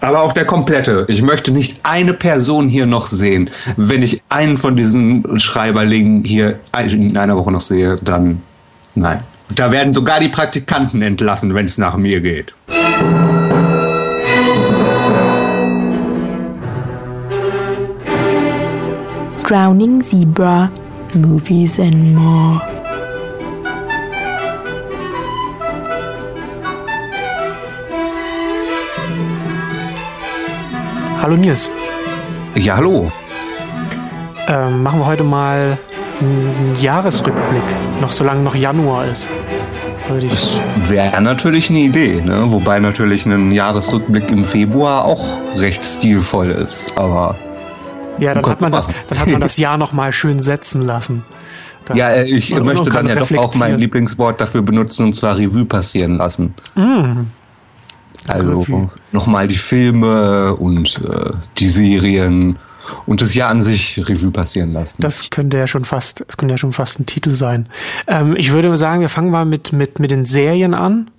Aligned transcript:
Aber 0.00 0.22
auch 0.22 0.32
der 0.32 0.44
komplette. 0.44 1.06
Ich 1.08 1.22
möchte 1.22 1.50
nicht 1.50 1.80
eine 1.82 2.12
Person 2.12 2.68
hier 2.68 2.84
noch 2.84 3.06
sehen. 3.06 3.48
Wenn 3.78 4.02
ich 4.02 4.22
einen 4.28 4.58
von 4.58 4.76
diesen 4.76 5.40
Schreiberlingen 5.40 6.24
hier 6.24 6.60
in 6.90 7.16
einer 7.16 7.36
Woche 7.36 7.50
noch 7.50 7.62
sehe, 7.62 7.96
dann 7.96 8.42
nein. 8.94 9.22
Da 9.54 9.72
werden 9.72 9.94
sogar 9.94 10.20
die 10.20 10.28
Praktikanten 10.28 11.00
entlassen, 11.00 11.54
wenn 11.54 11.64
es 11.64 11.78
nach 11.78 11.96
mir 11.96 12.20
geht. 12.20 12.54
Drowning 19.42 20.02
Zebra, 20.02 20.70
Movies 21.14 21.80
and 21.80 22.14
More. 22.14 22.77
Hallo 31.28 31.36
Nils. 31.36 31.68
Ja, 32.54 32.76
hallo. 32.76 33.12
Ähm, 34.46 34.82
machen 34.82 34.98
wir 34.98 35.04
heute 35.04 35.24
mal 35.24 35.76
einen 36.20 36.74
Jahresrückblick, 36.80 37.62
noch 38.00 38.12
solange 38.12 38.42
noch 38.42 38.54
Januar 38.54 39.04
ist. 39.04 39.28
Das 40.08 40.58
wäre 40.86 41.20
natürlich 41.20 41.68
eine 41.68 41.80
Idee, 41.80 42.22
ne? 42.22 42.44
wobei 42.46 42.80
natürlich 42.80 43.26
ein 43.26 43.52
Jahresrückblick 43.52 44.30
im 44.30 44.46
Februar 44.46 45.04
auch 45.04 45.22
recht 45.56 45.84
stilvoll 45.84 46.48
ist, 46.48 46.96
aber 46.96 47.36
ja, 48.16 48.32
dann 48.32 48.46
hat 48.46 48.62
man 48.62 48.72
das, 48.72 48.88
dann 49.08 49.18
hat 49.18 49.28
man 49.28 49.42
das 49.42 49.58
Jahr 49.58 49.76
noch 49.76 49.92
mal 49.92 50.14
schön 50.14 50.40
setzen 50.40 50.80
lassen. 50.80 51.26
Da 51.84 51.92
ja, 51.92 52.08
äh, 52.08 52.24
ich 52.24 52.58
möchte 52.58 52.88
dann 52.88 53.06
ja 53.06 53.16
doch 53.16 53.30
auch 53.36 53.54
mein 53.56 53.76
Lieblingswort 53.76 54.40
dafür 54.40 54.62
benutzen 54.62 55.04
und 55.04 55.12
zwar 55.14 55.36
Revue 55.36 55.66
passieren 55.66 56.16
lassen. 56.16 56.54
Mm. 56.74 57.26
Also 58.28 58.90
nochmal 59.12 59.48
die 59.48 59.56
Filme 59.56 60.54
und 60.56 61.02
äh, 61.02 61.30
die 61.58 61.68
Serien 61.68 62.58
und 63.06 63.22
das 63.22 63.34
Jahr 63.34 63.50
an 63.50 63.62
sich 63.62 63.98
Revue 64.08 64.30
passieren 64.30 64.72
lassen. 64.72 65.00
Das 65.00 65.30
könnte 65.30 65.58
ja 65.58 65.66
schon 65.66 65.84
fast, 65.84 66.24
das 66.26 66.36
könnte 66.36 66.54
ja 66.54 66.58
schon 66.58 66.72
fast 66.72 67.00
ein 67.00 67.06
Titel 67.06 67.34
sein. 67.34 67.68
Ähm, 68.06 68.34
ich 68.36 68.52
würde 68.52 68.76
sagen, 68.76 69.00
wir 69.00 69.08
fangen 69.08 69.30
mal 69.30 69.44
mit, 69.44 69.72
mit, 69.72 69.98
mit 69.98 70.10
den 70.10 70.24
Serien 70.24 70.74
an. 70.74 71.10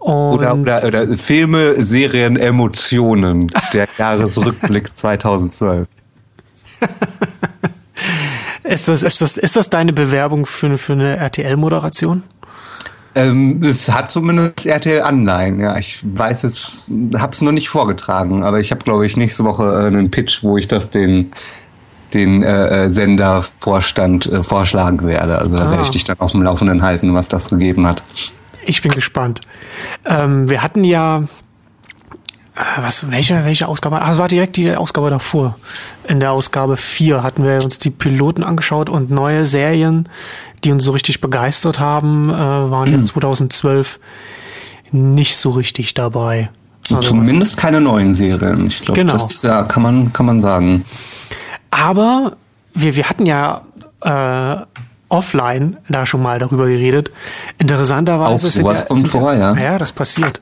Oder, 0.00 0.54
oder, 0.54 0.84
oder 0.84 1.16
Filme, 1.16 1.82
Serien, 1.82 2.36
Emotionen. 2.36 3.50
Der 3.72 3.88
Jahresrückblick 3.96 4.94
2012. 4.94 5.88
ist, 8.64 8.88
das, 8.88 9.02
ist, 9.02 9.20
das, 9.22 9.38
ist 9.38 9.56
das 9.56 9.70
deine 9.70 9.94
Bewerbung 9.94 10.44
für, 10.44 10.76
für 10.76 10.92
eine 10.92 11.16
RTL-Moderation? 11.16 12.22
Ähm, 13.14 13.62
es 13.62 13.90
hat 13.90 14.10
zumindest 14.10 14.66
RTL-Anleihen, 14.66 15.60
ja. 15.60 15.76
Ich 15.76 16.00
weiß 16.02 16.44
es, 16.44 16.90
hab's 17.14 17.42
noch 17.42 17.52
nicht 17.52 17.68
vorgetragen, 17.68 18.42
aber 18.42 18.60
ich 18.60 18.70
habe, 18.70 18.82
glaube 18.82 19.06
ich, 19.06 19.16
nächste 19.16 19.44
Woche 19.44 19.64
äh, 19.64 19.86
einen 19.86 20.10
Pitch, 20.10 20.42
wo 20.42 20.56
ich 20.58 20.66
das 20.66 20.90
den, 20.90 21.30
den 22.12 22.42
äh, 22.42 22.86
äh, 22.86 22.90
Sendervorstand 22.90 24.26
äh, 24.26 24.42
vorschlagen 24.42 25.06
werde. 25.06 25.38
Also 25.38 25.56
da 25.56 25.66
ah. 25.66 25.70
werde 25.70 25.84
ich 25.84 25.90
dich 25.90 26.04
dann 26.04 26.18
auf 26.18 26.32
dem 26.32 26.42
Laufenden 26.42 26.82
halten, 26.82 27.14
was 27.14 27.28
das 27.28 27.50
gegeben 27.50 27.86
hat. 27.86 28.02
Ich 28.66 28.82
bin 28.82 28.92
gespannt. 28.92 29.40
Ähm, 30.04 30.48
wir 30.48 30.62
hatten 30.62 30.84
ja 30.84 31.24
äh, 32.56 32.82
was, 32.82 33.10
welche, 33.10 33.44
welche 33.44 33.66
Ausgabe? 33.68 34.00
Ah, 34.00 34.12
es 34.12 34.18
war 34.18 34.28
direkt 34.28 34.56
die 34.56 34.74
Ausgabe 34.74 35.10
davor. 35.10 35.56
In 36.08 36.20
der 36.20 36.32
Ausgabe 36.32 36.76
4 36.76 37.22
hatten 37.22 37.44
wir 37.44 37.54
uns 37.54 37.78
die 37.78 37.90
Piloten 37.90 38.44
angeschaut 38.44 38.88
und 38.88 39.10
neue 39.10 39.44
Serien, 39.44 40.08
die 40.64 40.72
uns 40.72 40.84
so 40.84 40.92
richtig 40.92 41.20
begeistert 41.20 41.78
haben, 41.78 42.30
äh, 42.30 42.32
waren 42.32 42.86
in 42.92 43.06
2012 43.06 44.00
nicht 44.90 45.36
so 45.36 45.50
richtig 45.50 45.94
dabei. 45.94 46.50
Also 46.90 47.10
Zumindest 47.10 47.56
keine 47.56 47.80
neuen 47.80 48.12
Serien. 48.12 48.66
Ich 48.66 48.82
glaube, 48.82 49.00
genau. 49.00 49.14
das 49.14 49.42
ja, 49.42 49.64
kann 49.64 49.82
man, 49.82 50.12
kann 50.12 50.26
man 50.26 50.40
sagen. 50.40 50.84
Aber 51.70 52.36
wir, 52.74 52.94
wir 52.96 53.08
hatten 53.08 53.26
ja 53.26 53.62
äh, 54.02 54.56
offline 55.08 55.78
da 55.88 56.06
schon 56.06 56.22
mal 56.22 56.38
darüber 56.38 56.66
geredet. 56.66 57.10
Interessanterweise 57.58 58.50
sind 58.50 58.66
ja, 58.66 58.74
sind 58.74 59.08
vor, 59.08 59.32
ja, 59.34 59.56
ja, 59.56 59.78
das 59.78 59.92
passiert. 59.92 60.40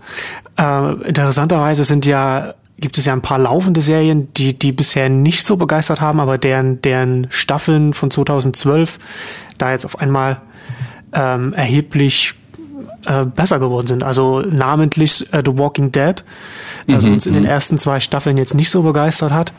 Äh, 0.58 0.92
interessanterweise 1.08 1.84
sind 1.84 2.06
ja 2.06 2.54
gibt 2.82 2.98
es 2.98 3.06
ja 3.06 3.14
ein 3.14 3.22
paar 3.22 3.38
laufende 3.38 3.80
Serien, 3.80 4.28
die 4.34 4.58
die 4.58 4.72
bisher 4.72 5.08
nicht 5.08 5.46
so 5.46 5.56
begeistert 5.56 6.02
haben, 6.02 6.20
aber 6.20 6.36
deren 6.36 6.82
deren 6.82 7.28
Staffeln 7.30 7.94
von 7.94 8.10
2012 8.10 8.98
da 9.56 9.70
jetzt 9.70 9.86
auf 9.86 9.98
einmal 9.98 10.42
ähm, 11.14 11.54
erheblich 11.54 12.34
äh, 13.06 13.24
besser 13.24 13.58
geworden 13.58 13.86
sind. 13.86 14.02
Also 14.02 14.40
namentlich 14.42 15.32
äh, 15.32 15.42
The 15.44 15.56
Walking 15.58 15.92
Dead, 15.92 16.22
das 16.86 17.04
mhm, 17.04 17.14
uns 17.14 17.26
in 17.26 17.34
den 17.34 17.44
mhm. 17.44 17.48
ersten 17.48 17.78
zwei 17.78 18.00
Staffeln 18.00 18.36
jetzt 18.36 18.54
nicht 18.54 18.70
so 18.70 18.82
begeistert 18.82 19.32
hat. 19.32 19.52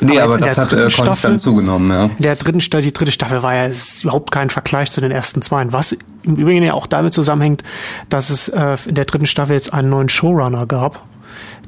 Nee, 0.00 0.20
aber, 0.20 0.34
aber 0.34 0.46
das 0.46 0.58
hat 0.58 0.72
äh, 0.72 0.82
konstant 0.82 1.16
Staffel, 1.16 1.40
zugenommen, 1.40 1.90
ja. 1.90 2.04
In 2.04 2.22
der 2.22 2.36
dritten 2.36 2.60
Staffel, 2.60 2.84
die 2.84 2.92
dritte 2.92 3.10
Staffel 3.10 3.42
war 3.42 3.54
ja 3.54 3.70
überhaupt 4.02 4.30
kein 4.30 4.50
Vergleich 4.50 4.90
zu 4.90 5.00
den 5.00 5.10
ersten 5.10 5.42
zwei. 5.42 5.64
Was 5.72 5.96
im 6.22 6.36
Übrigen 6.36 6.62
ja 6.62 6.74
auch 6.74 6.86
damit 6.86 7.14
zusammenhängt, 7.14 7.62
dass 8.08 8.30
es 8.30 8.48
äh, 8.48 8.76
in 8.86 8.94
der 8.94 9.06
dritten 9.06 9.26
Staffel 9.26 9.54
jetzt 9.54 9.72
einen 9.72 9.90
neuen 9.90 10.08
Showrunner 10.08 10.66
gab, 10.66 11.04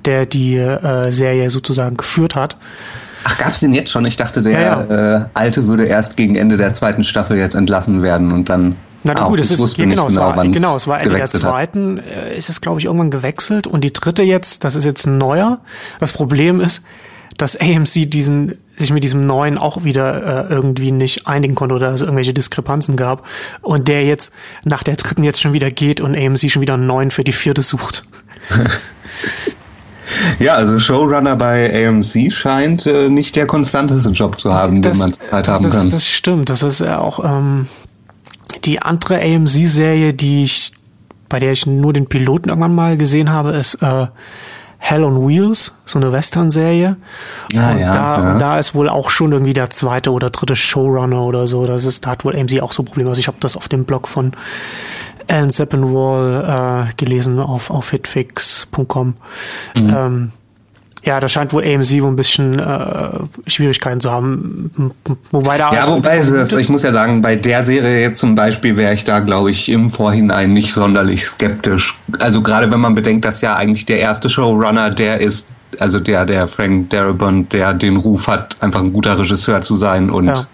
der 0.06 0.26
die 0.26 0.56
äh, 0.56 1.10
Serie 1.10 1.50
sozusagen 1.50 1.96
geführt 1.96 2.34
hat. 2.34 2.56
Ach, 3.24 3.38
gab's 3.38 3.60
den 3.60 3.72
jetzt 3.72 3.90
schon? 3.90 4.04
Ich 4.06 4.16
dachte, 4.16 4.42
der 4.42 4.52
ja, 4.52 4.82
ja. 4.82 5.16
Äh, 5.16 5.24
alte 5.34 5.66
würde 5.66 5.84
erst 5.84 6.16
gegen 6.16 6.36
Ende 6.36 6.56
der 6.56 6.72
zweiten 6.74 7.04
Staffel 7.04 7.36
jetzt 7.36 7.54
entlassen 7.54 8.02
werden 8.02 8.32
und 8.32 8.48
dann. 8.48 8.76
Na 9.02 9.14
ah, 9.16 9.28
gut, 9.28 9.40
es 9.40 9.50
ist 9.50 9.78
ja, 9.78 9.86
genau, 9.86 10.08
es 10.08 10.16
war, 10.16 10.34
genau, 10.46 10.76
es 10.76 10.86
war 10.86 11.00
Ende 11.00 11.16
der 11.16 11.26
zweiten. 11.26 11.98
Äh, 11.98 12.36
ist 12.36 12.50
es 12.50 12.60
glaube 12.60 12.80
ich 12.80 12.86
irgendwann 12.86 13.10
gewechselt 13.10 13.66
und 13.66 13.82
die 13.82 13.92
dritte 13.92 14.22
jetzt, 14.22 14.64
das 14.64 14.76
ist 14.76 14.84
jetzt 14.84 15.06
ein 15.06 15.18
neuer. 15.18 15.60
Das 16.00 16.12
Problem 16.12 16.60
ist, 16.60 16.82
dass 17.36 17.56
AMC 17.56 18.10
diesen, 18.10 18.58
sich 18.72 18.92
mit 18.92 19.02
diesem 19.02 19.20
neuen 19.20 19.56
auch 19.56 19.84
wieder 19.84 20.50
äh, 20.50 20.52
irgendwie 20.52 20.92
nicht 20.92 21.26
einigen 21.26 21.54
konnte 21.54 21.74
oder 21.74 21.92
es 21.92 22.02
irgendwelche 22.02 22.34
Diskrepanzen 22.34 22.96
gab. 22.96 23.26
Und 23.62 23.88
der 23.88 24.04
jetzt 24.04 24.32
nach 24.64 24.82
der 24.82 24.96
dritten 24.96 25.22
jetzt 25.22 25.40
schon 25.40 25.54
wieder 25.54 25.70
geht 25.70 26.02
und 26.02 26.14
AMC 26.14 26.50
schon 26.50 26.60
wieder 26.60 26.74
einen 26.74 26.86
neuen 26.86 27.10
für 27.10 27.24
die 27.24 27.32
vierte 27.32 27.62
sucht. 27.62 28.04
Ja, 30.38 30.54
also 30.54 30.78
Showrunner 30.78 31.36
bei 31.36 31.86
AMC 31.86 32.32
scheint 32.32 32.86
äh, 32.86 33.08
nicht 33.08 33.36
der 33.36 33.46
konstanteste 33.46 34.10
Job 34.10 34.38
zu 34.38 34.52
haben, 34.52 34.82
das, 34.82 34.98
den 34.98 35.10
man 35.10 35.18
halt 35.32 35.48
haben 35.48 35.64
das, 35.64 35.74
kann. 35.74 35.90
Das 35.90 36.06
stimmt. 36.06 36.48
Das 36.48 36.62
ist 36.62 36.80
ja 36.80 36.98
auch 36.98 37.24
ähm, 37.24 37.68
die 38.64 38.80
andere 38.80 39.20
AMC-Serie, 39.20 40.14
die 40.14 40.44
ich, 40.44 40.72
bei 41.28 41.38
der 41.38 41.52
ich 41.52 41.66
nur 41.66 41.92
den 41.92 42.06
Piloten 42.06 42.48
irgendwann 42.48 42.74
mal 42.74 42.96
gesehen 42.96 43.30
habe, 43.30 43.50
ist 43.50 43.74
äh, 43.82 44.06
Hell 44.82 45.04
on 45.04 45.28
Wheels, 45.28 45.74
so 45.84 45.98
eine 45.98 46.10
Western-Serie. 46.10 46.96
Ja, 47.52 47.70
und 47.70 47.78
ja, 47.78 47.92
da, 47.92 48.18
ja. 48.18 48.38
da 48.38 48.58
ist 48.58 48.74
wohl 48.74 48.88
auch 48.88 49.10
schon 49.10 49.30
irgendwie 49.30 49.52
der 49.52 49.68
zweite 49.68 50.10
oder 50.10 50.30
dritte 50.30 50.56
Showrunner 50.56 51.22
oder 51.22 51.46
so. 51.46 51.66
Das 51.66 51.84
ist, 51.84 52.06
da 52.06 52.10
hat 52.10 52.24
wohl 52.24 52.34
AMC 52.34 52.62
auch 52.62 52.72
so 52.72 52.82
Probleme. 52.82 53.10
Also 53.10 53.20
ich 53.20 53.26
habe 53.26 53.36
das 53.40 53.56
auf 53.56 53.68
dem 53.68 53.84
Blog 53.84 54.08
von 54.08 54.32
Alan 55.30 55.50
Seppenwall 55.50 56.88
äh, 56.88 56.94
gelesen 56.96 57.38
auf, 57.38 57.70
auf 57.70 57.90
hitfix.com. 57.90 59.14
Mhm. 59.74 59.96
Ähm, 59.96 60.32
ja, 61.02 61.18
da 61.18 61.28
scheint 61.28 61.52
wohl 61.54 61.64
AMC 61.64 62.02
wohl 62.02 62.10
ein 62.10 62.16
bisschen 62.16 62.58
äh, 62.58 63.10
Schwierigkeiten 63.46 64.00
zu 64.00 64.10
haben. 64.10 64.92
Wobei 65.30 65.56
da 65.56 65.72
ja, 65.72 65.88
wobei 65.88 66.18
das, 66.18 66.52
ich 66.52 66.68
muss 66.68 66.82
ja 66.82 66.92
sagen, 66.92 67.22
bei 67.22 67.36
der 67.36 67.64
Serie 67.64 68.02
jetzt 68.02 68.20
zum 68.20 68.34
Beispiel 68.34 68.76
wäre 68.76 68.92
ich 68.92 69.04
da, 69.04 69.20
glaube 69.20 69.50
ich, 69.50 69.70
im 69.70 69.88
Vorhinein 69.88 70.52
nicht 70.52 70.74
sonderlich 70.74 71.24
skeptisch. 71.24 71.98
Also 72.18 72.42
gerade 72.42 72.70
wenn 72.70 72.80
man 72.80 72.94
bedenkt, 72.94 73.24
dass 73.24 73.40
ja 73.40 73.56
eigentlich 73.56 73.86
der 73.86 74.00
erste 74.00 74.28
Showrunner 74.28 74.90
der 74.90 75.20
ist, 75.20 75.48
also 75.78 76.00
der, 76.00 76.26
der 76.26 76.48
Frank 76.48 76.90
Darabont, 76.90 77.52
der 77.54 77.72
den 77.72 77.96
Ruf 77.96 78.26
hat, 78.26 78.56
einfach 78.60 78.80
ein 78.80 78.92
guter 78.92 79.18
Regisseur 79.18 79.62
zu 79.62 79.76
sein 79.76 80.10
und 80.10 80.26
ja. 80.26 80.46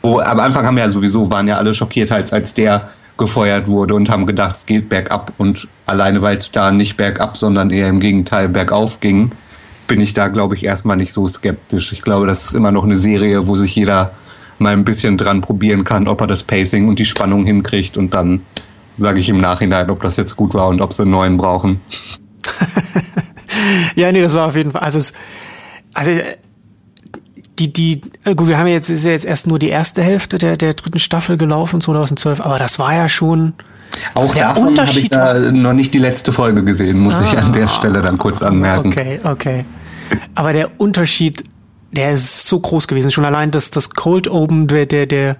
wo 0.00 0.20
am 0.20 0.38
Anfang 0.38 0.64
haben 0.64 0.78
ja 0.78 0.88
sowieso, 0.90 1.28
waren 1.28 1.48
ja 1.48 1.56
alle 1.56 1.74
schockiert, 1.74 2.12
als, 2.12 2.32
als 2.32 2.54
der 2.54 2.90
gefeuert 3.16 3.68
wurde 3.68 3.94
und 3.94 4.10
haben 4.10 4.26
gedacht, 4.26 4.56
es 4.56 4.66
geht 4.66 4.88
bergab 4.88 5.32
und 5.38 5.68
alleine 5.86 6.22
weil 6.22 6.38
es 6.38 6.50
da 6.50 6.70
nicht 6.70 6.96
bergab, 6.96 7.36
sondern 7.36 7.70
eher 7.70 7.88
im 7.88 8.00
Gegenteil 8.00 8.48
bergauf 8.48 9.00
ging, 9.00 9.32
bin 9.86 10.00
ich 10.00 10.12
da, 10.12 10.28
glaube 10.28 10.54
ich, 10.54 10.64
erstmal 10.64 10.96
nicht 10.96 11.12
so 11.12 11.26
skeptisch. 11.26 11.92
Ich 11.92 12.02
glaube, 12.02 12.26
das 12.26 12.44
ist 12.44 12.54
immer 12.54 12.72
noch 12.72 12.84
eine 12.84 12.96
Serie, 12.96 13.46
wo 13.46 13.54
sich 13.54 13.74
jeder 13.74 14.12
mal 14.58 14.72
ein 14.72 14.84
bisschen 14.84 15.16
dran 15.16 15.40
probieren 15.40 15.84
kann, 15.84 16.08
ob 16.08 16.20
er 16.20 16.26
das 16.26 16.44
Pacing 16.44 16.88
und 16.88 16.98
die 16.98 17.04
Spannung 17.04 17.46
hinkriegt 17.46 17.96
und 17.96 18.14
dann 18.14 18.42
sage 18.96 19.20
ich 19.20 19.28
im 19.28 19.38
Nachhinein, 19.38 19.90
ob 19.90 20.02
das 20.02 20.16
jetzt 20.16 20.36
gut 20.36 20.54
war 20.54 20.68
und 20.68 20.80
ob 20.80 20.92
sie 20.92 21.02
einen 21.02 21.10
neuen 21.10 21.36
brauchen. 21.36 21.80
ja, 23.94 24.10
nee, 24.12 24.22
das 24.22 24.34
war 24.34 24.46
auf 24.46 24.56
jeden 24.56 24.70
Fall. 24.70 24.82
Also, 24.82 24.98
es, 24.98 25.12
also 25.92 26.10
die, 27.58 27.72
die, 27.72 28.00
gut, 28.24 28.48
wir 28.48 28.58
haben 28.58 28.66
jetzt, 28.66 28.90
ist 28.90 29.04
ja 29.04 29.12
jetzt 29.12 29.24
erst 29.24 29.46
nur 29.46 29.58
die 29.58 29.68
erste 29.68 30.02
Hälfte 30.02 30.38
der, 30.38 30.56
der 30.56 30.74
dritten 30.74 30.98
Staffel 30.98 31.36
gelaufen, 31.36 31.80
2012, 31.80 32.40
aber 32.40 32.58
das 32.58 32.78
war 32.78 32.94
ja 32.94 33.08
schon. 33.08 33.54
Auch 34.14 34.34
davon 34.34 34.78
habe 34.78 34.90
ich 34.90 35.08
da 35.10 35.52
noch 35.52 35.72
nicht 35.72 35.94
die 35.94 35.98
letzte 35.98 36.32
Folge 36.32 36.64
gesehen, 36.64 36.98
muss 36.98 37.14
ah, 37.14 37.24
ich 37.24 37.38
an 37.38 37.52
der 37.52 37.64
ah. 37.64 37.68
Stelle 37.68 38.02
dann 38.02 38.18
kurz 38.18 38.42
anmerken. 38.42 38.88
Okay, 38.88 39.20
okay. 39.24 39.64
Aber 40.34 40.52
der 40.52 40.80
Unterschied, 40.80 41.44
der 41.92 42.12
ist 42.12 42.46
so 42.46 42.60
groß 42.60 42.88
gewesen. 42.88 43.10
Schon 43.10 43.24
allein 43.24 43.50
das, 43.50 43.70
das 43.70 43.90
Cold 43.90 44.28
Open 44.28 44.66
der, 44.66 44.86
der, 44.86 45.06
der, 45.06 45.36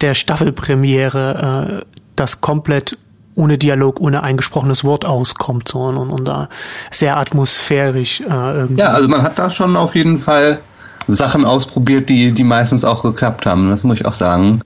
der 0.00 0.14
Staffelpremiere, 0.14 1.82
äh, 1.82 1.96
das 2.14 2.40
komplett 2.40 2.96
ohne 3.34 3.56
Dialog, 3.56 4.00
ohne 4.00 4.22
eingesprochenes 4.22 4.84
Wort 4.84 5.04
auskommt, 5.04 5.68
so 5.68 5.80
und, 5.82 5.96
und 5.96 6.26
da 6.26 6.48
sehr 6.90 7.16
atmosphärisch 7.16 8.20
äh, 8.20 8.24
irgendwie. 8.24 8.80
Ja, 8.82 8.88
also 8.88 9.08
man 9.08 9.22
hat 9.22 9.38
da 9.38 9.48
schon 9.48 9.76
auf 9.76 9.94
jeden 9.94 10.18
Fall 10.18 10.60
Sachen 11.08 11.44
ausprobiert, 11.44 12.08
die, 12.08 12.32
die 12.32 12.44
meistens 12.44 12.84
auch 12.84 13.02
geklappt 13.02 13.46
haben, 13.46 13.70
das 13.70 13.82
muss 13.84 13.98
ich 13.98 14.06
auch 14.06 14.12
sagen. 14.12 14.60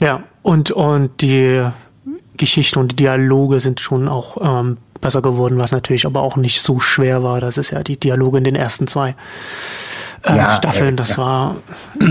Ja, 0.00 0.22
und, 0.42 0.70
und 0.70 1.20
die 1.20 1.66
Geschichte 2.36 2.78
und 2.80 2.92
die 2.92 2.96
Dialoge 2.96 3.60
sind 3.60 3.80
schon 3.80 4.08
auch 4.08 4.36
ähm, 4.40 4.78
besser 5.00 5.22
geworden, 5.22 5.58
was 5.58 5.72
natürlich 5.72 6.06
aber 6.06 6.22
auch 6.22 6.36
nicht 6.36 6.62
so 6.62 6.80
schwer 6.80 7.22
war. 7.22 7.40
Das 7.40 7.58
ist 7.58 7.70
ja 7.70 7.82
die 7.82 7.98
Dialoge 7.98 8.38
in 8.38 8.44
den 8.44 8.56
ersten 8.56 8.86
zwei 8.86 9.14
äh, 10.22 10.36
ja, 10.36 10.54
Staffeln, 10.54 10.96
das 10.96 11.10
ja. 11.10 11.18
war. 11.18 11.56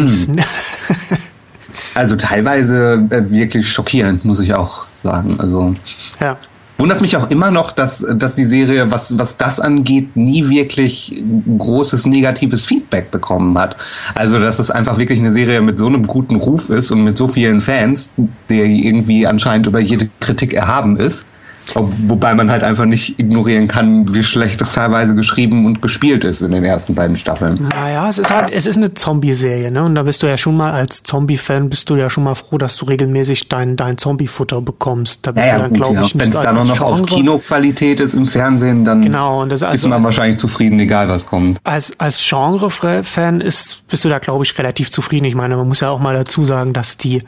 also 1.96 2.16
teilweise 2.16 3.08
äh, 3.10 3.30
wirklich 3.30 3.72
schockierend, 3.72 4.26
muss 4.26 4.40
ich 4.40 4.54
auch 4.54 4.86
sagen. 4.94 5.40
Also. 5.40 5.76
Ja. 6.22 6.38
Wundert 6.84 7.00
mich 7.00 7.16
auch 7.16 7.30
immer 7.30 7.50
noch, 7.50 7.72
dass, 7.72 8.06
dass 8.16 8.36
die 8.36 8.44
Serie, 8.44 8.92
was, 8.92 9.18
was 9.18 9.38
das 9.38 9.62
angeht, 9.62 10.18
nie 10.18 10.50
wirklich 10.50 11.24
großes 11.58 12.06
negatives 12.08 12.66
Feedback 12.66 13.10
bekommen 13.10 13.58
hat. 13.58 13.78
Also, 14.16 14.38
dass 14.38 14.60
es 14.60 14.70
einfach 14.70 14.98
wirklich 14.98 15.20
eine 15.20 15.32
Serie 15.32 15.62
mit 15.62 15.80
so 15.80 15.88
einem 15.88 16.06
guten 16.06 16.36
Ruf 16.36 16.70
ist 16.70 16.92
und 16.92 17.06
mit 17.06 17.18
so 17.18 17.30
vielen 17.30 17.62
Fans, 17.62 18.12
der 18.50 18.66
irgendwie 18.66 19.26
anscheinend 19.26 19.66
über 19.68 19.80
jede 19.80 20.10
Kritik 20.20 20.54
erhaben 20.54 20.98
ist. 20.98 21.26
Wobei 21.74 22.34
man 22.34 22.52
halt 22.52 22.64
einfach 22.64 22.86
nicht 22.86 23.20
ignorieren 23.20 23.68
kann, 23.68 24.14
wie 24.14 24.24
schlecht 24.24 24.62
es 24.62 24.72
teilweise 24.72 25.16
geschrieben 25.16 25.66
und 25.66 25.82
gespielt 25.82 26.24
ist 26.24 26.42
in 26.42 26.52
den 26.52 26.64
ersten 26.64 26.94
beiden 26.94 27.18
Staffeln. 27.18 27.68
Naja, 27.72 28.08
es 28.08 28.20
ist 28.20 28.34
halt, 28.34 28.52
es 28.52 28.68
ist 28.68 28.78
eine 28.78 28.94
Zombie-Serie, 28.94 29.72
ne? 29.72 29.84
Und 29.84 29.96
da 29.96 30.04
bist 30.04 30.22
du 30.24 30.28
ja 30.28 30.38
schon 30.38 30.56
mal 30.58 30.72
als 30.72 31.04
Zombie-Fan 31.04 31.70
bist 31.70 31.90
du 31.90 31.96
ja 31.96 32.10
schon 32.10 32.26
mal 32.26 32.36
froh, 32.36 32.58
dass 32.58 32.78
du 32.78 32.86
regelmäßig 32.86 33.50
dein, 33.50 33.76
dein 33.76 33.98
Zombie-Futter 33.98 34.62
bekommst. 34.62 35.26
Da 35.26 35.32
bist 35.32 35.48
ja, 35.48 35.56
du 35.56 35.62
dann, 35.64 35.74
glaube 35.74 35.96
ja. 35.96 36.04
ich, 36.04 36.18
Wenn 36.18 36.30
es 36.30 36.42
dann 36.42 36.56
noch 36.56 36.82
auf 36.82 37.06
Kinoqualität 37.06 38.00
ist 38.00 38.14
im 38.14 38.26
Fernsehen, 38.26 38.86
dann 38.86 39.02
genau, 39.02 39.42
und 39.42 39.52
das, 39.52 39.64
also 39.64 39.74
ist 39.74 39.84
man 39.90 39.94
als, 39.94 40.04
wahrscheinlich 40.04 40.40
zufrieden, 40.40 40.80
egal 40.80 41.10
was 41.10 41.26
kommt. 41.26 41.60
Als, 41.64 42.00
als 42.00 42.24
Genre-Fan 42.28 43.42
ist, 43.42 43.88
bist 43.88 44.06
du 44.06 44.10
da, 44.10 44.20
glaube 44.20 44.44
ich, 44.44 44.58
relativ 44.58 44.92
zufrieden. 44.92 45.26
Ich 45.26 45.36
meine, 45.36 45.56
man 45.56 45.68
muss 45.68 45.80
ja 45.80 45.90
auch 45.90 46.00
mal 46.00 46.14
dazu 46.14 46.46
sagen, 46.46 46.74
dass 46.74 46.98
die, 46.98 47.24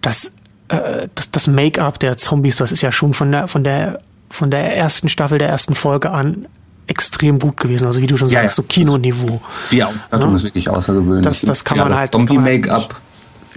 dass 0.00 0.32
äh, 0.70 1.08
das, 1.14 1.30
das 1.30 1.46
Make-up 1.46 1.98
der 1.98 2.16
Zombies, 2.16 2.56
das 2.56 2.72
ist 2.72 2.82
ja 2.82 2.92
schon 2.92 3.14
von 3.14 3.30
der, 3.32 3.48
von 3.48 3.64
der, 3.64 3.98
von 4.30 4.50
der 4.50 4.76
ersten 4.76 5.08
Staffel, 5.08 5.38
der 5.38 5.48
ersten 5.48 5.74
Folge 5.74 6.10
an 6.10 6.46
extrem 6.86 7.38
gut 7.38 7.56
gewesen. 7.56 7.86
Also 7.86 8.02
wie 8.02 8.06
du 8.06 8.16
schon 8.16 8.28
ja, 8.28 8.42
sagst, 8.42 8.56
so 8.56 8.62
Kinoniveau. 8.62 9.40
Die 9.70 9.82
Ausstattung 9.82 10.30
ja? 10.30 10.36
Ist 10.36 10.44
wirklich 10.44 10.68
außergewöhnlich. 10.68 11.24
Das, 11.24 11.40
das 11.40 11.64
kann 11.64 11.78
ja, 11.78 11.84
man 11.84 11.94
halt. 11.94 12.12
Zombie-Make-up. 12.12 13.00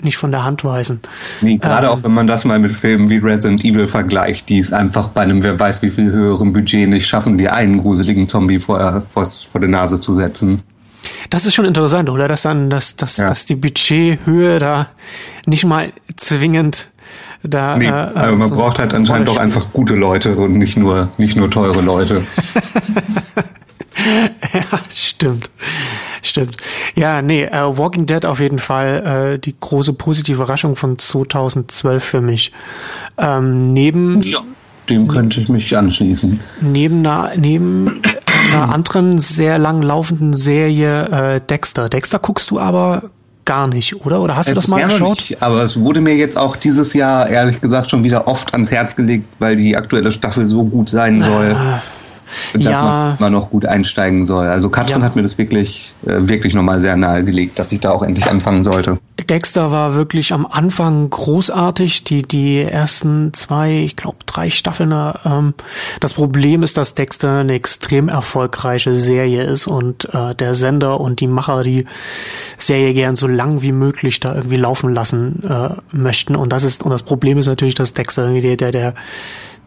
Nicht 0.01 0.17
von 0.17 0.31
der 0.31 0.43
Hand 0.43 0.63
weisen. 0.65 1.01
Nee, 1.41 1.57
gerade 1.57 1.87
ähm, 1.87 1.93
auch 1.93 2.03
wenn 2.03 2.13
man 2.13 2.27
das 2.27 2.45
mal 2.45 2.59
mit 2.59 2.71
Filmen 2.71 3.09
wie 3.09 3.17
Resident 3.17 3.63
Evil 3.63 3.87
vergleicht, 3.87 4.49
die 4.49 4.57
es 4.57 4.73
einfach 4.73 5.07
bei 5.09 5.21
einem 5.21 5.43
wer 5.43 5.59
weiß 5.59 5.81
wie 5.81 5.91
viel 5.91 6.11
höheren 6.11 6.51
Budget 6.51 6.89
nicht 6.89 7.07
schaffen, 7.07 7.37
dir 7.37 7.53
einen 7.53 7.79
gruseligen 7.79 8.27
Zombie 8.27 8.59
vor, 8.59 9.03
vor, 9.07 9.25
vor 9.25 9.61
der 9.61 9.69
Nase 9.69 9.99
zu 9.99 10.15
setzen. 10.15 10.61
Das 11.29 11.45
ist 11.45 11.53
schon 11.53 11.65
interessant, 11.65 12.09
oder? 12.09 12.27
Dass 12.27 12.41
dann, 12.41 12.69
dass, 12.69 12.95
dass, 12.95 13.17
ja. 13.17 13.29
dass 13.29 13.45
die 13.45 13.55
Budgethöhe 13.55 14.59
da 14.59 14.87
nicht 15.45 15.65
mal 15.65 15.93
zwingend 16.17 16.87
da, 17.43 17.77
nee, 17.77 17.87
äh, 17.87 17.91
also 17.91 18.35
man 18.37 18.49
so 18.49 18.55
braucht 18.55 18.79
halt 18.79 18.93
anscheinend 18.93 19.27
doch 19.27 19.37
einfach 19.37 19.67
gute 19.73 19.95
Leute 19.95 20.35
und 20.35 20.53
nicht 20.53 20.77
nur, 20.77 21.09
nicht 21.17 21.35
nur 21.35 21.51
teure 21.51 21.81
Leute. 21.81 22.23
ja, 24.53 24.79
stimmt. 24.93 25.49
Stimmt. 26.23 26.57
Ja, 26.95 27.21
nee, 27.21 27.45
uh, 27.45 27.77
Walking 27.77 28.05
Dead 28.05 28.25
auf 28.25 28.39
jeden 28.39 28.59
Fall 28.59 29.35
uh, 29.35 29.37
die 29.37 29.55
große 29.59 29.93
positive 29.93 30.37
Überraschung 30.37 30.75
von 30.75 30.97
2012 30.97 32.03
für 32.03 32.21
mich. 32.21 32.51
Ähm, 33.17 33.73
neben. 33.73 34.21
Ja, 34.21 34.39
dem 34.89 35.07
könnte 35.07 35.41
ich 35.41 35.49
mich 35.49 35.75
anschließen. 35.77 36.39
Neben 36.61 36.99
einer, 36.99 37.31
neben 37.35 38.01
einer 38.51 38.73
anderen 38.73 39.17
sehr 39.17 39.57
lang 39.57 39.81
laufenden 39.81 40.33
Serie 40.33 41.35
äh, 41.35 41.41
Dexter. 41.41 41.89
Dexter 41.89 42.19
guckst 42.19 42.51
du 42.51 42.59
aber 42.59 43.11
gar 43.45 43.67
nicht, 43.67 43.95
oder? 44.05 44.21
Oder 44.21 44.35
hast 44.35 44.49
du 44.49 44.53
das 44.53 44.67
mal 44.67 44.83
geschaut? 44.83 45.17
Nicht, 45.17 45.41
aber 45.41 45.61
es 45.63 45.79
wurde 45.79 46.01
mir 46.01 46.15
jetzt 46.15 46.37
auch 46.37 46.55
dieses 46.55 46.93
Jahr 46.93 47.27
ehrlich 47.27 47.61
gesagt 47.61 47.89
schon 47.89 48.03
wieder 48.03 48.27
oft 48.27 48.53
ans 48.53 48.71
Herz 48.71 48.95
gelegt, 48.95 49.25
weil 49.39 49.55
die 49.55 49.75
aktuelle 49.75 50.11
Staffel 50.11 50.47
so 50.49 50.63
gut 50.65 50.89
sein 50.89 51.23
soll. 51.23 51.55
Ah 51.57 51.81
dass 52.53 52.63
ja. 52.63 53.17
man 53.19 53.33
noch 53.33 53.49
gut 53.49 53.65
einsteigen 53.65 54.25
soll. 54.25 54.47
Also 54.47 54.69
Katrin 54.69 54.99
ja. 54.99 55.05
hat 55.05 55.15
mir 55.15 55.23
das 55.23 55.37
wirklich, 55.37 55.93
äh, 56.05 56.15
wirklich 56.21 56.53
nochmal 56.53 56.81
sehr 56.81 56.95
nahegelegt, 56.95 57.59
dass 57.59 57.71
ich 57.71 57.79
da 57.79 57.91
auch 57.91 58.03
endlich 58.03 58.29
anfangen 58.29 58.63
sollte. 58.63 58.99
Dexter 59.29 59.71
war 59.71 59.95
wirklich 59.95 60.33
am 60.33 60.45
Anfang 60.45 61.09
großartig. 61.09 62.03
Die, 62.03 62.23
die 62.23 62.61
ersten 62.61 63.33
zwei, 63.33 63.83
ich 63.83 63.95
glaube 63.95 64.17
drei 64.25 64.49
Staffeln. 64.49 64.93
Ähm, 65.25 65.53
das 65.99 66.13
Problem 66.13 66.63
ist, 66.63 66.77
dass 66.77 66.95
Dexter 66.95 67.39
eine 67.39 67.53
extrem 67.53 68.09
erfolgreiche 68.09 68.95
Serie 68.95 69.43
ist 69.43 69.67
und 69.67 70.13
äh, 70.13 70.35
der 70.35 70.55
Sender 70.55 70.99
und 70.99 71.19
die 71.19 71.27
Macher 71.27 71.63
die 71.63 71.85
Serie 72.57 72.93
gern 72.93 73.15
so 73.15 73.27
lang 73.27 73.61
wie 73.61 73.71
möglich 73.71 74.19
da 74.19 74.35
irgendwie 74.35 74.57
laufen 74.57 74.93
lassen 74.93 75.41
äh, 75.43 75.69
möchten. 75.91 76.35
Und 76.35 76.51
das 76.51 76.63
ist, 76.63 76.83
und 76.83 76.91
das 76.91 77.03
Problem 77.03 77.37
ist 77.37 77.47
natürlich, 77.47 77.75
dass 77.75 77.93
Dexter 77.93 78.23
irgendwie 78.23 78.41
der, 78.41 78.57
der, 78.57 78.71
der 78.71 78.93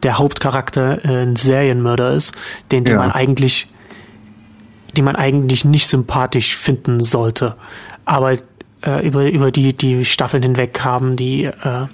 der 0.03 0.19
Hauptcharakter 0.19 1.05
äh, 1.05 1.23
ein 1.23 1.37
Serienmörder 1.37 2.11
ist, 2.11 2.35
den, 2.73 2.85
den 2.85 2.95
ja. 2.95 2.99
man 2.99 3.13
eigentlich, 3.13 3.69
den 4.97 5.05
man 5.05 5.17
eigentlich 5.17 5.65
nicht 5.65 5.87
sympathisch 5.87 6.57
finden 6.57 7.01
sollte. 7.01 7.57
Aber 8.05 8.33
äh, 8.83 9.07
über, 9.07 9.31
über 9.31 9.51
die, 9.51 9.77
die 9.77 10.05
Staffeln 10.05 10.43
hinweg 10.43 10.81
haben 10.81 11.17
die, 11.17 11.45
äh, 11.45 11.87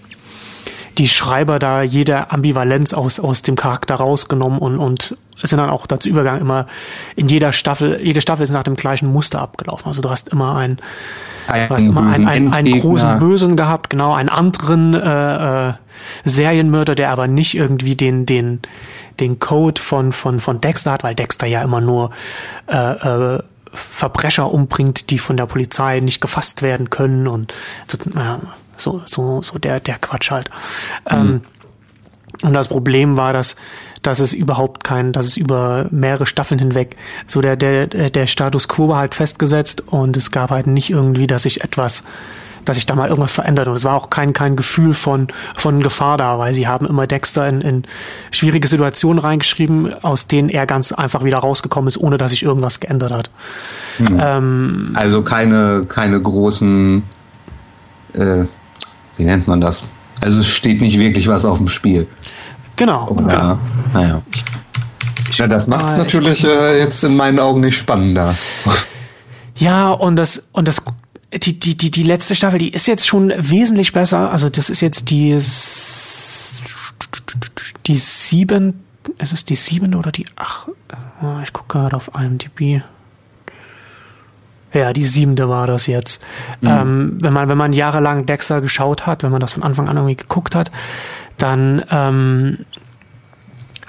die 0.99 1.09
Schreiber 1.09 1.59
da 1.59 1.83
jede 1.83 2.31
Ambivalenz 2.31 2.94
aus, 2.94 3.19
aus 3.19 3.43
dem 3.43 3.56
Charakter 3.56 3.94
rausgenommen 3.94 4.59
und, 4.59 4.79
und 4.79 5.17
sind 5.43 5.59
dann 5.59 5.71
auch 5.71 5.87
dazu 5.87 6.09
übergegangen, 6.09 6.41
immer 6.41 6.67
in 7.17 7.29
jeder 7.29 7.53
Staffel, 7.53 8.00
jede 8.03 8.21
Staffel 8.21 8.44
ist 8.44 8.50
nach 8.50 8.62
dem 8.62 8.77
gleichen 8.77 9.11
Muster 9.11 9.41
abgelaufen. 9.41 9.87
Also 9.87 10.03
du 10.03 10.11
hast 10.11 10.29
immer 10.29 10.56
einen, 10.56 10.79
ein 11.49 11.69
du 11.69 11.75
hast 11.75 11.83
immer 11.83 12.12
einen, 12.12 12.29
einen, 12.29 12.53
einen 12.53 12.81
großen 12.81 13.19
Bösen 13.19 13.56
gehabt, 13.56 13.91
genau, 13.91 14.12
einen 14.15 14.29
anderen 14.29 14.94
äh, 14.94 15.69
äh, 15.69 15.73
Serienmörder, 16.25 16.94
der 16.94 17.11
aber 17.11 17.27
nicht 17.27 17.56
irgendwie 17.56 17.97
den, 17.97 18.27
den, 18.27 18.61
den 19.21 19.39
Code 19.39 19.81
von, 19.81 20.12
von, 20.12 20.41
von 20.41 20.61
Dexter 20.61 20.93
hat, 20.93 21.05
weil 21.05 21.15
Dexter 21.15 21.47
ja 21.47 21.62
immer 21.62 21.81
nur 21.81 22.11
äh, 22.69 22.77
äh, 23.37 23.43
Verbrecher 23.75 24.53
umbringt, 24.53 25.11
die 25.11 25.19
von 25.19 25.37
der 25.37 25.47
Polizei 25.47 26.00
nicht 26.00 26.21
gefasst 26.21 26.61
werden 26.62 26.91
können 26.91 27.27
und 27.27 27.53
äh, 28.15 28.37
so, 28.77 29.03
so, 29.07 29.43
so 29.43 29.59
der, 29.59 29.81
der 29.81 29.99
Quatsch 29.99 30.31
halt. 30.31 30.51
Mhm. 31.11 31.17
Ähm, 31.17 31.41
und 32.43 32.55
das 32.55 32.69
Problem 32.69 33.17
war, 33.17 33.33
dass, 33.33 33.57
dass 34.03 34.19
es 34.19 34.33
überhaupt 34.33 34.83
kein, 34.85 35.13
dass 35.13 35.27
es 35.27 35.37
über 35.37 35.87
mehrere 35.91 36.27
Staffeln 36.27 36.59
hinweg 36.59 36.97
so 37.27 37.41
der, 37.41 37.57
der, 37.57 37.87
der 37.87 38.27
Status 38.27 38.69
quo 38.69 38.89
war 38.89 38.99
halt 38.99 39.15
festgesetzt 39.15 39.82
und 39.87 40.17
es 40.17 40.31
gab 40.31 40.51
halt 40.51 40.67
nicht 40.67 40.91
irgendwie, 40.91 41.27
dass 41.29 41.44
sich 41.44 41.63
etwas, 41.63 42.03
dass 42.65 42.77
sich 42.77 42.87
da 42.87 42.96
mal 42.96 43.08
irgendwas 43.08 43.32
verändert. 43.32 43.69
Und 43.69 43.75
es 43.75 43.85
war 43.85 43.94
auch 43.94 44.11
kein, 44.11 44.32
kein 44.32 44.56
Gefühl 44.56 44.93
von, 44.93 45.29
von 45.56 45.82
Gefahr 45.82 46.17
da, 46.17 46.39
weil 46.39 46.53
sie 46.53 46.67
haben 46.67 46.87
immer 46.87 47.06
Dexter 47.06 47.49
in, 47.49 47.61
in 47.61 47.82
schwierige 48.32 48.67
Situationen 48.67 49.20
reingeschrieben, 49.20 49.94
aus 50.03 50.27
denen 50.27 50.49
er 50.49 50.67
ganz 50.67 50.91
einfach 50.91 51.23
wieder 51.23 51.39
rausgekommen 51.39 51.87
ist, 51.87 51.99
ohne 51.99 52.19
dass 52.19 52.32
sich 52.32 52.43
irgendwas 52.43 52.81
geändert 52.81 53.13
hat. 53.13 53.31
Hm. 53.99 54.19
Ähm, 54.20 54.91
also 54.94 55.23
keine, 55.23 55.82
keine 55.89 56.20
großen, 56.20 57.05
äh, 58.15 58.46
wie 59.17 59.25
nennt 59.25 59.47
man 59.47 59.61
das? 59.61 59.85
Also 60.21 60.41
es 60.41 60.49
steht 60.49 60.81
nicht 60.81 60.99
wirklich 60.99 61.29
was 61.29 61.45
auf 61.45 61.59
dem 61.59 61.69
Spiel. 61.69 62.07
Genau. 62.77 63.09
Oder, 63.09 63.23
genau. 63.23 63.59
Naja. 63.93 64.23
Ja, 65.33 65.47
das 65.47 65.67
macht 65.67 65.89
es 65.89 65.97
natürlich 65.97 66.45
äh, 66.45 66.79
jetzt 66.79 67.03
in 67.05 67.17
meinen 67.17 67.39
Augen 67.39 67.61
nicht 67.61 67.77
spannender. 67.77 68.35
Ja, 69.57 69.91
und 69.91 70.17
das, 70.17 70.49
und 70.53 70.67
das, 70.67 70.83
die, 71.33 71.59
die, 71.59 71.77
die, 71.77 71.91
die 71.91 72.03
letzte 72.03 72.35
Staffel, 72.35 72.59
die 72.59 72.71
ist 72.71 72.87
jetzt 72.87 73.07
schon 73.07 73.33
wesentlich 73.37 73.93
besser. 73.93 74.33
Also 74.33 74.49
das 74.49 74.71
ist 74.71 74.81
jetzt 74.81 75.11
die, 75.11 75.39
die 77.87 77.97
sieben, 77.97 78.83
ist 79.19 79.33
es 79.33 79.45
die 79.45 79.55
siebente 79.55 79.99
oder 79.99 80.11
die 80.11 80.27
ach, 80.37 80.69
ich 81.43 81.53
gucke 81.53 81.79
gerade 81.79 81.97
auf 81.97 82.11
IMDb. 82.19 82.83
Ja, 84.72 84.93
die 84.93 85.05
siebente 85.05 85.48
war 85.48 85.67
das 85.67 85.86
jetzt. 85.86 86.22
Mhm. 86.60 86.69
Ähm, 86.69 87.19
wenn 87.20 87.32
man, 87.32 87.48
wenn 87.48 87.58
man 87.58 87.72
jahrelang 87.72 88.26
Dexter 88.26 88.60
geschaut 88.60 89.06
hat, 89.06 89.22
wenn 89.22 89.31
man 89.31 89.41
das 89.41 89.52
von 89.52 89.62
Anfang 89.62 89.88
an 89.88 89.96
irgendwie 89.96 90.17
geguckt 90.17 90.55
hat, 90.55 90.70
dann 91.38 91.82
ähm, 91.91 92.58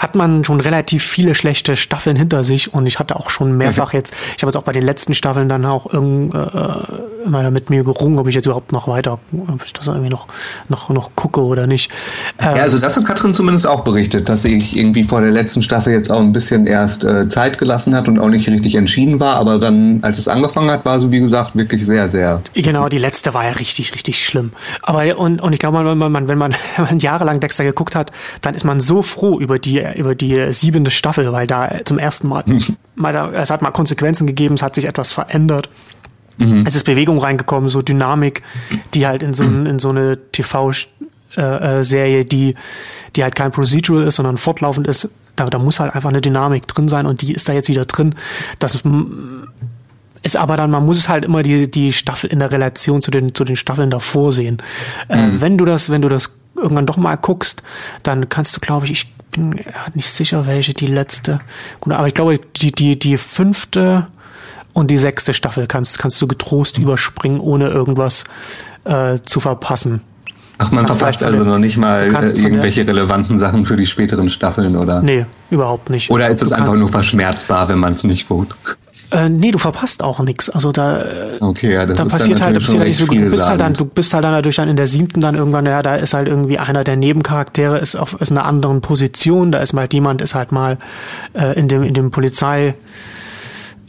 hat 0.03 0.15
man 0.15 0.43
schon 0.43 0.60
relativ 0.60 1.01
viele 1.01 1.33
schlechte 1.33 1.77
Staffeln 1.77 2.17
hinter 2.17 2.43
sich 2.43 2.74
und 2.74 2.86
ich 2.88 3.00
hatte 3.00 3.15
auch 3.15 3.29
schon 3.29 3.55
mehrfach 3.57 3.93
jetzt, 3.93 4.13
ich 4.36 4.43
habe 4.43 4.50
jetzt 4.50 4.57
auch 4.57 4.63
bei 4.63 4.74
den 4.74 4.83
letzten 4.83 5.13
Staffeln 5.13 5.48
dann 5.48 5.65
auch 5.65 5.91
irgend, 5.91 6.36
äh, 6.36 7.25
immer 7.25 7.50
mit 7.51 7.69
mir 7.69 7.86
gerungen, 7.86 8.19
ob 8.19 8.27
ich 8.27 8.36
jetzt 8.36 8.45
überhaupt 8.45 8.74
noch 8.74 8.89
weiter, 8.89 9.19
ob 9.48 9.63
ich 9.63 9.72
das 9.72 9.88
irgendwie 9.88 10.10
noch, 10.10 10.27
noch, 10.67 10.89
noch 10.89 11.12
gucke 11.15 11.41
oder 11.41 11.67
nicht. 11.67 11.89
Ähm, 12.38 12.57
ja, 12.57 12.63
also 12.63 12.79
das 12.79 12.98
hat 12.98 13.05
Katrin 13.05 13.33
zumindest 13.33 13.65
auch 13.65 13.86
berichtet, 13.86 14.27
dass 14.27 14.43
ich 14.43 14.75
irgendwie 14.75 15.05
vor 15.05 15.22
der 15.22 15.31
letzten 15.31 15.62
Staffel 15.62 15.93
jetzt 15.93 16.12
auch 16.12 16.19
ein 16.19 16.33
bisschen 16.33 16.67
erst 16.67 17.05
äh, 17.05 17.29
Zeit 17.29 17.57
gelassen 17.57 17.95
hat 17.95 18.10
und 18.10 18.19
auch 18.19 18.27
nicht 18.27 18.50
richtig 18.50 18.75
entschieden 18.75 19.22
war, 19.22 19.38
aber 19.38 19.57
dann, 19.57 20.00
als 20.01 20.19
es 20.19 20.27
angefangen 20.27 20.69
hat, 20.69 20.83
war 20.83 21.00
so 21.00 21.13
wie 21.13 21.22
gesagt 21.22 21.55
wirklich 21.55 21.86
sehr, 21.86 22.10
sehr. 22.10 22.41
Genau, 22.53 22.89
die 22.89 22.98
letzte 22.98 23.33
war 23.33 23.45
ja 23.45 23.51
richtig, 23.51 23.93
richtig 23.93 24.25
schlimm. 24.25 24.51
Aber 24.81 25.17
und, 25.17 25.39
und 25.39 25.53
ich 25.53 25.60
glaube, 25.60 25.86
wenn 25.86 25.98
man, 25.98 26.27
wenn 26.27 26.38
man, 26.38 26.53
wenn 26.75 26.86
man 26.86 27.00
jahrelang 27.00 27.39
Dexter 27.39 27.63
geguckt 27.63 27.95
hat, 27.95 28.12
dann 28.41 28.53
ist 28.53 28.65
man 28.65 28.81
so 28.81 29.01
froh 29.01 29.39
über 29.39 29.60
die 29.60 29.92
über 29.95 30.15
die 30.15 30.51
siebente 30.51 30.91
Staffel, 30.91 31.31
weil 31.31 31.47
da 31.47 31.71
zum 31.85 32.00
ersten 32.00 32.27
Mal, 32.27 32.43
mal 32.95 33.13
da, 33.13 33.29
es 33.29 33.50
hat 33.50 33.62
mal 33.62 33.71
Konsequenzen 33.71 34.27
gegeben, 34.27 34.55
es 34.55 34.62
hat 34.62 34.75
sich 34.75 34.85
etwas 34.85 35.12
verändert. 35.12 35.69
Mhm. 36.38 36.63
Es 36.65 36.75
ist 36.75 36.83
Bewegung 36.83 37.19
reingekommen, 37.19 37.69
so 37.69 37.81
Dynamik, 37.81 38.43
die 38.93 39.05
halt 39.05 39.23
in 39.23 39.33
so, 39.33 39.43
in 39.43 39.79
so 39.79 39.89
eine 39.89 40.17
TV-Serie, 40.31 42.19
äh, 42.19 42.25
die, 42.25 42.55
die 43.15 43.23
halt 43.23 43.35
kein 43.35 43.51
Procedural 43.51 44.07
ist, 44.07 44.15
sondern 44.15 44.38
fortlaufend 44.38 44.88
ist, 44.88 45.09
da, 45.35 45.45
da 45.45 45.59
muss 45.59 45.79
halt 45.79 45.95
einfach 45.95 46.09
eine 46.09 46.21
Dynamik 46.21 46.67
drin 46.67 46.88
sein 46.88 47.05
und 47.05 47.21
die 47.21 47.33
ist 47.33 47.50
da 47.50 47.53
jetzt 47.53 47.69
wieder 47.69 47.85
drin. 47.85 48.15
Das 48.59 48.81
ist 50.23 50.38
aber 50.38 50.57
dann, 50.57 50.71
man 50.71 50.85
muss 50.85 50.97
es 50.97 51.09
halt 51.09 51.25
immer 51.25 51.43
die, 51.43 51.69
die 51.69 51.93
Staffel 51.93 52.29
in 52.29 52.39
der 52.39 52.51
Relation 52.51 53.01
zu 53.01 53.12
den, 53.12 53.35
zu 53.35 53.43
den 53.43 53.55
Staffeln 53.55 53.89
davor 53.89 54.31
sehen. 54.31 54.57
Äh, 55.09 55.17
mhm. 55.17 55.35
Äh, 55.35 55.41
wenn 55.41 55.57
du 55.57 55.65
das, 55.65 55.89
wenn 55.89 56.01
du 56.01 56.09
das 56.09 56.33
irgendwann 56.55 56.85
doch 56.85 56.97
mal 56.97 57.15
guckst, 57.15 57.63
dann 58.03 58.29
kannst 58.29 58.55
du, 58.55 58.59
glaube 58.59 58.85
ich, 58.85 58.91
ich 58.91 59.13
bin 59.33 59.59
nicht 59.93 60.09
sicher, 60.09 60.47
welche 60.47 60.73
die 60.73 60.87
letzte. 60.87 61.39
Gut, 61.81 61.93
aber 61.93 62.07
ich 62.07 62.13
glaube, 62.13 62.39
die, 62.55 62.71
die, 62.71 62.97
die 62.97 63.17
fünfte 63.17 64.07
und 64.73 64.89
die 64.89 64.97
sechste 64.97 65.33
Staffel 65.33 65.67
kannst, 65.67 65.99
kannst 65.99 66.21
du 66.21 66.27
getrost 66.27 66.77
überspringen, 66.77 67.39
ohne 67.39 67.67
irgendwas 67.67 68.23
äh, 68.85 69.19
zu 69.19 69.39
verpassen. 69.39 70.01
Ach, 70.57 70.71
man 70.71 70.87
verpasst 70.87 71.23
also 71.23 71.43
noch 71.43 71.57
nicht 71.57 71.77
mal 71.77 72.03
äh, 72.03 72.29
irgendwelche 72.39 72.87
relevanten 72.87 73.39
Sachen 73.39 73.65
für 73.65 73.75
die 73.75 73.85
späteren 73.85 74.29
Staffeln, 74.29 74.77
oder? 74.77 75.01
Nee, 75.01 75.25
überhaupt 75.49 75.89
nicht. 75.89 76.09
Oder 76.09 76.29
ist 76.29 76.41
es 76.41 76.53
einfach 76.53 76.75
nur 76.75 76.89
verschmerzbar, 76.89 77.69
wenn 77.69 77.79
man 77.79 77.93
es 77.93 78.03
nicht 78.03 78.29
guckt? 78.29 78.55
Äh, 79.13 79.29
nee, 79.29 79.51
du 79.51 79.60
verpasst 79.60 80.01
auch 80.01 80.20
nichts. 80.20 80.50
Also 80.50 80.72
da, 80.72 81.03
äh, 81.03 81.38
okay, 81.39 81.74
ja, 81.74 81.86
das 81.86 81.98
da 81.98 82.05
passiert 82.05 82.41
halt, 82.41 82.58
passiert 82.60 82.79
halt 82.79 82.88
nicht 82.88 82.98
so 82.98 83.05
gut. 83.05 83.17
Du 83.17 83.29
bist 83.29 83.48
halt 83.48 83.62
dann, 83.62 83.74
du 83.74 83.86
bist 83.86 84.12
halt 84.13 84.24
dann 84.24 84.34
dadurch 84.34 84.55
dann 84.55 84.67
in 84.67 84.75
der 84.75 84.88
siebten 84.88 85.22
dann 85.22 85.36
irgendwann, 85.36 85.67
ja, 85.67 85.84
da 85.84 85.96
ist 85.96 86.15
halt 86.15 86.27
irgendwie 86.27 86.58
einer 86.58 86.84
der 86.84 86.96
Nebencharaktere 86.96 87.77
ist 87.77 87.96
auf 87.96 88.20
ist 88.20 88.32
in 88.32 88.38
einer 88.38 88.48
anderen 88.48 88.82
Position. 88.82 89.51
Da 89.51 89.60
ist 89.60 89.74
mal 89.74 89.82
halt 89.82 89.93
jemand, 89.93 90.22
ist 90.22 90.34
halt 90.34 90.51
mal 90.51 90.79
äh, 91.34 91.58
in 91.60 91.67
dem 91.67 91.84
in 91.84 91.93
dem 91.93 92.10
Polizei 92.10 92.74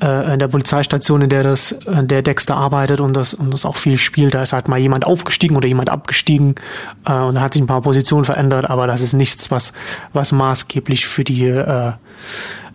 äh, 0.03 0.35
in 0.35 0.39
der 0.39 0.49
Polizeistation, 0.49 1.23
in 1.23 1.31
der 1.31 1.43
das, 1.43 1.73
in 1.73 2.09
der 2.09 2.21
Dexter 2.21 2.57
arbeitet 2.57 3.01
und 3.01 3.15
das 3.15 3.33
und 3.33 3.55
das 3.55 3.65
auch 3.65 3.77
viel 3.77 3.97
spielt. 3.97 4.35
Da 4.35 4.43
ist 4.43 4.53
halt 4.53 4.69
mal 4.69 4.79
jemand 4.79 5.07
aufgestiegen 5.07 5.57
oder 5.57 5.69
jemand 5.69 5.89
abgestiegen 5.89 6.57
äh, 7.07 7.13
und 7.15 7.37
da 7.37 7.41
hat 7.41 7.55
sich 7.55 7.63
ein 7.63 7.67
paar 7.67 7.81
Positionen 7.81 8.27
verändert, 8.27 8.69
aber 8.69 8.87
das 8.87 9.01
ist 9.01 9.15
nichts, 9.15 9.51
was 9.51 9.73
was 10.13 10.33
maßgeblich 10.33 11.07
für 11.07 11.25
die 11.25 11.47
äh, 11.47 11.93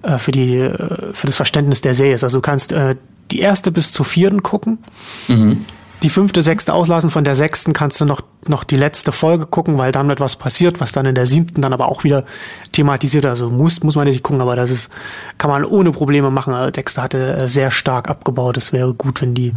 äh, 0.03 0.17
für, 0.17 0.31
die, 0.31 0.57
äh, 0.57 1.13
für 1.13 1.27
das 1.27 1.35
Verständnis 1.35 1.81
der 1.81 1.93
Serie 1.93 2.15
ist. 2.15 2.23
Also 2.23 2.37
du 2.37 2.41
kannst 2.41 2.71
äh, 2.71 2.95
die 3.31 3.39
erste 3.39 3.71
bis 3.71 3.91
zur 3.91 4.05
vierten 4.05 4.43
gucken. 4.43 4.79
Mhm. 5.27 5.65
Die 6.01 6.09
fünfte, 6.09 6.41
sechste 6.41 6.73
auslassen. 6.73 7.09
Von 7.09 7.25
der 7.25 7.35
sechsten 7.35 7.73
kannst 7.73 7.99
du 7.99 8.05
noch, 8.05 8.21
noch 8.47 8.63
die 8.63 8.77
letzte 8.77 9.11
Folge 9.11 9.45
gucken, 9.45 9.77
weil 9.77 9.91
dann 9.91 10.09
etwas 10.09 10.37
passiert, 10.37 10.79
was 10.79 10.93
dann 10.93 11.05
in 11.05 11.13
der 11.13 11.25
siebten 11.25 11.61
dann 11.61 11.73
aber 11.73 11.89
auch 11.89 12.05
wieder 12.05 12.23
thematisiert. 12.71 13.25
Also 13.25 13.49
muss, 13.49 13.83
muss 13.83 13.97
man 13.97 14.07
nicht 14.07 14.23
gucken, 14.23 14.41
aber 14.41 14.55
das 14.55 14.71
ist, 14.71 14.89
kann 15.37 15.51
man 15.51 15.65
ohne 15.65 15.91
Probleme 15.91 16.31
machen. 16.31 16.53
Also 16.53 16.71
Dexter 16.71 17.01
hatte 17.01 17.49
sehr 17.49 17.69
stark 17.69 18.09
abgebaut. 18.09 18.55
Es 18.55 18.71
wäre 18.71 18.93
gut, 18.93 19.21
wenn 19.21 19.33
die. 19.33 19.51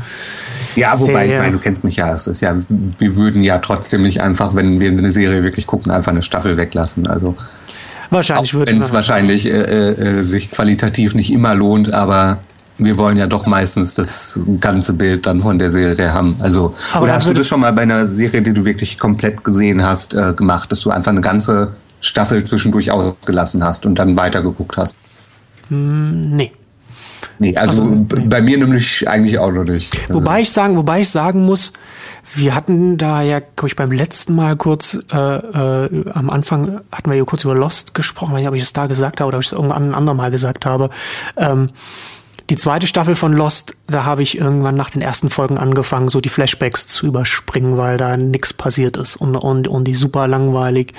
Ja, 0.75 0.99
wobei, 0.99 1.13
Serie, 1.13 1.33
ich 1.35 1.39
meine, 1.39 1.53
du 1.53 1.59
kennst 1.61 1.85
mich 1.85 1.95
ja. 1.95 2.13
Es 2.13 2.27
ist 2.27 2.41
ja, 2.41 2.57
wir 2.99 3.17
würden 3.17 3.43
ja 3.43 3.59
trotzdem 3.59 4.03
nicht 4.03 4.21
einfach, 4.21 4.57
wenn 4.57 4.81
wir 4.81 4.91
eine 4.91 5.13
Serie 5.13 5.45
wirklich 5.45 5.69
gucken, 5.69 5.93
einfach 5.93 6.11
eine 6.11 6.23
Staffel 6.23 6.57
weglassen. 6.57 7.07
Also. 7.07 7.37
Wahrscheinlich 8.13 8.53
würde 8.53 8.71
Wenn 8.71 8.81
es 8.81 8.93
wahrscheinlich 8.93 9.47
äh, 9.47 9.51
äh, 9.51 10.23
sich 10.23 10.51
qualitativ 10.51 11.15
nicht 11.15 11.33
immer 11.33 11.55
lohnt, 11.55 11.93
aber 11.93 12.39
wir 12.77 12.99
wollen 12.99 13.17
ja 13.17 13.27
doch 13.27 13.47
meistens 13.47 13.95
das 13.95 14.39
ganze 14.61 14.93
Bild 14.93 15.27
dann 15.27 15.41
von 15.41 15.59
der 15.59 15.71
Serie 15.71 16.13
haben. 16.13 16.37
Also, 16.41 16.75
aber 16.93 17.05
oder 17.05 17.15
hast 17.15 17.27
du 17.27 17.33
das 17.33 17.49
schon 17.49 17.61
mal 17.61 17.73
bei 17.73 17.83
einer 17.83 18.07
Serie, 18.07 18.43
die 18.43 18.53
du 18.53 18.65
wirklich 18.67 18.99
komplett 18.99 19.43
gesehen 19.45 19.83
hast, 19.83 20.13
äh, 20.13 20.35
gemacht, 20.35 20.71
dass 20.73 20.81
du 20.81 20.91
einfach 20.91 21.11
eine 21.11 21.23
ganze 21.23 21.73
Staffel 22.01 22.45
zwischendurch 22.45 22.91
ausgelassen 22.91 23.65
hast 23.65 23.87
und 23.87 23.99
dann 23.99 24.17
weitergeguckt 24.17 24.77
hast? 24.77 24.95
Mm, 25.71 26.35
nee. 26.37 26.53
Nee, 27.39 27.57
also, 27.57 27.83
also 27.83 27.95
nee. 27.95 28.27
bei 28.27 28.43
mir 28.43 28.59
nämlich 28.59 29.09
eigentlich 29.09 29.39
auch 29.39 29.53
noch 29.53 29.65
nicht. 29.65 29.91
Wobei 30.13 30.43
ich 30.43 30.51
sagen, 30.51 30.77
wobei 30.77 31.01
ich 31.01 31.09
sagen 31.09 31.47
muss, 31.47 31.73
wir 32.35 32.55
hatten 32.55 32.99
da 32.99 33.23
ja, 33.23 33.41
glaube 33.41 33.69
ich, 33.69 33.77
beim 33.77 33.93
letzten 33.93 34.35
Mal 34.35 34.57
kurz, 34.57 34.99
äh, 35.13 35.17
äh, 35.17 36.11
am 36.13 36.31
Anfang 36.31 36.81
hatten 36.91 37.11
wir 37.11 37.17
ja 37.17 37.25
kurz 37.25 37.45
über 37.45 37.55
Lost 37.55 37.95
gesprochen, 37.95 38.33
weiß 38.33 38.41
nicht, 38.41 38.49
ob 38.49 38.55
ich 38.55 38.63
es 38.63 38.73
da 38.73 38.87
gesagt 38.87 39.21
habe 39.21 39.29
oder 39.29 39.39
ob 39.39 39.43
ich 39.43 39.49
es 39.49 39.53
irgendwann 39.53 39.91
ein 39.91 39.95
andermal 39.95 40.31
gesagt 40.31 40.67
habe. 40.67 40.91
Ähm, 41.37 41.71
die 42.51 42.57
zweite 42.57 42.87
Staffel 42.87 43.15
von 43.15 43.33
Lost, 43.33 43.77
da 43.87 44.05
habe 44.05 44.23
ich 44.23 44.37
irgendwann 44.37 44.75
nach 44.75 44.91
den 44.91 45.01
ersten 45.01 45.31
Folgen 45.31 45.59
angefangen, 45.59 46.09
so 46.09 46.21
die 46.21 46.29
Flashbacks 46.29 46.87
zu 46.87 47.07
überspringen, 47.07 47.77
weil 47.79 47.97
da 47.97 48.17
nichts 48.17 48.53
passiert 48.53 48.97
ist 48.97 49.17
und, 49.17 49.37
und, 49.37 49.69
und 49.69 49.85
die 49.85 49.95
super 49.95 50.27
langweilig, 50.27 50.93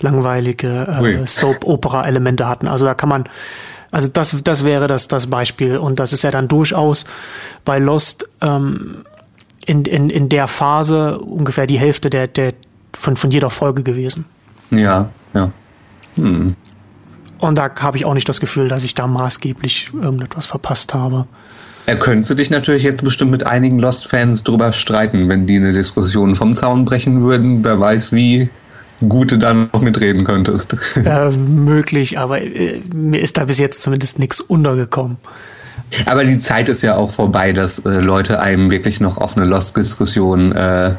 langweilige 0.00 0.86
äh, 0.86 1.26
Soap-Opera-Elemente 1.26 2.46
hatten. 2.46 2.68
Also 2.68 2.84
da 2.84 2.94
kann 2.94 3.08
man, 3.08 3.24
also 3.90 4.08
das, 4.08 4.36
das 4.44 4.64
wäre 4.64 4.86
das, 4.86 5.08
das 5.08 5.28
Beispiel. 5.28 5.78
Und 5.78 5.98
das 5.98 6.12
ist 6.12 6.22
ja 6.22 6.30
dann 6.30 6.48
durchaus 6.48 7.06
bei 7.64 7.78
Lost 7.78 8.28
ähm, 8.40 9.04
in, 9.70 9.84
in, 9.84 10.10
in 10.10 10.28
der 10.28 10.48
Phase 10.48 11.20
ungefähr 11.20 11.68
die 11.68 11.78
Hälfte 11.78 12.10
der, 12.10 12.26
der 12.26 12.54
von, 12.92 13.16
von 13.16 13.30
jeder 13.30 13.50
Folge 13.50 13.84
gewesen. 13.84 14.24
Ja, 14.72 15.10
ja. 15.32 15.52
Hm. 16.16 16.56
Und 17.38 17.56
da 17.56 17.70
habe 17.78 17.96
ich 17.96 18.04
auch 18.04 18.14
nicht 18.14 18.28
das 18.28 18.40
Gefühl, 18.40 18.68
dass 18.68 18.82
ich 18.82 18.96
da 18.96 19.06
maßgeblich 19.06 19.92
irgendetwas 19.94 20.46
verpasst 20.46 20.92
habe. 20.92 21.26
Er 21.86 21.96
könnte 21.96 22.34
dich 22.34 22.50
natürlich 22.50 22.82
jetzt 22.82 23.04
bestimmt 23.04 23.30
mit 23.30 23.46
einigen 23.46 23.78
Lost-Fans 23.78 24.42
drüber 24.42 24.72
streiten, 24.72 25.28
wenn 25.28 25.46
die 25.46 25.56
eine 25.56 25.72
Diskussion 25.72 26.34
vom 26.34 26.56
Zaun 26.56 26.84
brechen 26.84 27.22
würden. 27.22 27.64
Wer 27.64 27.78
weiß, 27.78 28.12
wie 28.12 28.50
gut 29.08 29.30
du 29.30 29.38
dann 29.38 29.70
noch 29.72 29.82
mitreden 29.82 30.24
könntest. 30.24 30.76
Äh, 30.96 31.30
möglich, 31.30 32.18
aber 32.18 32.42
äh, 32.42 32.82
mir 32.92 33.20
ist 33.20 33.38
da 33.38 33.44
bis 33.44 33.58
jetzt 33.58 33.84
zumindest 33.84 34.18
nichts 34.18 34.40
untergekommen. 34.40 35.16
Aber 36.06 36.24
die 36.24 36.38
Zeit 36.38 36.68
ist 36.68 36.82
ja 36.82 36.96
auch 36.96 37.10
vorbei, 37.10 37.52
dass 37.52 37.80
äh, 37.80 38.00
Leute 38.00 38.40
einem 38.40 38.70
wirklich 38.70 39.00
noch 39.00 39.18
auf 39.18 39.36
eine 39.36 39.46
Lost-Diskussion 39.46 40.52
äh, 40.52 40.94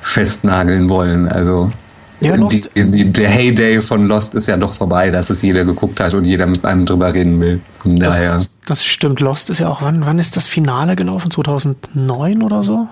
festnageln 0.00 0.88
wollen. 0.88 1.28
Also 1.28 1.72
ja, 2.20 2.36
die, 2.36 2.90
die, 2.90 3.12
der 3.12 3.30
Heyday 3.30 3.80
von 3.80 4.06
Lost 4.06 4.34
ist 4.34 4.46
ja 4.46 4.58
doch 4.58 4.74
vorbei, 4.74 5.10
dass 5.10 5.30
es 5.30 5.40
jeder 5.40 5.64
geguckt 5.64 6.00
hat 6.00 6.12
und 6.12 6.24
jeder 6.24 6.46
mit 6.46 6.64
einem 6.64 6.84
drüber 6.84 7.14
reden 7.14 7.40
will. 7.40 7.60
Von 7.78 7.98
das, 7.98 8.14
daher. 8.14 8.42
das 8.66 8.84
stimmt. 8.84 9.20
Lost 9.20 9.48
ist 9.48 9.58
ja 9.58 9.68
auch, 9.68 9.80
wann, 9.80 10.04
wann 10.04 10.18
ist 10.18 10.36
das 10.36 10.46
Finale 10.46 10.96
gelaufen? 10.96 11.30
2009 11.30 12.42
oder 12.42 12.62
so? 12.62 12.88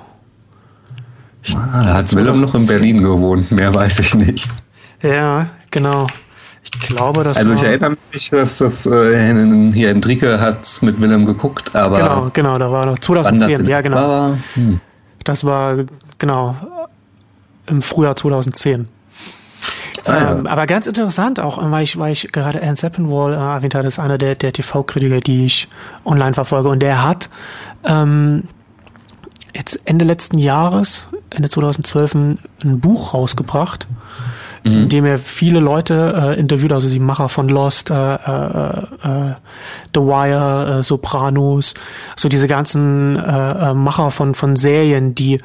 Ich, 1.42 1.54
ah, 1.54 1.82
da 1.84 1.94
hat 1.94 2.14
Willem 2.16 2.40
noch 2.40 2.54
in 2.54 2.66
Berlin 2.66 3.02
gewohnt, 3.02 3.52
mehr 3.52 3.72
weiß 3.72 4.00
ich 4.00 4.14
nicht. 4.14 4.48
Ja, 5.02 5.48
genau. 5.70 6.08
Ich 6.62 6.70
glaube, 6.80 7.24
das 7.24 7.38
Also 7.38 7.54
ich 7.54 7.62
erinnere 7.62 7.96
mich, 8.12 8.30
dass 8.30 8.58
das 8.58 8.86
äh, 8.86 9.72
hier 9.72 9.90
Enrique 9.90 10.40
hat 10.40 10.62
es 10.62 10.82
mit 10.82 11.00
Willem 11.00 11.24
geguckt, 11.24 11.74
aber. 11.74 11.98
Genau, 11.98 12.30
genau, 12.32 12.58
da 12.58 12.70
war 12.70 12.86
noch 12.86 12.98
2010, 12.98 13.66
ja 13.66 13.80
genau. 13.80 13.96
War, 13.96 14.38
hm. 14.54 14.80
Das 15.24 15.44
war 15.44 15.76
genau 16.18 16.56
im 17.66 17.82
Frühjahr 17.82 18.16
2010. 18.16 18.88
Ah, 20.04 20.12
ja. 20.12 20.32
ähm, 20.32 20.46
aber 20.46 20.66
ganz 20.66 20.86
interessant 20.86 21.40
auch, 21.40 21.58
weil 21.70 21.84
ich, 21.84 21.98
weil 21.98 22.12
ich 22.12 22.32
gerade 22.32 22.62
Anne 22.62 22.76
Seppenwall 22.76 23.34
äh, 23.34 23.36
erwähnt 23.36 23.74
habe, 23.74 23.84
das 23.84 23.94
ist 23.94 23.98
einer 23.98 24.18
der, 24.18 24.34
der 24.34 24.52
TV-Kritiker, 24.52 25.20
die 25.20 25.44
ich 25.44 25.68
online 26.04 26.34
verfolge. 26.34 26.68
Und 26.68 26.80
der 26.80 27.02
hat 27.02 27.28
ähm, 27.84 28.44
jetzt 29.54 29.80
Ende 29.84 30.04
letzten 30.04 30.38
Jahres, 30.38 31.08
Ende 31.30 31.48
2012, 31.48 32.14
ein, 32.14 32.38
ein 32.64 32.80
Buch 32.80 33.12
rausgebracht 33.12 33.86
mhm. 33.90 33.96
In 34.64 34.88
dem 34.88 35.04
er 35.04 35.18
viele 35.18 35.60
Leute 35.60 36.34
äh, 36.36 36.40
interviewt, 36.40 36.72
also 36.72 36.88
die 36.88 37.00
Macher 37.00 37.28
von 37.28 37.48
Lost, 37.48 37.90
äh, 37.90 37.94
äh, 37.94 38.78
äh, 38.78 39.34
The 39.94 40.00
Wire, 40.00 40.78
äh, 40.78 40.82
Sopranos, 40.82 41.74
so 42.16 42.28
diese 42.28 42.48
ganzen 42.48 43.16
äh, 43.16 43.74
Macher 43.74 44.10
von, 44.10 44.34
von 44.34 44.56
Serien, 44.56 45.14
die, 45.14 45.38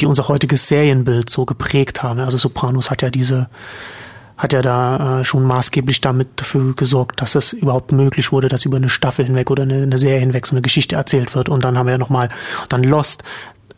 die 0.00 0.06
unser 0.06 0.28
heutiges 0.28 0.68
Serienbild 0.68 1.30
so 1.30 1.44
geprägt 1.44 2.02
haben. 2.02 2.20
Also 2.20 2.38
Sopranos 2.38 2.90
hat 2.90 3.02
ja 3.02 3.10
diese 3.10 3.48
hat 4.36 4.52
ja 4.52 4.62
da 4.62 5.24
schon 5.24 5.42
maßgeblich 5.42 6.00
damit 6.00 6.28
dafür 6.36 6.76
gesorgt, 6.76 7.20
dass 7.20 7.34
es 7.34 7.52
überhaupt 7.52 7.90
möglich 7.90 8.30
wurde, 8.30 8.48
dass 8.48 8.64
über 8.64 8.76
eine 8.76 8.88
Staffel 8.88 9.24
hinweg 9.24 9.50
oder 9.50 9.64
eine, 9.64 9.82
eine 9.82 9.98
Serie 9.98 10.20
hinweg 10.20 10.46
so 10.46 10.52
eine 10.52 10.62
Geschichte 10.62 10.94
erzählt 10.94 11.34
wird. 11.34 11.48
Und 11.48 11.64
dann 11.64 11.76
haben 11.76 11.86
wir 11.86 11.94
ja 11.94 11.98
nochmal, 11.98 12.28
dann 12.68 12.84
Lost, 12.84 13.24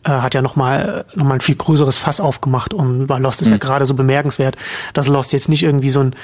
äh, 0.03 0.09
hat 0.09 0.33
ja 0.33 0.41
nochmal 0.41 1.05
noch 1.15 1.25
mal 1.25 1.35
ein 1.35 1.41
viel 1.41 1.55
größeres 1.55 1.97
Fass 1.97 2.19
aufgemacht 2.19 2.73
und 2.73 3.07
bei 3.07 3.19
Lost 3.19 3.41
ist 3.41 3.47
mhm. 3.47 3.53
ja 3.53 3.57
gerade 3.59 3.85
so 3.85 3.93
bemerkenswert, 3.93 4.55
dass 4.93 5.07
Lost 5.07 5.33
jetzt 5.33 5.49
nicht 5.49 5.63
irgendwie 5.63 5.89
so 5.89 6.01
ein 6.01 6.15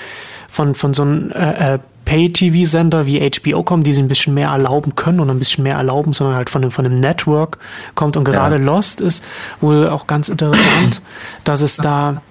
von, 0.48 0.76
von 0.76 0.94
so 0.94 1.04
einem 1.04 1.32
äh, 1.32 1.76
äh, 1.76 1.80
Pay-TV-Sender 2.06 3.06
wie 3.06 3.20
HBO 3.20 3.64
kommen, 3.64 3.84
die 3.84 3.94
sich 3.94 4.02
ein 4.02 4.08
bisschen 4.08 4.34
mehr 4.34 4.50
erlauben 4.50 4.96
können 4.96 5.20
und 5.20 5.30
ein 5.30 5.40
bisschen 5.40 5.64
mehr 5.66 5.76
erlauben, 5.76 6.14
sondern 6.14 6.38
halt 6.38 6.50
von 6.50 6.62
dem, 6.62 6.72
von 6.72 6.86
dem 6.86 7.02
Network 7.02 7.60
kommt. 7.96 8.16
Und 8.16 8.24
gerade 8.24 8.56
ja. 8.56 8.62
Lost 8.62 9.02
ist 9.02 9.22
wohl 9.60 9.90
auch 9.90 10.08
ganz 10.08 10.30
interessant, 10.30 11.02
dass 11.44 11.62
es 11.62 11.76
da 11.76 12.22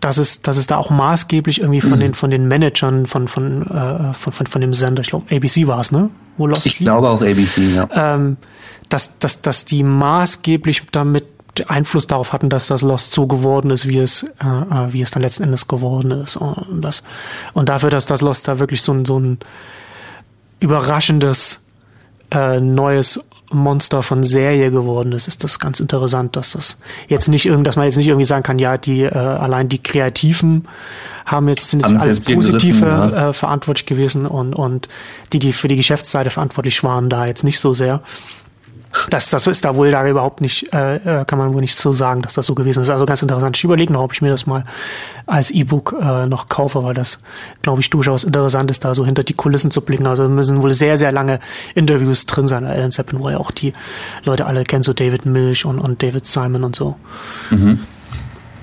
dass 0.00 0.18
es, 0.18 0.40
dass 0.40 0.56
es 0.56 0.66
da 0.66 0.76
auch 0.76 0.90
maßgeblich 0.90 1.60
irgendwie 1.60 1.80
von 1.80 2.00
den, 2.00 2.14
von 2.14 2.30
den 2.30 2.48
Managern 2.48 3.06
von, 3.06 3.28
von, 3.28 3.62
äh, 3.62 4.14
von, 4.14 4.32
von, 4.32 4.46
von 4.46 4.60
dem 4.60 4.72
Sender, 4.72 5.02
ich 5.02 5.08
glaube, 5.08 5.34
ABC 5.34 5.66
war 5.66 5.80
es, 5.80 5.92
ne? 5.92 6.10
Wo 6.36 6.46
Lost 6.46 6.66
ich 6.66 6.78
lief. 6.78 6.86
glaube 6.86 7.08
auch 7.08 7.20
ABC, 7.20 7.74
ja. 7.74 7.88
Ähm, 7.92 8.36
dass, 8.88 9.18
dass, 9.18 9.42
dass 9.42 9.64
die 9.64 9.82
maßgeblich 9.82 10.84
damit 10.92 11.24
Einfluss 11.68 12.06
darauf 12.06 12.32
hatten, 12.32 12.48
dass 12.48 12.68
das 12.68 12.82
Lost 12.82 13.12
so 13.12 13.26
geworden 13.26 13.70
ist, 13.70 13.86
wie 13.86 13.98
es, 13.98 14.22
äh, 14.22 14.46
äh, 14.46 14.92
wie 14.92 15.02
es 15.02 15.10
dann 15.10 15.22
letzten 15.22 15.44
Endes 15.44 15.68
geworden 15.68 16.10
ist. 16.10 16.36
Und, 16.36 16.80
das, 16.80 17.02
und 17.52 17.68
dafür, 17.68 17.90
dass 17.90 18.06
das 18.06 18.22
Lost 18.22 18.48
da 18.48 18.58
wirklich 18.58 18.80
so 18.80 18.92
ein, 18.92 19.04
so 19.04 19.18
ein 19.20 19.38
überraschendes 20.60 21.62
äh, 22.30 22.60
neues 22.60 23.20
Monster 23.52 24.02
von 24.02 24.24
Serie 24.24 24.70
geworden 24.70 25.12
ist, 25.12 25.28
ist 25.28 25.44
das 25.44 25.58
ganz 25.58 25.80
interessant, 25.80 26.36
dass 26.36 26.52
das 26.52 26.78
jetzt 27.08 27.28
nicht 27.28 27.46
irgend, 27.46 27.66
dass 27.66 27.76
man 27.76 27.84
jetzt 27.86 27.96
nicht 27.96 28.08
irgendwie 28.08 28.24
sagen 28.24 28.42
kann, 28.42 28.58
ja, 28.58 28.76
die 28.76 29.02
äh, 29.02 29.16
allein 29.16 29.68
die 29.68 29.82
Kreativen 29.82 30.68
haben 31.24 31.48
jetzt 31.48 31.70
sind 31.70 31.86
jetzt 31.86 31.96
alles 31.96 32.24
positive 32.24 32.86
ja. 32.86 33.28
äh, 33.28 33.32
verantwortlich 33.32 33.86
gewesen 33.86 34.26
und 34.26 34.54
und 34.54 34.88
die 35.32 35.38
die 35.38 35.52
für 35.52 35.68
die 35.68 35.76
Geschäftsseite 35.76 36.30
verantwortlich 36.30 36.82
waren, 36.82 37.08
da 37.08 37.26
jetzt 37.26 37.44
nicht 37.44 37.60
so 37.60 37.72
sehr. 37.72 38.02
Das, 39.10 39.30
das 39.30 39.46
ist 39.46 39.64
da 39.64 39.76
wohl 39.76 39.90
da 39.90 40.06
überhaupt 40.06 40.40
nicht, 40.40 40.72
äh, 40.72 40.96
äh, 40.96 41.24
kann 41.24 41.38
man 41.38 41.54
wohl 41.54 41.60
nicht 41.60 41.74
so 41.74 41.92
sagen, 41.92 42.22
dass 42.22 42.34
das 42.34 42.46
so 42.46 42.54
gewesen 42.54 42.82
ist. 42.82 42.90
Also 42.90 43.06
ganz 43.06 43.22
interessant. 43.22 43.56
Ich 43.56 43.64
überlege 43.64 43.92
noch, 43.92 44.02
ob 44.02 44.12
ich 44.12 44.22
mir 44.22 44.30
das 44.30 44.46
mal 44.46 44.64
als 45.26 45.50
E-Book 45.50 45.94
äh, 46.00 46.26
noch 46.26 46.48
kaufe, 46.48 46.82
weil 46.82 46.94
das, 46.94 47.18
glaube 47.62 47.80
ich, 47.80 47.90
durchaus 47.90 48.24
interessant 48.24 48.70
ist, 48.70 48.84
da 48.84 48.94
so 48.94 49.04
hinter 49.06 49.24
die 49.24 49.34
Kulissen 49.34 49.70
zu 49.70 49.80
blicken. 49.80 50.06
Also 50.06 50.28
müssen 50.28 50.62
wohl 50.62 50.74
sehr, 50.74 50.96
sehr 50.96 51.12
lange 51.12 51.40
Interviews 51.74 52.26
drin 52.26 52.48
sein. 52.48 52.64
Alan 52.64 52.92
Zeppelin, 52.92 53.22
wo 53.22 53.30
ja 53.30 53.38
auch 53.38 53.50
die 53.50 53.72
Leute 54.24 54.46
alle 54.46 54.64
kennen, 54.64 54.82
so 54.82 54.92
David 54.92 55.26
Milch 55.26 55.64
und, 55.64 55.78
und 55.78 56.02
David 56.02 56.26
Simon 56.26 56.64
und 56.64 56.76
so. 56.76 56.96
Mhm. 57.50 57.80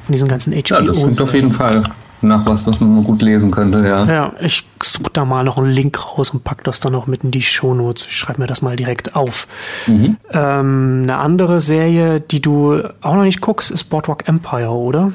Von 0.03 0.13
diesen 0.13 0.27
ganzen 0.27 0.53
HBO. 0.53 0.75
Ja, 0.75 0.81
das 0.81 0.95
klingt 0.95 1.21
auf 1.21 1.33
jeden 1.33 1.53
Fall 1.53 1.83
nach 2.21 2.45
was, 2.45 2.67
was 2.67 2.79
man 2.79 3.03
gut 3.03 3.21
lesen 3.21 3.51
könnte, 3.51 3.85
ja. 3.87 4.05
Ja, 4.05 4.33
ich 4.39 4.65
suche 4.83 5.11
da 5.13 5.25
mal 5.25 5.43
noch 5.43 5.57
einen 5.57 5.71
Link 5.71 5.99
raus 6.05 6.29
und 6.31 6.43
pack 6.43 6.63
das 6.63 6.79
dann 6.79 6.93
noch 6.93 7.07
mit 7.07 7.23
in 7.23 7.31
die 7.31 7.41
Shownotes. 7.41 8.05
Ich 8.07 8.17
schreibe 8.17 8.41
mir 8.41 8.47
das 8.47 8.61
mal 8.61 8.75
direkt 8.75 9.15
auf. 9.15 9.47
Mhm. 9.87 10.17
Ähm, 10.31 10.99
eine 11.03 11.17
andere 11.17 11.61
Serie, 11.61 12.19
die 12.19 12.41
du 12.41 12.81
auch 13.01 13.15
noch 13.15 13.23
nicht 13.23 13.41
guckst, 13.41 13.71
ist 13.71 13.85
Boardwalk 13.85 14.27
Empire, 14.27 14.71
oder? 14.71 15.11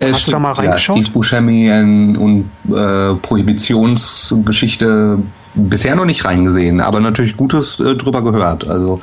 Hast 0.00 0.18
es, 0.18 0.26
du 0.26 0.32
da 0.32 0.38
mal 0.38 0.52
reingeschaut? 0.52 0.96
Ja, 0.96 1.02
Steve 1.02 1.14
Buscemi 1.14 1.70
und 2.18 2.50
äh, 2.74 3.14
Prohibitionsgeschichte 3.16 5.18
bisher 5.54 5.96
noch 5.96 6.06
nicht 6.06 6.24
reingesehen, 6.24 6.80
aber 6.80 7.00
natürlich 7.00 7.36
Gutes 7.36 7.78
äh, 7.80 7.94
drüber 7.94 8.24
gehört. 8.24 8.66
Also 8.66 9.00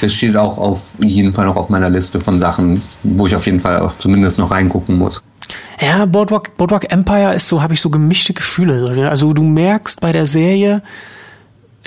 es 0.00 0.14
steht 0.14 0.36
auch 0.36 0.58
auf 0.58 0.94
jeden 0.98 1.32
Fall 1.32 1.46
noch 1.46 1.56
auf 1.56 1.68
meiner 1.68 1.90
Liste 1.90 2.20
von 2.20 2.38
Sachen, 2.38 2.82
wo 3.02 3.26
ich 3.26 3.34
auf 3.36 3.46
jeden 3.46 3.60
Fall 3.60 3.80
auch 3.80 3.98
zumindest 3.98 4.38
noch 4.38 4.50
reingucken 4.50 4.98
muss. 4.98 5.22
Ja, 5.80 6.06
Boardwalk, 6.06 6.56
Boardwalk 6.56 6.92
Empire 6.92 7.34
ist 7.34 7.48
so, 7.48 7.62
habe 7.62 7.74
ich 7.74 7.80
so 7.80 7.90
gemischte 7.90 8.32
Gefühle. 8.32 9.08
Also 9.08 9.32
du 9.32 9.42
merkst 9.42 10.00
bei 10.00 10.12
der 10.12 10.26
Serie, 10.26 10.82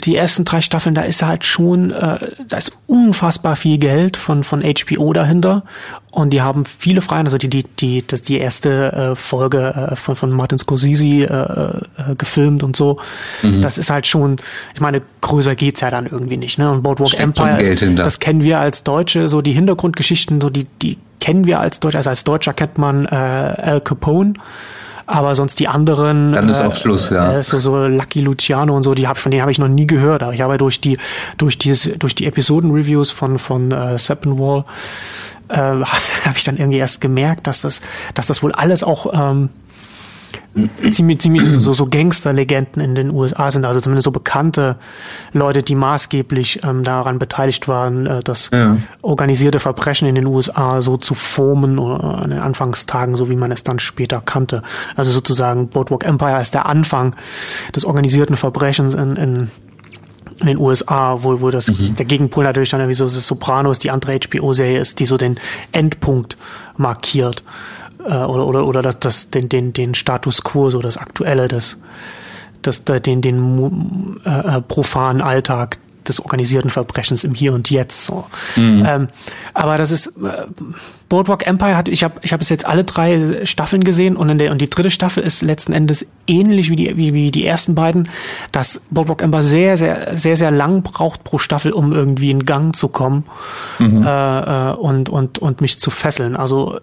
die 0.04 0.16
ersten 0.16 0.46
drei 0.46 0.62
Staffeln, 0.62 0.96
da 0.96 1.01
ist 1.01 1.24
halt 1.24 1.44
schon, 1.44 1.92
äh, 1.92 2.20
da 2.48 2.58
ist 2.58 2.72
unfassbar 2.86 3.56
viel 3.56 3.77
Geld 3.77 4.18
von, 4.18 4.44
von 4.44 4.62
HBO 4.62 5.13
dahinter. 5.13 5.63
Und 6.12 6.32
die 6.32 6.42
haben 6.42 6.66
viele 6.66 7.01
Freien, 7.01 7.25
also 7.25 7.38
die, 7.38 7.50
die, 7.50 7.63
die, 7.63 8.06
das, 8.06 8.22
die 8.22 8.38
erste 8.38 8.92
äh, 8.92 9.16
Folge 9.16 9.89
äh, 9.92 9.96
von, 9.96 10.16
von 10.16 10.32
Martin 10.32 10.58
Scorsese 10.58 11.06
äh, 11.06 12.12
äh, 12.12 12.16
gefilmt 12.16 12.63
und 12.63 12.75
so. 12.75 13.00
Mhm. 13.42 13.62
Das 13.62 13.77
ist 13.77 13.89
halt 13.89 14.08
schon, 14.08 14.38
ich 14.74 14.82
meine, 14.82 15.01
größer 15.22 15.56
geht's 15.56 15.82
ja 15.82 15.92
dann 15.92 16.06
irgendwie 16.06 16.38
nicht, 16.38 16.58
ne? 16.58 16.72
Und 16.72 16.84
Boardwalk 16.84 17.10
Steckt 17.10 17.39
Empire, 17.39 17.62
ist, 17.62 18.00
das 18.00 18.20
kennen 18.20 18.44
wir 18.44 18.60
als 18.60 18.84
Deutsche, 18.84 19.30
so 19.30 19.42
die 19.42 19.54
Hintergrundgeschichten, 19.54 20.42
so 20.42 20.50
die, 20.50 20.66
die 20.82 20.98
kennen 21.20 21.46
wir 21.46 21.60
als 21.60 21.80
Deutscher, 21.80 21.98
also 22.00 22.10
als 22.10 22.24
Deutscher 22.24 22.54
kennt 22.54 22.77
man 22.77 23.06
äh, 23.06 23.10
Al 23.10 23.82
Capone 23.82 24.34
aber 25.08 25.36
sonst 25.36 25.60
die 25.60 25.70
anderen. 25.70 26.34
Dann 26.34 26.50
ist 26.50 26.62
auch 26.62 26.74
äh, 26.74 26.76
Schluss, 26.76 27.10
ja. 27.10 27.38
Äh, 27.38 27.44
so, 27.44 27.60
so 27.60 27.88
Lucky 27.88 28.22
Luciano 28.22 28.76
und 28.76 28.84
so, 28.84 28.94
die 28.94 29.08
hab, 29.08 29.18
von 29.18 29.32
denen 29.32 29.42
habe 29.42 29.52
ich 29.52 29.58
noch 29.58 29.70
nie 29.70 29.88
gehört. 29.88 30.22
Aber 30.22 30.34
ich 30.34 30.42
habe 30.42 30.58
durch 30.58 30.82
die, 30.82 30.98
durch 31.38 31.58
dieses, 31.58 31.98
durch 31.98 32.14
die 32.14 32.26
Episoden-Reviews 32.26 33.12
von, 33.12 33.40
von 33.40 33.72
äh, 33.72 33.98
Seppenwall 33.98 34.66
äh, 35.48 35.56
habe 35.56 35.86
ich 36.36 36.44
dann 36.44 36.58
irgendwie 36.58 36.78
erst 36.78 37.00
gemerkt, 37.00 37.48
dass 37.48 37.62
das, 37.62 37.82
dass 38.14 38.28
das 38.28 38.44
wohl 38.44 38.52
alles 38.52 38.84
auch 38.84 39.14
ähm, 39.14 39.50
ziemlich, 40.91 41.19
ziemlich 41.19 41.43
so, 41.48 41.74
so 41.74 41.86
Gangsterlegenden 41.88 42.81
in 42.81 42.96
den 42.96 43.10
USA 43.12 43.51
sind, 43.51 43.65
also 43.65 43.79
zumindest 43.79 44.05
so 44.05 44.12
bekannte 44.12 44.77
Leute, 45.34 45.63
die 45.63 45.75
maßgeblich 45.75 46.63
ähm, 46.63 46.84
daran 46.84 47.19
beteiligt 47.19 47.67
waren, 47.67 48.05
äh, 48.05 48.24
das 48.24 48.50
ja. 48.51 48.77
organisierte 49.01 49.60
Verbrechen 49.60 50.08
in 50.08 50.15
den 50.15 50.25
USA 50.25 50.82
so 50.82 50.97
zu 50.97 51.13
formen 51.13 51.80
oder 51.80 52.23
an 52.23 52.30
den 52.30 52.39
Anfangstagen, 52.39 53.15
so 53.15 53.30
wie 53.30 53.36
man 53.36 53.52
es 53.52 53.63
dann 53.63 53.80
später 53.80 54.21
kannte. 54.23 54.62
Also 54.95 55.12
sozusagen 55.12 55.67
Boardwalk 55.67 56.06
Empire 56.06 56.41
ist 56.41 56.54
der 56.54 56.65
Anfang 56.65 57.15
des 57.75 57.86
organisierten 57.86 58.36
Verbrechens 58.36 58.93
in, 58.93 59.15
in 59.15 59.52
in 60.39 60.47
den 60.47 60.58
USA, 60.58 61.23
wo, 61.23 61.41
wo 61.41 61.49
das, 61.49 61.67
mhm. 61.67 61.95
der 61.95 62.06
Gegenpol 62.06 62.43
natürlich 62.43 62.69
dann 62.69 62.80
irgendwie 62.80 62.93
so 62.93 63.06
das 63.06 63.25
Sopranos, 63.25 63.80
die 63.80 63.89
andere 63.89 64.19
HBO-Serie 64.19 64.80
ist, 64.80 64.99
die 64.99 65.06
so 65.06 65.17
den 65.17 65.39
Endpunkt 65.71 66.38
markiert 66.78 67.43
äh, 68.08 68.13
oder, 68.13 68.48
oder, 68.48 68.65
oder 68.65 68.82
das, 68.82 69.00
das, 69.00 69.30
den, 69.30 69.50
den, 69.50 69.74
den 69.74 69.96
Status 69.96 70.43
quo, 70.43 70.70
so 70.70 70.82
das 70.82 70.98
Aktuelle, 70.98 71.48
das, 71.48 71.80
das, 72.62 72.84
den, 72.84 73.22
den 73.22 74.20
äh, 74.26 74.58
äh, 74.58 74.62
profanen 74.62 75.22
Alltag 75.22 75.78
des 76.08 76.20
organisierten 76.20 76.70
Verbrechens 76.70 77.24
im 77.24 77.34
Hier 77.34 77.54
und 77.54 77.70
Jetzt. 77.70 78.06
So. 78.06 78.26
Mhm. 78.56 78.86
Ähm, 78.88 79.08
aber 79.54 79.78
das 79.78 79.91
ist 79.91 80.08
äh, 80.08 80.46
Boardwalk 81.10 81.46
Empire 81.48 81.76
hat 81.76 81.88
ich 81.88 82.04
habe 82.04 82.15
ich 82.22 82.34
habe 82.34 82.41
es 82.41 82.50
jetzt 82.50 82.65
alle 82.65 82.84
drei 82.84 83.46
Staffeln 83.46 83.84
gesehen 83.84 84.15
und 84.15 84.30
in 84.30 84.38
der 84.38 84.52
und 84.52 84.62
die 84.62 84.70
dritte 84.70 84.89
Staffel 84.89 85.24
ist 85.24 85.41
letzten 85.41 85.74
Endes 85.74 86.06
ähnlich 86.28 86.70
wie 86.70 86.76
die 86.76 86.98
wie, 86.98 87.13
wie 87.13 87.32
die 87.32 87.46
ersten 87.46 87.76
beiden, 87.76 88.10
dass 88.52 88.82
Boardwalk 88.89 89.22
Empire 89.22 89.43
sehr 89.43 89.78
sehr 89.78 90.17
sehr 90.17 90.38
sehr 90.38 90.52
lang 90.52 90.82
braucht 90.82 91.24
pro 91.24 91.38
Staffel, 91.38 91.72
um 91.72 91.93
irgendwie 91.93 92.32
in 92.32 92.46
Gang 92.46 92.76
zu 92.76 92.88
kommen 92.88 93.26
mhm. 93.80 94.04
äh, 94.04 94.72
äh 94.72 94.74
und 94.74 95.10
und 95.10 95.39
und 95.39 95.62
mich 95.62 95.80
zu 95.80 95.91
fesseln. 95.91 96.36
Also 96.36 96.80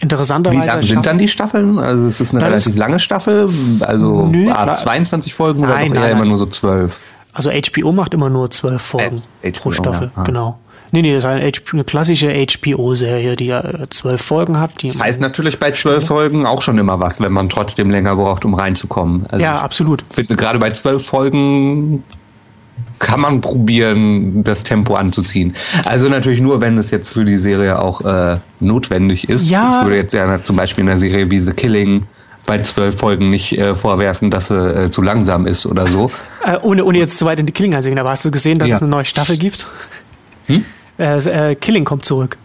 interessanterweise. 0.00 0.62
Wie 0.62 0.66
lang 0.66 0.82
sind 0.82 1.06
dann 1.06 1.18
die 1.18 1.28
Staffeln? 1.28 1.78
Also 1.78 2.06
es 2.06 2.20
ist 2.20 2.34
eine 2.34 2.44
relativ 2.44 2.76
lange 2.76 2.98
Staffel, 2.98 3.48
also 3.80 4.26
nö, 4.26 4.52
22 4.52 5.34
Folgen 5.34 5.60
oder 5.60 5.74
nein, 5.74 5.88
doch 5.88 5.96
eher 5.96 6.08
nein, 6.08 6.16
immer 6.16 6.24
nur 6.24 6.38
so 6.38 6.46
12? 6.46 6.98
Also 7.32 7.50
HBO 7.50 7.92
macht 7.92 8.12
immer 8.14 8.28
nur 8.28 8.50
12 8.50 8.82
Folgen 8.82 9.22
äh, 9.42 9.52
pro 9.52 9.70
Staffel, 9.70 10.10
ja. 10.14 10.22
Ah. 10.22 10.24
genau. 10.24 10.58
Nee, 10.92 11.02
nee, 11.02 11.14
das 11.14 11.22
ist 11.22 11.30
eine, 11.30 11.52
eine 11.72 11.84
klassische 11.84 12.32
HBO-Serie, 12.32 13.36
die 13.36 13.46
ja 13.46 13.60
äh, 13.60 13.88
zwölf 13.90 14.20
Folgen 14.20 14.58
hat. 14.58 14.82
das 14.82 14.98
heißt 14.98 15.20
natürlich 15.20 15.60
bei 15.60 15.70
zwölf 15.70 16.06
Folgen 16.06 16.46
auch 16.46 16.62
schon 16.62 16.78
immer 16.78 16.98
was, 16.98 17.20
wenn 17.20 17.32
man 17.32 17.48
trotzdem 17.48 17.90
länger 17.90 18.16
braucht, 18.16 18.44
um 18.44 18.54
reinzukommen. 18.54 19.26
Also 19.28 19.44
ja, 19.44 19.60
absolut. 19.60 20.04
Ich 20.08 20.16
finde, 20.16 20.34
gerade 20.34 20.58
bei 20.58 20.70
zwölf 20.70 21.06
Folgen 21.06 22.02
kann 23.00 23.20
man 23.20 23.40
probieren, 23.40 24.44
das 24.44 24.62
Tempo 24.62 24.94
anzuziehen. 24.94 25.56
Also 25.86 26.08
natürlich 26.08 26.40
nur, 26.40 26.60
wenn 26.60 26.78
es 26.78 26.92
jetzt 26.92 27.08
für 27.08 27.24
die 27.24 27.38
Serie 27.38 27.80
auch 27.80 28.02
äh, 28.02 28.38
notwendig 28.60 29.28
ist. 29.28 29.50
Ja, 29.50 29.80
ich 29.80 29.86
würde 29.86 29.96
jetzt 29.96 30.14
ja 30.14 30.38
zum 30.38 30.54
Beispiel 30.54 30.84
in 30.84 30.90
einer 30.90 31.00
Serie 31.00 31.28
wie 31.28 31.40
The 31.40 31.52
Killing 31.52 32.06
bei 32.46 32.58
zwölf 32.58 32.96
Folgen 32.96 33.30
nicht 33.30 33.56
äh, 33.58 33.74
vorwerfen, 33.74 34.30
dass 34.30 34.48
sie 34.48 34.54
äh, 34.54 34.90
zu 34.90 35.02
langsam 35.02 35.46
ist 35.46 35.66
oder 35.66 35.86
so. 35.88 36.10
Äh, 36.44 36.58
ohne, 36.62 36.84
ohne 36.84 36.98
jetzt 36.98 37.18
zu 37.18 37.24
weit 37.24 37.40
in 37.40 37.46
die 37.46 37.52
Killing 37.52 37.74
einzugehen, 37.74 37.98
aber 37.98 38.10
hast 38.10 38.24
du 38.24 38.30
gesehen, 38.30 38.58
dass 38.58 38.68
ja. 38.68 38.76
es 38.76 38.82
eine 38.82 38.90
neue 38.90 39.04
Staffel 39.04 39.36
gibt? 39.36 39.66
Hm? 40.46 40.64
Äh, 40.98 41.54
Killing 41.56 41.84
kommt 41.84 42.04
zurück. 42.04 42.36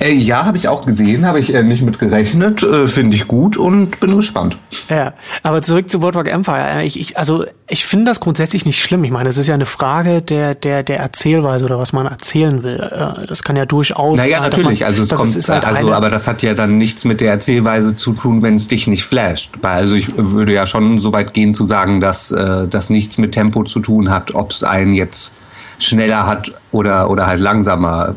Äh, 0.00 0.12
ja, 0.12 0.44
habe 0.44 0.56
ich 0.56 0.68
auch 0.68 0.86
gesehen, 0.86 1.26
habe 1.26 1.38
ich 1.38 1.54
äh, 1.54 1.62
nicht 1.62 1.82
mit 1.82 1.98
gerechnet, 1.98 2.62
äh, 2.62 2.86
finde 2.86 3.16
ich 3.16 3.28
gut 3.28 3.56
und 3.56 4.00
bin 4.00 4.16
gespannt. 4.16 4.58
Ja, 4.88 5.14
aber 5.42 5.62
zurück 5.62 5.90
zu 5.90 6.00
Boardwalk 6.00 6.28
Empire. 6.28 6.82
Ich, 6.84 6.98
ich, 6.98 7.18
also 7.18 7.44
ich 7.68 7.84
finde 7.84 8.06
das 8.06 8.20
grundsätzlich 8.20 8.66
nicht 8.66 8.80
schlimm. 8.80 9.04
Ich 9.04 9.10
meine, 9.10 9.28
es 9.28 9.38
ist 9.38 9.46
ja 9.46 9.54
eine 9.54 9.66
Frage 9.66 10.22
der 10.22 10.54
der 10.54 10.82
der 10.82 10.98
Erzählweise 10.98 11.64
oder 11.64 11.78
was 11.78 11.92
man 11.92 12.06
erzählen 12.06 12.62
will. 12.62 12.80
Äh, 12.80 13.26
das 13.26 13.42
kann 13.42 13.56
ja 13.56 13.66
durchaus. 13.66 14.16
Naja, 14.16 14.40
sein, 14.40 14.50
natürlich. 14.50 14.80
Man, 14.80 14.88
also 14.88 15.02
es 15.02 15.10
kommt, 15.10 15.36
es 15.36 15.48
halt 15.48 15.64
also, 15.64 15.92
aber 15.92 16.10
das 16.10 16.26
hat 16.26 16.42
ja 16.42 16.54
dann 16.54 16.78
nichts 16.78 17.04
mit 17.04 17.20
der 17.20 17.30
Erzählweise 17.30 17.96
zu 17.96 18.12
tun, 18.12 18.42
wenn 18.42 18.54
es 18.54 18.68
dich 18.68 18.86
nicht 18.86 19.04
flasht. 19.04 19.50
Also 19.62 19.96
ich 19.96 20.16
würde 20.16 20.52
ja 20.52 20.66
schon 20.66 20.98
so 20.98 21.12
weit 21.12 21.34
gehen 21.34 21.54
zu 21.54 21.66
sagen, 21.66 22.00
dass 22.00 22.30
äh, 22.30 22.68
das 22.68 22.90
nichts 22.90 23.18
mit 23.18 23.32
Tempo 23.32 23.64
zu 23.64 23.80
tun 23.80 24.10
hat, 24.10 24.34
ob 24.34 24.52
es 24.52 24.62
einen 24.62 24.94
jetzt 24.94 25.32
schneller 25.78 26.26
hat 26.26 26.52
oder, 26.72 27.10
oder 27.10 27.26
halt 27.26 27.40
langsamer 27.40 28.14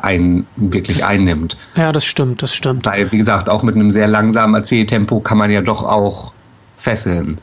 einen 0.00 0.46
wirklich 0.56 1.04
einnimmt. 1.04 1.56
Ja, 1.74 1.92
das 1.92 2.04
stimmt, 2.04 2.42
das 2.42 2.54
stimmt. 2.54 2.86
Weil, 2.86 3.10
wie 3.12 3.18
gesagt, 3.18 3.48
auch 3.48 3.62
mit 3.62 3.74
einem 3.74 3.92
sehr 3.92 4.08
langsamen 4.08 4.54
Erzähltempo 4.54 5.20
kann 5.20 5.38
man 5.38 5.50
ja 5.50 5.60
doch 5.60 5.82
auch 5.82 6.32
fesseln. 6.76 7.38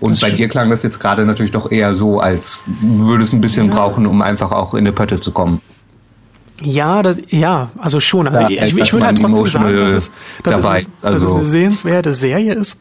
Und 0.00 0.12
das 0.12 0.20
bei 0.20 0.30
dir 0.30 0.48
klang 0.48 0.70
das 0.70 0.82
jetzt 0.82 0.98
gerade 0.98 1.26
natürlich 1.26 1.52
doch 1.52 1.70
eher 1.70 1.94
so, 1.94 2.20
als 2.20 2.62
würde 2.80 3.22
es 3.22 3.32
ein 3.32 3.40
bisschen 3.40 3.68
ja. 3.68 3.74
brauchen, 3.74 4.06
um 4.06 4.22
einfach 4.22 4.50
auch 4.50 4.72
in 4.74 4.80
eine 4.80 4.92
Pötte 4.92 5.20
zu 5.20 5.30
kommen. 5.32 5.60
Ja, 6.62 7.02
das, 7.02 7.18
ja, 7.28 7.70
also 7.78 8.00
schon. 8.00 8.28
Also 8.28 8.42
ja, 8.42 8.48
ich, 8.48 8.76
ich 8.76 8.92
würde 8.92 9.06
halt 9.06 9.20
trotzdem 9.20 9.46
sagen, 9.46 9.76
dass, 9.76 9.92
es, 9.92 10.10
dass, 10.42 10.56
es, 10.58 10.62
dass 10.62 11.12
also. 11.12 11.26
es 11.26 11.32
eine 11.32 11.44
sehenswerte 11.44 12.12
Serie 12.12 12.54
ist. 12.54 12.80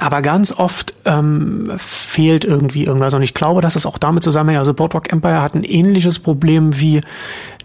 Aber 0.00 0.22
ganz 0.22 0.52
oft 0.52 0.94
ähm, 1.04 1.72
fehlt 1.76 2.44
irgendwie 2.44 2.84
irgendwas. 2.84 3.14
Und 3.14 3.22
ich 3.22 3.34
glaube, 3.34 3.60
dass 3.60 3.76
es 3.76 3.86
auch 3.86 3.98
damit 3.98 4.22
zusammenhängt. 4.22 4.58
Also 4.58 4.74
Boardwalk 4.74 5.12
Empire 5.12 5.42
hat 5.42 5.54
ein 5.54 5.64
ähnliches 5.64 6.18
Problem 6.18 6.80
wie 6.80 7.02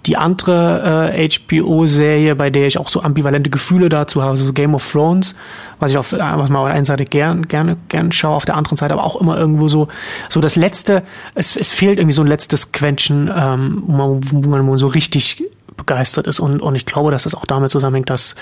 die 0.06 0.18
andere 0.18 1.12
äh, 1.14 1.30
HBO-Serie, 1.30 2.36
bei 2.36 2.50
der 2.50 2.68
ich 2.68 2.78
auch 2.78 2.90
so 2.90 3.02
ambivalente 3.02 3.50
Gefühle 3.50 3.90
dazu 3.90 4.22
habe, 4.22 4.38
so 4.38 4.54
Game 4.54 4.76
of 4.76 4.92
Thrones, 4.92 5.36
was 5.80 5.92
ich 5.92 5.98
auf, 5.98 6.14
äh, 6.14 6.20
was 6.20 6.50
mal 6.50 6.60
auf 6.60 6.68
der 6.68 6.76
einen 6.76 6.86
Seite 6.86 7.06
gern, 7.06 7.48
gerne, 7.48 7.78
gern 7.88 8.12
schaue, 8.12 8.36
auf 8.36 8.46
der 8.46 8.56
anderen 8.56 8.78
Seite 8.78 8.94
aber 8.94 9.04
auch 9.04 9.20
immer 9.20 9.38
irgendwo 9.38 9.68
so, 9.68 9.88
so 10.30 10.42
das 10.42 10.56
letzte, 10.56 11.04
es, 11.34 11.56
es 11.56 11.72
fehlt 11.72 12.00
irgendwie 12.00 12.14
so 12.14 12.22
ein 12.22 12.28
letztes 12.28 12.72
Quäntchen, 12.72 13.32
ähm, 13.36 13.84
wo 13.88 13.94
man, 13.94 14.20
wo 14.32 14.50
man 14.50 14.78
so 14.78 14.88
richtig 14.88 15.44
begeistert 15.78 16.28
ist. 16.28 16.40
Und, 16.40 16.62
und 16.62 16.76
ich 16.76 16.86
glaube, 16.86 17.12
dass 17.12 17.24
das 17.24 17.36
auch 17.36 17.46
damit 17.46 17.72
zusammenhängt, 17.72 18.10
dass 18.10 18.36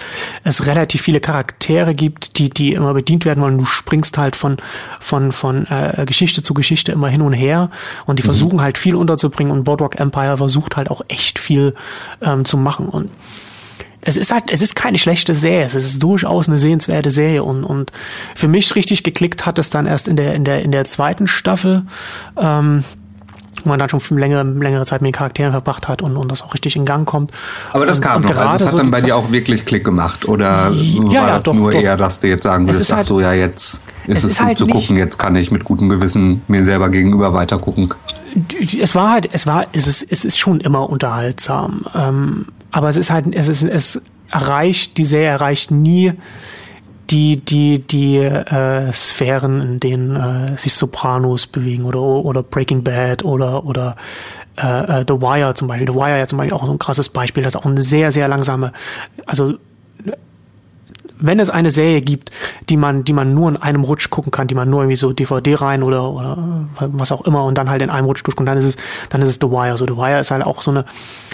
es 0.43 0.65
relativ 0.65 1.01
viele 1.01 1.19
Charaktere 1.19 1.95
gibt, 1.95 2.37
die, 2.37 2.49
die 2.49 2.73
immer 2.73 2.93
bedient 2.93 3.25
werden 3.25 3.41
wollen. 3.41 3.57
Du 3.57 3.65
springst 3.65 4.17
halt 4.17 4.35
von, 4.35 4.57
von, 4.99 5.31
von 5.31 5.65
äh, 5.67 6.05
Geschichte 6.05 6.43
zu 6.43 6.53
Geschichte 6.53 6.91
immer 6.91 7.09
hin 7.09 7.21
und 7.21 7.33
her 7.33 7.69
und 8.05 8.19
die 8.19 8.23
mhm. 8.23 8.27
versuchen 8.27 8.61
halt 8.61 8.77
viel 8.77 8.95
unterzubringen 8.95 9.51
und 9.51 9.63
Boardwalk 9.63 9.99
Empire 9.99 10.37
versucht 10.37 10.77
halt 10.77 10.89
auch 10.89 11.01
echt 11.07 11.39
viel 11.39 11.75
ähm, 12.21 12.45
zu 12.45 12.57
machen. 12.57 12.87
Und 12.87 13.09
es 14.05 14.17
ist 14.17 14.33
halt, 14.33 14.45
es 14.49 14.61
ist 14.61 14.75
keine 14.75 14.97
schlechte 14.97 15.33
Serie, 15.33 15.63
es 15.63 15.75
ist 15.75 16.03
durchaus 16.03 16.49
eine 16.49 16.59
sehenswerte 16.59 17.09
Serie 17.09 17.43
und, 17.43 17.63
und 17.63 17.91
für 18.35 18.47
mich 18.47 18.75
richtig 18.75 19.03
geklickt 19.03 19.45
hat 19.45 19.59
es 19.59 19.69
dann 19.69 19.85
erst 19.85 20.07
in 20.07 20.17
der, 20.17 20.33
in 20.33 20.43
der, 20.43 20.61
in 20.61 20.71
der 20.71 20.83
zweiten 20.83 21.27
Staffel. 21.27 21.83
Ähm, 22.37 22.83
wo 23.63 23.69
man 23.69 23.79
dann 23.79 23.89
schon 23.89 24.01
längere, 24.17 24.43
längere 24.43 24.85
Zeit 24.85 25.01
mit 25.01 25.09
den 25.09 25.17
Charakteren 25.17 25.51
verbracht 25.51 25.87
hat 25.87 26.01
und, 26.01 26.17
und 26.17 26.31
das 26.31 26.41
auch 26.41 26.53
richtig 26.53 26.75
in 26.75 26.85
Gang 26.85 27.07
kommt. 27.07 27.31
Aber 27.71 27.85
das 27.85 27.97
und, 27.97 28.03
kam 28.03 28.23
und 28.23 28.29
noch, 28.29 28.37
also 28.37 28.55
es 28.55 28.61
hat 28.63 28.71
so 28.71 28.77
dann 28.77 28.91
bei 28.91 29.01
dir 29.01 29.15
auch 29.15 29.31
wirklich 29.31 29.65
Klick 29.65 29.83
gemacht 29.83 30.27
oder 30.27 30.71
ja, 30.71 31.03
war 31.03 31.11
ja, 31.13 31.27
das 31.35 31.45
doch, 31.45 31.53
nur 31.53 31.71
doch. 31.71 31.81
eher, 31.81 31.97
dass 31.97 32.19
du 32.19 32.27
jetzt 32.27 32.43
sagen 32.43 32.67
würdest, 32.67 32.91
ach 32.91 32.97
halt, 32.97 33.05
so, 33.05 33.21
ja, 33.21 33.33
jetzt 33.33 33.81
ist 34.07 34.17
es, 34.19 34.23
es 34.25 34.31
ist 34.31 34.37
gut 34.37 34.47
halt 34.47 34.57
zu 34.57 34.67
gucken, 34.67 34.97
jetzt 34.97 35.17
kann 35.17 35.35
ich 35.35 35.51
mit 35.51 35.63
gutem 35.63 35.89
Gewissen 35.89 36.41
mir 36.47 36.63
selber 36.63 36.89
gegenüber 36.89 37.33
weiter 37.33 37.57
gucken. 37.59 37.93
Es 38.79 38.95
war 38.95 39.11
halt, 39.11 39.29
es 39.31 39.47
war, 39.47 39.65
es 39.73 39.87
ist, 39.87 40.05
es 40.09 40.25
ist 40.25 40.39
schon 40.39 40.59
immer 40.59 40.89
unterhaltsam. 40.89 41.85
Ähm, 41.95 42.47
aber 42.71 42.89
es 42.89 42.97
ist 42.97 43.11
halt, 43.11 43.27
es 43.33 43.47
ist, 43.47 43.63
es 43.63 44.01
erreicht, 44.29 44.97
die 44.97 45.05
Serie 45.05 45.29
erreicht 45.29 45.71
nie 45.71 46.13
die, 47.13 47.37
die, 47.37 47.79
die 47.79 48.17
äh, 48.17 48.91
Sphären, 48.91 49.61
in 49.61 49.79
denen 49.79 50.15
äh, 50.15 50.57
sich 50.57 50.73
Sopranos 50.73 51.45
bewegen 51.45 51.85
oder, 51.85 52.01
oder 52.01 52.41
Breaking 52.41 52.83
Bad 52.83 53.23
oder, 53.23 53.65
oder 53.65 53.95
äh, 54.57 55.01
äh, 55.01 55.05
The 55.07 55.21
Wire 55.21 55.53
zum 55.53 55.67
Beispiel. 55.67 55.87
The 55.87 55.93
Wire 55.93 56.17
ja 56.17 56.27
zum 56.27 56.39
Beispiel 56.39 56.57
auch 56.57 56.65
so 56.65 56.71
ein 56.71 56.79
krasses 56.79 57.09
Beispiel, 57.09 57.43
das 57.43 57.53
ist 57.53 57.61
auch 57.61 57.67
eine 57.67 57.83
sehr, 57.83 58.11
sehr 58.11 58.27
langsame, 58.27 58.73
also 59.27 59.53
wenn 61.19 61.39
es 61.39 61.49
eine 61.49 61.71
Serie 61.71 62.01
gibt, 62.01 62.31
die 62.69 62.75
man, 62.75 63.03
die 63.05 63.13
man 63.13 63.33
nur 63.33 63.47
in 63.47 63.57
einem 63.57 63.83
Rutsch 63.83 64.09
gucken 64.09 64.31
kann, 64.31 64.47
die 64.47 64.55
man 64.55 64.69
nur 64.69 64.81
irgendwie 64.81 64.97
so 64.97 65.13
DVD 65.13 65.55
rein 65.55 65.83
oder, 65.83 66.11
oder 66.11 66.67
was 66.79 67.13
auch 67.13 67.21
immer 67.21 67.45
und 67.45 67.57
dann 67.57 67.69
halt 67.69 67.81
in 67.81 67.89
einem 67.89 68.07
Rutsch 68.07 68.23
durchguckt, 68.25 68.49
dann 68.49 68.57
ist 68.57 68.65
es, 68.65 68.77
dann 69.09 69.21
ist 69.21 69.29
es 69.29 69.35
The 69.35 69.49
Wire. 69.49 69.77
So 69.77 69.85
The 69.85 69.95
Wire 69.95 70.19
ist 70.19 70.31
halt 70.31 70.43
auch 70.43 70.61
so 70.61 70.71
eine, 70.71 70.83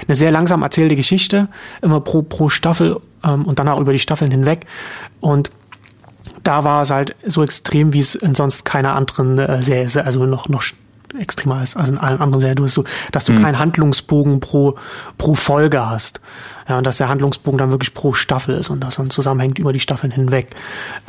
eine 0.07 0.15
sehr 0.15 0.31
langsam 0.31 0.61
erzählte 0.61 0.95
Geschichte, 0.95 1.47
immer 1.81 2.01
pro, 2.01 2.21
pro 2.21 2.49
Staffel 2.49 2.97
ähm, 3.23 3.45
und 3.45 3.57
dann 3.57 3.67
auch 3.67 3.79
über 3.79 3.93
die 3.93 3.99
Staffeln 3.99 4.29
hinweg. 4.29 4.67
Und 5.21 5.51
da 6.43 6.63
war 6.63 6.81
es 6.81 6.91
halt 6.91 7.15
so 7.25 7.43
extrem, 7.43 7.93
wie 7.93 7.99
es 7.99 8.15
in 8.15 8.35
sonst 8.35 8.65
keiner 8.65 8.95
anderen 8.95 9.37
äh, 9.37 9.63
Serie 9.63 9.83
ist, 9.83 9.97
also 9.97 10.25
noch, 10.25 10.49
noch 10.49 10.63
extremer 11.17 11.55
als, 11.55 11.75
als 11.75 11.89
in 11.89 11.97
allen 11.97 12.19
anderen 12.19 12.39
Serien. 12.39 12.57
Du 12.57 12.63
hast 12.63 12.73
so, 12.73 12.83
dass 13.11 13.25
du 13.25 13.33
mhm. 13.33 13.41
keinen 13.41 13.59
Handlungsbogen 13.59 14.39
pro, 14.39 14.75
pro 15.17 15.35
Folge 15.35 15.89
hast. 15.89 16.21
Ja, 16.69 16.77
und 16.77 16.85
dass 16.85 16.97
der 16.97 17.09
Handlungsbogen 17.09 17.57
dann 17.57 17.71
wirklich 17.71 17.95
pro 17.95 18.13
Staffel 18.13 18.53
ist 18.53 18.69
und 18.69 18.83
das 18.83 18.95
dann 18.97 19.09
zusammenhängt 19.09 19.57
über 19.57 19.73
die 19.73 19.79
Staffeln 19.79 20.11
hinweg. 20.11 20.49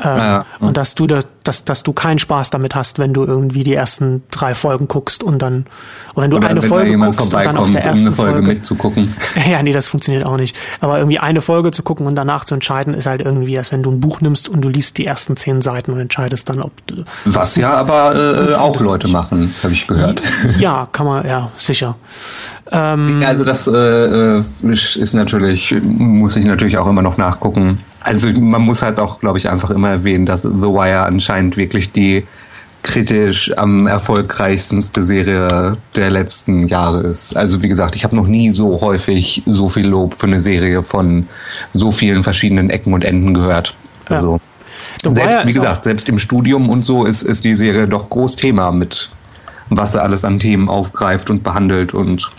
Äh, 0.03 0.07
ja, 0.07 0.47
Und 0.59 0.79
dass 0.79 0.95
du 0.95 1.07
das, 1.07 1.29
dass, 1.45 1.67
dass 1.67 1.83
du 1.83 1.93
keinen 1.93 2.19
Spaß 2.19 2.49
damit 2.49 2.75
hast, 2.75 2.99
wenn 2.99 3.13
du 3.13 3.25
irgendwie 3.25 3.63
die 3.63 3.75
ersten 3.75 4.23
drei 4.31 4.55
Folgen 4.55 4.89
guckst 4.89 5.23
und 5.23 5.43
dann, 5.43 5.67
oder 6.15 6.23
wenn 6.23 6.31
du 6.31 6.37
oder 6.39 6.49
eine 6.49 6.63
wenn 6.63 6.69
Folge 6.71 6.97
guckst 6.97 7.35
und 7.35 7.45
dann 7.45 7.59
auf 7.59 7.71
der 7.71 7.85
ersten 7.85 8.09
um 8.09 8.15
Folge, 8.15 8.33
Folge 8.33 8.49
mitzugucken. 8.49 9.15
Ja, 9.51 9.63
nee, 9.63 9.73
das 9.73 9.89
funktioniert 9.89 10.25
auch 10.25 10.37
nicht. 10.37 10.57
Aber 10.81 10.99
irgendwie 10.99 11.19
eine 11.19 11.41
Folge 11.41 11.73
zu 11.73 11.83
gucken 11.83 12.07
und 12.07 12.15
danach 12.15 12.45
zu 12.45 12.55
entscheiden, 12.55 12.95
ist 12.95 13.07
halt 13.07 13.21
irgendwie, 13.21 13.59
als 13.59 13.71
wenn 13.71 13.83
du 13.83 13.91
ein 13.91 14.01
Buch 14.01 14.21
nimmst 14.21 14.49
und 14.49 14.63
du 14.63 14.69
liest 14.69 14.97
die 14.97 15.05
ersten 15.05 15.37
zehn 15.37 15.61
Seiten 15.61 15.93
und 15.93 16.01
entscheidest 16.01 16.49
dann, 16.49 16.63
ob 16.63 16.73
du. 16.87 17.05
Was 17.27 17.57
ja 17.57 17.75
aber 17.75 18.51
äh, 18.51 18.55
auch 18.55 18.81
Leute 18.81 19.09
machen, 19.09 19.55
habe 19.63 19.73
ich 19.75 19.87
gehört. 19.87 20.23
Ja, 20.59 20.89
kann 20.91 21.07
man, 21.07 21.27
ja, 21.27 21.51
sicher. 21.57 21.97
Ähm, 22.73 23.23
also 23.27 23.45
das 23.45 23.67
äh, 23.67 23.73
äh, 23.73 24.43
ist 24.63 25.15
natürlich, 25.15 25.50
muss 25.83 26.37
ich 26.37 26.45
natürlich 26.45 26.79
auch 26.79 26.87
immer 26.87 27.03
noch 27.03 27.17
nachgucken. 27.17 27.81
Also 28.01 28.29
man 28.41 28.63
muss 28.63 28.83
halt 28.83 28.99
auch, 28.99 29.21
glaube 29.21 29.39
ich, 29.39 29.49
einfach 29.49 29.71
immer 29.71 29.91
erwähnen, 29.91 30.27
dass 30.27 30.43
The 30.43 30.51
Wire 30.51 31.03
anscheinend 31.03 31.57
wirklich 31.57 31.93
die 31.93 32.27
kritisch 32.83 33.57
am 33.59 33.87
erfolgreichstenste 33.87 35.03
Serie 35.03 35.77
der 35.97 36.11
letzten 36.11 36.67
Jahre 36.67 37.01
ist. 37.01 37.37
Also 37.37 37.63
wie 37.63 37.69
gesagt, 37.69 37.95
ich 37.95 38.05
habe 38.05 38.17
noch 38.17 38.27
nie 38.27 38.51
so 38.51 38.81
häufig 38.81 39.43
so 39.45 39.69
viel 39.69 39.87
Lob 39.87 40.15
für 40.15 40.27
eine 40.27 40.41
Serie 40.41 40.83
von 40.83 41.29
so 41.73 41.93
vielen 41.93 42.23
verschiedenen 42.23 42.71
Ecken 42.71 42.95
und 42.95 43.05
Enden 43.05 43.35
gehört. 43.35 43.75
Also 44.09 44.41
ja. 45.03 45.15
selbst, 45.15 45.47
wie 45.47 45.53
gesagt, 45.53 45.85
selbst 45.85 46.09
im 46.09 46.19
Studium 46.19 46.71
und 46.71 46.83
so 46.83 47.05
ist, 47.05 47.23
ist 47.23 47.45
die 47.45 47.55
Serie 47.55 47.87
doch 47.87 48.09
groß 48.09 48.37
Thema 48.37 48.73
mit 48.73 49.11
was 49.71 49.95
er 49.95 50.03
alles 50.03 50.25
an 50.25 50.39
Themen 50.39 50.69
aufgreift 50.69 51.31
und 51.31 51.43
behandelt 51.43 51.95
und 51.95 52.31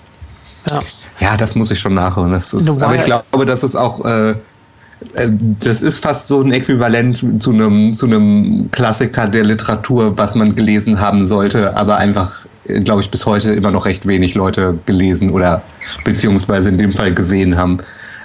ja, 0.67 0.79
ja 1.21 1.37
das 1.37 1.55
muss 1.55 1.71
ich 1.71 1.79
schon 1.79 1.93
nachholen. 1.93 2.31
Das 2.31 2.53
ist, 2.53 2.81
aber 2.81 2.95
ich 2.95 3.05
glaube, 3.05 3.45
das 3.45 3.63
ist 3.63 3.75
auch 3.75 4.03
äh, 4.03 4.35
äh, 5.15 5.29
das 5.59 5.81
ist 5.81 5.99
fast 5.99 6.27
so 6.27 6.41
ein 6.41 6.51
Äquivalent 6.51 7.41
zu 7.41 7.51
einem, 7.51 7.93
zu 7.93 8.05
einem 8.05 8.69
Klassiker 8.71 9.27
der 9.27 9.43
Literatur, 9.43 10.17
was 10.17 10.35
man 10.35 10.55
gelesen 10.55 10.99
haben 10.99 11.25
sollte, 11.25 11.75
aber 11.75 11.97
einfach, 11.97 12.45
äh, 12.67 12.81
glaube 12.81 13.01
ich, 13.01 13.09
bis 13.09 13.25
heute 13.25 13.53
immer 13.53 13.71
noch 13.71 13.85
recht 13.85 14.07
wenig 14.07 14.35
Leute 14.35 14.77
gelesen 14.85 15.31
oder 15.31 15.61
beziehungsweise 16.03 16.69
in 16.69 16.77
dem 16.77 16.91
Fall 16.91 17.13
gesehen 17.13 17.57
haben. 17.57 17.79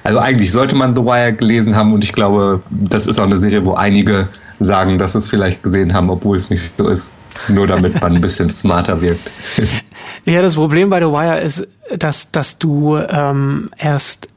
Also 0.04 0.18
eigentlich 0.18 0.52
sollte 0.52 0.76
man 0.76 0.94
The 0.94 1.02
Wire 1.02 1.32
gelesen 1.32 1.74
haben 1.74 1.92
und 1.92 2.04
ich 2.04 2.12
glaube, 2.12 2.62
das 2.70 3.06
ist 3.06 3.18
auch 3.18 3.24
eine 3.24 3.40
Serie, 3.40 3.64
wo 3.64 3.74
einige 3.74 4.28
sagen, 4.60 4.98
dass 4.98 5.12
sie 5.12 5.18
es 5.18 5.26
vielleicht 5.26 5.62
gesehen 5.62 5.92
haben, 5.94 6.10
obwohl 6.10 6.36
es 6.36 6.48
nicht 6.48 6.78
so 6.78 6.88
ist. 6.88 7.10
Nur 7.48 7.66
damit 7.66 8.00
man 8.00 8.14
ein 8.14 8.20
bisschen 8.20 8.50
smarter 8.52 9.00
wirkt. 9.00 9.30
Ja, 10.24 10.42
das 10.42 10.56
Problem 10.56 10.90
bei 10.90 11.00
The 11.00 11.06
Wire 11.06 11.40
ist, 11.40 11.66
dass, 11.96 12.30
dass 12.32 12.58
du 12.58 12.96
ähm, 12.96 13.70
erst 13.78 14.28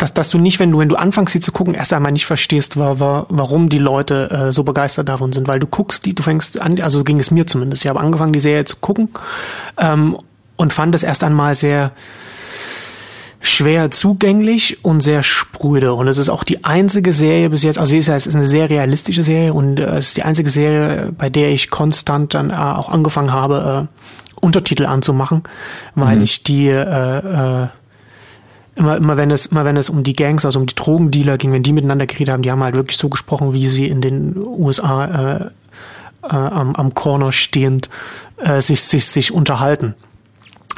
dass, 0.00 0.14
dass 0.14 0.30
du 0.30 0.38
nicht, 0.38 0.58
wenn 0.60 0.70
du, 0.70 0.78
wenn 0.78 0.88
du 0.88 0.96
anfängst, 0.96 1.32
sie 1.32 1.40
zu 1.40 1.52
gucken, 1.52 1.74
erst 1.74 1.92
einmal 1.92 2.12
nicht 2.12 2.24
verstehst, 2.24 2.78
war, 2.78 3.00
war, 3.00 3.26
warum 3.28 3.68
die 3.68 3.78
Leute 3.78 4.30
äh, 4.30 4.52
so 4.52 4.64
begeistert 4.64 5.10
davon 5.10 5.32
sind, 5.32 5.46
weil 5.46 5.60
du 5.60 5.66
guckst 5.66 6.06
die, 6.06 6.14
du 6.14 6.22
fängst 6.22 6.58
an, 6.58 6.80
also 6.80 7.04
ging 7.04 7.18
es 7.18 7.30
mir 7.30 7.46
zumindest, 7.46 7.84
ich 7.84 7.88
habe 7.88 8.00
angefangen, 8.00 8.32
die 8.32 8.40
Serie 8.40 8.64
zu 8.64 8.76
gucken 8.76 9.10
ähm, 9.76 10.16
und 10.56 10.72
fand 10.72 10.94
es 10.94 11.02
erst 11.02 11.22
einmal 11.22 11.54
sehr, 11.54 11.92
schwer 13.40 13.90
zugänglich 13.90 14.84
und 14.84 15.00
sehr 15.00 15.22
spröde. 15.22 15.94
Und 15.94 16.08
es 16.08 16.18
ist 16.18 16.28
auch 16.28 16.44
die 16.44 16.64
einzige 16.64 17.12
Serie 17.12 17.50
bis 17.50 17.62
jetzt, 17.62 17.78
also 17.78 17.96
es 17.96 18.08
ist 18.08 18.34
eine 18.34 18.46
sehr 18.46 18.68
realistische 18.68 19.22
Serie 19.22 19.54
und 19.54 19.80
äh, 19.80 19.96
es 19.96 20.08
ist 20.08 20.16
die 20.18 20.22
einzige 20.22 20.50
Serie, 20.50 21.12
bei 21.16 21.30
der 21.30 21.50
ich 21.50 21.70
konstant 21.70 22.34
dann 22.34 22.50
äh, 22.50 22.54
auch 22.54 22.90
angefangen 22.90 23.32
habe, 23.32 23.88
äh, 23.88 24.44
Untertitel 24.44 24.86
anzumachen, 24.86 25.42
weil 25.94 26.16
mhm. 26.16 26.22
ich 26.22 26.42
die 26.42 26.68
äh, 26.68 27.62
äh, 27.64 27.68
immer, 28.76 28.96
immer 28.96 29.16
wenn 29.16 29.30
es, 29.30 29.46
immer 29.46 29.64
wenn 29.64 29.76
es 29.76 29.90
um 29.90 30.02
die 30.02 30.14
Gangs, 30.14 30.44
also 30.44 30.58
um 30.60 30.66
die 30.66 30.74
Drogendealer 30.74 31.38
ging, 31.38 31.52
wenn 31.52 31.62
die 31.62 31.72
miteinander 31.72 32.06
geredet 32.06 32.32
haben, 32.32 32.42
die 32.42 32.50
haben 32.50 32.62
halt 32.62 32.74
wirklich 32.74 32.98
so 32.98 33.08
gesprochen, 33.08 33.54
wie 33.54 33.68
sie 33.68 33.86
in 33.86 34.00
den 34.00 34.36
USA 34.36 35.04
äh, 35.04 35.44
äh, 36.22 36.36
am, 36.36 36.74
am 36.74 36.94
Corner 36.94 37.32
stehend 37.32 37.88
äh, 38.38 38.60
sich, 38.60 38.82
sich, 38.82 39.06
sich 39.06 39.32
unterhalten. 39.32 39.94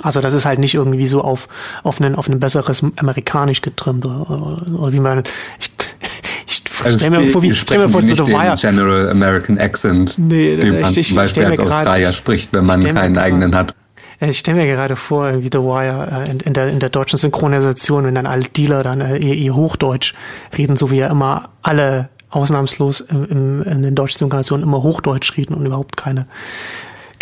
Also 0.02 0.20
das 0.20 0.34
ist 0.34 0.46
halt 0.46 0.58
nicht 0.58 0.74
irgendwie 0.74 1.06
so 1.06 1.22
auf, 1.22 1.48
auf, 1.82 2.00
ein, 2.00 2.14
auf 2.14 2.28
ein 2.28 2.40
besseres 2.40 2.82
Amerikanisch 2.96 3.60
getrimmt 3.60 4.06
oder, 4.06 4.30
oder, 4.30 4.78
oder 4.78 4.92
wie 4.92 5.00
man. 5.00 5.22
Ich, 5.60 5.70
ich 6.46 6.62
also 6.82 6.98
stelle 6.98 7.20
mir 7.20 7.26
vor, 7.28 7.42
wie 7.42 7.52
stell 7.52 7.78
mir 7.78 7.88
vor, 7.88 8.02
so 8.02 8.14
The 8.14 8.32
Wire. 8.32 8.56
General 8.56 9.10
American 9.10 9.58
Accent, 9.58 10.18
nee, 10.18 10.56
den 10.56 10.80
man 10.80 10.92
ich, 10.96 11.08
zum 11.08 11.16
Beispiel 11.16 11.44
als 11.44 11.60
Australier 11.60 12.06
grad, 12.06 12.14
spricht, 12.14 12.52
wenn 12.52 12.64
man 12.64 12.82
keinen 12.82 13.18
eigenen 13.18 13.54
hat. 13.54 13.74
Ich 14.20 14.38
stelle 14.38 14.58
mir 14.58 14.66
gerade 14.66 14.94
vor, 14.94 15.42
wie 15.42 15.50
The 15.52 15.58
Wire 15.58 16.24
äh, 16.26 16.30
in, 16.30 16.40
in, 16.40 16.52
der, 16.52 16.68
in 16.68 16.78
der 16.78 16.90
deutschen 16.90 17.18
Synchronisation, 17.18 18.04
wenn 18.04 18.14
dann 18.14 18.26
alle 18.26 18.44
Dealer 18.44 18.82
dann 18.82 19.00
äh, 19.00 19.16
ihr, 19.16 19.34
ihr 19.34 19.54
Hochdeutsch 19.54 20.14
reden, 20.56 20.76
so 20.76 20.90
wie 20.90 20.98
ja 20.98 21.08
immer 21.08 21.50
alle 21.62 22.08
ausnahmslos 22.30 23.00
im, 23.00 23.24
im, 23.26 23.62
in 23.62 23.82
den 23.82 23.94
deutschen 23.94 24.18
Synchronisationen 24.18 24.64
immer 24.64 24.82
Hochdeutsch 24.82 25.36
reden 25.36 25.54
und 25.54 25.66
überhaupt 25.66 25.96
keine 25.96 26.26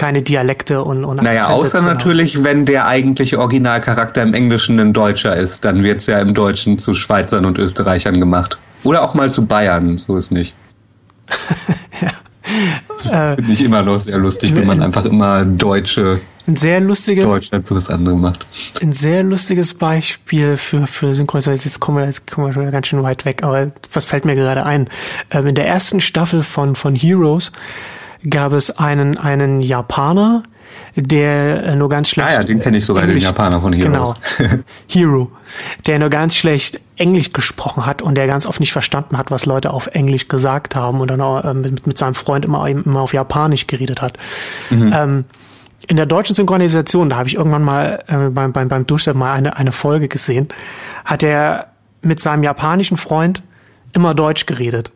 keine 0.01 0.23
Dialekte 0.23 0.83
und, 0.83 1.05
und 1.05 1.23
Naja, 1.23 1.49
außer 1.49 1.83
natürlich, 1.83 2.43
wenn 2.43 2.65
der 2.65 2.87
eigentliche 2.87 3.39
Originalcharakter 3.39 4.23
im 4.23 4.33
Englischen 4.33 4.81
ein 4.81 4.95
Deutscher 4.95 5.37
ist, 5.37 5.67
dann 5.67 5.85
wird 5.85 6.01
es 6.01 6.07
ja 6.07 6.19
im 6.21 6.33
Deutschen 6.33 6.79
zu 6.79 6.95
Schweizern 6.95 7.45
und 7.45 7.59
Österreichern 7.59 8.19
gemacht. 8.19 8.59
Oder 8.83 9.03
auch 9.03 9.13
mal 9.13 9.31
zu 9.31 9.45
Bayern, 9.45 9.99
so 9.99 10.17
ist 10.17 10.33
nicht. 10.33 10.55
ja. 13.05 13.35
Finde 13.35 13.53
ich 13.53 13.63
immer 13.63 13.83
noch 13.83 14.01
sehr 14.01 14.17
lustig, 14.17 14.57
wenn 14.57 14.67
man 14.67 14.83
einfach 14.83 15.05
immer 15.05 15.45
deutsche 15.45 16.21
ein 16.47 16.57
sehr 16.57 16.81
lustiges. 16.81 17.27
Deutschland 17.27 17.69
für 17.69 17.75
das 17.75 17.91
andere 17.91 18.17
macht. 18.17 18.47
Ein 18.81 18.93
sehr 18.93 19.23
lustiges 19.23 19.75
Beispiel 19.75 20.57
für, 20.57 20.87
für 20.87 21.15
Synchronisation. 21.15 21.61
Jetzt 21.63 21.79
kommen 21.79 21.99
wir, 21.99 22.07
jetzt 22.07 22.29
kommen 22.29 22.47
wir 22.47 22.55
schon 22.55 22.71
ganz 22.71 22.87
schön 22.87 23.03
weit 23.03 23.27
weg, 23.27 23.43
aber 23.43 23.71
was 23.93 24.07
fällt 24.07 24.25
mir 24.25 24.35
gerade 24.35 24.65
ein? 24.65 24.89
Ähm, 25.31 25.47
in 25.47 25.55
der 25.55 25.69
ersten 25.69 26.01
Staffel 26.01 26.43
von, 26.43 26.75
von 26.75 26.97
Heroes 26.97 27.53
gab 28.29 28.53
es 28.53 28.77
einen, 28.79 29.19
einen 29.19 29.61
Japaner, 29.63 30.43
der 30.97 31.65
äh, 31.65 31.77
nur 31.77 31.89
ganz 31.89 32.11
schlecht. 32.11 32.29
Ah 32.31 32.35
ja, 32.35 32.43
den 32.43 32.61
kenne 32.61 32.79
ich 32.79 32.85
sogar, 32.85 33.05
Englisch, 33.05 33.25
den 33.25 33.29
Japaner 33.29 33.61
von 33.61 33.73
Heroes. 33.73 34.15
Genau. 34.37 34.53
Hero. 34.89 35.33
Der 35.87 35.99
nur 35.99 36.11
ganz 36.11 36.37
schlecht 36.37 36.81
Englisch 36.97 37.33
gesprochen 37.33 37.87
hat 37.87 38.03
und 38.03 38.15
der 38.17 38.27
ganz 38.27 38.47
oft 38.47 38.61
nicht 38.61 38.73
verstanden 38.73 39.17
hat, 39.17 39.31
was 39.31 39.47
Leute 39.47 39.73
auf 39.73 39.89
Englisch 39.89 40.29
gesagt 40.29 40.75
haben 40.77 41.01
und 41.01 41.11
dann 41.11 41.21
auch 41.21 41.45
äh, 41.45 41.55
mit, 41.55 41.87
mit 41.87 41.99
seinem 41.99 42.15
Freund 42.15 42.45
immer, 42.45 42.67
immer 42.69 43.01
auf 43.01 43.13
Japanisch 43.13 43.67
geredet 43.67 44.03
hat. 44.03 44.19
Mhm. 44.71 44.93
Ähm, 44.95 45.25
in 45.87 45.97
der 45.97 46.07
deutschen 46.07 46.35
Synchronisation, 46.35 47.09
da 47.09 47.17
habe 47.17 47.29
ich 47.29 47.37
irgendwann 47.37 47.63
mal 47.63 48.03
äh, 48.07 48.31
beim, 48.31 48.53
beim, 48.53 48.69
beim 48.69 48.87
Durchsetzen 48.87 49.19
mal 49.19 49.33
eine, 49.33 49.57
eine 49.57 49.73
Folge 49.73 50.09
gesehen, 50.09 50.49
hat 51.05 51.23
er 51.23 51.69
mit 52.03 52.21
seinem 52.21 52.43
japanischen 52.43 52.97
Freund 52.97 53.43
immer 53.93 54.15
Deutsch 54.15 54.47
geredet. 54.47 54.93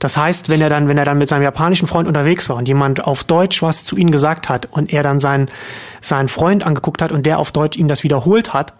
Das 0.00 0.16
heißt, 0.16 0.48
wenn 0.48 0.60
er 0.60 0.70
dann, 0.70 0.88
wenn 0.88 0.98
er 0.98 1.04
dann 1.04 1.18
mit 1.18 1.28
seinem 1.28 1.42
japanischen 1.42 1.86
Freund 1.86 2.08
unterwegs 2.08 2.48
war 2.48 2.56
und 2.56 2.66
jemand 2.66 3.04
auf 3.04 3.22
Deutsch 3.22 3.62
was 3.62 3.84
zu 3.84 3.96
ihm 3.96 4.10
gesagt 4.10 4.48
hat 4.48 4.66
und 4.66 4.92
er 4.92 5.02
dann 5.02 5.20
seinen, 5.20 5.48
seinen 6.00 6.28
Freund 6.28 6.66
angeguckt 6.66 7.02
hat 7.02 7.12
und 7.12 7.26
der 7.26 7.38
auf 7.38 7.52
Deutsch 7.52 7.76
ihm 7.76 7.86
das 7.86 8.02
wiederholt 8.02 8.52
hat, 8.52 8.72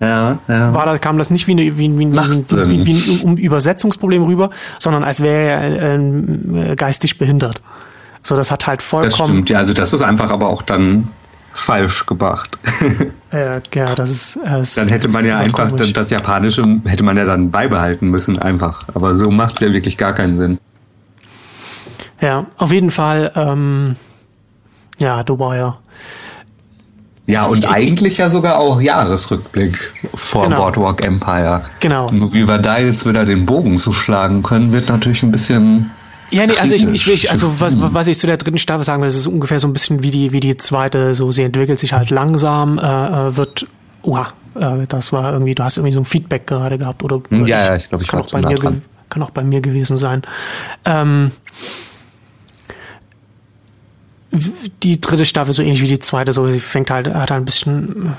ja, 0.00 0.38
ja. 0.48 0.74
War 0.74 0.86
da, 0.86 0.98
kam 0.98 1.18
das 1.18 1.30
nicht 1.30 1.46
wie, 1.46 1.52
eine, 1.52 1.78
wie, 1.78 1.98
wie, 1.98 2.12
wie, 2.12 2.86
wie, 2.86 3.26
ein 3.26 3.36
Übersetzungsproblem 3.36 4.24
rüber, 4.24 4.50
sondern 4.78 5.04
als 5.04 5.22
wäre 5.22 5.78
er 5.78 5.94
äh, 5.94 6.76
geistig 6.76 7.16
behindert. 7.16 7.62
So, 8.22 8.36
das 8.36 8.50
hat 8.50 8.66
halt 8.66 8.82
vollkommen. 8.82 9.10
Das 9.10 9.24
stimmt, 9.24 9.50
ja, 9.50 9.58
also 9.58 9.72
das 9.72 9.92
ist 9.92 10.02
einfach 10.02 10.30
aber 10.30 10.48
auch 10.48 10.62
dann 10.62 11.08
falsch 11.54 12.04
gemacht. 12.04 12.58
ja, 13.32 13.60
ja, 13.72 13.94
das 13.94 14.10
ist. 14.10 14.36
Äh, 14.36 14.62
dann 14.76 14.88
hätte 14.88 15.08
man 15.08 15.24
ja 15.24 15.38
einfach 15.38 15.70
komisch. 15.70 15.92
das 15.92 16.10
Japanische 16.10 16.80
hätte 16.84 17.04
man 17.04 17.16
ja 17.16 17.24
dann 17.24 17.50
beibehalten 17.50 18.08
müssen, 18.08 18.38
einfach. 18.38 18.84
Aber 18.94 19.16
so 19.16 19.30
macht 19.30 19.54
es 19.54 19.60
ja 19.60 19.72
wirklich 19.72 19.96
gar 19.96 20.12
keinen 20.12 20.38
Sinn. 20.38 20.58
Ja, 22.20 22.46
auf 22.58 22.72
jeden 22.72 22.90
Fall, 22.90 23.32
ähm, 23.34 23.96
ja, 24.98 25.22
Dubai, 25.22 25.58
ja. 25.58 25.78
Ja, 27.26 27.46
und 27.46 27.66
eigentlich 27.66 28.18
ja 28.18 28.28
sogar 28.28 28.58
auch 28.58 28.80
Jahresrückblick 28.80 29.92
vor 30.14 30.44
genau. 30.44 30.56
Boardwalk 30.56 31.06
Empire. 31.06 31.64
Genau. 31.80 32.06
Nur 32.12 32.34
wie 32.34 32.46
wir 32.46 32.58
da 32.58 32.78
jetzt 32.78 33.08
wieder 33.08 33.24
den 33.24 33.46
Bogen 33.46 33.78
zuschlagen 33.78 34.42
können, 34.42 34.72
wird 34.72 34.90
natürlich 34.90 35.22
ein 35.22 35.32
bisschen 35.32 35.90
ja, 36.34 36.46
nee, 36.46 36.56
also 36.58 36.74
ich, 36.74 36.84
ich, 36.84 37.08
ich 37.08 37.30
also 37.30 37.60
was, 37.60 37.76
was 37.78 38.08
ich 38.08 38.18
zu 38.18 38.26
der 38.26 38.36
dritten 38.36 38.58
Staffel 38.58 38.84
sagen 38.84 39.00
will, 39.00 39.08
es 39.08 39.14
ist 39.14 39.28
ungefähr 39.28 39.60
so 39.60 39.68
ein 39.68 39.72
bisschen 39.72 40.02
wie 40.02 40.10
die, 40.10 40.32
wie 40.32 40.40
die 40.40 40.56
zweite, 40.56 41.14
so 41.14 41.30
sie 41.30 41.44
entwickelt 41.44 41.78
sich 41.78 41.92
halt 41.92 42.10
langsam, 42.10 42.78
äh, 42.78 42.82
äh 42.82 43.36
wird, 43.36 43.66
uah, 44.02 44.32
äh, 44.56 44.86
das 44.88 45.12
war 45.12 45.32
irgendwie, 45.32 45.54
du 45.54 45.62
hast 45.62 45.76
irgendwie 45.76 45.94
so 45.94 46.00
ein 46.00 46.04
Feedback 46.04 46.48
gerade 46.48 46.76
gehabt, 46.76 47.04
oder? 47.04 47.22
Ja, 47.30 47.38
ich, 47.38 47.48
ja, 47.48 47.76
ich 47.76 47.88
glaube, 47.88 48.02
ich 48.02 48.08
kann 48.08 48.20
auch 48.20 48.30
bei 48.30 48.40
mir, 48.40 48.56
dran. 48.56 48.82
kann 49.10 49.22
auch 49.22 49.30
bei 49.30 49.44
mir 49.44 49.60
gewesen 49.60 49.96
sein. 49.96 50.22
Ähm, 50.84 51.30
die 54.82 55.00
dritte 55.00 55.26
Staffel 55.26 55.54
so 55.54 55.62
ähnlich 55.62 55.82
wie 55.82 55.86
die 55.86 56.00
zweite, 56.00 56.32
so 56.32 56.48
sie 56.48 56.58
fängt 56.58 56.90
halt, 56.90 57.06
hat 57.06 57.30
halt 57.30 57.42
ein 57.42 57.44
bisschen 57.44 58.16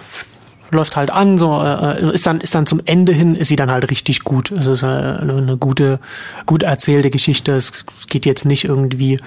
läuft 0.72 0.96
halt 0.96 1.10
an, 1.12 1.38
so 1.38 1.62
äh, 1.62 2.00
äh, 2.00 2.14
ist 2.14 2.26
dann 2.28 2.42
ist 2.42 2.56
dann 2.56 2.66
zum 2.66 2.82
Ende 2.86 3.14
hin 3.14 3.36
ist 3.36 3.48
sie 3.48 3.56
dann 3.56 3.72
halt 3.72 3.90
richtig 3.90 4.24
gut. 4.24 4.52
Es 4.52 4.68
ist 4.68 4.84
eine, 4.84 5.20
eine 5.20 5.58
gute 5.58 6.00
gut 6.46 6.64
erzählte 6.64 7.10
Geschichte. 7.10 7.54
Es 7.54 7.86
geht 8.08 8.26
jetzt 8.26 8.46
nicht 8.46 8.66
irgendwie 8.66 9.20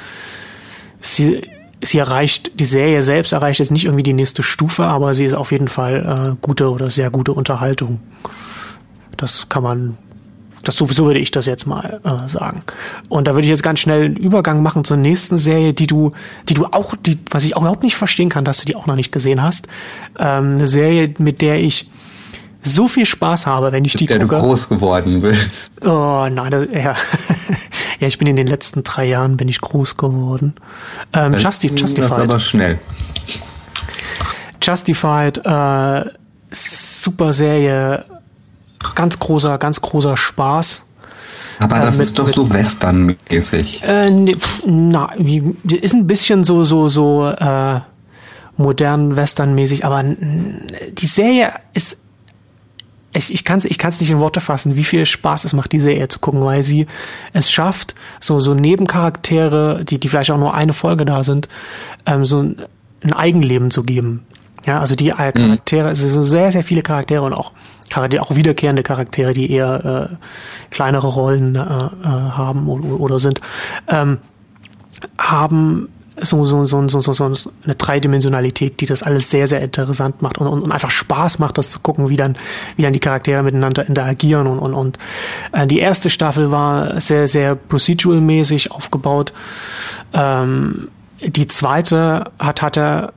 sie 1.00 1.42
sie 1.82 1.98
erreicht 1.98 2.58
die 2.58 2.64
Serie 2.64 3.02
selbst 3.02 3.32
erreicht 3.32 3.60
jetzt 3.60 3.70
nicht 3.70 3.84
irgendwie 3.84 4.02
die 4.02 4.12
nächste 4.12 4.42
Stufe, 4.42 4.84
aber 4.84 5.14
sie 5.14 5.24
ist 5.24 5.34
auf 5.34 5.52
jeden 5.52 5.68
Fall 5.68 6.34
äh, 6.34 6.36
gute 6.40 6.70
oder 6.70 6.90
sehr 6.90 7.10
gute 7.10 7.32
Unterhaltung. 7.32 8.00
Das 9.16 9.48
kann 9.48 9.62
man 9.62 9.98
das 10.62 10.76
sowieso 10.76 11.06
würde 11.06 11.20
ich 11.20 11.30
das 11.30 11.46
jetzt 11.46 11.66
mal 11.66 12.00
äh, 12.04 12.28
sagen. 12.28 12.62
Und 13.08 13.26
da 13.26 13.32
würde 13.34 13.42
ich 13.42 13.50
jetzt 13.50 13.62
ganz 13.62 13.80
schnell 13.80 14.06
einen 14.06 14.16
Übergang 14.16 14.62
machen 14.62 14.84
zur 14.84 14.96
nächsten 14.96 15.36
Serie, 15.36 15.72
die 15.72 15.86
du, 15.86 16.12
die 16.48 16.54
du 16.54 16.66
auch, 16.66 16.94
die, 16.96 17.18
was 17.30 17.44
ich 17.44 17.56
auch 17.56 17.62
überhaupt 17.62 17.82
nicht 17.82 17.96
verstehen 17.96 18.28
kann, 18.28 18.44
dass 18.44 18.58
du 18.58 18.66
die 18.66 18.76
auch 18.76 18.86
noch 18.86 18.96
nicht 18.96 19.12
gesehen 19.12 19.42
hast. 19.42 19.68
Ähm, 20.18 20.54
eine 20.54 20.66
Serie, 20.66 21.14
mit 21.18 21.40
der 21.40 21.60
ich 21.60 21.90
so 22.62 22.88
viel 22.88 23.06
Spaß 23.06 23.46
habe, 23.46 23.72
wenn 23.72 23.84
ich 23.84 23.94
die 23.94 24.06
der 24.06 24.18
gucke. 24.18 24.36
Du 24.36 24.40
groß 24.42 24.68
geworden 24.68 25.20
bist. 25.20 25.72
Oh 25.80 26.26
nein, 26.30 26.50
das, 26.50 26.66
ja. 26.72 26.94
ja, 28.00 28.08
ich 28.08 28.18
bin 28.18 28.26
in 28.26 28.36
den 28.36 28.46
letzten 28.46 28.82
drei 28.82 29.06
Jahren 29.06 29.36
bin 29.36 29.48
ich 29.48 29.60
groß 29.60 29.96
geworden. 29.96 30.54
Ähm, 31.12 31.34
Justi 31.34 31.68
Justified. 31.68 32.10
Das 32.10 32.18
aber 32.18 32.38
schnell. 32.38 32.78
Justified, 34.60 35.38
äh, 35.38 36.04
super 36.50 37.32
Serie, 37.32 38.04
ganz 38.94 39.18
großer, 39.18 39.58
ganz 39.58 39.80
großer 39.80 40.16
Spaß. 40.16 40.82
Aber 41.60 41.80
das 41.80 41.96
äh, 41.96 41.98
mit, 41.98 42.06
ist 42.06 42.18
doch 42.18 42.26
mit, 42.26 42.34
so 42.34 42.52
Western-mäßig. 42.52 43.82
Äh, 43.82 44.10
ne, 44.10 44.32
na, 44.66 45.12
ist 45.14 45.94
ein 45.94 46.06
bisschen 46.06 46.44
so, 46.44 46.64
so, 46.64 46.88
so 46.88 47.28
äh, 47.28 47.80
modern 48.56 49.16
Western-mäßig, 49.16 49.84
aber 49.84 50.02
die 50.04 51.06
Serie 51.06 51.52
ist 51.74 51.98
ich, 53.14 53.32
ich 53.32 53.44
kann 53.44 53.58
es 53.58 53.64
ich 53.64 53.78
kann's 53.78 54.00
nicht 54.00 54.10
in 54.10 54.18
Worte 54.18 54.40
fassen, 54.40 54.76
wie 54.76 54.84
viel 54.84 55.06
Spaß 55.06 55.44
es 55.46 55.52
macht, 55.52 55.72
die 55.72 55.78
Serie 55.78 56.08
zu 56.08 56.18
gucken, 56.18 56.42
weil 56.42 56.62
sie 56.62 56.86
es 57.32 57.50
schafft, 57.50 57.94
so, 58.20 58.38
so 58.38 58.54
Nebencharaktere, 58.54 59.84
die, 59.84 59.98
die 59.98 60.08
vielleicht 60.08 60.30
auch 60.30 60.38
nur 60.38 60.54
eine 60.54 60.74
Folge 60.74 61.04
da 61.04 61.24
sind, 61.24 61.48
ähm, 62.04 62.24
so 62.24 62.42
ein, 62.42 62.56
ein 63.02 63.14
Eigenleben 63.14 63.70
zu 63.70 63.82
geben. 63.82 64.26
Ja, 64.66 64.80
also 64.80 64.94
die 64.94 65.10
mhm. 65.10 65.16
Charaktere, 65.16 65.86
mhm. 65.86 65.92
es 65.92 66.00
sind 66.00 66.24
sehr, 66.24 66.52
sehr 66.52 66.62
viele 66.62 66.82
Charaktere 66.82 67.22
und 67.22 67.32
auch 67.32 67.52
auch 67.96 68.34
wiederkehrende 68.34 68.82
Charaktere, 68.82 69.32
die 69.32 69.50
eher 69.50 70.10
äh, 70.10 70.16
kleinere 70.70 71.08
Rollen 71.08 71.56
äh, 71.56 71.60
äh, 71.60 71.62
haben 72.04 72.68
oder, 72.68 73.00
oder 73.00 73.18
sind, 73.18 73.40
ähm, 73.88 74.18
haben 75.18 75.88
so, 76.20 76.44
so, 76.44 76.64
so, 76.64 76.88
so, 76.88 77.00
so, 77.00 77.12
so 77.12 77.50
eine 77.64 77.74
Dreidimensionalität, 77.74 78.80
die 78.80 78.86
das 78.86 79.02
alles 79.02 79.30
sehr, 79.30 79.46
sehr 79.46 79.60
interessant 79.60 80.22
macht 80.22 80.38
und, 80.38 80.46
und, 80.46 80.62
und 80.62 80.72
einfach 80.72 80.90
Spaß 80.90 81.38
macht, 81.38 81.58
das 81.58 81.70
zu 81.70 81.80
gucken, 81.80 82.08
wie 82.08 82.16
dann, 82.16 82.36
wie 82.76 82.82
dann 82.82 82.92
die 82.92 83.00
Charaktere 83.00 83.42
miteinander 83.42 83.86
interagieren 83.86 84.46
und, 84.46 84.58
und, 84.58 84.74
und 84.74 84.98
äh, 85.52 85.66
die 85.66 85.78
erste 85.78 86.10
Staffel 86.10 86.50
war 86.50 87.00
sehr, 87.00 87.28
sehr 87.28 87.54
procedural-mäßig 87.54 88.70
aufgebaut. 88.70 89.32
Ähm, 90.12 90.88
die 91.20 91.48
zweite 91.48 92.30
hat, 92.38 92.62
hatte 92.62 93.12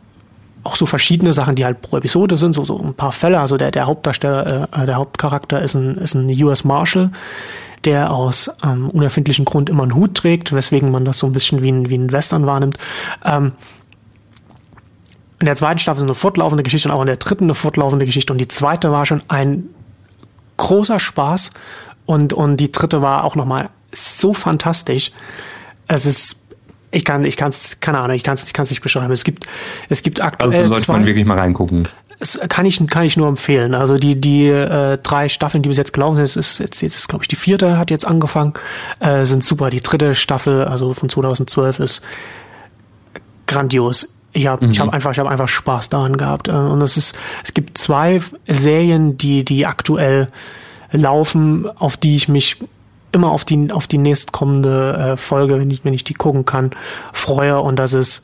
auch 0.63 0.75
so 0.75 0.85
verschiedene 0.85 1.33
Sachen, 1.33 1.55
die 1.55 1.65
halt 1.65 1.81
pro 1.81 1.97
Episode 1.97 2.37
sind, 2.37 2.53
so, 2.53 2.63
so 2.63 2.79
ein 2.79 2.93
paar 2.93 3.11
Fälle. 3.11 3.39
Also 3.39 3.57
der, 3.57 3.71
der 3.71 3.87
Hauptdarsteller, 3.87 4.69
äh, 4.71 4.85
der 4.85 4.95
Hauptcharakter 4.95 5.61
ist 5.61 5.75
ein, 5.75 5.97
ist 5.97 6.13
ein 6.13 6.29
US 6.43 6.63
Marshal, 6.63 7.11
der 7.85 8.11
aus 8.11 8.51
ähm, 8.63 8.89
unerfindlichen 8.89 9.45
Grund 9.45 9.69
immer 9.69 9.83
einen 9.83 9.95
Hut 9.95 10.15
trägt, 10.15 10.53
weswegen 10.53 10.91
man 10.91 11.05
das 11.05 11.17
so 11.17 11.27
ein 11.27 11.33
bisschen 11.33 11.63
wie 11.63 11.71
ein, 11.71 11.89
wie 11.89 11.97
ein 11.97 12.11
Western 12.11 12.45
wahrnimmt. 12.45 12.77
Ähm, 13.25 13.53
in 15.39 15.47
der 15.47 15.55
zweiten 15.55 15.79
Staffel 15.79 15.97
ist 15.97 16.03
eine 16.03 16.13
fortlaufende 16.13 16.61
Geschichte 16.61 16.89
und 16.89 16.93
auch 16.93 17.01
in 17.01 17.07
der 17.07 17.15
dritten 17.15 17.45
eine 17.45 17.55
fortlaufende 17.55 18.05
Geschichte. 18.05 18.31
Und 18.31 18.37
die 18.37 18.47
zweite 18.47 18.91
war 18.91 19.07
schon 19.07 19.23
ein 19.27 19.69
großer 20.57 20.99
Spaß 20.99 21.51
und, 22.05 22.33
und 22.33 22.57
die 22.57 22.71
dritte 22.71 23.01
war 23.01 23.23
auch 23.23 23.35
nochmal 23.35 23.69
so 23.91 24.35
fantastisch. 24.35 25.11
Es 25.87 26.05
ist 26.05 26.40
ich 26.91 27.05
kann, 27.05 27.23
ich 27.23 27.37
kann 27.37 27.49
es, 27.49 27.79
keine 27.79 27.99
Ahnung, 27.99 28.15
ich 28.15 28.23
kann 28.23 28.33
es, 28.33 28.43
ich 28.43 28.53
kann 28.53 28.63
es 28.63 28.69
nicht 28.69 28.81
beschreiben. 28.81 29.11
Es 29.11 29.23
gibt, 29.23 29.47
es 29.89 30.03
gibt 30.03 30.21
aktuell. 30.21 30.53
Also 30.53 30.67
sollte 30.67 30.83
zwei, 30.83 30.93
man 30.93 31.05
wirklich 31.05 31.25
mal 31.25 31.37
reingucken. 31.37 31.87
Das 32.19 32.39
kann 32.49 32.65
ich, 32.65 32.85
kann 32.87 33.03
ich 33.03 33.17
nur 33.17 33.27
empfehlen. 33.27 33.73
Also 33.73 33.97
die, 33.97 34.19
die 34.19 34.47
äh, 34.47 34.97
drei 34.97 35.27
Staffeln, 35.27 35.63
die 35.63 35.69
bis 35.69 35.77
jetzt 35.77 35.93
gelaufen 35.93 36.17
sind, 36.17 36.39
ist 36.39 36.59
jetzt, 36.59 36.81
jetzt 36.81 37.07
glaube 37.07 37.23
ich, 37.23 37.27
die 37.27 37.35
vierte 37.35 37.79
hat 37.79 37.89
jetzt 37.89 38.05
angefangen, 38.05 38.53
äh, 38.99 39.25
sind 39.25 39.43
super. 39.43 39.69
Die 39.69 39.81
dritte 39.81 40.13
Staffel, 40.13 40.65
also 40.65 40.93
von 40.93 41.09
2012, 41.09 41.79
ist 41.79 42.01
grandios. 43.47 44.07
Ich 44.33 44.47
habe 44.47 44.65
mhm. 44.65 44.71
ich 44.71 44.79
hab 44.79 44.93
einfach, 44.93 45.11
ich 45.11 45.19
hab 45.19 45.27
einfach 45.27 45.47
Spaß 45.47 45.89
daran 45.89 46.17
gehabt. 46.17 46.47
Äh, 46.47 46.51
und 46.51 46.81
es 46.81 46.97
ist, 46.97 47.15
es 47.43 47.53
gibt 47.53 47.77
zwei 47.77 48.21
Serien, 48.47 49.17
die, 49.17 49.43
die 49.43 49.65
aktuell 49.65 50.27
laufen, 50.91 51.67
auf 51.77 51.97
die 51.97 52.15
ich 52.15 52.27
mich 52.27 52.57
immer 53.11 53.31
auf 53.31 53.45
die, 53.45 53.71
auf 53.71 53.87
die 53.87 53.97
nächstkommende 53.97 55.13
äh, 55.13 55.17
Folge, 55.17 55.59
wenn 55.59 55.69
ich, 55.69 55.83
wenn 55.83 55.93
ich 55.93 56.03
die 56.03 56.13
gucken 56.13 56.45
kann, 56.45 56.71
freue. 57.13 57.59
Und 57.59 57.77
das 57.77 57.93
ist 57.93 58.21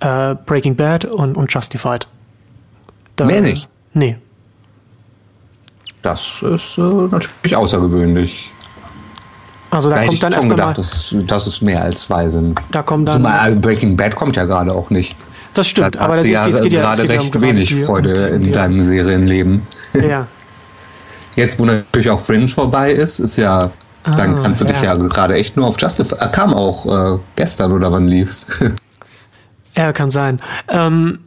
äh, 0.00 0.34
Breaking 0.46 0.76
Bad 0.76 1.04
und, 1.04 1.36
und 1.36 1.52
Justified. 1.52 2.06
Da, 3.16 3.24
Mehr 3.24 3.40
nicht? 3.40 3.68
Nee. 3.92 4.16
Das 6.02 6.42
ist 6.42 6.78
äh, 6.78 6.80
natürlich 6.80 7.56
außergewöhnlich. 7.56 8.50
Also 9.70 9.90
da, 9.90 9.96
da 9.96 10.06
kommt 10.06 10.22
dann 10.22 10.32
erst 10.32 10.48
gedacht, 10.48 10.78
dass, 10.78 11.14
dass 11.26 11.46
es 11.46 11.60
mehr 11.60 11.82
als 11.82 12.02
zwei 12.02 12.28
sind. 12.28 12.60
Da 12.70 12.82
kommt 12.82 13.08
dann. 13.08 13.14
Zumal 13.16 13.52
äh, 13.52 13.56
Breaking 13.56 13.96
Bad 13.96 14.14
kommt 14.14 14.36
ja 14.36 14.44
gerade 14.44 14.72
auch 14.72 14.90
nicht. 14.90 15.16
Das 15.54 15.68
stimmt, 15.68 15.94
da 15.94 16.00
aber 16.00 16.16
das 16.16 16.26
ja, 16.26 16.46
geht, 16.46 16.72
ja 16.72 16.80
gerade 16.80 17.08
recht 17.08 17.34
um 17.34 17.42
wenig 17.42 17.74
Freude 17.84 18.12
in 18.12 18.52
deinem 18.52 18.88
Serienleben. 18.88 19.62
Ja. 19.94 20.26
Jetzt, 21.36 21.58
wo 21.58 21.64
natürlich 21.64 22.10
auch 22.10 22.20
Fringe 22.20 22.48
vorbei 22.48 22.92
ist, 22.92 23.18
ist 23.18 23.36
ja 23.36 23.70
dann 24.04 24.38
ah, 24.38 24.42
kannst 24.42 24.60
du 24.60 24.66
ja. 24.66 24.72
dich 24.72 24.82
ja 24.82 24.94
gerade 24.94 25.34
echt 25.34 25.56
nur 25.56 25.66
auf 25.66 25.80
Justify. 25.80 26.16
Er 26.16 26.28
kam 26.28 26.54
auch 26.54 27.16
äh, 27.16 27.18
gestern 27.36 27.72
oder 27.72 27.90
wann 27.90 28.06
lief's? 28.06 28.46
ja, 29.76 29.92
kann 29.92 30.10
sein. 30.10 30.40
Ähm, 30.68 31.20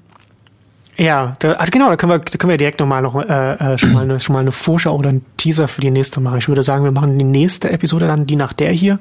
Ja, 0.98 1.36
da, 1.40 1.58
ah, 1.60 1.66
genau, 1.70 1.90
da 1.90 1.96
können 1.96 2.12
wir, 2.12 2.20
da 2.20 2.38
können 2.38 2.50
wir 2.50 2.58
direkt 2.58 2.80
nochmal 2.80 3.04
noch, 3.04 3.16
äh, 3.16 3.54
äh, 3.54 3.78
schon, 3.78 3.94
mal 3.94 4.04
eine, 4.04 4.20
schon 4.20 4.34
mal 4.34 4.40
eine 4.40 4.52
Vorschau 4.52 4.96
oder 4.96 5.10
einen 5.10 5.26
Teaser 5.38 5.68
für 5.68 5.80
die 5.80 5.92
nächste 5.92 6.20
machen. 6.20 6.40
Ich 6.40 6.48
würde 6.48 6.64
sagen, 6.64 6.84
wir 6.84 6.92
machen 6.92 7.20
die 7.20 7.26
nächste 7.26 7.70
Episode 7.70 8.08
dann, 8.08 8.26
die 8.26 8.36
nach 8.36 8.54
der 8.54 8.72
hier. 8.72 9.00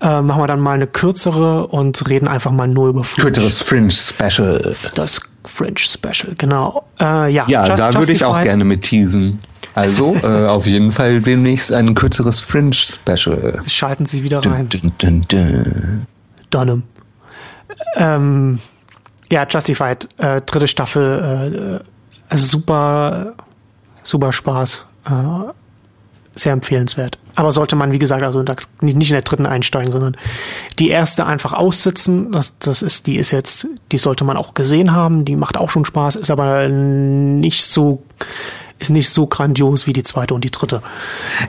Äh, 0.00 0.22
machen 0.22 0.42
wir 0.42 0.48
dann 0.48 0.58
mal 0.58 0.72
eine 0.72 0.88
kürzere 0.88 1.68
und 1.68 2.08
reden 2.08 2.26
einfach 2.26 2.50
mal 2.50 2.66
nur 2.66 2.88
über 2.88 3.04
Fringe. 3.04 3.30
Kürzeres 3.30 3.62
Fringe 3.62 3.92
Special. 3.92 4.74
Das 4.96 5.20
Fringe 5.44 5.78
Special, 5.78 6.34
genau. 6.36 6.84
Äh, 6.98 7.32
ja, 7.32 7.44
ja 7.46 7.64
Just, 7.64 7.78
da 7.78 7.94
würde 7.94 8.12
ich 8.12 8.24
auch 8.24 8.42
gerne 8.42 8.64
mit 8.64 8.80
teasen. 8.80 9.38
Also 9.74 10.14
äh, 10.22 10.46
auf 10.46 10.66
jeden 10.66 10.92
Fall 10.92 11.20
demnächst 11.20 11.72
ein 11.72 11.94
kürzeres 11.94 12.40
Fringe 12.40 12.72
Special. 12.72 13.60
Schalten 13.66 14.06
Sie 14.06 14.22
wieder 14.22 14.38
rein. 14.46 14.68
Dun, 14.68 14.92
dun, 14.98 15.26
dun, 15.28 16.06
Dunham. 16.50 16.82
Ähm, 17.96 18.60
ja, 19.30 19.46
Justified, 19.48 20.08
äh, 20.18 20.40
dritte 20.42 20.68
Staffel, 20.68 21.82
äh, 22.30 22.36
super, 22.36 23.34
super 24.04 24.32
Spaß. 24.32 24.86
Äh, 25.06 25.52
sehr 26.36 26.52
empfehlenswert. 26.52 27.18
Aber 27.36 27.52
sollte 27.52 27.76
man, 27.76 27.92
wie 27.92 27.98
gesagt, 27.98 28.22
also 28.22 28.42
nicht 28.80 29.10
in 29.10 29.14
der 29.14 29.22
dritten 29.22 29.46
einsteigen, 29.46 29.92
sondern 29.92 30.16
die 30.78 30.88
erste 30.88 31.26
einfach 31.26 31.52
aussitzen. 31.52 32.32
Das, 32.32 32.58
das 32.58 32.82
ist, 32.82 33.06
die 33.06 33.16
ist 33.18 33.30
jetzt, 33.30 33.66
die 33.92 33.98
sollte 33.98 34.24
man 34.24 34.36
auch 34.36 34.54
gesehen 34.54 34.92
haben. 34.92 35.24
Die 35.24 35.36
macht 35.36 35.56
auch 35.56 35.70
schon 35.70 35.84
Spaß, 35.84 36.16
ist 36.16 36.30
aber 36.30 36.68
nicht 36.68 37.64
so 37.64 38.02
ist 38.78 38.90
nicht 38.90 39.08
so 39.08 39.26
grandios 39.26 39.86
wie 39.86 39.92
die 39.92 40.02
zweite 40.02 40.34
und 40.34 40.44
die 40.44 40.50
dritte. 40.50 40.82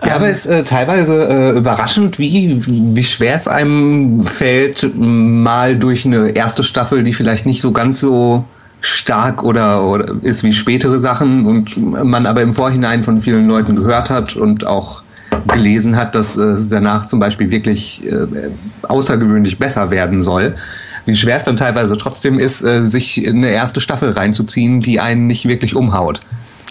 Ja, 0.01 0.07
ähm, 0.07 0.13
aber 0.13 0.29
ist 0.29 0.45
äh, 0.45 0.63
teilweise 0.63 1.27
äh, 1.27 1.57
überraschend, 1.57 2.19
wie, 2.19 2.61
wie 2.65 3.03
schwer 3.03 3.35
es 3.35 3.47
einem 3.47 4.23
fällt, 4.23 4.89
mal 4.95 5.77
durch 5.77 6.05
eine 6.05 6.29
erste 6.29 6.63
Staffel, 6.63 7.03
die 7.03 7.13
vielleicht 7.13 7.45
nicht 7.45 7.61
so 7.61 7.71
ganz 7.71 7.99
so 7.99 8.45
stark 8.81 9.43
oder, 9.43 9.83
oder 9.83 10.15
ist 10.21 10.43
wie 10.43 10.53
spätere 10.53 10.99
Sachen 10.99 11.45
und 11.45 11.77
man 11.77 12.25
aber 12.25 12.41
im 12.41 12.53
Vorhinein 12.53 13.03
von 13.03 13.19
vielen 13.19 13.47
Leuten 13.47 13.75
gehört 13.75 14.09
hat 14.09 14.35
und 14.35 14.65
auch 14.65 15.01
gelesen 15.51 15.95
hat, 15.95 16.15
dass 16.15 16.37
äh, 16.37 16.43
es 16.43 16.69
danach 16.69 17.07
zum 17.07 17.19
Beispiel 17.19 17.51
wirklich 17.51 18.05
äh, 18.05 18.27
außergewöhnlich 18.83 19.57
besser 19.57 19.91
werden 19.91 20.23
soll. 20.23 20.53
Wie 21.05 21.15
schwer 21.15 21.37
es 21.37 21.43
dann 21.43 21.55
teilweise 21.55 21.97
trotzdem 21.97 22.39
ist, 22.39 22.63
äh, 22.63 22.83
sich 22.83 23.27
eine 23.27 23.49
erste 23.49 23.81
Staffel 23.81 24.11
reinzuziehen, 24.11 24.81
die 24.81 24.99
einen 24.99 25.27
nicht 25.27 25.47
wirklich 25.47 25.75
umhaut. 25.75 26.21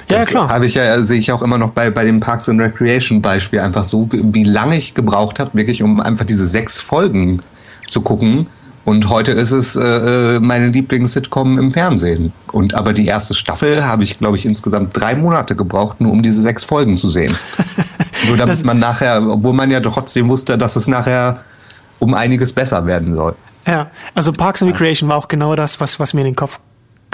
Das 0.08 0.24
ja, 0.24 0.24
klar. 0.24 0.48
Habe 0.48 0.66
ich 0.66 0.74
ja, 0.74 1.00
sehe 1.02 1.18
ich 1.18 1.32
auch 1.32 1.42
immer 1.42 1.58
noch 1.58 1.70
bei, 1.70 1.90
bei 1.90 2.04
dem 2.04 2.20
Parks 2.20 2.48
and 2.48 2.60
Recreation 2.60 3.22
Beispiel 3.22 3.60
einfach 3.60 3.84
so, 3.84 4.10
wie, 4.12 4.22
wie 4.34 4.44
lange 4.44 4.76
ich 4.76 4.94
gebraucht 4.94 5.38
habe, 5.38 5.54
wirklich, 5.54 5.82
um 5.82 6.00
einfach 6.00 6.24
diese 6.24 6.46
sechs 6.46 6.78
Folgen 6.78 7.40
zu 7.86 8.02
gucken. 8.02 8.48
Und 8.84 9.08
heute 9.08 9.32
ist 9.32 9.50
es 9.50 9.76
äh, 9.76 10.36
äh 10.36 10.40
meine 10.40 10.68
Lieblings-Sitcom 10.68 11.58
im 11.58 11.72
Fernsehen. 11.72 12.32
Und 12.52 12.74
aber 12.74 12.92
die 12.92 13.06
erste 13.06 13.32
Staffel 13.32 13.84
habe 13.84 14.04
ich, 14.04 14.18
glaube 14.18 14.36
ich, 14.36 14.44
insgesamt 14.44 14.98
drei 14.98 15.14
Monate 15.14 15.56
gebraucht, 15.56 16.00
nur 16.00 16.12
um 16.12 16.22
diese 16.22 16.42
sechs 16.42 16.64
Folgen 16.64 16.98
zu 16.98 17.08
sehen. 17.08 17.34
nur 18.28 18.36
damit 18.36 18.62
man 18.64 18.78
nachher, 18.78 19.22
obwohl 19.26 19.54
man 19.54 19.70
ja 19.70 19.80
trotzdem 19.80 20.28
wusste, 20.28 20.58
dass 20.58 20.76
es 20.76 20.86
nachher 20.86 21.40
um 21.98 22.12
einiges 22.12 22.52
besser 22.52 22.84
werden 22.84 23.14
soll. 23.16 23.34
Ja, 23.66 23.90
also 24.14 24.32
Parks 24.32 24.62
and 24.62 24.72
Recreation 24.72 25.08
war 25.08 25.16
auch 25.16 25.28
genau 25.28 25.54
das, 25.54 25.80
was, 25.80 25.98
was 25.98 26.12
mir 26.12 26.20
in 26.20 26.26
den 26.26 26.36
Kopf 26.36 26.60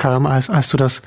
kam, 0.01 0.27
als, 0.27 0.49
als 0.51 0.71
du 0.71 0.77
das, 0.77 1.03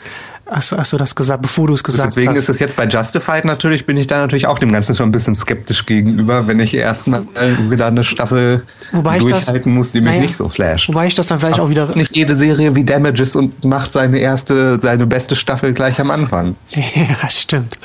als, 0.46 0.72
als 0.72 0.92
du 0.92 0.98
das 0.98 1.16
gesagt, 1.16 1.42
bevor 1.42 1.68
du 1.68 1.74
es 1.74 1.84
gesagt 1.84 2.12
Deswegen 2.12 2.30
hast. 2.30 2.36
Deswegen 2.36 2.54
ist 2.54 2.56
es 2.56 2.60
jetzt 2.60 2.78
bei 2.78 2.86
Justified 2.86 3.44
natürlich, 3.44 3.86
bin 3.86 3.98
ich 3.98 4.08
da 4.08 4.20
natürlich 4.20 4.48
auch 4.48 4.60
dem 4.60 4.72
Ganzen 4.72 4.94
schon 4.96 5.10
ein 5.10 5.12
bisschen 5.12 5.36
skeptisch 5.36 5.86
gegenüber, 5.86 6.48
wenn 6.48 6.60
ich 6.60 6.76
erstmal 6.76 7.26
wieder 7.70 7.88
eine 7.88 8.04
Staffel 8.04 8.64
wobei 8.92 9.18
durchhalten 9.18 9.54
das, 9.54 9.66
muss, 9.66 9.92
die 9.92 10.02
mich 10.02 10.12
naja, 10.12 10.22
nicht 10.22 10.36
so 10.36 10.48
flasht. 10.48 10.88
Wobei 10.90 11.08
ich 11.08 11.16
das 11.16 11.28
dann 11.28 11.40
vielleicht 11.40 11.56
Aber 11.56 11.66
auch 11.66 11.70
wieder. 11.70 11.82
Ist 11.82 11.96
nicht 11.96 12.16
jede 12.16 12.38
Serie 12.38 12.76
wie 12.76 12.86
Damages 12.86 13.36
und 13.36 13.66
macht 13.66 13.94
seine 13.94 14.20
erste, 14.20 14.80
seine 14.80 15.08
beste 15.08 15.36
Staffel 15.36 15.74
gleich 15.74 16.00
am 16.00 16.12
Anfang. 16.12 16.56
ja, 16.70 17.30
stimmt. 17.30 17.80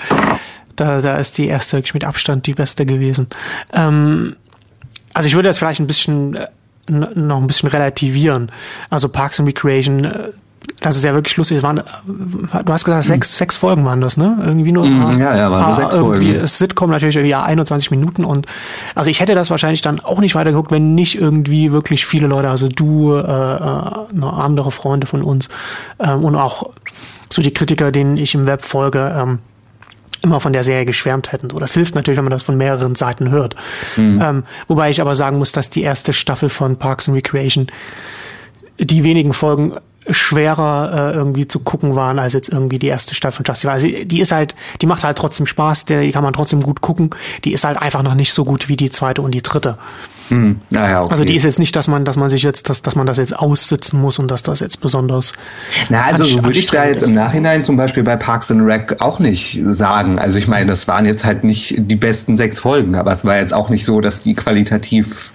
Da, 0.77 1.01
da 1.01 1.16
ist 1.16 1.38
die 1.38 1.47
erste 1.47 1.83
mit 1.94 2.05
Abstand 2.05 2.47
die 2.47 2.55
beste 2.55 2.85
gewesen. 2.85 3.29
Ähm, 3.73 4.37
also 5.14 5.27
ich 5.27 5.35
würde 5.35 5.49
das 5.49 5.59
vielleicht 5.59 5.81
ein 5.81 5.87
bisschen 5.87 6.37
äh, 6.37 6.47
noch 6.87 7.40
ein 7.40 7.47
bisschen 7.47 7.71
relativieren. 7.71 8.53
Also 8.90 9.09
Parks 9.09 9.40
and 9.40 9.49
Recreation 9.49 10.05
äh, 10.05 10.29
das 10.81 10.96
ist 10.96 11.04
ja 11.04 11.12
wirklich 11.14 11.37
lustig. 11.37 11.62
Waren, 11.62 11.83
du 12.07 12.72
hast 12.72 12.85
gesagt, 12.85 13.04
sechs, 13.04 13.33
mhm. 13.33 13.37
sechs 13.37 13.57
Folgen 13.57 13.85
waren 13.85 14.00
das, 14.00 14.16
ne? 14.16 14.38
Irgendwie 14.44 14.72
nur. 14.72 14.87
Mhm, 14.87 15.18
ja, 15.18 15.37
ja, 15.37 15.50
waren 15.50 15.66
nur 15.66 15.74
sechs 15.76 15.94
irgendwie 15.94 16.33
Folgen. 16.33 16.46
Sitcom 16.46 16.90
natürlich 16.90 17.16
irgendwie 17.16 17.31
ja 17.31 17.42
21 17.42 17.90
Minuten 17.90 18.24
und 18.24 18.46
also 18.94 19.11
ich 19.11 19.20
hätte 19.20 19.35
das 19.35 19.50
wahrscheinlich 19.50 19.83
dann 19.83 20.00
auch 20.00 20.20
nicht 20.20 20.35
weitergeguckt, 20.35 20.70
wenn 20.70 20.94
nicht 20.94 21.20
irgendwie 21.20 21.72
wirklich 21.72 22.07
viele 22.07 22.26
Leute, 22.26 22.48
also 22.48 22.68
du, 22.68 23.14
äh, 23.14 23.20
äh, 23.20 24.24
andere 24.24 24.70
Freunde 24.70 25.07
von 25.07 25.22
uns 25.22 25.48
ähm, 25.98 26.24
und 26.24 26.37
auch 26.37 26.70
so 27.33 27.42
die 27.42 27.52
Kritiker, 27.52 27.90
denen 27.90 28.16
ich 28.16 28.35
im 28.35 28.46
Web 28.46 28.62
folge, 28.62 29.14
ähm, 29.16 29.38
immer 30.22 30.40
von 30.40 30.52
der 30.52 30.64
Serie 30.64 30.85
geschwärmt 30.85 31.33
hätten. 31.33 31.50
So, 31.50 31.59
das 31.59 31.74
hilft 31.74 31.94
natürlich, 31.94 32.16
wenn 32.16 32.24
man 32.24 32.33
das 32.33 32.42
von 32.42 32.57
mehreren 32.57 32.94
Seiten 32.94 33.31
hört. 33.31 33.54
Mhm. 33.96 34.20
Ähm, 34.20 34.44
wobei 34.66 34.90
ich 34.90 35.00
aber 35.00 35.14
sagen 35.14 35.38
muss, 35.38 35.52
dass 35.52 35.70
die 35.70 35.83
erste 35.83 36.12
Staffel 36.12 36.48
von 36.48 36.76
Parks 36.76 37.09
and 37.09 37.16
Recreation 37.16 37.68
die 38.78 39.04
wenigen 39.04 39.33
Folgen 39.33 39.74
schwerer 40.11 41.12
äh, 41.12 41.16
irgendwie 41.16 41.47
zu 41.49 41.61
gucken 41.61 41.97
waren 41.97 42.18
als 42.18 42.33
jetzt 42.33 42.49
irgendwie 42.49 42.79
die 42.79 42.87
erste 42.87 43.14
Staffel 43.14 43.38
von 43.38 43.44
Justice. 43.44 43.71
Also 43.71 43.88
die 43.88 44.21
ist 44.21 44.33
halt, 44.33 44.55
die 44.81 44.87
macht 44.87 45.05
halt 45.05 45.18
trotzdem 45.18 45.47
Spaß, 45.47 45.85
die 45.85 46.11
kann 46.11 46.23
man 46.23 46.33
trotzdem 46.33 46.61
gut 46.61 46.81
gucken. 46.81 47.11
Die 47.44 47.53
ist 47.53 47.64
halt 47.64 47.79
einfach 47.79 48.03
noch 48.03 48.14
nicht 48.14 48.33
so 48.33 48.44
gut 48.44 48.68
wie 48.68 48.77
die 48.77 48.90
zweite 48.90 49.23
und 49.23 49.33
die 49.33 49.42
dritte. 49.42 49.79
Hm, 50.29 50.61
naja, 50.71 51.03
okay. 51.03 51.11
Also 51.11 51.25
die 51.25 51.35
ist 51.35 51.44
jetzt 51.44 51.59
nicht, 51.59 51.75
dass 51.75 51.88
man, 51.88 52.05
dass 52.05 52.16
man 52.16 52.29
sich 52.29 52.42
jetzt, 52.42 52.68
dass, 52.68 52.83
dass 52.83 52.97
man 52.97 53.07
das 53.07 53.16
jetzt 53.16 53.37
aussitzen 53.37 54.01
muss 54.01 54.18
und 54.18 54.31
dass 54.31 54.42
das 54.42 54.61
jetzt 54.61 54.81
besonders. 54.81 55.33
Na, 55.88 56.05
also 56.05 56.25
so 56.25 56.44
würde 56.44 56.59
ich 56.59 56.71
da 56.71 56.87
jetzt 56.87 57.03
ist. 57.03 57.09
im 57.09 57.14
Nachhinein 57.14 57.64
zum 57.64 57.77
Beispiel 57.77 58.03
bei 58.03 58.16
Parks 58.16 58.51
and 58.51 58.62
Rec 58.62 58.97
auch 59.01 59.18
nicht 59.18 59.61
sagen. 59.64 60.18
Also 60.18 60.38
ich 60.38 60.49
meine, 60.49 60.66
das 60.66 60.87
waren 60.87 61.07
jetzt 61.07 61.25
halt 61.25 61.44
nicht 61.44 61.75
die 61.79 61.97
besten 61.97 62.37
sechs 62.37 62.61
Folgen, 62.61 62.94
aber 62.94 63.12
es 63.12 63.25
war 63.25 63.37
jetzt 63.37 63.55
auch 63.55 63.71
nicht 63.71 63.85
so, 63.85 64.01
dass 64.01 64.23
die 64.23 64.35
qualitativ 64.35 65.33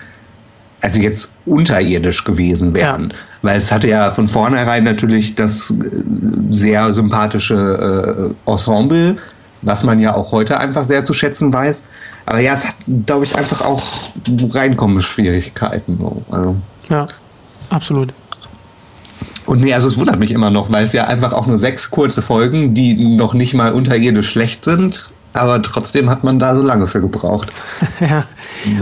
also 0.84 1.00
jetzt 1.00 1.34
unterirdisch 1.46 2.26
gewesen 2.26 2.76
wären. 2.76 3.10
Ja. 3.10 3.18
Weil 3.42 3.58
es 3.58 3.72
hatte 3.72 3.88
ja 3.88 4.12
von 4.12 4.28
vornherein 4.28 4.84
natürlich 4.84 5.34
das 5.34 5.72
äh, 5.72 5.76
sehr 6.50 6.92
sympathische 6.92 8.34
äh, 8.46 8.52
Ensemble, 8.52 9.16
was 9.62 9.84
man 9.86 9.98
ja 9.98 10.14
auch 10.14 10.34
heute 10.34 10.60
einfach 10.60 10.84
sehr 10.84 11.06
zu 11.06 11.14
schätzen 11.14 11.54
weiß. 11.54 11.84
Aber 12.26 12.40
ja, 12.40 12.54
es 12.54 12.66
hat, 12.66 12.76
glaube 13.06 13.24
ich, 13.24 13.36
einfach 13.38 13.62
auch 13.62 13.82
Reinkommensschwierigkeiten. 14.52 16.00
Also. 16.30 16.58
Ja, 16.90 17.08
absolut. 17.70 18.14
Und 19.46 19.62
nee, 19.62 19.74
also 19.74 19.88
es 19.88 19.98
wundert 19.98 20.20
mich 20.20 20.32
immer 20.32 20.50
noch, 20.50 20.70
weil 20.70 20.84
es 20.84 20.94
ja 20.94 21.06
einfach 21.06 21.32
auch 21.32 21.48
nur 21.48 21.60
sechs 21.60 21.92
kurze 21.92 22.22
Folgen, 22.22 22.74
die 22.74 23.16
noch 23.16 23.34
nicht 23.34 23.54
mal 23.54 23.74
unterirdisch 23.74 24.30
schlecht 24.30 24.66
sind, 24.66 25.12
aber 25.34 25.62
trotzdem 25.62 26.10
hat 26.10 26.24
man 26.24 26.40
da 26.40 26.56
so 26.56 26.62
lange 26.62 26.88
für 26.88 27.02
gebraucht. 27.02 27.52
ja. 28.00 28.26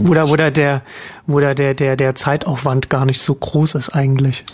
Oder, 0.07 0.27
oder 0.29 0.51
der, 0.51 0.81
oder 1.27 1.55
der, 1.55 1.73
der, 1.73 1.95
der 1.95 2.15
Zeitaufwand 2.15 2.89
gar 2.89 3.05
nicht 3.05 3.21
so 3.21 3.33
groß 3.33 3.75
ist 3.75 3.89
eigentlich. 3.89 4.45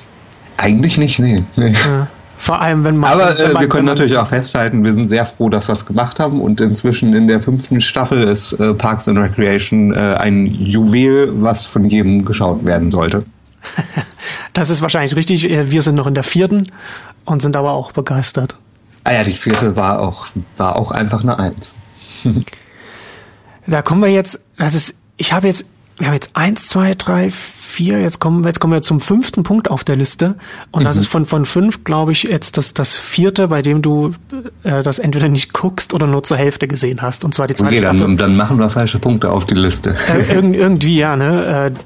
Eigentlich 0.57 0.97
nicht, 0.97 1.19
nee. 1.19 1.43
nee. 1.55 1.71
Ja. 1.71 2.07
Vor 2.37 2.61
allem, 2.61 2.83
wenn 2.83 2.97
man. 2.97 3.13
Aber 3.13 3.31
äh, 3.31 3.59
wir 3.59 3.67
können 3.67 3.85
natürlich 3.85 4.15
auch 4.15 4.27
festhalten, 4.27 4.83
wir 4.83 4.93
sind 4.93 5.09
sehr 5.09 5.25
froh, 5.25 5.49
dass 5.49 5.67
wir 5.67 5.73
es 5.73 5.85
gemacht 5.85 6.19
haben. 6.19 6.39
Und 6.39 6.61
inzwischen 6.61 7.13
in 7.13 7.27
der 7.27 7.41
fünften 7.41 7.81
Staffel 7.81 8.23
ist 8.23 8.53
äh, 8.53 8.73
Parks 8.75 9.07
and 9.07 9.17
Recreation 9.17 9.93
äh, 9.93 9.97
ein 9.97 10.45
Juwel, 10.45 11.31
was 11.41 11.65
von 11.65 11.85
jedem 11.85 12.25
geschaut 12.25 12.63
werden 12.63 12.91
sollte. 12.91 13.23
das 14.53 14.69
ist 14.69 14.81
wahrscheinlich 14.81 15.15
richtig. 15.15 15.49
Äh, 15.49 15.71
wir 15.71 15.81
sind 15.81 15.95
noch 15.95 16.05
in 16.05 16.13
der 16.13 16.23
vierten 16.23 16.71
und 17.25 17.41
sind 17.41 17.55
aber 17.55 17.71
auch 17.71 17.91
begeistert. 17.91 18.55
Ah 19.03 19.13
ja, 19.13 19.23
die 19.23 19.33
vierte 19.33 19.75
war 19.75 19.99
auch, 19.99 20.27
war 20.57 20.75
auch 20.75 20.91
einfach 20.91 21.23
eine 21.23 21.39
Eins. 21.39 21.73
da 23.67 23.81
kommen 23.81 24.01
wir 24.01 24.09
jetzt, 24.09 24.39
das 24.57 24.75
ist, 24.75 24.95
ich 25.17 25.33
habe 25.33 25.47
jetzt, 25.47 25.65
wir 25.97 26.07
haben 26.07 26.13
jetzt 26.13 26.31
eins, 26.35 26.67
zwei, 26.67 26.93
drei, 26.93 27.29
vier, 27.31 27.99
jetzt 27.99 28.19
kommen, 28.19 28.43
jetzt 28.43 28.59
kommen 28.59 28.73
wir 28.73 28.81
zum 28.81 29.01
fünften 29.01 29.43
Punkt 29.43 29.69
auf 29.69 29.83
der 29.83 29.95
Liste. 29.95 30.35
Und 30.71 30.83
mhm. 30.83 30.85
das 30.85 30.97
ist 30.97 31.07
von, 31.07 31.25
von 31.25 31.45
fünf, 31.45 31.83
glaube 31.83 32.11
ich, 32.11 32.23
jetzt 32.23 32.57
das, 32.57 32.73
das 32.73 32.95
vierte, 32.97 33.47
bei 33.47 33.61
dem 33.61 33.81
du 33.81 34.13
äh, 34.63 34.83
das 34.83 34.99
entweder 34.99 35.27
nicht 35.27 35.53
guckst 35.53 35.93
oder 35.93 36.05
nur 36.07 36.23
zur 36.23 36.37
Hälfte 36.37 36.67
gesehen 36.67 37.01
hast. 37.01 37.25
Und 37.25 37.33
zwar 37.33 37.47
die 37.47 37.55
zweite 37.55 37.69
okay, 37.69 37.79
Staffel. 37.79 37.99
Dann, 37.99 38.17
dann 38.17 38.37
machen 38.37 38.59
wir 38.59 38.69
falsche 38.69 38.99
Punkte 38.99 39.31
auf 39.31 39.45
die 39.45 39.55
Liste. 39.55 39.95
Äh, 40.07 40.35
irg 40.35 40.53
irgendwie, 40.53 40.99
ja, 40.99 41.15
ne? 41.15 41.71
Äh, 41.73 41.79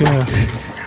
der, 0.00 0.26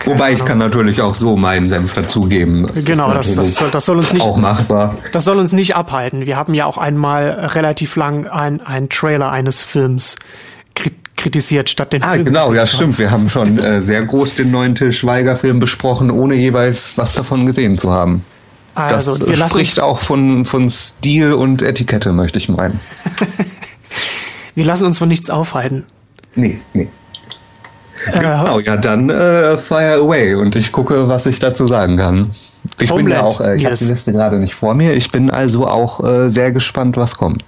Wobei 0.04 0.32
ich 0.32 0.44
kann 0.44 0.58
natürlich 0.58 1.00
auch 1.00 1.14
so 1.14 1.36
meinen 1.36 1.70
Senf 1.70 1.94
dazugeben. 1.94 2.66
Das 2.74 2.84
genau, 2.84 3.14
das, 3.14 3.36
das, 3.36 3.54
soll, 3.54 3.70
das 3.70 3.86
soll 3.86 3.98
uns 3.98 4.12
nicht 4.12 4.22
auch 4.22 4.36
machbar. 4.36 4.96
Das 5.12 5.24
soll 5.24 5.38
uns 5.38 5.52
nicht 5.52 5.76
abhalten. 5.76 6.26
Wir 6.26 6.36
haben 6.36 6.54
ja 6.54 6.66
auch 6.66 6.76
einmal 6.76 7.30
relativ 7.30 7.96
lang 7.96 8.26
einen 8.26 8.88
Trailer 8.88 9.30
eines 9.30 9.62
Films 9.62 10.16
kritisiert, 11.16 11.70
statt 11.70 11.92
den 11.92 12.02
ah, 12.02 12.12
Film. 12.12 12.24
Genau, 12.26 12.52
ja, 12.52 12.66
stimmt. 12.66 12.98
Wir 12.98 13.10
haben 13.10 13.28
schon 13.28 13.58
äh, 13.58 13.80
sehr 13.80 14.02
groß 14.02 14.34
den 14.36 14.50
neuen 14.50 14.74
Till 14.74 14.92
Schweiger-Film 14.92 15.58
besprochen, 15.58 16.10
ohne 16.10 16.34
jeweils 16.34 16.96
was 16.96 17.14
davon 17.14 17.46
gesehen 17.46 17.76
zu 17.76 17.90
haben. 17.90 18.24
Also, 18.74 19.18
das 19.18 19.50
spricht 19.50 19.80
auch 19.80 19.98
von, 19.98 20.44
von 20.44 20.70
Stil 20.70 21.34
und 21.34 21.60
Etikette, 21.60 22.12
möchte 22.12 22.38
ich 22.38 22.48
meinen. 22.48 22.80
wir 24.54 24.64
lassen 24.64 24.86
uns 24.86 24.98
von 24.98 25.08
nichts 25.08 25.28
aufhalten. 25.28 25.84
Nee, 26.34 26.58
nee. 26.72 26.88
Genau, 28.10 28.58
ja, 28.58 28.76
dann 28.76 29.10
äh, 29.10 29.56
fire 29.56 29.94
away 29.94 30.34
und 30.34 30.56
ich 30.56 30.72
gucke, 30.72 31.08
was 31.08 31.26
ich 31.26 31.38
dazu 31.38 31.68
sagen 31.68 31.98
kann. 31.98 32.30
Ich 32.80 32.92
bin 32.92 33.08
ja 33.08 33.22
auch, 33.22 33.40
äh, 33.40 33.56
ich 33.56 33.64
habe 33.64 33.76
die 33.76 33.84
Liste 33.84 34.12
gerade 34.12 34.38
nicht 34.38 34.54
vor 34.54 34.74
mir. 34.74 34.94
Ich 34.94 35.10
bin 35.10 35.30
also 35.30 35.66
auch 35.68 36.02
äh, 36.02 36.30
sehr 36.30 36.50
gespannt, 36.50 36.96
was 36.96 37.16
kommt. 37.16 37.44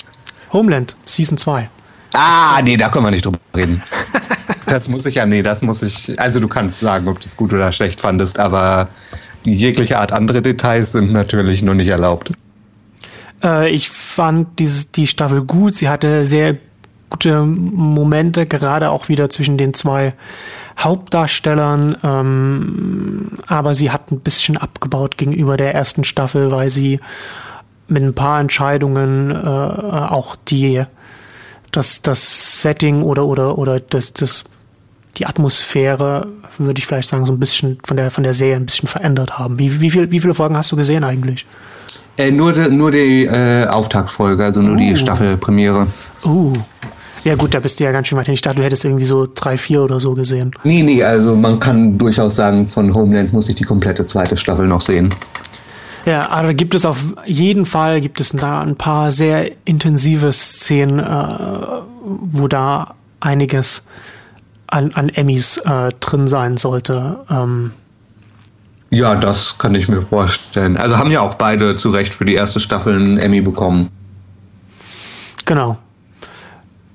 Homeland, 0.53 0.95
Season 1.07 1.39
2. 1.39 1.69
Ah, 2.15 2.61
nee, 2.63 2.77
da 2.77 2.89
können 2.89 3.05
wir 3.05 3.11
nicht 3.11 3.27
drüber 3.27 3.39
reden. 3.57 3.83
das 4.67 4.89
muss 4.89 5.05
ich 5.05 5.17
ja, 5.17 5.27
nee, 5.27 5.43
das 5.43 5.63
muss 5.63 5.83
ich. 5.83 6.19
Also 6.19 6.41
du 6.41 6.49
kannst 6.49 6.81
sagen, 6.81 7.09
ob 7.09 7.21
du 7.21 7.27
es 7.27 7.37
gut 7.37 7.53
oder 7.53 7.73
schlecht 7.73 8.01
fandest, 8.01 8.39
aber 8.39 8.89
jegliche 9.43 9.99
Art 9.99 10.13
andere 10.13 10.41
Details 10.41 10.93
sind 10.93 11.13
natürlich 11.13 11.63
nur 11.63 11.75
nicht 11.75 11.89
erlaubt. 11.89 12.31
Äh, 13.43 13.71
ich 13.71 13.91
fand 13.91 14.59
dieses, 14.59 14.93
die 14.93 15.07
Staffel 15.07 15.45
gut. 15.45 15.77
Sie 15.77 15.89
hatte 15.89 16.25
sehr 16.25 16.57
gute 17.11 17.43
Momente, 17.43 18.47
gerade 18.47 18.91
auch 18.91 19.09
wieder 19.09 19.29
zwischen 19.29 19.59
den 19.59 19.75
zwei 19.75 20.15
Hauptdarstellern. 20.79 21.97
Ähm, 22.03 23.33
aber 23.47 23.75
sie 23.75 23.91
hat 23.91 24.13
ein 24.13 24.21
bisschen 24.21 24.57
abgebaut 24.57 25.17
gegenüber 25.17 25.57
der 25.57 25.75
ersten 25.75 26.05
Staffel, 26.05 26.53
weil 26.53 26.71
sie 26.71 27.01
mit 27.87 28.03
ein 28.03 28.15
paar 28.15 28.41
Entscheidungen 28.41 29.31
äh, 29.31 29.35
auch 29.35 30.37
die 30.37 30.85
das, 31.77 32.03
das 32.03 32.63
Setting 32.63 33.03
oder 33.03 33.27
oder 33.27 33.59
oder 33.59 33.81
das, 33.81 34.13
das 34.13 34.45
die 35.17 35.27
Atmosphäre, 35.27 36.27
würde 36.59 36.79
ich 36.79 36.87
vielleicht 36.87 37.09
sagen, 37.09 37.25
so 37.25 37.33
ein 37.33 37.39
bisschen 37.39 37.79
von 37.85 37.97
der 37.97 38.11
von 38.11 38.25
der 38.25 38.35
Serie 38.35 38.57
ein 38.57 38.67
bisschen 38.67 38.89
verändert 38.89 39.39
haben. 39.39 39.59
Wie, 39.59 39.81
wie, 39.81 39.91
viel, 39.91 40.11
wie 40.11 40.21
viele 40.21 40.35
Folgen 40.35 40.57
hast 40.57 40.73
du 40.73 40.77
gesehen 40.77 41.05
eigentlich? 41.05 41.47
Äh, 42.17 42.31
nur, 42.31 42.53
die, 42.53 42.69
nur 42.69 42.91
die 42.91 43.25
äh, 43.25 43.67
Auftaktfolge, 43.67 44.45
also 44.45 44.63
nur 44.63 44.75
uh. 44.75 44.79
die 44.79 44.97
Staffelpremiere. 44.97 45.89
Uh. 46.25 46.57
Ja 47.25 47.37
gut, 47.37 47.55
da 47.55 47.61
bist 47.61 47.81
du 47.81 47.85
ja 47.85 47.91
ganz 47.91 48.09
schön 48.09 48.19
weit 48.19 48.27
hin. 48.27 48.35
Ich 48.35 48.43
dachte, 48.43 48.59
du 48.59 48.65
hättest 48.65 48.85
irgendwie 48.85 49.07
so 49.07 49.27
drei, 49.33 49.57
vier 49.57 49.83
oder 49.83 49.99
so 49.99 50.15
gesehen. 50.15 50.53
Nee, 50.63 50.83
nee, 50.83 51.03
also 51.03 51.35
man 51.35 51.59
kann 51.59 51.97
durchaus 51.97 52.37
sagen, 52.37 52.69
von 52.69 52.95
Homeland 52.95 53.33
muss 53.33 53.49
ich 53.49 53.55
die 53.55 53.65
komplette 53.65 54.07
zweite 54.07 54.37
Staffel 54.37 54.67
noch 54.67 54.83
sehen. 54.83 55.13
Ja, 56.05 56.29
aber 56.29 56.53
gibt 56.53 56.75
es 56.75 56.85
auf 56.85 57.03
jeden 57.25 57.65
Fall, 57.65 58.01
gibt 58.01 58.21
es 58.21 58.31
da 58.31 58.61
ein 58.61 58.77
paar 58.77 59.11
sehr 59.11 59.51
intensive 59.65 60.33
Szenen, 60.33 60.99
äh, 60.99 61.39
wo 62.03 62.47
da 62.47 62.95
einiges 63.21 63.87
an, 64.67 64.93
an 64.95 65.09
Emmys 65.09 65.57
äh, 65.59 65.93
drin 66.01 66.29
sein 66.29 66.57
sollte. 66.59 67.21
Ähm, 67.31 67.71
ja, 68.91 69.15
das 69.15 69.59
kann 69.59 69.75
ich 69.75 69.89
mir 69.89 70.03
vorstellen. 70.03 70.77
Also 70.77 70.99
haben 70.99 71.11
ja 71.11 71.21
auch 71.21 71.35
beide 71.35 71.75
zu 71.75 71.91
Recht 71.91 72.15
für 72.15 72.25
die 72.25 72.35
erste 72.35 72.61
Staffel 72.61 72.95
einen 72.95 73.19
Emmy 73.19 73.41
bekommen. 73.41 73.91
Genau. 75.47 75.79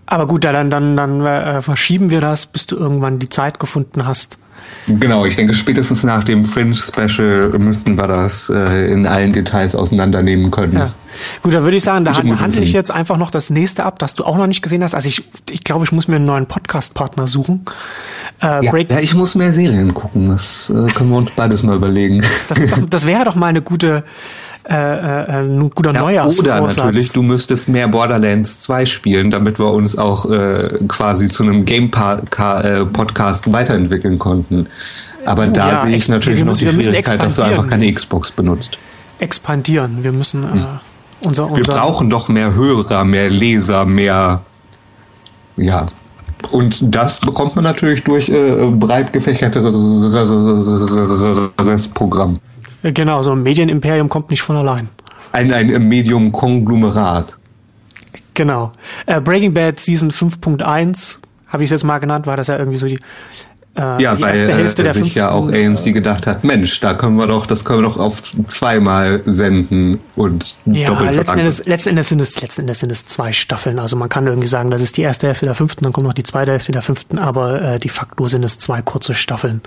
Aber 0.06 0.26
gut, 0.26 0.44
dann, 0.44 0.72
dann, 0.72 0.98
dann 0.98 1.26
äh, 1.26 1.62
verschieben 1.62 2.10
wir 2.10 2.22
das, 2.22 2.46
bis 2.46 2.68
du 2.68 2.76
irgendwann 2.78 3.20
die 3.20 3.30
Zeit 3.30 3.60
gefunden 3.60 4.06
hast, 4.06 4.40
Genau, 4.88 5.26
ich 5.26 5.36
denke, 5.36 5.54
spätestens 5.54 6.04
nach 6.04 6.24
dem 6.24 6.46
Fringe-Special 6.46 7.58
müssten 7.60 7.96
wir 7.96 8.08
das 8.08 8.50
äh, 8.50 8.92
in 8.92 9.06
allen 9.06 9.34
Details 9.34 9.76
auseinandernehmen 9.76 10.52
können. 10.52 10.74
Ja. 10.74 10.94
Gut, 11.44 11.54
da 11.54 11.64
würde 11.64 11.78
ich 11.78 11.84
sagen, 11.84 12.06
da 12.06 12.14
handle 12.14 12.62
ich 12.62 12.74
jetzt 12.74 12.92
einfach 12.92 13.18
noch 13.18 13.32
das 13.32 13.50
nächste 13.50 13.84
ab, 13.84 14.00
das 14.00 14.16
du 14.16 14.24
auch 14.24 14.38
noch 14.38 14.48
nicht 14.48 14.62
gesehen 14.62 14.84
hast. 14.84 14.96
Also 14.96 15.08
ich, 15.08 15.24
ich 15.50 15.64
glaube, 15.64 15.84
ich 15.84 15.92
muss 15.92 16.08
mir 16.08 16.16
einen 16.16 16.26
neuen 16.26 16.46
Podcast-Partner 16.46 17.28
suchen. 17.28 17.66
Äh, 18.42 18.66
ja, 18.66 18.78
ja, 18.78 19.00
ich 19.00 19.14
muss 19.14 19.36
mehr 19.36 19.54
Serien 19.54 19.94
gucken. 19.94 20.30
Das 20.30 20.70
äh, 20.70 20.92
können 20.92 21.10
wir 21.10 21.18
uns 21.18 21.32
beides 21.32 21.64
mal 21.64 21.76
überlegen. 21.76 22.24
Das, 22.48 22.66
doch, 22.68 22.90
das 22.90 23.06
wäre 23.06 23.26
doch 23.26 23.36
mal 23.36 23.48
eine 23.48 23.62
gute, 23.62 24.04
äh, 24.70 24.76
äh, 24.76 25.42
ein 25.42 25.70
guter 25.74 25.94
ja, 25.94 26.02
Neujahrsvorsatz. 26.02 26.78
Oder 26.78 26.86
natürlich, 26.86 27.12
du 27.12 27.22
müsstest 27.22 27.70
mehr 27.70 27.88
Borderlands 27.88 28.60
2 28.60 28.86
spielen, 28.86 29.32
damit 29.32 29.60
wir 29.60 29.72
uns 29.72 29.98
auch 29.98 30.30
äh, 30.30 30.70
quasi 30.88 31.28
zu 31.28 31.44
einem 31.44 31.66
Game-Podcast 31.66 33.48
äh, 33.48 33.54
weiterentwickeln 33.54 34.20
konnten. 34.20 34.68
Aber 35.26 35.48
uh, 35.48 35.52
da 35.52 35.70
ja, 35.70 35.82
sehe 35.84 35.96
ich 35.96 36.08
natürlich 36.08 36.44
noch 36.44 36.56
die 36.56 36.68
Schwierigkeit, 36.68 37.22
dass 37.22 37.36
du 37.36 37.42
einfach 37.42 37.68
keine 37.68 37.92
Xbox 37.92 38.32
benutzt. 38.32 38.78
Expandieren. 39.20 40.04
Wir 40.04 40.12
müssen 40.12 40.44
äh, 40.44 40.48
unser, 41.22 41.50
unser 41.50 41.56
Wir 41.56 41.64
brauchen 41.64 42.10
doch 42.10 42.30
mehr 42.30 42.54
Hörer, 42.54 43.04
mehr 43.04 43.30
Leser, 43.30 43.86
mehr 43.86 44.42
ja, 45.58 45.86
und 46.52 46.96
das 46.96 47.20
bekommt 47.20 47.56
man 47.56 47.64
natürlich 47.64 48.04
durch 48.04 48.30
äh, 48.30 48.70
breit 48.72 49.14
gefächerteres 49.14 51.88
Programm. 51.90 52.40
Genau, 52.84 53.22
so 53.22 53.34
ein 53.34 53.44
Medienimperium 53.44 54.10
kommt 54.10 54.30
nicht 54.30 54.42
von 54.42 54.56
allein. 54.56 54.90
Ein, 55.32 55.54
ein 55.54 55.88
Medium-Konglomerat. 55.88 57.38
Genau. 58.34 58.72
Äh, 59.06 59.20
Breaking 59.20 59.54
Bad 59.54 59.80
Season 59.80 60.12
5.1, 60.12 61.20
habe 61.48 61.64
ich 61.64 61.68
es 61.68 61.72
jetzt 61.72 61.84
mal 61.84 62.00
genannt, 62.00 62.26
war 62.26 62.38
das 62.38 62.48
ja 62.48 62.58
irgendwie 62.58 62.78
so 62.78 62.88
die 62.88 63.00
äh, 63.76 64.02
ja, 64.02 64.20
weil 64.20 64.36
Hälfte 64.36 64.88
äh, 64.88 64.94
sich 64.94 65.16
ja 65.16 65.30
auch 65.30 65.48
ANC 65.48 65.94
gedacht 65.94 66.26
hat, 66.28 66.44
Mensch, 66.44 66.80
da 66.80 66.96
können 66.96 67.16
wir 67.18 67.28
doch, 67.28 67.46
das 67.46 67.64
können 67.64 67.80
wir 67.80 67.90
doch 67.90 67.98
auf 67.98 68.22
zweimal 68.48 69.22
senden 69.26 70.00
und 70.16 70.56
ja, 70.66 70.90
doppelt 70.90 71.16
letzten 71.16 71.40
Endes, 71.40 71.66
letzten 71.66 71.90
Endes 71.90 72.10
sind 72.10 72.20
es 72.20 72.42
letzten 72.42 72.62
Endes 72.62 72.80
sind 72.80 72.92
es 72.92 73.06
zwei 73.06 73.32
Staffeln. 73.32 73.80
Also 73.80 73.96
man 73.96 74.10
kann 74.10 74.26
irgendwie 74.26 74.48
sagen, 74.48 74.72
das 74.72 74.82
ist 74.82 74.98
die 74.98 75.04
erste 75.04 75.28
Hälfte 75.28 75.46
der 75.46 75.56
fünften, 75.56 75.84
dann 75.84 75.94
kommt 75.94 76.08
noch 76.08 76.14
die 76.14 76.24
zweite 76.24 76.52
Hälfte 76.52 76.72
der 76.72 76.82
fünften, 76.82 77.20
aber 77.20 77.62
äh, 77.62 77.80
de 77.80 77.90
facto 77.90 78.28
sind 78.28 78.44
es 78.44 78.58
zwei 78.58 78.82
kurze 78.82 79.14
Staffeln, 79.14 79.62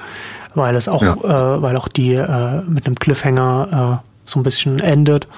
weil 0.55 0.75
es 0.75 0.89
auch, 0.89 1.03
ja. 1.03 1.15
äh, 1.15 1.63
weil 1.63 1.77
auch 1.77 1.89
die 1.89 2.15
äh, 2.15 2.63
mit 2.63 2.87
einem 2.87 2.97
Cliffhanger 2.97 4.01
äh, 4.03 4.09
so 4.25 4.41
ein 4.41 4.43
bisschen 4.43 4.81
endet. 4.81 5.29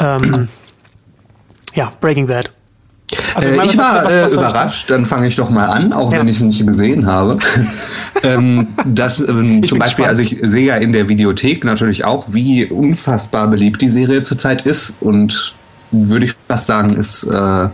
ähm, 0.00 0.48
ja, 1.74 1.92
Breaking 2.00 2.26
Bad. 2.26 2.50
Also, 3.34 3.48
äh, 3.48 3.64
ich 3.64 3.78
war 3.78 4.04
was, 4.04 4.14
was, 4.14 4.24
was 4.24 4.32
äh, 4.32 4.36
überrascht, 4.36 4.90
dann 4.90 5.06
fange 5.06 5.26
ich 5.26 5.36
doch 5.36 5.50
mal 5.50 5.66
an, 5.66 5.92
auch 5.92 6.12
ja. 6.12 6.18
wenn 6.18 6.28
ich 6.28 6.36
es 6.36 6.42
nicht 6.42 6.66
gesehen 6.66 7.06
habe. 7.06 7.38
ähm, 8.22 8.68
dass 8.84 9.20
ähm, 9.20 9.62
zum 9.64 9.78
Beispiel, 9.78 10.04
gespannt. 10.04 10.08
also 10.08 10.22
ich 10.22 10.38
sehe 10.42 10.66
ja 10.66 10.76
in 10.76 10.92
der 10.92 11.08
Videothek 11.08 11.64
natürlich 11.64 12.04
auch, 12.04 12.26
wie 12.28 12.66
unfassbar 12.66 13.48
beliebt 13.48 13.80
die 13.80 13.88
Serie 13.88 14.22
zurzeit 14.22 14.62
ist 14.62 14.96
und 15.00 15.54
würde 15.90 16.26
ich 16.26 16.34
fast 16.48 16.66
sagen, 16.66 16.96
ist, 16.96 17.24
äh, 17.24 17.68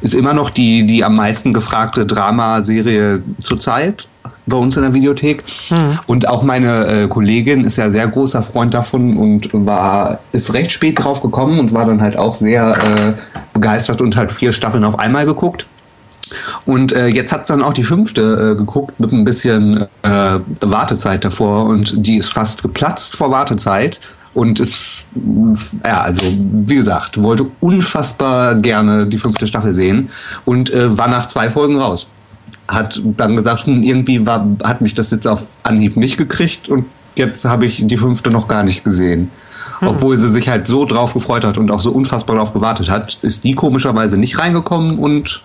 ist 0.00 0.14
immer 0.14 0.34
noch 0.34 0.50
die, 0.50 0.86
die 0.86 1.04
am 1.04 1.16
meisten 1.16 1.52
gefragte 1.52 2.06
Dramaserie 2.06 3.22
zurzeit 3.42 4.08
bei 4.46 4.56
uns 4.56 4.76
in 4.76 4.82
der 4.82 4.94
Videothek. 4.94 5.44
Mhm. 5.70 5.98
Und 6.06 6.28
auch 6.28 6.42
meine 6.42 6.86
äh, 6.86 7.08
Kollegin 7.08 7.64
ist 7.64 7.76
ja 7.76 7.90
sehr 7.90 8.06
großer 8.06 8.42
Freund 8.42 8.74
davon 8.74 9.16
und 9.16 9.50
war, 9.52 10.20
ist 10.32 10.54
recht 10.54 10.72
spät 10.72 11.02
drauf 11.02 11.22
gekommen 11.22 11.58
und 11.58 11.72
war 11.72 11.86
dann 11.86 12.00
halt 12.00 12.16
auch 12.16 12.34
sehr 12.34 12.70
äh, 12.70 13.12
begeistert 13.52 14.00
und 14.00 14.16
hat 14.16 14.32
vier 14.32 14.52
Staffeln 14.52 14.84
auf 14.84 14.98
einmal 14.98 15.26
geguckt. 15.26 15.66
Und 16.64 16.92
äh, 16.92 17.06
jetzt 17.06 17.32
hat 17.32 17.42
es 17.42 17.48
dann 17.48 17.62
auch 17.62 17.72
die 17.72 17.84
fünfte 17.84 18.52
äh, 18.52 18.56
geguckt 18.56 19.00
mit 19.00 19.12
ein 19.12 19.24
bisschen 19.24 19.86
äh, 20.02 20.38
Wartezeit 20.60 21.24
davor 21.24 21.66
und 21.66 21.94
die 21.96 22.18
ist 22.18 22.32
fast 22.32 22.62
geplatzt 22.62 23.16
vor 23.16 23.30
Wartezeit 23.30 23.98
und 24.34 24.60
ist, 24.60 25.06
ja, 25.84 26.02
also 26.02 26.22
wie 26.26 26.76
gesagt, 26.76 27.22
wollte 27.22 27.46
unfassbar 27.60 28.54
gerne 28.56 29.06
die 29.06 29.18
fünfte 29.18 29.46
Staffel 29.46 29.72
sehen 29.72 30.10
und 30.44 30.70
äh, 30.70 30.96
war 30.96 31.08
nach 31.08 31.26
zwei 31.26 31.50
Folgen 31.50 31.76
raus 31.76 32.08
hat 32.66 33.00
dann 33.16 33.36
gesagt, 33.36 33.66
hm, 33.66 33.82
irgendwie 33.82 34.26
war, 34.26 34.46
hat 34.62 34.80
mich 34.80 34.94
das 34.94 35.10
jetzt 35.10 35.26
auf 35.26 35.46
Anhieb 35.62 35.96
nicht 35.96 36.16
gekriegt 36.16 36.68
und 36.68 36.84
jetzt 37.14 37.44
habe 37.44 37.66
ich 37.66 37.84
die 37.86 37.96
fünfte 37.96 38.30
noch 38.30 38.48
gar 38.48 38.62
nicht 38.62 38.84
gesehen. 38.84 39.30
Hm. 39.80 39.88
Obwohl 39.88 40.16
sie 40.16 40.28
sich 40.28 40.48
halt 40.48 40.66
so 40.66 40.84
drauf 40.84 41.14
gefreut 41.14 41.44
hat 41.44 41.58
und 41.58 41.70
auch 41.70 41.80
so 41.80 41.90
unfassbar 41.92 42.36
drauf 42.36 42.52
gewartet 42.52 42.90
hat, 42.90 43.18
ist 43.22 43.44
die 43.44 43.54
komischerweise 43.54 44.16
nicht 44.16 44.38
reingekommen 44.38 44.98
und 44.98 45.42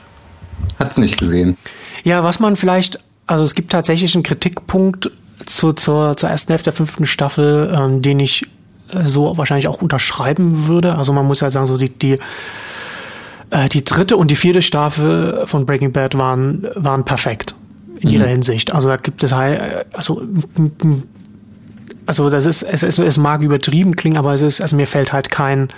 hat 0.79 0.91
es 0.91 0.97
nicht 0.97 1.19
gesehen. 1.19 1.57
Ja, 2.03 2.23
was 2.23 2.39
man 2.39 2.55
vielleicht, 2.55 2.99
also 3.27 3.43
es 3.43 3.55
gibt 3.55 3.71
tatsächlich 3.71 4.15
einen 4.15 4.23
Kritikpunkt 4.23 5.11
zu, 5.45 5.73
zur, 5.73 6.17
zur 6.17 6.29
ersten 6.29 6.51
Hälfte 6.51 6.65
der 6.65 6.73
fünften 6.73 7.05
Staffel, 7.05 7.73
ähm, 7.75 8.01
den 8.01 8.19
ich 8.19 8.47
äh, 8.89 9.03
so 9.05 9.37
wahrscheinlich 9.37 9.67
auch 9.67 9.81
unterschreiben 9.81 10.67
würde. 10.67 10.95
Also 10.95 11.13
man 11.13 11.25
muss 11.25 11.41
ja 11.41 11.51
sagen, 11.51 11.65
so 11.65 11.77
die, 11.77 11.89
die 11.89 12.19
die 13.71 13.83
dritte 13.83 14.17
und 14.17 14.31
die 14.31 14.35
vierte 14.35 14.61
Staffel 14.61 15.43
von 15.45 15.65
Breaking 15.65 15.91
Bad 15.91 16.17
waren, 16.17 16.67
waren 16.75 17.05
perfekt 17.05 17.55
in 17.99 18.09
jeder 18.09 18.25
mhm. 18.25 18.31
Hinsicht. 18.31 18.73
Also 18.73 18.87
da 18.89 18.97
gibt 18.97 19.23
es 19.23 19.33
halt, 19.33 19.85
also, 19.93 20.21
also 22.05 22.29
das 22.29 22.45
ist, 22.45 22.63
es, 22.63 22.83
es, 22.83 22.97
es 22.99 23.17
mag 23.17 23.41
übertrieben 23.41 23.95
klingen, 23.95 24.17
aber 24.17 24.33
es 24.33 24.41
ist, 24.41 24.61
also 24.61 24.75
mir 24.75 24.87
fällt 24.87 25.13
halt 25.13 25.29
kein, 25.29 25.69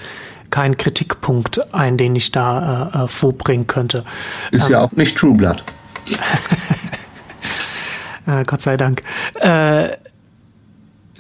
kein 0.50 0.78
Kritikpunkt 0.78 1.74
ein, 1.74 1.98
den 1.98 2.16
ich 2.16 2.32
da 2.32 2.92
äh, 2.94 3.04
äh 3.04 3.08
vorbringen 3.08 3.68
könnte. 3.68 4.06
Ist 4.52 4.66
ähm, 4.66 4.72
ja 4.72 4.82
auch 4.82 4.92
nicht 4.94 5.18
True 5.18 5.36
Blood. 5.36 5.64
äh, 8.28 8.44
Gott 8.46 8.62
sei 8.62 8.78
Dank. 8.78 9.04
Äh, 9.36 9.90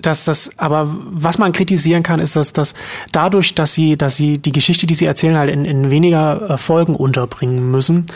dass 0.05 0.25
das, 0.25 0.51
aber 0.57 0.87
was 1.11 1.37
man 1.37 1.51
kritisieren 1.51 2.03
kann, 2.03 2.19
ist, 2.19 2.35
dass, 2.35 2.53
dass 2.53 2.73
dadurch, 3.11 3.55
dass 3.55 3.73
sie, 3.73 3.97
dass 3.97 4.15
sie 4.15 4.37
die 4.37 4.51
Geschichte, 4.51 4.87
die 4.87 4.95
sie 4.95 5.05
erzählen, 5.05 5.37
halt 5.37 5.49
in, 5.49 5.65
in 5.65 5.89
weniger 5.89 6.51
äh, 6.51 6.57
Folgen 6.57 6.95
unterbringen 6.95 7.71
müssen, 7.71 8.07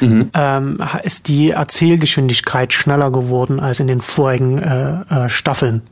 mhm. 0.00 0.30
ähm, 0.34 0.78
ist 1.02 1.28
die 1.28 1.50
Erzählgeschwindigkeit 1.50 2.72
schneller 2.72 3.10
geworden 3.10 3.60
als 3.60 3.80
in 3.80 3.86
den 3.86 4.00
vorigen 4.00 4.58
äh, 4.58 5.00
äh, 5.08 5.28
Staffeln. 5.28 5.82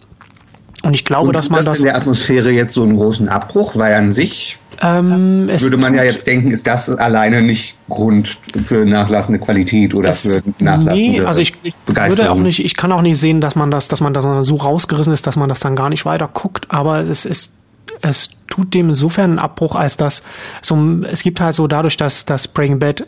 Und 0.82 0.94
ich 0.94 1.04
glaube, 1.04 1.28
Und 1.28 1.36
dass 1.36 1.50
man 1.50 1.64
das. 1.64 1.78
in 1.78 1.84
der 1.86 1.96
Atmosphäre 1.96 2.50
jetzt 2.50 2.74
so 2.74 2.82
einen 2.82 2.96
großen 2.96 3.28
Abbruch, 3.28 3.76
weil 3.76 3.94
an 3.94 4.12
sich 4.12 4.58
Ähm, 4.82 5.48
Würde 5.48 5.76
man 5.76 5.94
ja 5.94 6.04
jetzt 6.04 6.26
denken, 6.26 6.50
ist 6.50 6.66
das 6.66 6.90
alleine 6.90 7.42
nicht 7.42 7.76
Grund 7.88 8.38
für 8.66 8.84
nachlassende 8.84 9.38
Qualität 9.38 9.94
oder 9.94 10.12
für 10.12 10.42
nachlassende 10.58 10.94
Nee, 10.94 11.20
also 11.20 11.40
ich, 11.40 11.54
ich 11.62 11.74
würde 11.86 12.30
auch 12.30 12.38
nicht, 12.38 12.64
ich 12.64 12.74
kann 12.74 12.92
auch 12.92 13.02
nicht 13.02 13.18
sehen, 13.18 13.40
dass 13.40 13.54
man 13.54 13.70
das, 13.70 13.88
dass 13.88 14.00
man 14.00 14.12
das 14.14 14.24
so 14.46 14.56
rausgerissen 14.56 15.12
ist, 15.12 15.26
dass 15.26 15.36
man 15.36 15.48
das 15.48 15.60
dann 15.60 15.76
gar 15.76 15.88
nicht 15.88 16.04
weiter 16.04 16.28
guckt, 16.32 16.66
aber 16.70 17.00
es 17.00 17.24
ist 17.24 17.54
es 18.02 18.30
tut 18.48 18.74
dem 18.74 18.90
insofern 18.90 19.30
einen 19.30 19.38
Abbruch, 19.38 19.74
als 19.74 19.96
dass 19.96 20.22
so, 20.62 21.02
es 21.10 21.22
gibt 21.22 21.40
halt 21.40 21.54
so 21.54 21.66
dadurch, 21.66 21.96
dass 21.96 22.24
das 22.24 22.48
Breaking 22.48 22.78
Bad 22.78 23.06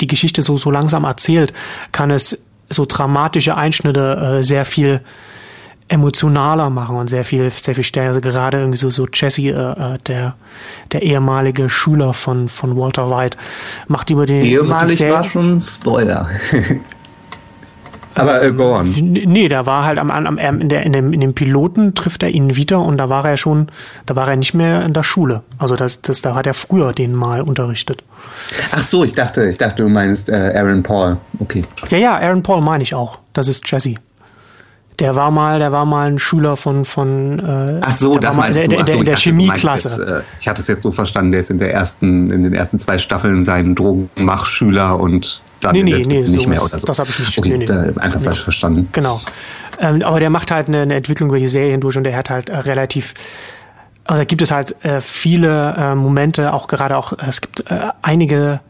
die 0.00 0.06
Geschichte 0.06 0.42
so, 0.42 0.56
so 0.56 0.70
langsam 0.70 1.04
erzählt, 1.04 1.52
kann 1.92 2.10
es 2.10 2.38
so 2.70 2.84
dramatische 2.86 3.56
Einschnitte 3.56 4.38
äh, 4.38 4.42
sehr 4.42 4.64
viel 4.64 5.00
emotionaler 5.88 6.70
machen 6.70 6.96
und 6.96 7.08
sehr 7.08 7.24
viel, 7.24 7.50
sehr 7.50 7.74
viel 7.74 7.84
stärker. 7.84 8.08
Also 8.08 8.20
gerade 8.20 8.58
irgendwie 8.58 8.78
so, 8.78 8.90
so 8.90 9.06
Jesse, 9.12 9.42
äh, 9.42 9.50
äh, 9.50 9.98
der, 10.06 10.34
der 10.92 11.02
ehemalige 11.02 11.68
Schüler 11.68 12.12
von, 12.12 12.48
von 12.48 12.76
Walter 12.76 13.10
White, 13.10 13.36
macht 13.86 14.10
über 14.10 14.26
den. 14.26 14.42
Ehemalig 14.42 15.00
war 15.08 15.24
schon 15.24 15.60
Spoiler. 15.60 16.28
Aber 18.14 18.42
äh, 18.42 18.52
go 18.52 18.74
on. 18.74 18.92
Nee, 18.96 19.48
da 19.48 19.64
war 19.64 19.84
halt 19.84 19.98
am, 19.98 20.10
am, 20.10 20.38
in, 20.38 20.68
der, 20.68 20.82
in, 20.82 20.92
dem, 20.92 21.12
in 21.12 21.20
dem 21.20 21.34
Piloten 21.34 21.94
trifft 21.94 22.22
er 22.24 22.30
ihn 22.30 22.56
wieder 22.56 22.80
und 22.80 22.98
da 22.98 23.08
war 23.08 23.24
er 23.24 23.36
schon, 23.36 23.68
da 24.06 24.16
war 24.16 24.28
er 24.28 24.36
nicht 24.36 24.54
mehr 24.54 24.84
in 24.84 24.92
der 24.92 25.04
Schule. 25.04 25.42
Also 25.58 25.76
das, 25.76 26.02
das, 26.02 26.20
da 26.20 26.34
hat 26.34 26.46
er 26.46 26.54
früher 26.54 26.92
den 26.92 27.14
mal 27.14 27.42
unterrichtet. 27.42 28.02
Ach 28.72 28.82
so, 28.82 29.04
ich 29.04 29.14
dachte, 29.14 29.46
ich 29.46 29.56
dachte, 29.56 29.84
du 29.84 29.88
meinst 29.88 30.28
äh, 30.28 30.52
Aaron 30.56 30.82
Paul. 30.82 31.18
Okay. 31.38 31.62
Ja, 31.90 31.98
ja, 31.98 32.18
Aaron 32.18 32.42
Paul 32.42 32.60
meine 32.60 32.82
ich 32.82 32.94
auch. 32.94 33.18
Das 33.34 33.46
ist 33.46 33.70
Jesse. 33.70 33.94
Der 34.98 35.14
war 35.14 35.30
mal, 35.30 35.60
der 35.60 35.70
war 35.70 35.84
mal 35.84 36.08
ein 36.08 36.18
Schüler 36.18 36.56
von 36.56 36.84
von. 36.84 37.38
Äh, 37.38 37.80
Ach 37.82 37.92
so, 37.92 38.18
das 38.18 38.36
war 38.36 38.50
der, 38.50 38.66
der, 38.66 38.82
der, 38.82 39.04
der 39.04 39.16
Chemieklasse. 39.16 40.22
Äh, 40.24 40.40
ich 40.40 40.48
hatte 40.48 40.60
es 40.60 40.68
jetzt 40.68 40.82
so 40.82 40.90
verstanden, 40.90 41.30
der 41.30 41.40
ist 41.40 41.50
in 41.50 41.58
der 41.58 41.72
ersten, 41.72 42.30
in 42.30 42.42
den 42.42 42.52
ersten 42.52 42.78
zwei 42.80 42.98
Staffeln 42.98 43.44
sein 43.44 43.76
Drogenmachschüler 43.76 44.98
und 44.98 45.40
dann 45.60 45.74
nee, 45.74 45.82
nee, 45.82 46.02
nee, 46.06 46.20
nicht 46.22 46.40
so 46.40 46.48
mehr 46.48 46.62
oder 46.62 46.78
so. 46.78 46.86
Das 46.86 46.98
habe 46.98 47.10
ich 47.10 47.18
nicht. 47.20 47.38
Okay, 47.38 47.58
nee, 47.58 47.66
nee. 47.66 48.00
einfach 48.00 48.20
falsch 48.20 48.42
verstanden. 48.42 48.88
Genau. 48.92 49.20
Ähm, 49.80 50.02
aber 50.02 50.18
der 50.18 50.30
macht 50.30 50.50
halt 50.50 50.66
eine, 50.66 50.82
eine, 50.82 50.96
Entwicklung 50.96 51.28
über 51.28 51.38
die 51.38 51.48
Serien 51.48 51.80
durch 51.80 51.96
und 51.96 52.04
der 52.04 52.16
hat 52.16 52.30
halt 52.30 52.48
äh, 52.48 52.56
relativ 52.56 53.14
also 54.04 54.20
da 54.20 54.24
gibt 54.24 54.40
es 54.40 54.50
halt 54.50 54.74
äh, 54.84 55.02
viele 55.02 55.74
äh, 55.76 55.94
Momente, 55.94 56.54
auch 56.54 56.66
gerade 56.66 56.96
auch, 56.96 57.12
es 57.28 57.42
gibt 57.42 57.70
äh, 57.70 57.90
einige 58.00 58.60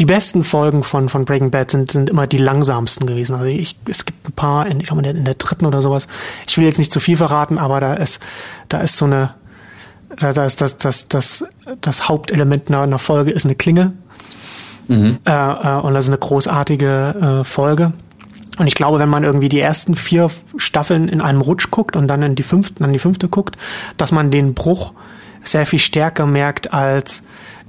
die 0.00 0.06
besten 0.06 0.42
Folgen 0.42 0.82
von, 0.82 1.08
von 1.08 1.24
Breaking 1.24 1.50
Bad 1.50 1.70
sind, 1.70 1.92
sind 1.92 2.10
immer 2.10 2.26
die 2.26 2.38
langsamsten 2.38 3.06
gewesen. 3.06 3.34
Also 3.36 3.46
ich, 3.46 3.76
es 3.88 4.04
gibt 4.04 4.28
ein 4.28 4.32
paar, 4.32 4.66
in, 4.66 4.80
ich 4.80 4.86
glaube 4.86 5.00
in 5.00 5.04
der, 5.04 5.14
in 5.14 5.24
der 5.24 5.34
dritten 5.34 5.66
oder 5.66 5.82
sowas. 5.82 6.08
Ich 6.48 6.58
will 6.58 6.64
jetzt 6.64 6.78
nicht 6.78 6.92
zu 6.92 7.00
viel 7.00 7.16
verraten, 7.16 7.58
aber 7.58 7.80
da 7.80 7.94
ist, 7.94 8.20
da 8.68 8.80
ist 8.80 8.96
so 8.96 9.04
eine, 9.04 9.34
da, 10.18 10.32
da 10.32 10.44
ist 10.44 10.60
das, 10.60 10.78
das, 10.78 11.08
das, 11.08 11.44
das 11.80 12.08
Hauptelement 12.08 12.68
einer, 12.68 12.82
einer 12.82 12.98
Folge 12.98 13.30
ist 13.30 13.44
eine 13.44 13.54
Klinge. 13.54 13.92
Mhm. 14.88 15.18
Äh, 15.24 15.30
äh, 15.30 15.80
und 15.80 15.94
das 15.94 16.06
ist 16.06 16.10
eine 16.10 16.18
großartige 16.18 17.40
äh, 17.40 17.44
Folge. 17.44 17.92
Und 18.58 18.66
ich 18.66 18.74
glaube, 18.74 18.98
wenn 18.98 19.08
man 19.08 19.24
irgendwie 19.24 19.48
die 19.48 19.60
ersten 19.60 19.96
vier 19.96 20.30
Staffeln 20.56 21.08
in 21.08 21.20
einem 21.20 21.40
Rutsch 21.40 21.70
guckt 21.70 21.96
und 21.96 22.08
dann 22.08 22.22
in 22.22 22.34
die 22.34 22.42
fünfte, 22.42 22.82
dann 22.82 22.92
die 22.92 22.98
fünfte 22.98 23.28
guckt, 23.28 23.56
dass 23.96 24.12
man 24.12 24.30
den 24.30 24.54
Bruch 24.54 24.92
sehr 25.42 25.66
viel 25.66 25.78
stärker 25.78 26.26
merkt 26.26 26.72
als 26.72 27.22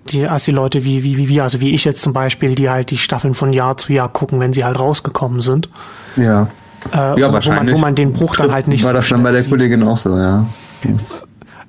die, 0.08 0.28
als 0.28 0.46
die 0.46 0.52
Leute 0.52 0.84
wie, 0.84 1.04
wie, 1.04 1.18
wie 1.18 1.30
wir, 1.30 1.44
also 1.44 1.62
wie 1.62 1.74
ich 1.74 1.84
jetzt 1.84 2.02
zum 2.02 2.14
Beispiel, 2.14 2.56
die 2.56 2.70
halt 2.70 2.92
die 2.92 2.98
Staffeln 2.98 3.34
von 3.34 3.54
Jahr 3.54 3.78
zu 3.78 3.94
Jahr 3.94 4.10
gucken, 4.10 4.40
wenn 4.40 4.54
sie 4.54 4.64
halt 4.64 4.80
rausgekommen 4.80 5.42
sind. 5.42 5.70
Ja. 6.16 6.48
Äh, 6.94 7.20
ja, 7.20 7.34
wahrscheinlich. 7.34 7.74
Wo 7.74 7.78
man, 7.78 7.78
wo 7.78 7.82
man 7.82 7.96
den 7.96 8.14
Bruch 8.14 8.36
dann 8.36 8.52
halt 8.52 8.68
nicht 8.68 8.84
War 8.84 8.92
so 8.92 8.98
das 8.98 9.10
dann 9.10 9.24
bei 9.24 9.32
der 9.32 9.42
sieht. 9.42 9.50
Kollegin 9.50 9.84
auch 9.84 9.98
so, 9.98 10.16
ja. 10.18 10.46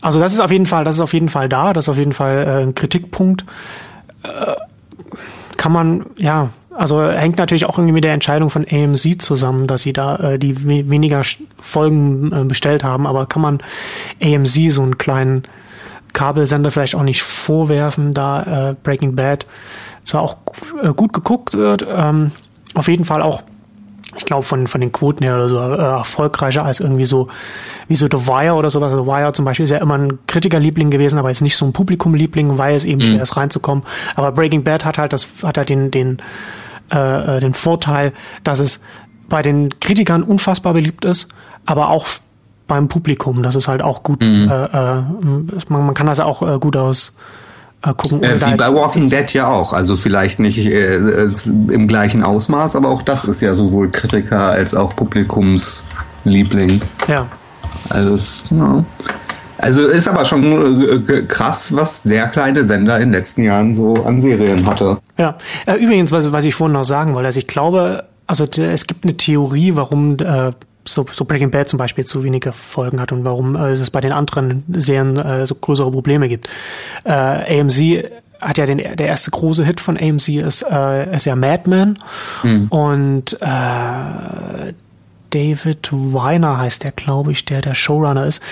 Also 0.03 0.21
das 0.21 0.35
ist 0.35 0.41
auf 0.41 0.51
jeden 0.51 0.67
Fall, 0.67 0.85
das 0.85 0.97
ist 0.97 1.01
auf 1.01 1.15
jeden 1.15 1.31
Fall 1.31 1.49
da, 1.49 1.73
das 1.73 1.87
ist 1.87 1.89
auf 1.89 1.99
jeden 1.99 2.13
Fall 2.13 2.47
äh, 2.47 2.63
ein 2.63 2.75
Kritikpunkt. 2.75 3.47
Äh, 4.23 4.29
kann 5.57 5.73
man, 5.73 6.05
ja, 6.17 6.51
also 6.77 7.03
hängt 7.03 7.39
natürlich 7.39 7.65
auch 7.65 7.79
irgendwie 7.79 7.95
mit 7.95 8.05
der 8.05 8.13
Entscheidung 8.13 8.51
von 8.51 8.67
AMC 8.71 9.21
zusammen, 9.23 9.67
dass 9.67 9.83
sie 9.83 9.95
da 9.95 10.17
äh, 10.17 10.39
die 10.39 10.91
weniger 10.91 11.23
Folgen 11.59 12.33
äh, 12.33 12.45
bestellt 12.45 12.85
haben, 12.85 13.07
aber 13.07 13.25
kann 13.25 13.41
man 13.41 13.61
AMC 14.23 14.71
so 14.71 14.83
einen 14.83 14.99
kleinen 14.99 15.45
Kabelsender 16.17 16.71
vielleicht 16.71 16.95
auch 16.95 17.03
nicht 17.03 17.23
vorwerfen, 17.23 18.15
da 18.15 18.71
äh, 18.71 18.75
Breaking 18.83 19.15
Bad 19.15 19.47
zwar 20.03 20.23
auch 20.23 20.39
äh, 20.83 20.95
gut 20.95 21.13
geguckt 21.13 21.53
wird, 21.53 21.87
ähm, 21.95 22.33
auf 22.73 22.89
jeden 22.89 23.05
Fall 23.05 23.21
auch, 23.21 23.43
ich 24.17 24.25
glaube, 24.25 24.43
von, 24.43 24.67
von 24.67 24.81
den 24.81 24.93
Quoten 24.93 25.25
her 25.25 25.35
oder 25.35 25.49
so 25.51 25.59
äh, 25.59 25.77
erfolgreicher 25.77 26.65
als 26.65 26.81
irgendwie 26.81 27.05
so 27.05 27.29
wie 27.87 27.97
so 27.97 28.07
The 28.11 28.27
Wire 28.27 28.55
oder 28.55 28.71
sowas. 28.71 28.93
The 28.93 29.07
Wire 29.07 29.35
zum 29.35 29.45
Beispiel 29.45 29.65
ist 29.65 29.73
ja 29.73 29.77
immer 29.77 29.99
ein 29.99 30.19
Kritikerliebling 30.27 30.91
gewesen, 30.91 31.19
aber 31.19 31.29
jetzt 31.29 31.43
nicht 31.43 31.55
so 31.55 31.67
ein 31.67 31.75
Publikumliebling, 31.75 32.57
weil 32.57 32.75
es 32.75 32.87
eben 32.87 33.03
mhm. 33.03 33.05
schwer 33.05 33.23
ist 33.23 33.37
reinzukommen. 33.37 33.85
Aber 34.15 34.33
Breaking 34.33 34.65
Bad 34.65 34.87
hat 34.87 34.97
halt 34.97 35.13
das, 35.13 35.29
hat 35.43 35.59
halt 35.59 35.69
den, 35.69 35.91
den, 35.91 36.17
äh, 36.95 37.37
äh 37.37 37.41
den 37.41 37.53
Vorteil, 37.53 38.15
dass 38.43 38.61
es 38.61 38.81
bei 39.29 39.43
den 39.43 39.69
Kritikern 39.81 40.23
unfassbar 40.23 40.73
beliebt 40.73 41.05
ist, 41.05 41.29
aber 41.67 41.91
auch 41.91 42.07
beim 42.67 42.89
Publikum. 42.89 43.43
Das 43.43 43.57
ist 43.57 43.69
halt 43.69 43.83
auch 43.83 44.03
gut. 44.03 44.23
Mhm. 44.23 44.51
Äh, 44.51 44.65
äh, 44.65 45.03
man, 45.69 45.87
man, 45.87 45.95
kann 45.95 46.07
das 46.07 46.21
auch 46.21 46.43
äh, 46.43 46.59
gut 46.59 46.77
aus 46.77 47.13
äh, 47.83 47.93
gucken. 47.95 48.23
Äh, 48.23 48.41
wie 48.41 48.55
bei 48.55 48.73
Walking 48.73 49.09
Dead 49.11 49.33
ja 49.33 49.49
auch. 49.49 49.73
Also 49.73 49.97
vielleicht 49.97 50.39
nicht 50.39 50.59
äh, 50.59 50.97
im 50.97 51.87
gleichen 51.87 52.23
Ausmaß, 52.23 52.77
aber 52.77 52.89
auch 52.89 53.03
das 53.03 53.25
ist 53.25 53.41
ja 53.41 53.55
sowohl 53.55 53.91
Kritiker 53.91 54.51
als 54.51 54.75
auch 54.75 54.95
Publikumsliebling. 54.97 56.81
Ja. 57.09 57.27
Also 57.89 58.15
es, 58.15 58.45
ja. 58.51 58.85
Also 59.59 59.87
ist 59.87 60.07
aber 60.07 60.27
schon 60.27 61.07
krass, 61.29 61.75
was 61.75 62.03
der 62.03 62.29
kleine 62.29 62.67
Sender 62.67 62.97
in 62.97 63.05
den 63.05 63.13
letzten 63.13 63.43
Jahren 63.43 63.75
so 63.75 63.95
an 64.05 64.21
Serien 64.21 64.67
hatte. 64.67 64.99
Ja, 65.17 65.37
übrigens, 65.79 66.13
was, 66.13 66.31
was 66.31 66.45
ich 66.45 66.55
vorhin 66.55 66.75
noch 66.75 66.85
sagen 66.85 67.15
wollte, 67.15 67.29
also 67.29 67.39
ich 67.39 67.47
glaube, 67.47 68.05
also 68.27 68.45
es 68.45 68.87
gibt 68.87 69.05
eine 69.05 69.17
Theorie, 69.17 69.75
warum 69.75 70.19
äh, 70.19 70.53
so, 70.87 71.05
so 71.11 71.25
Breaking 71.25 71.51
Bad 71.51 71.69
zum 71.69 71.79
Beispiel 71.79 72.05
zu 72.05 72.23
wenige 72.23 72.53
Folgen 72.53 73.01
hat 73.01 73.13
und 73.13 73.25
warum 73.25 73.57
äh, 73.57 73.71
es 73.71 73.91
bei 73.91 74.01
den 74.01 74.13
anderen 74.13 74.65
Serien 74.69 75.17
äh, 75.17 75.47
so 75.47 75.55
größere 75.55 75.91
Probleme 75.91 76.29
gibt. 76.29 76.49
Äh, 77.05 77.61
AMC 77.61 78.05
hat 78.41 78.59
ja 78.59 78.67
den 78.67 78.79
der 78.79 79.07
erste 79.07 79.31
große 79.31 79.65
Hit 79.65 79.81
von 79.81 79.97
AMC 79.97 80.29
ist, 80.29 80.63
äh, 80.63 81.15
ist 81.15 81.27
ja 81.27 81.37
Mad 81.37 81.69
Men 81.69 81.99
mhm. 82.43 82.69
und 82.69 83.33
äh, 83.41 84.73
David 85.31 85.89
Weiner 85.91 86.59
heißt 86.59 86.85
der, 86.85 86.93
glaube 86.93 87.33
ich, 87.33 87.45
der 87.45 87.61
der 87.61 87.75
Showrunner 87.75 88.27
ist. 88.27 88.43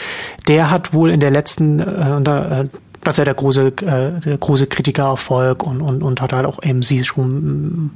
Der 0.49 0.70
hat 0.70 0.93
wohl 0.93 1.11
in 1.11 1.20
der 1.20 1.30
letzten 1.30 1.80
äh, 1.80 2.61
äh, 2.61 2.64
das 3.05 3.14
ist 3.14 3.18
ja 3.18 3.24
der 3.24 3.35
große, 3.35 3.66
äh, 3.66 4.20
der 4.20 4.39
große 4.39 4.66
Kritikererfolg 4.66 5.62
und, 5.62 5.82
und, 5.82 6.03
und 6.03 6.20
hat 6.20 6.32
halt 6.32 6.47
auch 6.47 6.59
AMC 6.62 7.05
schon, 7.05 7.91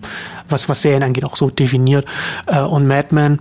was, 0.48 0.68
was 0.68 0.82
Serien 0.82 1.02
angeht, 1.02 1.24
auch 1.24 1.36
so 1.36 1.48
definiert. 1.48 2.04
Äh, 2.46 2.60
und 2.60 2.86
Mad 2.86 3.14
Men 3.14 3.38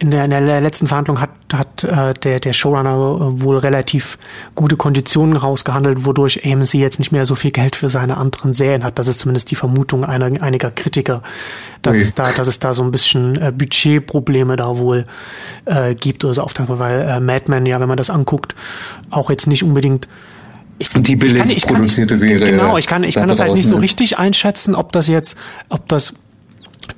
in 0.00 0.10
der, 0.10 0.24
in 0.24 0.30
der 0.30 0.60
letzten 0.60 0.86
Verhandlung 0.86 1.20
hat, 1.20 1.30
hat 1.52 1.82
äh, 1.82 2.14
der, 2.14 2.38
der 2.38 2.52
Showrunner 2.52 2.90
äh, 2.90 3.42
wohl 3.42 3.58
relativ 3.58 4.16
gute 4.54 4.76
Konditionen 4.76 5.36
rausgehandelt, 5.36 6.04
wodurch 6.04 6.46
AMC 6.46 6.74
jetzt 6.74 6.98
nicht 7.00 7.10
mehr 7.10 7.26
so 7.26 7.34
viel 7.34 7.50
Geld 7.50 7.74
für 7.74 7.88
seine 7.88 8.16
anderen 8.16 8.52
Serien 8.52 8.84
hat. 8.84 8.98
Das 8.98 9.08
ist 9.08 9.20
zumindest 9.20 9.50
die 9.50 9.56
Vermutung 9.56 10.04
einer, 10.04 10.30
einiger 10.40 10.70
Kritiker, 10.70 11.22
dass 11.82 11.96
okay. 11.96 12.02
es 12.02 12.14
da, 12.14 12.30
dass 12.30 12.46
es 12.46 12.60
da 12.60 12.74
so 12.74 12.84
ein 12.84 12.92
bisschen 12.92 13.40
äh, 13.40 13.50
Budgetprobleme 13.50 14.56
da 14.56 14.78
wohl 14.78 15.04
äh, 15.64 15.94
gibt 15.94 16.24
oder 16.24 16.34
so 16.34 16.42
auf 16.42 16.54
der 16.54 16.68
weil 16.68 17.00
äh, 17.00 17.20
Mad 17.20 17.46
Men, 17.48 17.66
ja, 17.66 17.80
wenn 17.80 17.88
man 17.88 17.96
das 17.96 18.10
anguckt, 18.10 18.54
auch 19.10 19.30
jetzt 19.30 19.46
nicht 19.46 19.64
unbedingt 19.64 20.08
ich, 20.78 20.90
die 20.90 21.16
billigst 21.16 21.56
ich 21.56 21.62
kann, 21.62 21.66
ich 21.66 21.66
produzierte 21.66 22.14
kann, 22.14 22.20
Serie. 22.20 22.50
Genau, 22.50 22.78
ich 22.78 22.86
kann, 22.86 23.02
ich 23.02 23.16
kann 23.16 23.28
das 23.28 23.40
halt 23.40 23.54
nicht 23.54 23.66
so 23.66 23.76
richtig 23.76 24.18
einschätzen, 24.18 24.76
ob 24.76 24.92
das 24.92 25.08
jetzt, 25.08 25.36
ob 25.70 25.88
das 25.88 26.14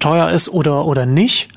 teuer 0.00 0.30
ist 0.30 0.50
oder, 0.50 0.84
oder 0.84 1.06
nicht. 1.06 1.48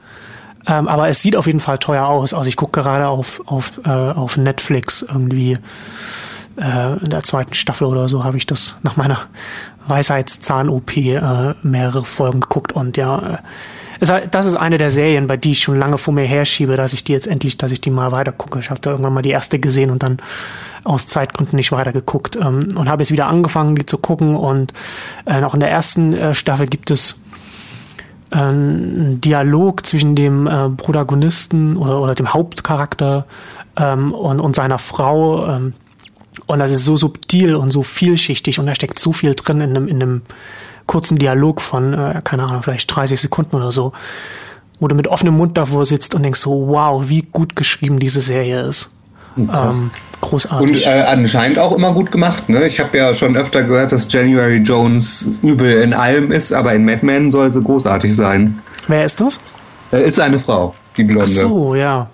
Ähm, 0.67 0.87
aber 0.87 1.09
es 1.09 1.21
sieht 1.21 1.35
auf 1.35 1.45
jeden 1.45 1.59
Fall 1.59 1.77
teuer 1.77 2.05
aus. 2.05 2.33
Also 2.33 2.47
ich 2.47 2.55
gucke 2.55 2.81
gerade 2.81 3.07
auf, 3.07 3.41
auf, 3.45 3.81
äh, 3.85 3.89
auf 3.89 4.37
Netflix 4.37 5.01
irgendwie 5.01 5.57
äh, 6.57 6.97
in 6.99 7.09
der 7.09 7.23
zweiten 7.23 7.53
Staffel 7.53 7.85
oder 7.87 8.07
so 8.07 8.23
habe 8.23 8.37
ich 8.37 8.45
das 8.45 8.75
nach 8.83 8.95
meiner 8.95 9.19
Weisheitszahn-OP 9.87 10.97
äh, 10.97 11.53
mehrere 11.63 12.05
Folgen 12.05 12.41
geguckt 12.41 12.71
und 12.71 12.95
ja, 12.97 13.19
äh, 13.19 13.37
das 13.99 14.45
ist 14.45 14.55
eine 14.55 14.77
der 14.77 14.91
Serien, 14.91 15.27
bei 15.27 15.37
die 15.37 15.51
ich 15.51 15.61
schon 15.61 15.79
lange 15.79 15.97
vor 15.97 16.13
mir 16.13 16.25
herschiebe, 16.25 16.75
dass 16.75 16.91
ich 16.91 17.05
die 17.05 17.13
jetzt 17.13 17.27
endlich, 17.27 17.57
dass 17.57 17.71
ich 17.71 17.79
die 17.79 17.89
mal 17.89 18.11
weiter 18.11 18.33
gucke. 18.33 18.59
Ich 18.59 18.69
habe 18.69 18.81
da 18.81 18.91
irgendwann 18.91 19.13
mal 19.13 19.21
die 19.21 19.29
erste 19.29 19.59
gesehen 19.59 19.91
und 19.91 20.03
dann 20.03 20.17
aus 20.83 21.07
Zeitgründen 21.07 21.55
nicht 21.55 21.71
weiter 21.71 21.93
geguckt 21.93 22.35
ähm, 22.35 22.69
und 22.75 22.89
habe 22.89 23.03
jetzt 23.03 23.11
wieder 23.11 23.27
angefangen, 23.27 23.75
die 23.75 23.85
zu 23.85 23.97
gucken 23.97 24.35
und 24.35 24.73
äh, 25.25 25.39
noch 25.39 25.53
in 25.53 25.61
der 25.61 25.71
ersten 25.71 26.13
äh, 26.13 26.33
Staffel 26.33 26.67
gibt 26.67 26.91
es 26.91 27.15
ein 28.33 29.21
Dialog 29.21 29.85
zwischen 29.85 30.15
dem 30.15 30.47
äh, 30.47 30.69
Protagonisten 30.69 31.77
oder, 31.77 32.01
oder 32.01 32.15
dem 32.15 32.33
Hauptcharakter 32.33 33.25
ähm, 33.77 34.13
und, 34.13 34.39
und 34.39 34.55
seiner 34.55 34.79
Frau. 34.79 35.47
Ähm, 35.47 35.73
und 36.47 36.59
das 36.59 36.71
ist 36.71 36.85
so 36.85 36.95
subtil 36.95 37.55
und 37.55 37.71
so 37.71 37.83
vielschichtig 37.83 38.59
und 38.59 38.65
da 38.65 38.75
steckt 38.75 38.99
so 38.99 39.13
viel 39.13 39.35
drin 39.35 39.61
in 39.61 39.69
einem, 39.71 39.87
in 39.87 40.01
einem 40.01 40.21
kurzen 40.87 41.17
Dialog 41.17 41.61
von, 41.61 41.93
äh, 41.93 42.21
keine 42.23 42.43
Ahnung, 42.43 42.63
vielleicht 42.63 42.93
30 42.93 43.21
Sekunden 43.21 43.55
oder 43.55 43.71
so, 43.71 43.93
wo 44.79 44.87
du 44.87 44.95
mit 44.95 45.07
offenem 45.07 45.37
Mund 45.37 45.57
davor 45.57 45.85
sitzt 45.85 46.15
und 46.15 46.23
denkst 46.23 46.39
so, 46.39 46.67
wow, 46.67 47.07
wie 47.07 47.21
gut 47.21 47.55
geschrieben 47.55 47.99
diese 47.99 48.21
Serie 48.21 48.61
ist. 48.61 48.89
Ähm, 49.37 49.91
Großartig. 50.23 50.87
Und 50.87 50.93
äh, 50.93 51.01
anscheinend 51.01 51.59
auch 51.59 51.73
immer 51.73 51.91
gut 51.91 52.09
gemacht. 52.09 52.47
Ne? 52.47 52.65
Ich 52.65 52.79
habe 52.79 52.97
ja 52.97 53.13
schon 53.13 53.35
öfter 53.35 53.63
gehört, 53.63 53.91
dass 53.91 54.11
January 54.11 54.57
Jones 54.57 55.27
übel 55.41 55.81
in 55.81 55.93
allem 55.93 56.31
ist, 56.31 56.53
aber 56.53 56.73
in 56.73 56.85
Mad 56.85 57.05
Men 57.05 57.29
soll 57.29 57.51
sie 57.51 57.61
großartig 57.61 58.15
sein. 58.15 58.61
Wer 58.87 59.03
ist 59.03 59.19
das? 59.19 59.37
Äh, 59.91 60.07
ist 60.07 60.21
eine 60.21 60.39
Frau, 60.39 60.73
die 60.95 61.03
Blonde. 61.03 61.23
Ach 61.23 61.27
so, 61.27 61.75
ja. 61.75 62.09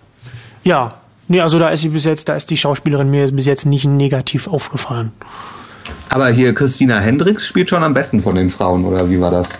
Ja. 0.63 0.95
Nee, 1.27 1.41
also 1.41 1.59
da 1.59 1.69
ist 1.69 1.81
sie 1.81 1.89
bis 1.89 2.05
jetzt, 2.05 2.27
da 2.27 2.35
ist 2.35 2.49
die 2.49 2.57
Schauspielerin 2.57 3.11
mir 3.11 3.31
bis 3.31 3.45
jetzt 3.45 3.67
nicht 3.67 3.85
negativ 3.85 4.47
aufgefallen. 4.47 5.11
Aber 6.09 6.29
hier 6.29 6.55
Christina 6.55 6.99
Hendricks 6.99 7.45
spielt 7.45 7.69
schon 7.69 7.83
am 7.83 7.93
besten 7.93 8.23
von 8.23 8.33
den 8.33 8.49
Frauen, 8.49 8.85
oder 8.85 9.07
wie 9.09 9.21
war 9.21 9.31
das? 9.31 9.59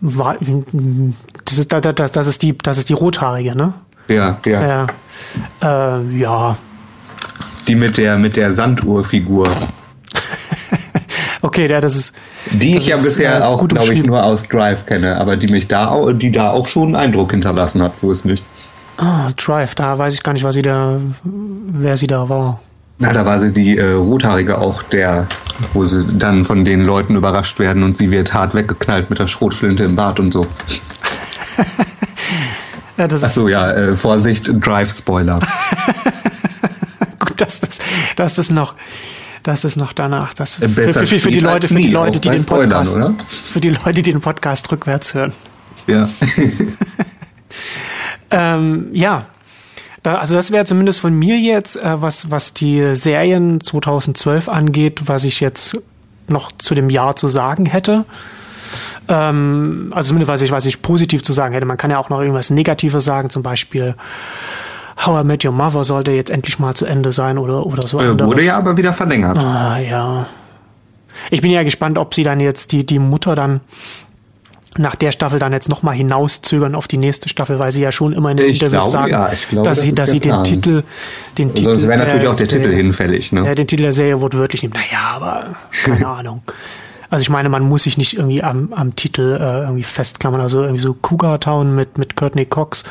Das, 0.00 1.58
ist, 1.58 1.72
das, 1.72 2.12
das, 2.12 2.26
ist 2.28 2.42
die, 2.42 2.56
das 2.56 2.78
ist 2.78 2.88
die 2.88 2.92
rothaarige, 2.92 3.56
ne? 3.56 3.74
Ja, 4.06 4.38
ja. 4.46 4.66
Ja. 4.66 4.86
Äh, 5.62 6.18
ja. 6.18 6.56
Die 7.66 7.74
mit 7.74 7.98
der, 7.98 8.18
mit 8.18 8.36
der 8.36 8.52
Sanduhrfigur. 8.52 9.48
Okay, 11.40 11.70
ja, 11.70 11.80
das 11.80 11.96
ist. 11.96 12.14
Die 12.50 12.74
das 12.74 12.82
ich 12.82 12.88
ja 12.88 12.96
ist, 12.96 13.04
bisher 13.04 13.38
äh, 13.38 13.42
auch, 13.42 13.66
glaube 13.68 13.94
ich, 13.94 14.04
nur 14.04 14.22
aus 14.24 14.48
Drive 14.48 14.86
kenne, 14.86 15.16
aber 15.16 15.36
die 15.36 15.46
mich 15.46 15.68
da 15.68 15.88
auch, 15.88 16.12
die 16.12 16.32
da 16.32 16.50
auch 16.50 16.66
schon 16.66 16.88
einen 16.88 16.96
Eindruck 16.96 17.30
hinterlassen 17.30 17.80
hat, 17.80 17.92
wo 18.00 18.10
es 18.10 18.24
nicht. 18.24 18.42
Ah, 18.96 19.28
Drive, 19.36 19.76
da 19.76 19.96
weiß 19.96 20.14
ich 20.14 20.22
gar 20.22 20.32
nicht, 20.32 20.42
was 20.42 20.56
sie 20.56 20.62
da, 20.62 20.98
wer 21.22 21.96
sie 21.96 22.08
da 22.08 22.28
war. 22.28 22.60
Na, 22.98 23.12
da 23.12 23.24
war 23.24 23.38
sie 23.38 23.52
die 23.52 23.78
äh, 23.78 23.92
Rothaarige 23.92 24.58
auch, 24.58 24.82
der, 24.82 25.28
wo 25.72 25.86
sie 25.86 26.04
dann 26.18 26.44
von 26.44 26.64
den 26.64 26.84
Leuten 26.84 27.14
überrascht 27.14 27.60
werden 27.60 27.84
und 27.84 27.96
sie 27.96 28.10
wird 28.10 28.34
hart 28.34 28.54
weggeknallt 28.54 29.08
mit 29.08 29.20
der 29.20 29.28
Schrotflinte 29.28 29.84
im 29.84 29.94
Bart 29.94 30.18
und 30.18 30.32
so. 30.32 30.44
Ja, 32.98 33.06
das 33.06 33.20
ist 33.20 33.24
Achso, 33.24 33.48
ja, 33.48 33.70
äh, 33.70 33.96
Vorsicht, 33.96 34.50
Drive-Spoiler. 34.52 35.38
gut, 37.20 37.40
dass 37.40 37.60
das, 37.60 37.78
dass 38.16 38.34
das 38.34 38.50
noch, 38.50 38.74
das 39.44 39.76
noch 39.76 39.92
danach, 39.92 40.34
das 40.34 40.56
für, 40.56 40.68
besser 40.68 41.00
für, 41.00 41.06
für, 41.06 41.20
für 41.20 41.30
die 41.30 41.40
Leute, 41.40 41.68
für 41.68 41.74
die 41.76 41.88
Leute, 41.88 42.18
die 42.18 42.28
den 42.28 42.42
Spoilern, 42.42 42.70
Podcast, 42.70 42.96
oder? 42.96 43.14
für 43.28 43.60
die 43.60 43.70
Leute, 43.70 44.02
die 44.02 44.12
den 44.12 44.20
Podcast 44.20 44.70
rückwärts 44.72 45.14
hören. 45.14 45.32
ja. 45.86 46.08
Ähm, 48.30 48.88
ja. 48.92 49.26
Da, 50.02 50.16
also 50.16 50.34
das 50.34 50.50
wäre 50.50 50.64
zumindest 50.64 51.00
von 51.00 51.14
mir 51.14 51.38
jetzt, 51.38 51.76
äh, 51.76 52.00
was, 52.00 52.30
was 52.30 52.54
die 52.54 52.94
Serien 52.94 53.60
2012 53.60 54.48
angeht, 54.48 55.02
was 55.06 55.24
ich 55.24 55.40
jetzt 55.40 55.78
noch 56.28 56.52
zu 56.58 56.74
dem 56.74 56.90
Jahr 56.90 57.16
zu 57.16 57.28
sagen 57.28 57.66
hätte. 57.66 58.04
Ähm, 59.08 59.92
also 59.94 60.08
zumindest 60.08 60.28
was 60.30 60.42
ich, 60.42 60.50
was 60.50 60.66
ich 60.66 60.82
positiv 60.82 61.22
zu 61.22 61.32
sagen 61.32 61.54
hätte. 61.54 61.66
Man 61.66 61.76
kann 61.76 61.90
ja 61.90 61.98
auch 61.98 62.08
noch 62.08 62.20
irgendwas 62.20 62.50
Negatives 62.50 63.04
sagen, 63.04 63.30
zum 63.30 63.42
Beispiel 63.42 63.94
How 65.04 65.22
I 65.22 65.26
Met 65.26 65.44
Your 65.44 65.52
Mother 65.52 65.84
sollte 65.84 66.10
jetzt 66.10 66.30
endlich 66.30 66.58
mal 66.58 66.74
zu 66.74 66.84
Ende 66.86 67.12
sein 67.12 67.38
oder, 67.38 67.66
oder 67.66 67.82
so. 67.82 68.00
Äh. 68.00 68.18
Wurde 68.18 68.44
ja 68.44 68.56
aber 68.56 68.76
wieder 68.76 68.92
verlängert. 68.92 69.38
Ah, 69.38 69.78
ja. 69.78 70.26
Ich 71.30 71.40
bin 71.40 71.50
ja 71.50 71.62
gespannt, 71.62 71.98
ob 71.98 72.14
sie 72.14 72.22
dann 72.22 72.40
jetzt 72.40 72.72
die, 72.72 72.84
die 72.84 72.98
Mutter 72.98 73.34
dann 73.34 73.60
nach 74.76 74.94
der 74.94 75.12
Staffel 75.12 75.38
dann 75.38 75.52
jetzt 75.52 75.68
nochmal 75.68 75.94
hinauszögern 75.94 76.74
auf 76.74 76.86
die 76.88 76.98
nächste 76.98 77.28
Staffel, 77.28 77.58
weil 77.58 77.72
sie 77.72 77.82
ja 77.82 77.90
schon 77.90 78.12
immer 78.12 78.30
in 78.30 78.36
den 78.36 78.48
Ich 78.48 78.62
Interviews 78.62 78.90
glaube, 78.90 79.10
sagen, 79.10 79.10
ja, 79.10 79.30
glaube, 79.50 79.68
dass 79.68 79.78
das 79.78 79.84
sie, 79.84 79.92
dass 79.92 80.10
sie 80.10 80.20
den. 80.20 80.44
Titel, 80.44 80.82
den 81.36 81.54
Titel. 81.54 81.70
Sonst 81.70 81.88
wäre 81.88 81.98
natürlich 81.98 82.28
auch 82.28 82.36
der 82.36 82.46
Serie- 82.46 82.62
Titel 82.64 82.74
hinfällig, 82.76 83.32
ne? 83.32 83.44
Ja, 83.44 83.54
den 83.54 83.66
Titel 83.66 83.82
der 83.82 83.92
Serie 83.92 84.20
wortwörtlich 84.20 84.62
nehmen. 84.62 84.74
Naja, 84.74 85.16
aber 85.16 85.56
keine 85.84 86.06
Ahnung. 86.06 86.42
Also 87.10 87.22
ich 87.22 87.30
meine, 87.30 87.48
man 87.48 87.62
muss 87.62 87.84
sich 87.84 87.98
nicht 87.98 88.16
irgendwie 88.16 88.42
am, 88.42 88.72
am 88.72 88.94
Titel 88.96 89.38
äh, 89.40 89.60
irgendwie 89.62 89.82
festklammern. 89.82 90.40
Also 90.40 90.62
irgendwie 90.62 90.80
so 90.80 90.94
Cougar 90.94 91.40
Town 91.40 91.74
mit, 91.74 91.98
mit 91.98 92.16
Courtney 92.16 92.44
Cox 92.44 92.84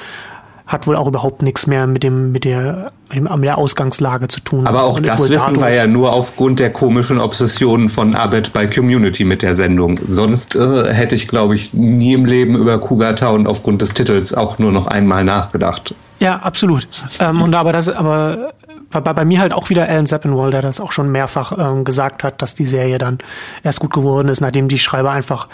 hat 0.68 0.86
wohl 0.86 0.98
auch 0.98 1.08
überhaupt 1.08 1.42
nichts 1.42 1.66
mehr 1.66 1.88
mit 1.88 2.04
dem, 2.04 2.34
mit 2.34 2.44
der, 2.44 2.92
mit 3.14 3.44
der 3.46 3.58
Ausgangslage 3.58 4.28
zu 4.28 4.42
tun. 4.42 4.68
Aber 4.68 4.84
auch 4.84 5.00
das 5.00 5.30
wissen 5.30 5.60
wir 5.60 5.74
ja 5.74 5.88
nur 5.88 6.12
aufgrund 6.12 6.60
der 6.60 6.72
komischen 6.72 7.22
Obsession 7.22 7.88
von 7.88 8.14
Abed 8.16 8.52
bei 8.52 8.68
Community 8.68 9.24
mit 9.24 9.42
der 9.42 9.56
Sendung. 9.56 9.98
Sonst 10.06 10.56
äh, 10.56 10.94
hätte 10.94 11.16
ich, 11.16 11.28
glaube 11.30 11.56
ich, 11.56 11.74
nie 11.74 12.14
im 12.14 12.26
Leben 12.26 12.56
über 12.56 12.80
Cougar 12.80 13.16
Town 13.16 13.48
aufgrund 13.48 13.82
des 13.82 13.94
Titels 13.94 14.34
auch 14.34 14.60
nur 14.60 14.74
noch 14.74 14.88
einmal 14.88 15.24
nachgedacht. 15.24 15.96
Ja, 16.20 16.38
absolut. 16.40 16.88
Ähm, 17.20 17.42
und 17.42 17.56
aber 17.56 17.72
das, 17.72 17.88
aber 17.88 18.52
bei, 18.90 19.02
bei 19.02 19.26
mir 19.26 19.40
halt 19.40 19.54
auch 19.54 19.70
wieder 19.70 19.88
Alan 19.88 20.06
Sepinwall, 20.06 20.52
der 20.52 20.62
das 20.62 20.80
auch 20.80 20.92
schon 20.92 21.12
mehrfach 21.12 21.52
ähm, 21.58 21.84
gesagt 21.84 22.24
hat, 22.24 22.42
dass 22.42 22.54
die 22.54 22.66
Serie 22.66 22.98
dann 22.98 23.18
erst 23.64 23.80
gut 23.80 23.92
geworden 23.94 24.30
ist, 24.30 24.40
nachdem 24.42 24.68
die 24.70 24.80
Schreiber 24.80 25.12
einfach 25.12 25.48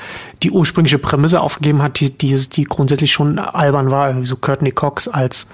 die 0.44 0.52
ursprüngliche 0.52 1.00
Prämisse 1.00 1.42
aufgegeben 1.42 1.82
hat, 1.82 2.00
die, 2.00 2.16
die, 2.16 2.36
die 2.50 2.64
grundsätzlich 2.64 3.12
schon 3.12 3.40
albern 3.40 3.90
war, 3.92 4.10
irgendwie 4.10 4.28
so 4.28 4.36
Courtney 4.36 4.72
Cox 4.72 5.08
als 5.08 5.48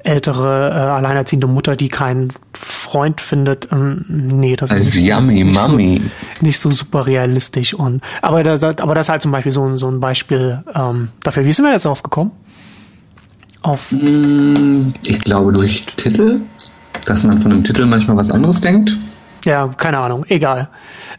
ältere, 0.00 0.68
äh, 0.70 0.72
alleinerziehende 0.74 1.46
Mutter, 1.46 1.76
die 1.76 1.88
keinen 1.88 2.30
Freund 2.52 3.22
findet. 3.22 3.72
Ähm, 3.72 4.04
nee, 4.08 4.54
das 4.54 4.70
ist 4.70 4.94
nicht, 4.96 5.06
Yummy 5.06 5.54
so, 5.54 5.72
nicht, 5.72 6.02
so, 6.38 6.44
nicht 6.44 6.58
so 6.58 6.70
super 6.70 7.06
realistisch. 7.06 7.72
Und, 7.72 8.02
aber, 8.20 8.42
das, 8.42 8.62
aber 8.62 8.94
das 8.94 9.06
ist 9.06 9.10
halt 9.10 9.22
zum 9.22 9.32
Beispiel 9.32 9.52
so, 9.52 9.64
ein- 9.64 9.78
so 9.78 9.90
ein 9.90 10.00
Beispiel 10.00 10.62
ähm, 10.74 11.08
dafür. 11.22 11.46
Wie 11.46 11.52
sind 11.52 11.64
wir 11.64 11.72
jetzt 11.72 11.86
drauf 11.86 12.02
gekommen? 12.02 12.32
Auf 13.62 13.92
Ich 15.06 15.20
glaube 15.20 15.54
durch 15.54 15.86
Titel, 15.96 16.42
dass 17.04 17.24
man 17.24 17.38
von 17.38 17.52
einem 17.52 17.64
Titel 17.64 17.86
manchmal 17.86 18.16
was 18.16 18.30
anderes 18.30 18.60
denkt. 18.60 18.96
Ja, 19.44 19.68
keine 19.76 19.98
Ahnung, 19.98 20.24
egal. 20.28 20.68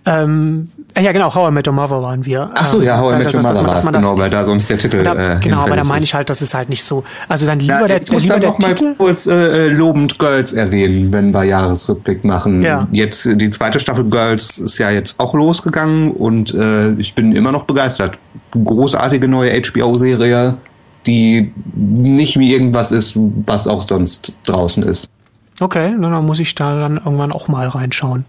Ähm, 0.05 0.69
ja, 0.97 1.11
genau, 1.11 1.33
How 1.33 1.49
I 1.49 1.53
Met 1.53 1.67
Your 1.67 1.73
Mother 1.73 2.01
waren 2.01 2.25
wir. 2.25 2.49
Ach 2.55 2.65
so, 2.65 2.81
ja, 2.81 2.97
How 2.97 3.11
I 3.11 3.15
Ähm, 3.15 3.23
Met 3.23 3.33
Your 3.35 3.41
Mother 3.41 3.65
war 3.65 3.75
es, 3.75 3.91
genau, 3.91 4.17
weil 4.17 4.29
da 4.29 4.45
sonst 4.45 4.69
der 4.69 4.77
Titel 4.77 5.03
da, 5.03 5.35
äh, 5.35 5.39
Genau, 5.41 5.59
aber 5.59 5.75
da 5.75 5.83
meine 5.83 6.03
ich 6.03 6.13
halt, 6.13 6.29
das 6.29 6.41
ist 6.41 6.53
halt 6.53 6.69
nicht 6.69 6.83
so. 6.83 7.03
Also 7.27 7.45
dann 7.45 7.59
lieber 7.59 7.81
Ja, 7.81 7.87
der, 7.87 8.01
muss 8.11 8.23
lieber 8.23 8.39
dann 8.39 8.49
noch 8.49 8.59
mal 8.59 8.73
Titel. 8.73 8.95
kurz 8.97 9.25
äh, 9.27 9.67
lobend 9.67 10.17
Girls 10.17 10.53
erwähnen, 10.53 11.11
wenn 11.11 11.31
wir 11.33 11.43
Jahresrückblick 11.43 12.23
machen. 12.23 12.61
Ja. 12.61 12.87
Jetzt 12.91 13.25
äh, 13.25 13.35
die 13.35 13.49
zweite 13.49 13.79
Staffel 13.79 14.05
Girls 14.05 14.57
ist 14.57 14.77
ja 14.77 14.89
jetzt 14.89 15.19
auch 15.19 15.33
losgegangen 15.33 16.11
und 16.11 16.53
äh, 16.53 16.91
ich 16.93 17.13
bin 17.13 17.35
immer 17.35 17.51
noch 17.51 17.65
begeistert. 17.65 18.17
Großartige 18.51 19.27
neue 19.27 19.51
HBO-Serie, 19.61 20.57
die 21.05 21.51
nicht 21.75 22.39
wie 22.39 22.53
irgendwas 22.53 22.91
ist, 22.91 23.13
was 23.45 23.67
auch 23.67 23.81
sonst 23.83 24.31
draußen 24.45 24.83
ist. 24.83 25.09
Okay, 25.59 25.95
na, 25.97 26.09
dann 26.09 26.25
muss 26.25 26.39
ich 26.39 26.55
da 26.55 26.77
dann 26.77 26.97
irgendwann 26.97 27.31
auch 27.31 27.47
mal 27.47 27.67
reinschauen. 27.67 28.25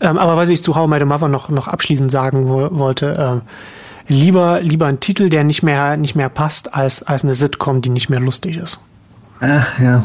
Ähm, 0.00 0.18
aber 0.18 0.36
was 0.36 0.48
ich 0.48 0.62
zu 0.62 0.74
How 0.74 0.86
I 0.86 0.90
Met 0.90 1.00
Your 1.00 1.06
Mother 1.06 1.28
noch, 1.28 1.48
noch 1.48 1.68
abschließend 1.68 2.10
sagen 2.10 2.48
wo, 2.48 2.68
wollte, 2.78 3.42
äh, 4.08 4.12
lieber, 4.12 4.60
lieber 4.60 4.86
ein 4.86 5.00
Titel, 5.00 5.28
der 5.28 5.44
nicht 5.44 5.62
mehr, 5.62 5.96
nicht 5.96 6.14
mehr 6.14 6.28
passt, 6.28 6.74
als, 6.74 7.02
als 7.02 7.24
eine 7.24 7.34
Sitcom, 7.34 7.80
die 7.80 7.90
nicht 7.90 8.08
mehr 8.08 8.20
lustig 8.20 8.56
ist. 8.56 8.80
Ach 9.40 9.78
ja. 9.78 10.04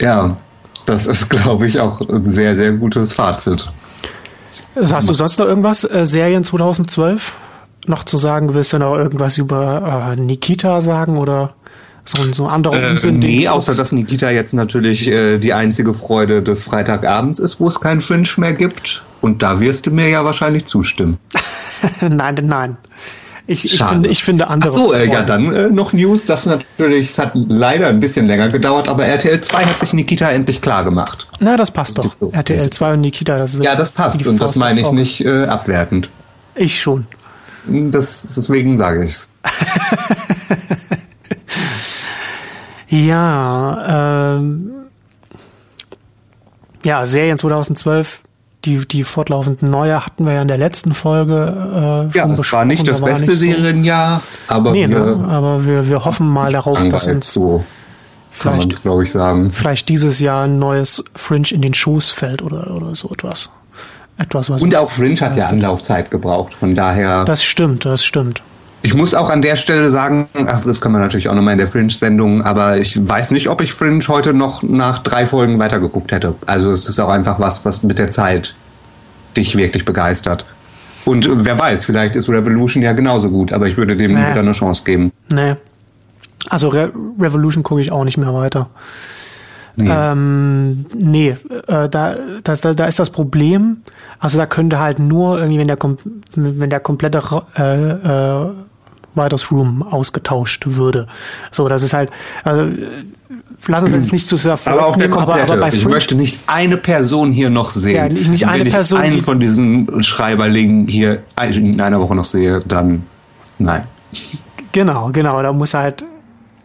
Ja, 0.00 0.36
das 0.84 1.06
ist, 1.06 1.28
glaube 1.28 1.66
ich, 1.66 1.80
auch 1.80 2.00
ein 2.08 2.30
sehr, 2.30 2.54
sehr 2.54 2.72
gutes 2.72 3.14
Fazit. 3.14 3.72
Hast 4.74 5.08
du 5.08 5.12
sonst 5.12 5.38
noch 5.38 5.46
irgendwas, 5.46 5.84
äh, 5.84 6.06
Serien 6.06 6.44
2012 6.44 7.34
noch 7.86 8.04
zu 8.04 8.16
sagen? 8.16 8.54
Willst 8.54 8.72
du 8.72 8.78
noch 8.78 8.94
irgendwas 8.94 9.38
über 9.38 10.14
äh, 10.16 10.20
Nikita 10.20 10.80
sagen 10.80 11.18
oder 11.18 11.54
so, 12.08 12.22
ein- 12.22 12.32
so 12.32 12.46
anderer 12.46 12.82
Äh, 12.82 12.90
Unsinn? 12.90 13.18
nee, 13.18 13.48
außer 13.48 13.74
dass 13.74 13.92
Nikita 13.92 14.30
jetzt 14.30 14.52
natürlich 14.54 15.06
äh, 15.08 15.38
die 15.38 15.52
einzige 15.52 15.92
Freude 15.94 16.42
des 16.42 16.62
Freitagabends 16.62 17.38
ist, 17.38 17.60
wo 17.60 17.68
es 17.68 17.80
keinen 17.80 18.00
Fringe 18.00 18.28
mehr 18.38 18.52
gibt. 18.52 19.02
Und 19.20 19.42
da 19.42 19.60
wirst 19.60 19.86
du 19.86 19.90
mir 19.90 20.08
ja 20.08 20.24
wahrscheinlich 20.24 20.66
zustimmen. 20.66 21.18
nein, 22.00 22.36
nein. 22.42 22.76
Ich, 23.48 23.64
ich, 23.64 23.80
finde, 23.80 24.08
ich 24.08 24.24
finde 24.24 24.48
Ach 24.48 24.50
andere. 24.50 24.72
so, 24.72 24.92
äh, 24.92 25.06
ja, 25.08 25.22
dann 25.22 25.54
äh, 25.54 25.68
noch 25.68 25.92
News. 25.92 26.24
Das 26.24 26.46
natürlich, 26.46 27.10
es 27.10 27.18
hat 27.18 27.30
leider 27.34 27.86
ein 27.86 28.00
bisschen 28.00 28.26
länger 28.26 28.48
gedauert, 28.48 28.88
aber 28.88 29.04
RTL 29.06 29.40
2 29.40 29.64
hat 29.66 29.78
sich 29.80 29.92
Nikita 29.92 30.28
endlich 30.30 30.60
klar 30.60 30.82
gemacht. 30.82 31.28
Na, 31.38 31.56
das 31.56 31.70
passt 31.70 31.96
doch. 31.98 32.16
So. 32.18 32.32
RTL 32.32 32.70
2 32.70 32.94
und 32.94 33.02
Nikita, 33.02 33.38
das 33.38 33.54
ist 33.54 33.62
Ja, 33.62 33.76
das 33.76 33.92
passt 33.92 34.26
und 34.26 34.40
das 34.40 34.56
meine 34.56 34.80
ich 34.80 34.90
nicht 34.90 35.20
äh, 35.24 35.44
abwertend. 35.44 36.10
Ich 36.56 36.80
schon. 36.80 37.06
Das, 37.68 38.34
deswegen 38.36 38.76
sage 38.78 39.04
ich's. 39.04 39.28
Ja, 42.88 44.36
ähm, 44.36 44.70
ja, 46.84 47.04
Serien 47.04 47.36
2012, 47.38 48.20
die, 48.64 48.86
die 48.86 49.04
fortlaufenden 49.04 49.70
neue 49.70 50.04
hatten 50.04 50.24
wir 50.24 50.34
ja 50.34 50.42
in 50.42 50.48
der 50.48 50.58
letzten 50.58 50.94
Folge 50.94 52.08
äh, 52.12 52.16
Ja, 52.16 52.26
es 52.30 52.52
war 52.52 52.64
nicht 52.64 52.86
das 52.86 53.00
Da 53.00 53.06
beste 53.06 53.30
nicht 53.30 53.40
so- 53.40 53.46
Serienjahr, 53.46 54.22
aber 54.48 54.72
Nee, 54.72 54.88
wir 54.88 54.98
ne? 55.00 55.28
aber 55.28 55.66
wir, 55.66 55.88
wir 55.88 56.04
hoffen 56.04 56.28
mal 56.32 56.52
darauf, 56.52 56.78
dass 56.88 57.06
uns 57.06 57.32
so 57.32 57.64
vielleicht, 58.30 58.82
glaube 58.82 59.02
ich, 59.02 59.10
sagen. 59.12 59.50
vielleicht 59.52 59.88
dieses 59.88 60.20
Jahr 60.20 60.44
ein 60.44 60.58
neues 60.58 61.02
Fringe 61.14 61.48
in 61.52 61.62
den 61.62 61.74
Schoß 61.74 62.10
fällt 62.10 62.42
oder, 62.42 62.70
oder 62.74 62.94
so 62.94 63.08
etwas. 63.10 63.50
Etwas, 64.18 64.48
was 64.48 64.62
Und 64.62 64.74
auch 64.76 64.90
Fringe 64.90 65.20
hat 65.20 65.36
ja. 65.36 65.46
Anlaufzeit 65.46 66.10
gebraucht, 66.10 66.54
von 66.54 66.74
daher. 66.74 67.24
Das 67.24 67.44
stimmt, 67.44 67.84
das 67.84 68.04
stimmt. 68.04 68.42
Ich 68.86 68.94
muss 68.94 69.14
auch 69.14 69.30
an 69.30 69.42
der 69.42 69.56
Stelle 69.56 69.90
sagen, 69.90 70.28
ach, 70.46 70.62
das 70.64 70.80
kann 70.80 70.92
man 70.92 71.00
natürlich 71.00 71.28
auch 71.28 71.34
nochmal 71.34 71.54
in 71.54 71.58
der 71.58 71.66
Fringe-Sendung, 71.66 72.42
aber 72.42 72.78
ich 72.78 72.96
weiß 72.96 73.32
nicht, 73.32 73.48
ob 73.48 73.60
ich 73.60 73.72
Fringe 73.72 73.98
heute 74.06 74.32
noch 74.32 74.62
nach 74.62 75.00
drei 75.00 75.26
Folgen 75.26 75.58
weitergeguckt 75.58 76.12
hätte. 76.12 76.36
Also 76.46 76.70
es 76.70 76.88
ist 76.88 77.00
auch 77.00 77.08
einfach 77.08 77.40
was, 77.40 77.64
was 77.64 77.82
mit 77.82 77.98
der 77.98 78.12
Zeit 78.12 78.54
dich 79.36 79.56
wirklich 79.56 79.84
begeistert. 79.84 80.46
Und 81.04 81.28
wer 81.32 81.58
weiß, 81.58 81.84
vielleicht 81.84 82.14
ist 82.14 82.28
Revolution 82.28 82.80
ja 82.80 82.92
genauso 82.92 83.28
gut, 83.28 83.52
aber 83.52 83.66
ich 83.66 83.76
würde 83.76 83.96
dem 83.96 84.12
Nee. 84.12 84.18
wieder 84.18 84.38
eine 84.38 84.52
Chance 84.52 84.84
geben. 84.84 85.10
Nee. 85.32 85.56
Also 86.48 86.68
Re 86.68 86.92
Revolution 87.18 87.64
gucke 87.64 87.80
ich 87.80 87.90
auch 87.90 88.04
nicht 88.04 88.18
mehr 88.18 88.32
weiter. 88.34 88.68
Nee, 89.74 89.90
ähm, 89.90 90.86
nee 90.94 91.36
äh, 91.66 91.88
da, 91.88 92.14
das, 92.44 92.60
da, 92.60 92.72
da 92.72 92.86
ist 92.86 93.00
das 93.00 93.10
Problem, 93.10 93.78
also 94.20 94.38
da 94.38 94.46
könnte 94.46 94.78
halt 94.78 95.00
nur 95.00 95.38
irgendwie, 95.40 95.58
wenn 95.58 95.66
der, 95.66 95.78
wenn 96.36 96.70
der 96.70 96.80
komplette 96.80 97.20
äh, 97.58 97.90
äh, 97.90 98.52
Writers 99.16 99.50
Room 99.50 99.82
ausgetauscht 99.82 100.64
würde. 100.66 101.06
So, 101.50 101.68
das 101.68 101.82
ist 101.82 101.92
halt, 101.92 102.10
also, 102.44 102.70
lass 103.66 103.84
uns 103.84 103.92
jetzt 103.92 104.12
nicht 104.12 104.28
zu 104.28 104.36
sehr 104.36 104.58
Aber 104.64 104.86
auch 104.86 104.96
der 104.96 105.08
komplette. 105.08 105.52
Aber, 105.52 105.66
aber 105.66 105.74
ich 105.74 105.86
möchte 105.86 106.14
nicht 106.14 106.40
eine 106.46 106.76
Person 106.76 107.32
hier 107.32 107.50
noch 107.50 107.70
sehen. 107.70 107.96
Ja, 107.96 108.08
nicht, 108.08 108.28
nicht 108.28 108.46
eine 108.46 108.64
wenn 108.64 108.72
Person. 108.72 109.00
Ich 109.00 109.04
einen 109.04 109.22
von 109.22 109.40
diesen 109.40 110.02
Schreiberlingen 110.02 110.88
hier 110.88 111.22
in 111.50 111.80
einer 111.80 112.00
Woche 112.00 112.14
noch 112.14 112.24
sehe, 112.24 112.60
dann 112.66 113.02
nein. 113.58 113.84
Genau, 114.72 115.10
genau. 115.12 115.42
Da 115.42 115.52
muss 115.52 115.74
halt 115.74 116.04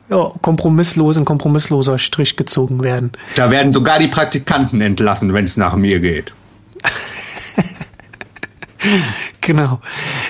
ja, 0.09 0.31
kompromisslos 0.41 1.17
ein 1.17 1.25
kompromissloser 1.25 1.97
Strich 1.97 2.35
gezogen 2.35 2.83
werden. 2.83 3.11
Da 3.35 3.49
werden 3.49 3.71
sogar 3.71 3.97
die 3.97 4.09
Praktikanten 4.09 4.81
entlassen, 4.81 5.33
wenn 5.33 5.45
es 5.45 5.55
nach 5.55 5.75
mir 5.75 5.99
geht. 5.99 6.33
genau. 9.41 9.79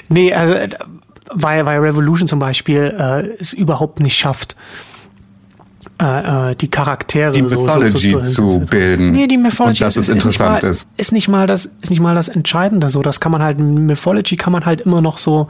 Nee, 0.08 0.34
also, 0.34 0.76
weil, 1.34 1.66
weil 1.66 1.80
Revolution 1.80 2.28
zum 2.28 2.40
Beispiel 2.40 2.94
äh, 2.98 3.28
es 3.40 3.54
überhaupt 3.54 4.00
nicht 4.00 4.18
schafft, 4.18 4.56
äh, 6.02 6.52
äh 6.52 6.56
die 6.56 6.70
Charaktere 6.70 7.32
die 7.32 7.42
Mythology 7.42 8.10
so, 8.10 8.20
so, 8.20 8.26
so, 8.26 8.48
zu 8.50 8.60
bilden. 8.62 9.12
Nee, 9.12 9.28
die 9.28 9.38
Mythology 9.38 9.84
und 9.84 9.88
dass 9.88 9.98
ist, 9.98 10.04
es 10.04 10.10
interessant 10.10 10.64
ist, 10.64 10.88
mal, 10.88 10.96
ist. 10.98 11.12
nicht 11.12 11.28
mal 11.28 11.48
das 11.48 11.66
ist 11.66 11.90
nicht 11.90 12.00
mal 12.00 12.16
das 12.16 12.28
Entscheidende. 12.28 12.90
So, 12.90 13.02
das 13.02 13.20
kann 13.20 13.32
man 13.32 13.42
halt 13.42 13.60
Mythology 13.60 14.36
kann 14.36 14.54
man 14.54 14.66
halt 14.66 14.82
immer 14.82 15.02
noch 15.02 15.18
so 15.18 15.48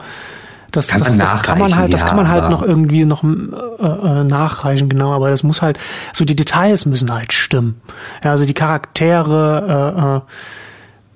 das, 0.72 0.88
kann, 0.88 1.00
das, 1.00 1.18
das 1.18 1.42
kann 1.42 1.58
man 1.58 1.76
halt, 1.76 1.92
das 1.92 2.06
kann 2.06 2.16
man 2.16 2.28
halt 2.28 2.48
noch 2.48 2.62
irgendwie 2.62 3.04
noch 3.04 3.22
äh, 3.22 3.26
äh, 3.26 4.24
nachreichen, 4.24 4.88
genau. 4.88 5.12
Aber 5.12 5.28
das 5.28 5.42
muss 5.42 5.60
halt, 5.60 5.78
so 6.14 6.24
die 6.24 6.34
Details 6.34 6.86
müssen 6.86 7.12
halt 7.12 7.34
stimmen. 7.34 7.80
Ja, 8.24 8.30
also 8.30 8.46
die 8.46 8.54
Charaktere 8.54 10.22
äh, 10.26 10.28
äh 10.28 10.32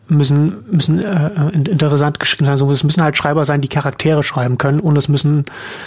müssen 0.09 0.65
müssen 0.71 1.03
äh, 1.03 1.31
interessant 1.55 2.21
geschrieben 2.21 2.47
sein. 2.47 2.71
Es 2.71 2.85
müssen 2.85 3.03
halt 3.03 3.17
Schreiber 3.17 3.45
sein, 3.45 3.61
die 3.61 3.69
Charaktere 3.69 4.23
schreiben 4.23 4.59
können, 4.59 4.81
und 4.81 4.97
es 4.97 5.09
müssen 5.09 5.45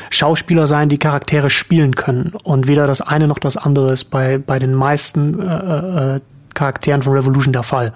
Schauspieler 0.09 0.67
sein, 0.67 0.89
die 0.89 0.97
Charaktere 0.97 1.49
spielen 1.49 1.95
können. 1.95 2.33
Und 2.43 2.67
weder 2.67 2.87
das 2.87 3.01
eine 3.01 3.27
noch 3.27 3.39
das 3.39 3.57
andere 3.57 3.93
ist 3.93 4.05
bei 4.05 4.37
bei 4.37 4.59
den 4.59 4.73
meisten 4.73 5.39
äh, 5.39 6.15
äh, 6.15 6.19
Charakteren 6.53 7.01
von 7.01 7.13
Revolution 7.13 7.53
der 7.53 7.63
Fall. 7.63 7.93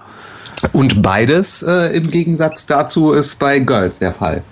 Und 0.72 1.02
beides 1.02 1.64
äh, 1.64 1.96
im 1.96 2.10
Gegensatz 2.10 2.66
dazu 2.66 3.12
ist 3.12 3.38
bei 3.38 3.60
Girls 3.60 4.00
der 4.00 4.14
Fall. 4.14 4.44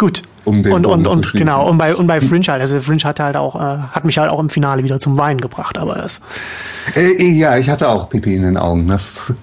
Gut. 0.00 0.22
Um 0.46 0.62
den 0.62 0.72
und 0.72 0.86
und, 0.86 1.06
und 1.06 1.32
genau 1.34 1.68
und 1.68 1.76
bei 1.76 1.94
und 1.94 2.06
bei 2.06 2.22
Fringe 2.22 2.46
halt. 2.48 2.62
Also 2.62 2.80
Fringe 2.80 3.04
hat 3.04 3.20
halt 3.20 3.36
auch 3.36 3.54
äh, 3.54 3.78
hat 3.92 4.06
mich 4.06 4.16
halt 4.16 4.30
auch 4.30 4.40
im 4.40 4.48
Finale 4.48 4.82
wieder 4.82 4.98
zum 4.98 5.18
Weinen 5.18 5.42
gebracht 5.42 5.76
aber 5.76 5.96
das 5.96 6.22
äh, 6.96 7.22
ja 7.22 7.58
ich 7.58 7.68
hatte 7.68 7.86
auch 7.86 8.08
Pipi 8.08 8.34
in 8.34 8.44
den 8.44 8.56
Augen. 8.56 8.88
Das 8.88 9.34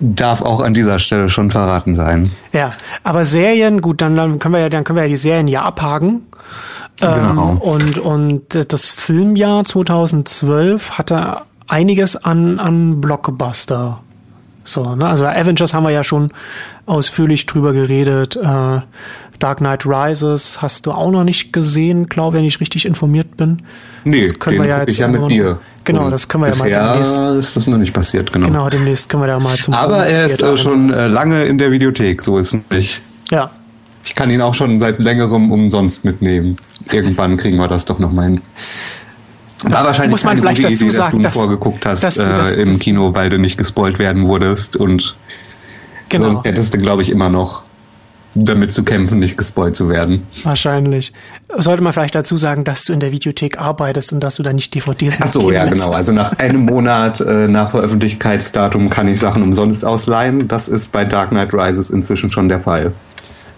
darf 0.00 0.42
auch 0.42 0.60
an 0.62 0.74
dieser 0.74 0.98
Stelle 0.98 1.28
schon 1.28 1.52
verraten 1.52 1.94
sein. 1.94 2.32
Ja 2.52 2.72
aber 3.04 3.24
Serien 3.24 3.80
gut 3.80 4.02
dann, 4.02 4.16
dann 4.16 4.40
können 4.40 4.54
wir 4.54 4.62
ja 4.62 4.68
dann 4.68 4.82
können 4.82 4.96
wir 4.96 5.04
ja 5.04 5.08
die 5.08 5.16
Serien 5.16 5.46
ja 5.46 5.62
abhaken. 5.62 6.22
Ähm, 7.00 7.14
genau. 7.14 7.56
und 7.60 7.98
und 7.98 8.72
das 8.72 8.88
Filmjahr 8.88 9.62
2012 9.62 10.98
hatte 10.98 11.42
einiges 11.68 12.16
an 12.16 12.58
an 12.58 13.00
Blockbuster 13.00 14.00
so, 14.72 14.94
ne? 14.94 15.06
Also 15.06 15.26
Avengers 15.26 15.74
haben 15.74 15.84
wir 15.84 15.90
ja 15.90 16.04
schon 16.04 16.30
ausführlich 16.86 17.46
drüber 17.46 17.72
geredet. 17.72 18.36
Äh, 18.36 18.80
Dark 19.38 19.58
Knight 19.58 19.86
Rises 19.86 20.60
hast 20.60 20.86
du 20.86 20.92
auch 20.92 21.10
noch 21.10 21.24
nicht 21.24 21.52
gesehen, 21.52 22.06
glaube 22.06 22.36
ich, 22.36 22.40
wenn 22.40 22.46
ich 22.46 22.60
richtig 22.60 22.86
informiert 22.86 23.36
bin. 23.36 23.62
Nee, 24.04 24.22
das 24.22 24.38
können 24.38 24.56
den 24.56 24.62
wir 24.64 24.70
ja 24.70 24.80
jetzt 24.80 24.92
ich 24.92 24.98
ja 24.98 25.08
mit 25.08 25.30
dir. 25.30 25.58
Genau, 25.84 26.04
Und 26.04 26.10
das 26.10 26.28
können 26.28 26.44
wir 26.44 26.50
ja 26.50 26.56
mal 26.56 26.68
demnächst. 26.70 27.16
ist 27.16 27.56
das 27.56 27.66
noch 27.66 27.78
nicht 27.78 27.94
passiert, 27.94 28.32
genau. 28.32 28.46
Genau, 28.46 28.68
demnächst 28.68 29.08
können 29.08 29.22
wir 29.22 29.28
da 29.28 29.38
mal 29.38 29.56
zum 29.56 29.74
Aber 29.74 30.06
er 30.06 30.26
ist 30.26 30.42
äh, 30.42 30.56
schon 30.56 30.92
äh, 30.92 31.08
lange 31.08 31.44
in 31.44 31.58
der 31.58 31.70
Videothek, 31.70 32.22
so 32.22 32.38
ist 32.38 32.54
es 32.54 32.60
nicht. 32.70 33.02
Ja. 33.30 33.50
Ich 34.04 34.14
kann 34.14 34.30
ihn 34.30 34.40
auch 34.40 34.54
schon 34.54 34.76
seit 34.76 34.98
längerem 34.98 35.50
umsonst 35.50 36.04
mitnehmen. 36.04 36.56
Irgendwann 36.90 37.36
kriegen 37.36 37.56
wir 37.58 37.68
das 37.68 37.84
doch 37.84 37.98
noch 37.98 38.12
mal 38.12 38.24
hin. 38.24 38.40
War 39.64 39.84
wahrscheinlich 39.84 40.12
Muss 40.12 40.24
man 40.24 40.38
vielleicht 40.38 40.64
dazu 40.64 40.84
Idee, 40.84 40.90
sagen, 40.90 41.22
dass 41.22 41.34
du 41.34 41.38
dass, 41.38 41.46
vorgeguckt 41.46 41.86
hast 41.86 42.02
dass 42.02 42.14
du, 42.16 42.24
dass, 42.24 42.52
äh, 42.52 42.62
im 42.62 42.78
Kino, 42.78 43.14
weil 43.14 43.28
du 43.28 43.38
nicht 43.38 43.58
gespoilt 43.58 43.98
werden 43.98 44.26
wurdest 44.26 44.76
und 44.76 45.16
genau. 46.08 46.26
sonst 46.26 46.44
hättest 46.44 46.74
du, 46.74 46.78
glaube 46.78 47.02
ich, 47.02 47.10
immer 47.10 47.28
noch 47.28 47.62
damit 48.34 48.72
zu 48.72 48.84
kämpfen, 48.84 49.18
nicht 49.18 49.36
gespoilt 49.36 49.74
zu 49.74 49.88
werden. 49.88 50.26
Wahrscheinlich. 50.44 51.12
Sollte 51.56 51.82
man 51.82 51.92
vielleicht 51.92 52.14
dazu 52.14 52.36
sagen, 52.36 52.62
dass 52.64 52.84
du 52.84 52.92
in 52.92 53.00
der 53.00 53.10
Videothek 53.10 53.58
arbeitest 53.58 54.12
und 54.12 54.20
dass 54.20 54.36
du 54.36 54.44
da 54.44 54.52
nicht 54.52 54.72
DVDs 54.74 55.18
Ach 55.20 55.26
so, 55.26 55.50
ja, 55.50 55.64
lässt. 55.64 55.74
genau. 55.74 55.90
Also 55.90 56.12
nach 56.12 56.38
einem 56.38 56.64
Monat 56.64 57.20
äh, 57.20 57.48
nach 57.48 57.72
Veröffentlichkeitsdatum 57.72 58.88
kann 58.88 59.08
ich 59.08 59.18
Sachen 59.18 59.42
umsonst 59.42 59.84
ausleihen. 59.84 60.46
Das 60.46 60.68
ist 60.68 60.92
bei 60.92 61.04
Dark 61.04 61.30
Knight 61.30 61.52
Rises 61.52 61.90
inzwischen 61.90 62.30
schon 62.30 62.48
der 62.48 62.60
Fall. 62.60 62.92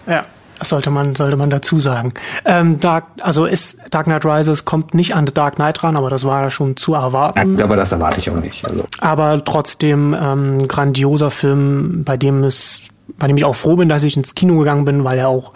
Ja, 0.07 0.25
sollte 0.69 0.89
man, 0.89 1.15
sollte 1.15 1.37
man 1.37 1.49
dazu 1.49 1.79
sagen. 1.79 2.13
Ähm, 2.45 2.79
Dark, 2.79 3.05
also 3.21 3.45
ist 3.45 3.77
Dark 3.91 4.05
Knight 4.05 4.25
Rises 4.25 4.65
kommt 4.65 4.93
nicht 4.93 5.15
an 5.15 5.27
The 5.27 5.33
Dark 5.33 5.55
Knight 5.55 5.83
ran, 5.83 5.95
aber 5.95 6.09
das 6.09 6.25
war 6.25 6.41
ja 6.41 6.49
schon 6.49 6.77
zu 6.77 6.93
erwarten. 6.93 7.57
Ja, 7.57 7.65
aber 7.65 7.75
das 7.75 7.91
erwarte 7.91 8.19
ich 8.19 8.29
auch 8.29 8.39
nicht. 8.39 8.67
Also. 8.69 8.85
Aber 8.99 9.43
trotzdem 9.43 10.15
ähm, 10.19 10.67
grandioser 10.67 11.31
Film, 11.31 12.03
bei 12.03 12.17
dem 12.17 12.43
es, 12.43 12.81
bei 13.17 13.27
dem 13.27 13.37
ich 13.37 13.45
auch 13.45 13.55
froh 13.55 13.75
bin, 13.75 13.89
dass 13.89 14.03
ich 14.03 14.17
ins 14.17 14.35
Kino 14.35 14.57
gegangen 14.59 14.85
bin, 14.85 15.03
weil 15.03 15.17
er 15.17 15.29
auch 15.29 15.53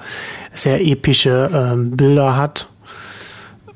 sehr 0.52 0.86
epische 0.86 1.50
ähm, 1.54 1.92
Bilder 1.92 2.36
hat 2.36 2.68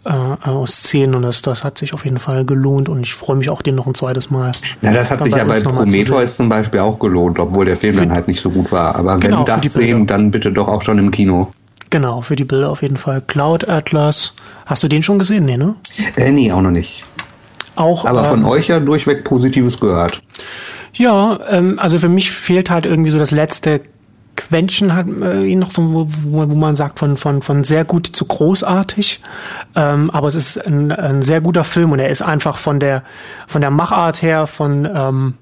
äh, 0.05 0.09
aus 0.09 0.77
Szenen 0.77 1.15
und 1.15 1.23
das, 1.23 1.41
das 1.41 1.63
hat 1.63 1.77
sich 1.77 1.93
auf 1.93 2.05
jeden 2.05 2.19
Fall 2.19 2.45
gelohnt 2.45 2.89
und 2.89 3.01
ich 3.01 3.13
freue 3.13 3.35
mich 3.35 3.49
auch, 3.49 3.61
den 3.61 3.75
noch 3.75 3.87
ein 3.87 3.95
zweites 3.95 4.31
Mal. 4.31 4.51
Na, 4.81 4.91
das 4.91 5.11
hat 5.11 5.23
sich 5.23 5.35
ja 5.35 5.43
bei 5.43 5.59
Prometheus 5.59 6.37
zum 6.37 6.49
Beispiel 6.49 6.79
auch 6.79 6.99
gelohnt, 6.99 7.39
obwohl 7.39 7.65
der 7.65 7.75
Film 7.75 7.95
für, 7.95 8.01
dann 8.01 8.11
halt 8.11 8.27
nicht 8.27 8.41
so 8.41 8.49
gut 8.49 8.71
war. 8.71 8.95
Aber 8.95 9.17
genau, 9.17 9.39
wenn 9.39 9.45
das 9.45 9.73
sehen, 9.73 10.07
dann 10.07 10.31
bitte 10.31 10.51
doch 10.51 10.67
auch 10.67 10.83
schon 10.83 10.97
im 10.97 11.11
Kino. 11.11 11.51
Genau, 11.91 12.21
für 12.21 12.35
die 12.35 12.45
Bilder 12.45 12.69
auf 12.69 12.81
jeden 12.81 12.97
Fall. 12.97 13.21
Cloud 13.21 13.67
Atlas. 13.67 14.33
Hast 14.65 14.81
du 14.81 14.87
den 14.87 15.03
schon 15.03 15.19
gesehen? 15.19 15.45
Nee, 15.45 15.57
ne? 15.57 15.75
Äh, 16.15 16.31
nee, 16.31 16.51
auch 16.51 16.61
noch 16.61 16.71
nicht. 16.71 17.05
Auch, 17.75 18.05
Aber 18.05 18.23
von 18.23 18.39
ähm, 18.39 18.45
euch 18.45 18.67
ja 18.67 18.79
durchweg 18.79 19.23
Positives 19.23 19.79
gehört. 19.79 20.21
Ja, 20.93 21.39
ähm, 21.49 21.79
also 21.79 21.99
für 21.99 22.09
mich 22.09 22.31
fehlt 22.31 22.69
halt 22.69 22.85
irgendwie 22.85 23.11
so 23.11 23.17
das 23.17 23.31
letzte 23.31 23.81
Quäntchen 24.47 24.95
hat 24.95 25.07
äh, 25.07 25.55
noch 25.55 25.71
so, 25.71 26.07
wo, 26.07 26.07
wo 26.49 26.55
man 26.55 26.75
sagt, 26.75 26.99
von, 26.99 27.17
von, 27.17 27.41
von 27.41 27.63
sehr 27.63 27.85
gut 27.85 28.07
zu 28.07 28.25
großartig. 28.25 29.21
Ähm, 29.75 30.09
aber 30.09 30.27
es 30.27 30.35
ist 30.35 30.57
ein, 30.57 30.91
ein 30.91 31.21
sehr 31.21 31.41
guter 31.41 31.63
Film 31.63 31.91
und 31.91 31.99
er 31.99 32.09
ist 32.09 32.21
einfach 32.21 32.57
von 32.57 32.79
der, 32.79 33.03
von 33.47 33.61
der 33.61 33.69
Machart 33.69 34.21
her, 34.21 34.47
von, 34.47 34.89
ähm, 34.93 35.33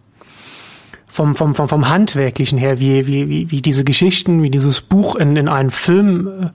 vom, 1.07 1.35
vom, 1.35 1.55
vom, 1.55 1.69
vom 1.69 1.89
Handwerklichen 1.89 2.57
her, 2.57 2.79
wie, 2.79 3.07
wie, 3.07 3.29
wie, 3.29 3.51
wie 3.51 3.61
diese 3.61 3.83
Geschichten, 3.83 4.43
wie 4.43 4.49
dieses 4.49 4.81
Buch 4.81 5.15
in, 5.15 5.35
in 5.35 5.47
einen 5.47 5.71
Film 5.71 6.51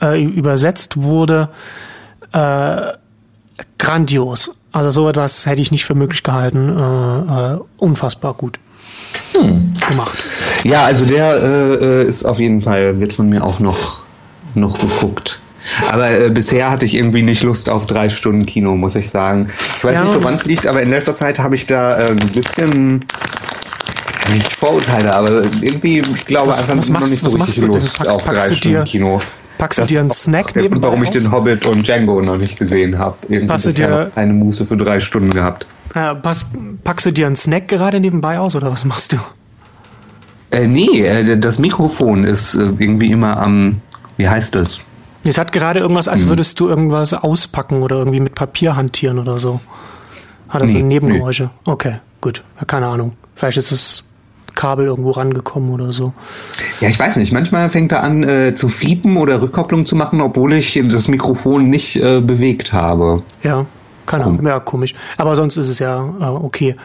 äh, 0.00 0.22
übersetzt 0.22 1.02
wurde, 1.02 1.50
äh, 2.32 2.92
grandios. 3.78 4.52
Also 4.72 4.90
so 4.92 5.08
etwas 5.08 5.46
hätte 5.46 5.60
ich 5.60 5.72
nicht 5.72 5.84
für 5.84 5.94
möglich 5.94 6.22
gehalten. 6.22 6.68
Äh, 6.68 7.54
äh, 7.54 7.58
unfassbar 7.78 8.34
gut 8.34 8.58
hm. 9.32 9.74
gemacht. 9.88 10.18
Ja, 10.64 10.84
also 10.84 11.04
der 11.04 11.34
äh, 11.34 12.02
äh, 12.02 12.08
ist 12.08 12.24
auf 12.24 12.38
jeden 12.38 12.60
Fall, 12.60 13.00
wird 13.00 13.12
von 13.12 13.28
mir 13.28 13.44
auch 13.44 13.60
noch, 13.60 14.02
noch 14.54 14.78
geguckt. 14.78 15.40
Aber 15.90 16.10
äh, 16.10 16.30
bisher 16.30 16.70
hatte 16.70 16.84
ich 16.84 16.94
irgendwie 16.94 17.22
nicht 17.22 17.42
Lust 17.42 17.68
auf 17.68 17.86
drei 17.86 18.08
Stunden 18.08 18.46
Kino, 18.46 18.76
muss 18.76 18.94
ich 18.94 19.10
sagen. 19.10 19.50
Ich 19.76 19.84
weiß 19.84 19.98
ja, 19.98 20.04
nicht, 20.04 20.22
woran 20.22 20.34
es 20.34 20.44
liegt, 20.44 20.66
aber 20.66 20.82
in 20.82 20.90
letzter 20.90 21.14
Zeit 21.14 21.38
habe 21.38 21.54
ich 21.54 21.66
da 21.66 21.98
äh, 21.98 22.10
ein 22.10 22.16
bisschen 22.32 23.04
nicht 24.32 24.52
Vorurteile, 24.54 25.14
aber 25.14 25.42
irgendwie, 25.60 25.98
ich 25.98 26.26
glaube 26.26 26.48
was, 26.48 26.60
einfach 26.60 26.76
was 26.78 26.88
noch 26.88 27.00
nicht 27.00 27.20
so 27.20 27.36
richtig 27.36 27.62
Lust 27.64 27.98
packst, 27.98 28.12
auf 28.12 28.24
drei 28.24 28.54
Stunden 28.54 28.84
Kino. 28.84 29.20
Packst 29.60 29.78
du 29.78 29.84
dir 29.84 30.00
einen 30.00 30.10
Snack 30.10 30.56
neben 30.56 30.82
Warum 30.82 31.02
ich 31.04 31.10
den 31.10 31.30
Hobbit 31.30 31.66
und 31.66 31.86
Django 31.86 32.20
noch 32.22 32.38
nicht 32.38 32.58
gesehen 32.58 32.98
habe. 32.98 33.16
Irgendwie 33.28 33.52
hast 33.52 33.66
du 33.66 33.72
dir 33.72 34.10
keine 34.14 34.32
Muße 34.32 34.64
für 34.64 34.76
drei 34.76 35.00
Stunden 35.00 35.30
gehabt. 35.30 35.66
Äh, 35.94 36.14
pass, 36.14 36.46
packst 36.82 37.04
du 37.04 37.10
dir 37.10 37.26
einen 37.26 37.36
Snack 37.36 37.68
gerade 37.68 38.00
nebenbei 38.00 38.38
aus 38.38 38.56
oder 38.56 38.72
was 38.72 38.86
machst 38.86 39.12
du? 39.12 39.18
Äh, 40.50 40.66
nee, 40.66 41.02
äh, 41.02 41.38
das 41.38 41.58
Mikrofon 41.58 42.24
ist 42.24 42.54
äh, 42.54 42.72
irgendwie 42.78 43.12
immer 43.12 43.36
am, 43.36 43.82
wie 44.16 44.28
heißt 44.28 44.54
das? 44.54 44.80
Es 45.24 45.36
hat 45.36 45.52
gerade 45.52 45.80
irgendwas, 45.80 46.08
als 46.08 46.22
hm. 46.22 46.30
würdest 46.30 46.58
du 46.58 46.68
irgendwas 46.68 47.12
auspacken 47.12 47.82
oder 47.82 47.96
irgendwie 47.96 48.20
mit 48.20 48.34
Papier 48.34 48.76
hantieren 48.76 49.18
oder 49.18 49.36
so. 49.36 49.60
Hat 50.48 50.62
also 50.62 50.74
nee, 50.74 50.82
Nebengeräusche. 50.82 51.44
Nee. 51.44 51.72
Okay, 51.72 51.94
gut. 52.22 52.42
Keine 52.66 52.86
Ahnung. 52.86 53.12
Vielleicht 53.36 53.58
ist 53.58 53.72
das 53.72 54.04
Kabel 54.60 54.84
irgendwo 54.84 55.12
rangekommen 55.12 55.70
oder 55.70 55.90
so. 55.90 56.12
Ja, 56.82 56.88
ich 56.90 57.00
weiß 57.00 57.16
nicht. 57.16 57.32
Manchmal 57.32 57.70
fängt 57.70 57.92
er 57.92 58.02
an 58.02 58.22
äh, 58.24 58.54
zu 58.54 58.68
fiepen 58.68 59.16
oder 59.16 59.40
Rückkopplung 59.40 59.86
zu 59.86 59.96
machen, 59.96 60.20
obwohl 60.20 60.52
ich 60.52 60.78
das 60.84 61.08
Mikrofon 61.08 61.70
nicht 61.70 61.96
äh, 61.96 62.20
bewegt 62.20 62.74
habe. 62.74 63.22
Ja, 63.42 63.64
keine 64.04 64.24
Ahnung. 64.24 64.44
Ja, 64.44 64.60
komisch. 64.60 64.94
Aber 65.16 65.34
sonst 65.34 65.56
ist 65.56 65.70
es 65.70 65.78
ja 65.78 66.04
äh, 66.20 66.24
okay. 66.24 66.76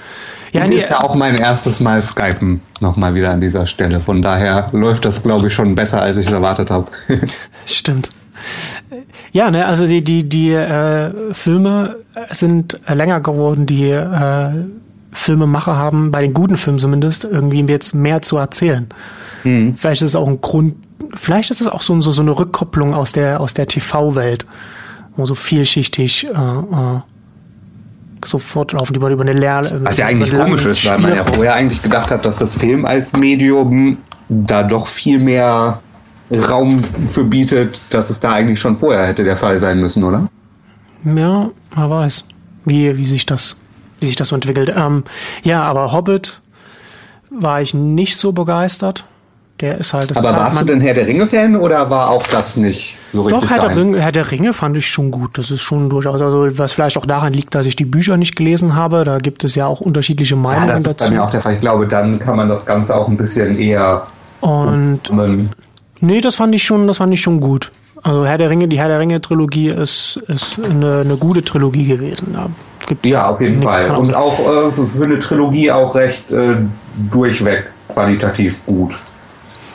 Ja, 0.53 0.65
nee, 0.65 0.77
ist 0.77 0.89
ja 0.89 1.01
auch 1.01 1.15
mein 1.15 1.35
erstes 1.35 1.81
Mal 1.81 2.01
Skypen 2.01 2.61
nochmal 2.79 3.13
wieder 3.13 3.31
an 3.31 3.41
dieser 3.41 3.65
Stelle. 3.65 3.99
Von 3.99 4.21
daher 4.21 4.69
läuft 4.71 5.03
das, 5.03 5.21
glaube 5.21 5.47
ich, 5.47 5.53
schon 5.53 5.75
besser, 5.75 6.01
als 6.01 6.15
ich 6.15 6.27
es 6.27 6.31
erwartet 6.31 6.71
habe. 6.71 6.85
Stimmt. 7.65 8.07
Ja, 9.33 9.51
ne, 9.51 9.65
also 9.65 9.85
die, 9.85 10.01
die, 10.01 10.29
die 10.29 10.53
äh, 10.53 11.11
Filme 11.33 11.97
sind 12.29 12.77
länger 12.87 13.19
geworden, 13.19 13.65
die 13.65 13.89
äh, 13.89 14.51
Filmemacher 15.15 15.75
haben, 15.75 16.11
bei 16.11 16.21
den 16.21 16.33
guten 16.33 16.57
Filmen 16.57 16.79
zumindest, 16.79 17.23
irgendwie 17.23 17.61
jetzt 17.61 17.95
mehr 17.95 18.21
zu 18.21 18.37
erzählen. 18.37 18.87
Mhm. 19.43 19.75
Vielleicht 19.75 20.01
ist 20.01 20.09
es 20.09 20.15
auch 20.15 20.27
ein 20.27 20.41
Grund, 20.41 20.75
vielleicht 21.13 21.51
ist 21.51 21.61
es 21.61 21.67
auch 21.67 21.81
so, 21.81 21.99
so, 22.01 22.11
so 22.11 22.21
eine 22.21 22.37
Rückkopplung 22.37 22.93
aus 22.93 23.11
der, 23.11 23.39
aus 23.39 23.53
der 23.53 23.67
TV-Welt, 23.67 24.45
wo 25.15 25.25
so 25.25 25.35
vielschichtig 25.35 26.27
äh, 26.27 26.29
äh, 26.29 26.99
sofort 28.25 28.73
laufen 28.73 28.93
die 28.93 28.99
mal 28.99 29.11
über 29.11 29.21
eine 29.21 29.33
Lehre. 29.33 29.81
Was 29.83 29.97
ja 29.97 30.07
eigentlich 30.07 30.33
komisch 30.33 30.65
ist, 30.65 30.89
weil 30.89 30.99
man 30.99 31.15
ja 31.15 31.23
vorher 31.23 31.55
eigentlich 31.55 31.81
gedacht 31.81 32.11
hat, 32.11 32.25
dass 32.25 32.37
das 32.37 32.55
Film 32.55 32.85
als 32.85 33.13
Medium 33.13 33.97
da 34.29 34.63
doch 34.63 34.87
viel 34.87 35.19
mehr 35.19 35.81
Raum 36.49 36.81
für 37.07 37.23
bietet, 37.23 37.79
dass 37.91 38.09
es 38.09 38.19
da 38.19 38.33
eigentlich 38.33 38.59
schon 38.59 38.77
vorher 38.77 39.05
hätte 39.07 39.23
der 39.23 39.37
Fall 39.37 39.59
sein 39.59 39.79
müssen, 39.79 40.03
oder? 40.03 40.27
Ja, 41.03 41.51
man 41.75 41.89
weiß, 41.89 42.25
wie, 42.65 42.97
wie 42.97 43.05
sich 43.05 43.27
das, 43.27 43.57
wie 44.05 44.07
sich 44.07 44.15
das 44.15 44.29
so 44.29 44.35
entwickelt. 44.35 44.71
Ähm, 44.75 45.03
ja, 45.43 45.63
aber 45.63 45.91
Hobbit 45.91 46.41
war 47.31 47.61
ich 47.61 47.73
nicht 47.73 48.17
so 48.17 48.31
begeistert. 48.31 49.05
Der 49.61 49.77
ist 49.77 49.93
halt. 49.93 50.15
Aber 50.17 50.31
warst 50.35 50.59
du 50.59 50.65
denn 50.65 50.81
Herr 50.81 50.93
der 50.93 51.07
Ringe-Fan 51.07 51.55
oder 51.55 51.89
war 51.89 52.09
auch 52.09 52.27
das 52.27 52.57
nicht 52.57 52.97
so 53.13 53.23
richtig? 53.23 53.41
Doch, 53.41 53.49
Herr 53.49 53.59
der, 53.59 53.75
Ringe, 53.75 54.01
Herr 54.01 54.11
der 54.11 54.29
Ringe 54.29 54.51
fand 54.51 54.75
ich 54.75 54.87
schon 54.87 55.11
gut. 55.11 55.37
Das 55.37 55.49
ist 55.49 55.61
schon 55.61 55.89
durchaus, 55.89 56.21
also 56.21 56.45
was 56.57 56.73
vielleicht 56.73 56.97
auch 56.97 57.05
daran 57.05 57.31
liegt, 57.31 57.55
dass 57.55 57.65
ich 57.65 57.77
die 57.77 57.85
Bücher 57.85 58.17
nicht 58.17 58.35
gelesen 58.35 58.75
habe. 58.75 59.05
Da 59.05 59.17
gibt 59.17 59.45
es 59.45 59.55
ja 59.55 59.65
auch 59.65 59.79
unterschiedliche 59.79 60.35
Meinungen 60.35 60.67
dazu. 60.67 60.71
Ja, 60.71 60.83
das 60.83 60.91
ist 60.91 61.01
dazu. 61.01 61.11
bei 61.11 61.15
mir 61.15 61.23
auch 61.23 61.31
der 61.31 61.41
Fall. 61.41 61.53
Ich 61.53 61.61
glaube, 61.61 61.87
dann 61.87 62.19
kann 62.19 62.35
man 62.35 62.49
das 62.49 62.65
Ganze 62.65 62.95
auch 62.95 63.07
ein 63.07 63.15
bisschen 63.15 63.57
eher. 63.57 64.05
Und. 64.41 64.99
Nee, 66.01 66.19
das 66.19 66.35
fand 66.35 66.53
ich 66.53 66.63
schon, 66.63 66.85
das 66.87 66.97
fand 66.97 67.13
ich 67.13 67.21
schon 67.21 67.39
gut. 67.39 67.71
Also 68.03 68.25
Herr 68.25 68.37
der 68.37 68.49
Ringe, 68.49 68.67
die 68.67 68.77
Herr 68.77 68.89
der 68.89 68.99
Ringe 68.99 69.21
Trilogie 69.21 69.69
ist, 69.69 70.17
ist 70.27 70.59
eine, 70.69 70.99
eine 70.99 71.15
gute 71.15 71.43
Trilogie 71.43 71.85
gewesen. 71.85 72.33
Da 72.33 72.49
gibt's 72.87 73.07
ja, 73.07 73.27
auf 73.27 73.41
jeden 73.41 73.61
Fall. 73.61 73.91
Und 73.91 74.15
auch 74.15 74.39
äh, 74.39 74.71
für 74.71 75.03
eine 75.03 75.19
Trilogie 75.19 75.71
auch 75.71 75.95
recht 75.95 76.31
äh, 76.31 76.55
durchweg 77.11 77.65
qualitativ 77.89 78.65
gut. 78.65 78.99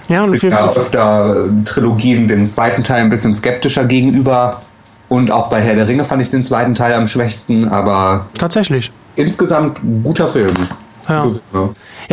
Ja, 0.09 0.25
und 0.25 0.35
ich 0.35 0.41
bin 0.41 0.51
ja 0.51 0.69
öfter 0.69 1.45
äh, 1.45 1.65
Trilogien 1.65 2.27
dem 2.27 2.51
zweiten 2.51 2.83
Teil 2.83 3.03
ein 3.03 3.11
bisschen 3.11 3.33
skeptischer 3.33 3.85
gegenüber. 3.85 4.61
Und 5.09 5.31
auch 5.31 5.49
bei 5.49 5.61
Herr 5.61 5.75
der 5.75 5.89
Ringe 5.89 6.05
fand 6.05 6.23
ich 6.23 6.31
den 6.31 6.45
zweiten 6.45 6.75
Teil 6.75 6.95
am 6.95 7.07
schwächsten, 7.07 7.69
aber. 7.69 8.27
Tatsächlich. 8.39 8.93
Insgesamt 9.17 9.79
guter 10.03 10.29
Film. 10.29 10.55
Ja. 11.09 11.27
ja, 11.53 11.69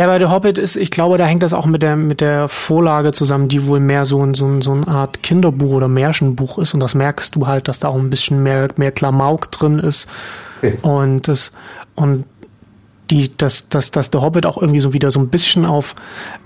bei 0.06 0.18
The 0.18 0.26
Hobbit 0.26 0.58
ist, 0.58 0.76
ich 0.76 0.90
glaube, 0.90 1.18
da 1.18 1.26
hängt 1.26 1.42
das 1.42 1.52
auch 1.52 1.66
mit 1.66 1.82
der, 1.82 1.96
mit 1.96 2.20
der 2.20 2.48
Vorlage 2.48 3.12
zusammen, 3.12 3.48
die 3.48 3.66
wohl 3.66 3.80
mehr 3.80 4.04
so, 4.04 4.22
ein, 4.22 4.34
so, 4.34 4.60
so 4.60 4.72
eine 4.72 4.86
Art 4.86 5.22
Kinderbuch 5.22 5.72
oder 5.72 5.88
Märchenbuch 5.88 6.58
ist. 6.58 6.74
Und 6.74 6.80
das 6.80 6.94
merkst 6.94 7.34
du 7.34 7.46
halt, 7.46 7.66
dass 7.66 7.80
da 7.80 7.88
auch 7.88 7.96
ein 7.96 8.10
bisschen 8.10 8.42
mehr, 8.42 8.68
mehr 8.76 8.92
Klamauk 8.92 9.50
drin 9.50 9.78
ist. 9.80 10.08
Okay. 10.58 10.78
Und 10.82 11.26
das, 11.26 11.52
und 11.96 12.24
die, 13.10 13.36
dass, 13.36 13.68
dass, 13.68 13.90
dass 13.90 14.10
der 14.10 14.22
Hobbit 14.22 14.46
auch 14.46 14.58
irgendwie 14.58 14.80
so 14.80 14.92
wieder 14.92 15.10
so 15.10 15.18
ein 15.18 15.28
bisschen 15.28 15.64
auf, 15.64 15.94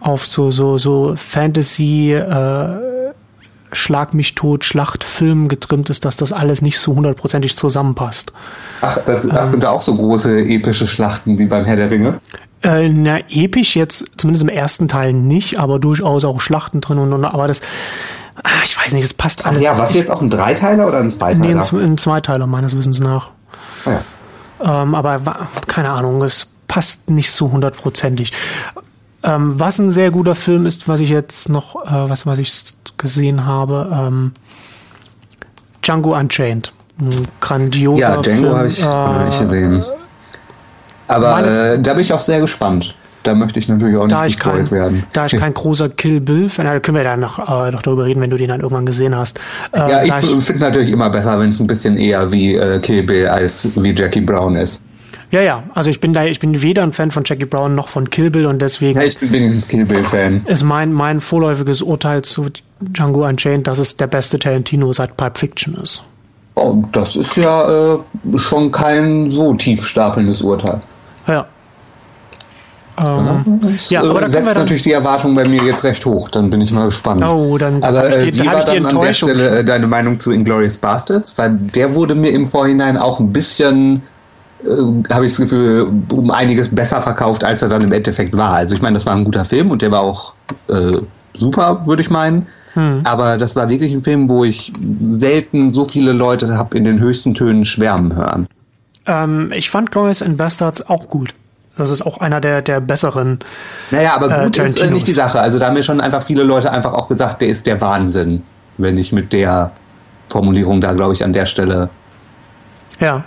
auf 0.00 0.24
so, 0.24 0.50
so, 0.50 0.78
so 0.78 1.14
Fantasy, 1.16 2.12
äh, 2.12 2.91
Schlag 3.72 4.14
mich 4.14 4.34
tot, 4.34 4.64
Schlachtfilm 4.64 5.48
getrimmt 5.48 5.90
ist, 5.90 6.04
dass 6.04 6.16
das 6.16 6.32
alles 6.32 6.62
nicht 6.62 6.78
so 6.78 6.94
hundertprozentig 6.94 7.56
zusammenpasst. 7.56 8.32
Ach, 8.80 8.98
das, 9.06 9.26
das 9.26 9.46
ähm, 9.46 9.50
sind 9.50 9.62
da 9.62 9.70
auch 9.70 9.82
so 9.82 9.94
große 9.94 10.40
epische 10.40 10.86
Schlachten 10.86 11.38
wie 11.38 11.46
beim 11.46 11.64
Herr 11.64 11.76
der 11.76 11.90
Ringe? 11.90 12.20
Äh, 12.62 12.88
na, 12.88 13.18
episch 13.30 13.74
jetzt, 13.74 14.04
zumindest 14.16 14.42
im 14.42 14.48
ersten 14.48 14.88
Teil 14.88 15.12
nicht, 15.12 15.58
aber 15.58 15.78
durchaus 15.78 16.24
auch 16.24 16.40
Schlachten 16.40 16.80
drin 16.80 16.98
und, 16.98 17.12
und 17.12 17.24
aber 17.24 17.48
das, 17.48 17.60
ah, 18.42 18.50
ich 18.64 18.76
weiß 18.76 18.92
nicht, 18.92 19.04
das 19.04 19.14
passt 19.14 19.46
alles. 19.46 19.58
Ach 19.58 19.62
ja, 19.62 19.78
was 19.78 19.94
jetzt 19.94 20.10
auch 20.10 20.20
ein 20.20 20.30
Dreiteiler 20.30 20.86
oder 20.86 20.98
ein 20.98 21.10
Zweiteiler? 21.10 21.54
Nee, 21.54 21.54
ein, 21.54 21.90
ein 21.90 21.98
Zweiteiler 21.98 22.46
meines 22.46 22.76
Wissens 22.76 23.00
nach. 23.00 23.30
Ah, 23.84 23.90
ja. 23.90 24.82
Ähm, 24.82 24.94
aber 24.94 25.48
keine 25.66 25.90
Ahnung, 25.90 26.22
es 26.22 26.48
passt 26.68 27.10
nicht 27.10 27.32
so 27.32 27.50
hundertprozentig. 27.50 28.32
Ähm, 29.24 29.58
was 29.58 29.78
ein 29.78 29.90
sehr 29.90 30.10
guter 30.10 30.34
Film 30.34 30.66
ist, 30.66 30.88
was 30.88 31.00
ich 31.00 31.08
jetzt 31.08 31.48
noch, 31.48 31.76
äh, 31.86 32.10
was, 32.10 32.26
was 32.26 32.38
ich 32.38 32.64
gesehen 32.96 33.46
habe, 33.46 33.88
ähm, 33.92 34.32
Django 35.82 36.16
Unchained. 36.16 36.72
Ein 37.00 37.10
grandioser 37.40 38.00
ja, 38.00 38.16
Django 38.20 38.56
habe 38.56 38.68
ich, 38.68 38.82
äh, 38.82 39.28
ich 39.28 39.40
erwähnt. 39.40 39.84
Aber 41.08 41.46
äh, 41.46 41.80
da 41.80 41.92
bin 41.92 42.00
ich 42.00 42.12
auch 42.12 42.20
sehr 42.20 42.40
gespannt. 42.40 42.94
Da 43.22 43.34
möchte 43.34 43.58
ich 43.58 43.68
natürlich 43.68 43.96
auch 43.96 44.06
nicht 44.06 44.38
gespoilt 44.38 44.72
werden. 44.72 45.04
Da 45.12 45.26
ich 45.26 45.36
kein 45.36 45.54
großer 45.54 45.88
Kill 45.90 46.20
Bill-Fan, 46.20 46.66
da 46.66 46.80
können 46.80 46.96
wir 46.96 47.04
dann 47.04 47.20
noch, 47.20 47.38
äh, 47.38 47.70
noch 47.70 47.82
darüber 47.82 48.04
reden, 48.04 48.20
wenn 48.20 48.30
du 48.30 48.36
den 48.36 48.48
dann 48.48 48.60
irgendwann 48.60 48.86
gesehen 48.86 49.14
hast. 49.14 49.38
Äh, 49.72 49.78
ja, 49.78 50.18
ich, 50.18 50.32
ich 50.32 50.44
finde 50.44 50.62
natürlich 50.62 50.90
immer 50.90 51.08
besser, 51.10 51.38
wenn 51.38 51.50
es 51.50 51.60
ein 51.60 51.68
bisschen 51.68 51.96
eher 51.96 52.32
wie 52.32 52.56
äh, 52.56 52.80
Kill 52.80 53.04
Bill 53.04 53.28
als 53.28 53.68
wie 53.76 53.94
Jackie 53.94 54.20
Brown 54.20 54.56
ist. 54.56 54.82
Ja, 55.32 55.40
ja. 55.40 55.62
Also 55.74 55.88
ich 55.88 55.98
bin 55.98 56.12
da, 56.12 56.24
ich 56.24 56.40
bin 56.40 56.62
weder 56.62 56.82
ein 56.82 56.92
Fan 56.92 57.10
von 57.10 57.24
Jackie 57.26 57.46
Brown 57.46 57.74
noch 57.74 57.88
von 57.88 58.10
Kill 58.10 58.30
Bill 58.30 58.46
und 58.46 58.60
deswegen. 58.60 59.00
Ja, 59.00 59.06
ich 59.06 59.18
bin 59.18 59.32
wenigstens 59.32 59.66
Kill 59.66 59.86
Bill-Fan. 59.86 60.44
Ist 60.46 60.62
mein, 60.62 60.92
mein 60.92 61.20
vorläufiges 61.20 61.80
Urteil 61.80 62.22
zu 62.22 62.48
Django 62.80 63.26
Unchained, 63.26 63.66
dass 63.66 63.78
es 63.78 63.96
der 63.96 64.08
beste 64.08 64.38
Tarantino 64.38 64.92
seit 64.92 65.16
Pulp 65.16 65.38
Fiction 65.38 65.74
ist. 65.82 66.04
Oh, 66.54 66.82
das 66.92 67.16
ist 67.16 67.34
ja 67.36 67.94
äh, 67.94 67.98
schon 68.36 68.70
kein 68.70 69.30
so 69.30 69.54
tief 69.54 69.86
stapelndes 69.86 70.42
Urteil. 70.42 70.80
Ja. 71.26 71.46
Ähm, 72.98 73.60
das, 73.62 73.88
ja, 73.88 74.02
aber 74.02 74.24
äh, 74.24 74.28
setzt 74.28 74.54
natürlich 74.54 74.82
die 74.82 74.92
Erwartung 74.92 75.34
bei 75.34 75.48
mir 75.48 75.62
jetzt 75.62 75.82
recht 75.82 76.04
hoch. 76.04 76.28
Dann 76.28 76.50
bin 76.50 76.60
ich 76.60 76.72
mal 76.72 76.84
gespannt. 76.84 77.24
Oh, 77.24 77.56
dann 77.56 77.82
aber 77.82 78.04
äh, 78.04 78.30
die, 78.30 78.38
wie 78.38 78.46
war 78.46 78.60
dann 78.60 78.84
an 78.84 79.00
der 79.00 79.14
Stelle 79.14 79.60
äh, 79.60 79.64
deine 79.64 79.86
Meinung 79.86 80.20
zu 80.20 80.30
Inglourious 80.30 80.76
Bastards? 80.76 81.32
Weil 81.38 81.54
der 81.54 81.94
wurde 81.94 82.14
mir 82.14 82.32
im 82.32 82.46
Vorhinein 82.46 82.98
auch 82.98 83.18
ein 83.18 83.32
bisschen 83.32 84.02
äh, 84.64 85.12
habe 85.12 85.26
ich 85.26 85.32
das 85.32 85.40
Gefühl, 85.40 85.92
um 86.10 86.30
einiges 86.30 86.74
besser 86.74 87.00
verkauft, 87.00 87.44
als 87.44 87.62
er 87.62 87.68
dann 87.68 87.82
im 87.82 87.92
Endeffekt 87.92 88.36
war. 88.36 88.54
Also 88.54 88.74
ich 88.74 88.82
meine, 88.82 88.94
das 88.94 89.06
war 89.06 89.14
ein 89.14 89.24
guter 89.24 89.44
Film 89.44 89.70
und 89.70 89.82
der 89.82 89.90
war 89.90 90.00
auch 90.00 90.34
äh, 90.68 90.98
super, 91.34 91.82
würde 91.86 92.02
ich 92.02 92.10
meinen. 92.10 92.46
Hm. 92.74 93.02
Aber 93.04 93.36
das 93.36 93.54
war 93.54 93.68
wirklich 93.68 93.92
ein 93.92 94.02
Film, 94.02 94.28
wo 94.28 94.44
ich 94.44 94.72
selten 95.08 95.72
so 95.72 95.84
viele 95.84 96.12
Leute 96.12 96.56
habe 96.56 96.76
in 96.76 96.84
den 96.84 97.00
höchsten 97.00 97.34
Tönen 97.34 97.64
schwärmen 97.64 98.16
hören. 98.16 98.46
Ähm, 99.06 99.52
ich 99.54 99.68
fand 99.70 99.90
Glorious 99.90 100.22
and 100.22 100.36
Bastards 100.36 100.88
auch 100.88 101.08
gut. 101.08 101.34
Das 101.76 101.90
ist 101.90 102.02
auch 102.02 102.18
einer 102.18 102.40
der, 102.40 102.62
der 102.62 102.80
besseren. 102.80 103.38
Naja, 103.90 104.14
aber 104.14 104.44
gut 104.44 104.58
äh, 104.58 104.66
ist 104.66 104.80
äh, 104.80 104.90
nicht 104.90 105.06
die 105.06 105.12
Sache. 105.12 105.40
Also 105.40 105.58
da 105.58 105.66
haben 105.66 105.74
mir 105.74 105.82
schon 105.82 106.00
einfach 106.00 106.22
viele 106.22 106.42
Leute 106.42 106.70
einfach 106.70 106.92
auch 106.92 107.08
gesagt, 107.08 107.40
der 107.40 107.48
ist 107.48 107.66
der 107.66 107.80
Wahnsinn, 107.80 108.42
wenn 108.78 108.98
ich 108.98 109.12
mit 109.12 109.32
der 109.32 109.70
Formulierung 110.28 110.80
da, 110.80 110.92
glaube 110.92 111.12
ich, 111.14 111.24
an 111.24 111.32
der 111.32 111.46
Stelle 111.46 111.90
ja. 113.02 113.24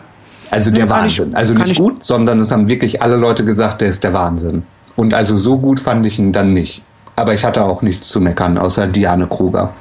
Also 0.51 0.71
der 0.71 0.89
Wahnsinn. 0.89 1.31
Ich, 1.31 1.37
also 1.37 1.53
nicht 1.53 1.77
gut, 1.77 2.03
sondern 2.03 2.39
es 2.39 2.51
haben 2.51 2.67
wirklich 2.67 3.01
alle 3.01 3.15
Leute 3.15 3.45
gesagt, 3.45 3.81
der 3.81 3.89
ist 3.89 4.03
der 4.03 4.13
Wahnsinn. 4.13 4.63
Und 4.95 5.13
also 5.13 5.35
so 5.35 5.57
gut 5.57 5.79
fand 5.79 6.05
ich 6.05 6.19
ihn 6.19 6.31
dann 6.31 6.53
nicht. 6.53 6.81
Aber 7.15 7.33
ich 7.33 7.45
hatte 7.45 7.63
auch 7.63 7.81
nichts 7.81 8.07
zu 8.07 8.19
meckern, 8.19 8.57
außer 8.57 8.87
Diane 8.87 9.27
Kruger. 9.27 9.73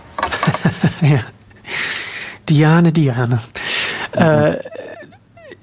ja. 1.00 1.20
Diane, 2.48 2.92
Diane. 2.92 3.40
Äh, 4.12 4.56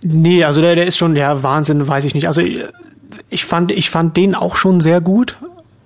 nee, 0.04 0.44
also 0.44 0.62
der, 0.62 0.76
der 0.76 0.88
ist 0.88 0.98
schon, 0.98 1.16
ja, 1.16 1.44
Wahnsinn, 1.44 1.88
weiß 1.88 2.06
ich 2.06 2.14
nicht. 2.14 2.28
Also 2.28 2.42
ich 3.30 3.46
fand, 3.46 3.72
ich 3.72 3.90
fand 3.90 4.18
den 4.18 4.36
auch 4.36 4.56
schon 4.56 4.82
sehr 4.82 5.00
gut. 5.00 5.38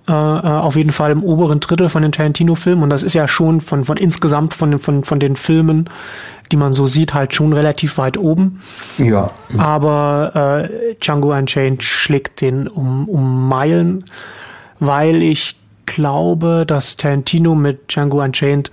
Äh, 0.08 0.12
äh, 0.12 0.14
auf 0.14 0.76
jeden 0.76 0.92
Fall 0.92 1.10
im 1.10 1.24
oberen 1.24 1.58
Drittel 1.58 1.88
von 1.88 2.02
den 2.02 2.12
Tarantino-Filmen. 2.12 2.84
Und 2.84 2.90
das 2.90 3.02
ist 3.02 3.14
ja 3.14 3.26
schon 3.26 3.60
von, 3.60 3.84
von 3.84 3.96
insgesamt 3.96 4.54
von, 4.54 4.78
von, 4.78 5.02
von 5.02 5.18
den 5.18 5.34
Filmen, 5.34 5.90
die 6.52 6.56
man 6.56 6.72
so 6.72 6.86
sieht, 6.86 7.14
halt 7.14 7.34
schon 7.34 7.52
relativ 7.52 7.98
weit 7.98 8.18
oben. 8.18 8.62
Ja. 8.98 9.30
Aber 9.58 10.68
äh, 10.68 10.94
Django 10.94 11.36
Unchained 11.36 11.82
schlägt 11.82 12.40
den 12.40 12.68
um, 12.68 13.08
um 13.08 13.48
Meilen, 13.48 14.04
weil 14.78 15.22
ich 15.22 15.58
glaube, 15.86 16.64
dass 16.66 16.96
Tarantino 16.96 17.54
mit 17.54 17.88
Django 17.94 18.22
Unchained 18.22 18.70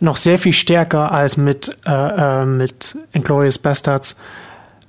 noch 0.00 0.16
sehr 0.16 0.38
viel 0.38 0.52
stärker 0.54 1.12
als 1.12 1.36
mit, 1.36 1.76
äh, 1.86 2.42
äh, 2.42 2.44
mit 2.46 2.96
Inglourious 3.12 3.58
Bastards 3.58 4.16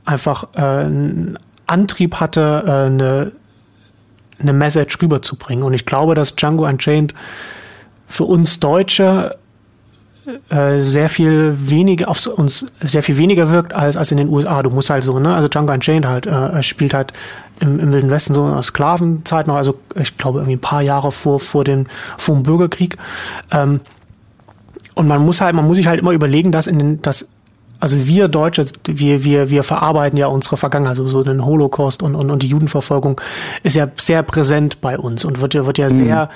einfach 0.05 0.45
äh, 0.55 0.61
einen 0.61 1.37
Antrieb 1.67 2.15
hatte, 2.15 2.63
äh, 2.65 2.71
eine 2.87 3.31
eine 4.41 4.53
Message 4.53 5.01
rüberzubringen. 5.01 5.63
Und 5.63 5.73
ich 5.73 5.85
glaube, 5.85 6.15
dass 6.15 6.35
Django 6.35 6.67
Unchained 6.67 7.13
für 8.07 8.25
uns 8.25 8.59
Deutsche 8.59 9.37
äh, 10.49 10.81
sehr 10.81 11.09
viel 11.09 11.55
weniger 11.57 12.07
auf 12.07 12.25
uns 12.27 12.65
sehr 12.81 13.03
viel 13.03 13.17
weniger 13.17 13.51
wirkt 13.51 13.73
als 13.73 13.97
als 13.97 14.11
in 14.11 14.17
den 14.17 14.29
USA. 14.29 14.61
Du 14.63 14.69
musst 14.69 14.89
halt 14.89 15.03
so, 15.03 15.19
ne? 15.19 15.33
Also 15.33 15.47
Django 15.47 15.73
Unchained 15.73 16.05
halt 16.05 16.25
äh, 16.25 16.61
spielt 16.63 16.93
halt 16.93 17.13
im, 17.59 17.79
im 17.79 17.91
Wilden 17.91 18.09
Westen 18.09 18.33
so 18.33 18.45
eine 18.45 18.63
Sklavenzeit 18.63 19.47
noch, 19.47 19.55
also 19.55 19.75
ich 19.95 20.17
glaube 20.17 20.39
irgendwie 20.39 20.55
ein 20.55 20.61
paar 20.61 20.81
Jahre 20.81 21.11
vor 21.11 21.39
vor 21.39 21.63
den 21.63 21.87
vor 22.17 22.35
dem 22.35 22.43
Bürgerkrieg. 22.43 22.97
Ähm, 23.51 23.81
und 24.95 25.07
man 25.07 25.23
muss 25.23 25.41
halt, 25.41 25.55
man 25.55 25.65
muss 25.65 25.77
sich 25.77 25.87
halt 25.87 25.99
immer 25.99 26.11
überlegen, 26.11 26.51
dass 26.51 26.67
in 26.67 26.77
den, 26.77 27.01
dass 27.01 27.29
also 27.81 28.05
wir 28.05 28.27
Deutsche, 28.27 28.65
wir, 28.85 29.23
wir, 29.23 29.49
wir 29.49 29.63
verarbeiten 29.63 30.15
ja 30.15 30.27
unsere 30.27 30.55
Vergangenheit, 30.55 30.91
also 30.91 31.07
so 31.07 31.23
den 31.23 31.43
Holocaust 31.43 32.03
und, 32.03 32.13
und, 32.13 32.29
und 32.29 32.43
die 32.43 32.47
Judenverfolgung 32.47 33.19
ist 33.63 33.75
ja 33.75 33.87
sehr 33.97 34.21
präsent 34.21 34.81
bei 34.81 34.99
uns 34.99 35.25
und 35.25 35.41
wird 35.41 35.55
ja, 35.55 35.65
wird 35.65 35.79
ja 35.79 35.89
mhm. 35.89 35.95
sehr 35.95 36.29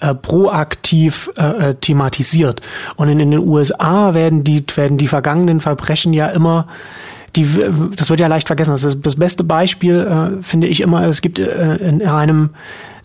äh, 0.00 0.14
proaktiv 0.14 1.30
äh, 1.36 1.70
äh, 1.70 1.74
thematisiert. 1.74 2.60
Und 2.96 3.08
in, 3.08 3.20
in 3.20 3.30
den 3.30 3.40
USA 3.40 4.14
werden 4.14 4.44
die, 4.44 4.64
werden 4.74 4.98
die 4.98 5.08
vergangenen 5.08 5.60
Verbrechen 5.60 6.12
ja 6.12 6.28
immer 6.28 6.66
die, 7.36 7.46
das 7.94 8.08
wird 8.10 8.20
ja 8.20 8.26
leicht 8.26 8.46
vergessen. 8.46 8.72
Das, 8.72 8.82
ist 8.82 8.98
das 9.02 9.16
beste 9.16 9.44
Beispiel 9.44 10.38
äh, 10.40 10.42
finde 10.42 10.66
ich 10.66 10.80
immer, 10.80 11.04
es 11.04 11.20
gibt 11.20 11.38
äh, 11.38 11.76
in 11.76 12.06
einem, 12.06 12.50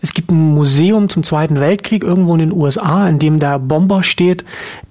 es 0.00 0.14
gibt 0.14 0.30
ein 0.30 0.54
Museum 0.54 1.08
zum 1.08 1.22
Zweiten 1.22 1.60
Weltkrieg 1.60 2.02
irgendwo 2.02 2.32
in 2.34 2.40
den 2.40 2.52
USA, 2.52 3.06
in 3.08 3.18
dem 3.18 3.38
der 3.38 3.58
Bomber 3.58 4.02
steht, 4.02 4.44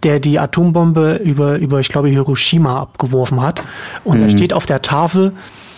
der 0.04 0.20
die 0.20 0.40
Atombombe 0.40 1.16
über, 1.16 1.58
über 1.58 1.80
ich 1.80 1.90
glaube, 1.90 2.10
Hiroshima 2.10 2.82
abgeworfen 2.82 3.42
hat. 3.42 3.64
Und 4.04 4.20
mhm. 4.20 4.24
da 4.24 4.30
steht 4.30 4.54
auf 4.54 4.66
der 4.66 4.82
Tafel. 4.82 5.34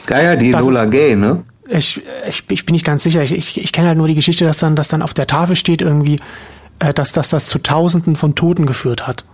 Ja, 0.09 0.21
ja, 0.21 0.35
die 0.35 0.51
Lola 0.51 0.85
Gay, 0.85 1.15
ne? 1.15 1.43
Ich, 1.69 2.01
ich, 2.27 2.43
ich 2.49 2.65
bin 2.65 2.73
nicht 2.73 2.85
ganz 2.85 3.03
sicher. 3.03 3.23
Ich, 3.23 3.31
ich, 3.31 3.61
ich 3.61 3.71
kenne 3.71 3.87
halt 3.87 3.97
nur 3.97 4.07
die 4.07 4.15
Geschichte, 4.15 4.45
dass 4.45 4.57
dann, 4.57 4.75
dass 4.75 4.89
dann 4.89 5.01
auf 5.01 5.13
der 5.13 5.27
Tafel 5.27 5.55
steht 5.55 5.81
irgendwie, 5.81 6.19
äh, 6.79 6.93
dass, 6.93 7.11
dass 7.11 7.29
das 7.29 7.47
zu 7.47 7.59
Tausenden 7.59 8.15
von 8.15 8.35
Toten 8.35 8.65
geführt 8.65 9.07
hat. 9.07 9.25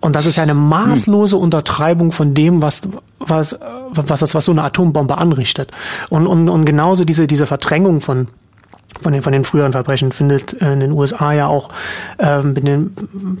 Und 0.00 0.16
das 0.16 0.24
ist 0.24 0.36
ja 0.36 0.42
eine 0.42 0.54
maßlose 0.54 1.36
Untertreibung 1.36 2.10
von 2.10 2.32
dem, 2.32 2.62
was, 2.62 2.80
was, 3.18 3.58
was, 3.90 4.22
was, 4.22 4.34
was 4.34 4.44
so 4.46 4.52
eine 4.52 4.62
Atombombe 4.64 5.18
anrichtet. 5.18 5.72
Und, 6.08 6.26
und, 6.26 6.48
und 6.48 6.64
genauso 6.64 7.04
diese, 7.04 7.26
diese 7.26 7.46
Verdrängung 7.46 8.00
von, 8.00 8.28
von 9.00 9.12
den, 9.12 9.22
von 9.22 9.32
den 9.32 9.44
früheren 9.44 9.72
Verbrechen 9.72 10.12
findet 10.12 10.52
in 10.54 10.80
den 10.80 10.92
USA 10.92 11.32
ja 11.32 11.46
auch 11.46 11.70
äh, 12.18 12.42
mit, 12.42 12.66
den, 12.66 12.94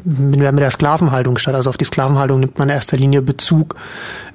mit, 0.04 0.40
mit 0.40 0.58
der 0.58 0.70
Sklavenhaltung 0.70 1.38
statt. 1.38 1.54
Also 1.54 1.70
auf 1.70 1.76
die 1.76 1.84
Sklavenhaltung 1.84 2.40
nimmt 2.40 2.58
man 2.58 2.68
in 2.68 2.74
erster 2.74 2.96
Linie 2.96 3.22
Bezug 3.22 3.74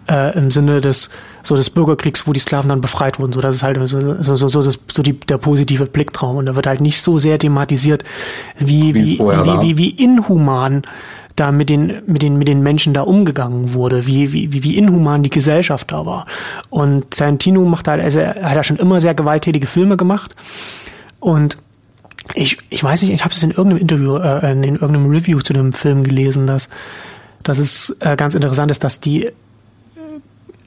äh, 0.10 0.38
im 0.38 0.52
Sinne 0.52 0.82
des 0.82 1.10
so 1.42 1.56
des 1.56 1.70
Bürgerkriegs, 1.70 2.28
wo 2.28 2.34
die 2.34 2.40
Sklaven 2.40 2.70
dann 2.70 2.82
befreit 2.82 3.20
wurden. 3.20 3.34
So 3.34 3.42
das 3.42 3.56
ist 3.56 3.64
halt 3.64 3.78
so 3.88 4.22
so 4.22 4.36
so, 4.36 4.48
so, 4.48 4.64
das, 4.64 4.80
so 4.92 5.04
die, 5.04 5.20
der 5.20 5.38
positive 5.38 5.86
Blicktraum 5.86 6.38
und 6.38 6.46
da 6.46 6.56
wird 6.56 6.68
halt 6.68 6.82
nicht 6.82 7.02
so 7.02 7.18
sehr 7.20 7.40
thematisiert, 7.40 8.04
wie 8.58 8.94
wie, 8.94 9.20
wie, 9.20 9.20
wie, 9.20 9.62
wie, 9.62 9.78
wie 9.78 9.90
inhuman 9.90 10.84
da 11.36 11.52
mit 11.52 11.70
den, 11.70 12.02
mit 12.06 12.22
den, 12.22 12.38
mit 12.38 12.48
den 12.48 12.62
Menschen 12.62 12.94
da 12.94 13.02
umgegangen 13.02 13.74
wurde, 13.74 14.08
wie, 14.08 14.32
wie, 14.32 14.64
wie 14.64 14.78
inhuman 14.78 15.22
die 15.22 15.30
Gesellschaft 15.30 15.92
da 15.92 16.06
war. 16.06 16.26
Und 16.70 17.12
Tarantino 17.12 17.62
macht 17.66 17.88
halt, 17.88 18.02
also 18.02 18.20
er 18.20 18.50
hat 18.50 18.56
ja 18.56 18.64
schon 18.64 18.78
immer 18.78 19.02
sehr 19.02 19.14
gewalttätige 19.14 19.68
Filme 19.68 19.98
gemacht. 19.98 20.36
Und 21.26 21.58
ich, 22.36 22.60
ich 22.70 22.84
weiß 22.84 23.02
nicht, 23.02 23.12
ich 23.12 23.24
habe 23.24 23.34
es 23.34 23.42
in 23.42 23.50
irgendeinem 23.50 23.80
Interview, 23.80 24.18
äh, 24.18 24.52
in 24.52 24.64
irgendeinem 24.64 25.10
Review 25.10 25.40
zu 25.40 25.54
dem 25.54 25.74
Film 25.74 26.04
gelesen, 26.04 26.46
dass, 26.46 26.70
dass 27.42 27.58
es 27.58 27.98
äh, 28.00 28.16
ganz 28.16 28.36
interessant 28.36 28.70
ist, 28.70 28.84
dass 28.84 29.00
die 29.00 29.32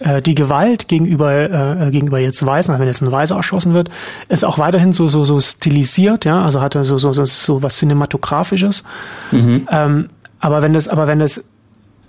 äh, 0.01 0.21
die 0.21 0.35
Gewalt 0.35 0.89
gegenüber 0.89 1.87
äh, 1.87 1.91
gegenüber 1.93 2.19
jetzt 2.19 2.45
Weißen, 2.45 2.73
also 2.73 2.81
wenn 2.81 2.89
jetzt 2.89 3.03
ein 3.03 3.13
Weißer 3.13 3.37
erschossen 3.37 3.73
wird, 3.73 3.89
ist 4.29 4.45
auch 4.45 4.59
weiterhin 4.59 4.93
so 4.93 5.09
so 5.09 5.25
so 5.25 5.39
stilisiert, 5.39 6.25
ja, 6.25 6.45
also 6.45 6.61
hat 6.61 6.75
er 6.75 6.83
so 6.83 6.99
so 6.99 7.13
so, 7.13 7.25
so 7.25 7.63
was 7.63 7.79
cinematografisches. 7.79 8.83
Mhm. 9.31 9.69
Ähm, 9.71 10.09
aber 10.41 10.61
wenn 10.63 10.73
das, 10.73 10.89
aber 10.89 11.07
wenn 11.07 11.21
das 11.21 11.45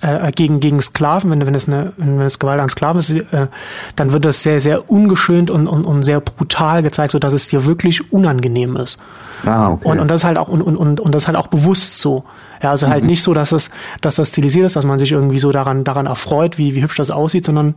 äh, 0.02 0.32
gegen 0.32 0.60
gegen 0.60 0.82
Sklaven, 0.82 1.30
wenn 1.30 1.46
wenn 1.46 1.56
es 1.56 1.68
eine 1.68 1.94
wenn 1.98 2.20
es 2.22 2.40
Gewalt 2.40 2.60
an 2.60 2.70
Sklaven 2.70 3.00
ist, 3.00 3.10
äh, 3.10 3.48
dann 3.96 4.12
wird 4.12 4.26
das 4.26 4.44
sehr 4.44 4.62
sehr 4.62 4.90
ungeschönt 4.90 5.52
und, 5.52 5.68
und 5.68 5.86
und 5.86 6.04
sehr 6.04 6.22
brutal 6.22 6.84
gezeigt, 6.84 7.12
so 7.12 7.20
dass 7.20 7.34
es 7.34 7.48
dir 7.48 7.66
wirklich 7.66 8.12
unangenehm 8.12 8.76
ist. 8.76 9.00
Ah, 9.46 9.72
okay. 9.72 9.88
Und 9.90 10.00
und 10.00 10.08
das 10.10 10.24
halt 10.24 10.38
auch 10.38 10.48
und 10.48 10.62
und 10.62 10.78
und, 10.78 11.00
und 11.00 11.16
das 11.16 11.28
halt 11.28 11.38
auch 11.38 11.48
bewusst 11.48 12.00
so. 12.00 12.24
Ja, 12.62 12.72
also 12.72 12.88
halt 12.88 13.04
mhm. 13.04 13.10
nicht 13.10 13.24
so, 13.24 13.34
dass 13.34 13.52
es 13.52 13.72
dass 14.02 14.16
das 14.16 14.30
stilisiert 14.30 14.66
ist, 14.66 14.76
dass 14.76 14.86
man 14.86 15.00
sich 15.00 15.12
irgendwie 15.12 15.40
so 15.40 15.52
daran 15.52 15.84
daran 15.84 16.06
erfreut, 16.06 16.58
wie 16.58 16.76
wie 16.76 16.82
hübsch 16.82 16.98
das 16.98 17.12
aussieht, 17.12 17.46
sondern 17.46 17.76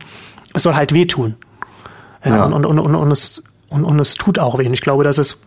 es 0.53 0.63
soll 0.63 0.75
halt 0.75 0.93
wehtun. 0.93 1.35
Ja, 2.23 2.37
ja. 2.37 2.45
Und, 2.45 2.53
und, 2.53 2.65
und, 2.65 2.79
und, 2.79 2.95
und 2.95 3.11
es 3.11 3.43
und, 3.69 3.85
und 3.85 3.99
es 3.99 4.15
tut 4.15 4.39
auch 4.39 4.59
weh. 4.59 4.65
Und 4.65 4.73
ich 4.73 4.81
glaube, 4.81 5.03
dass 5.03 5.17
es 5.17 5.41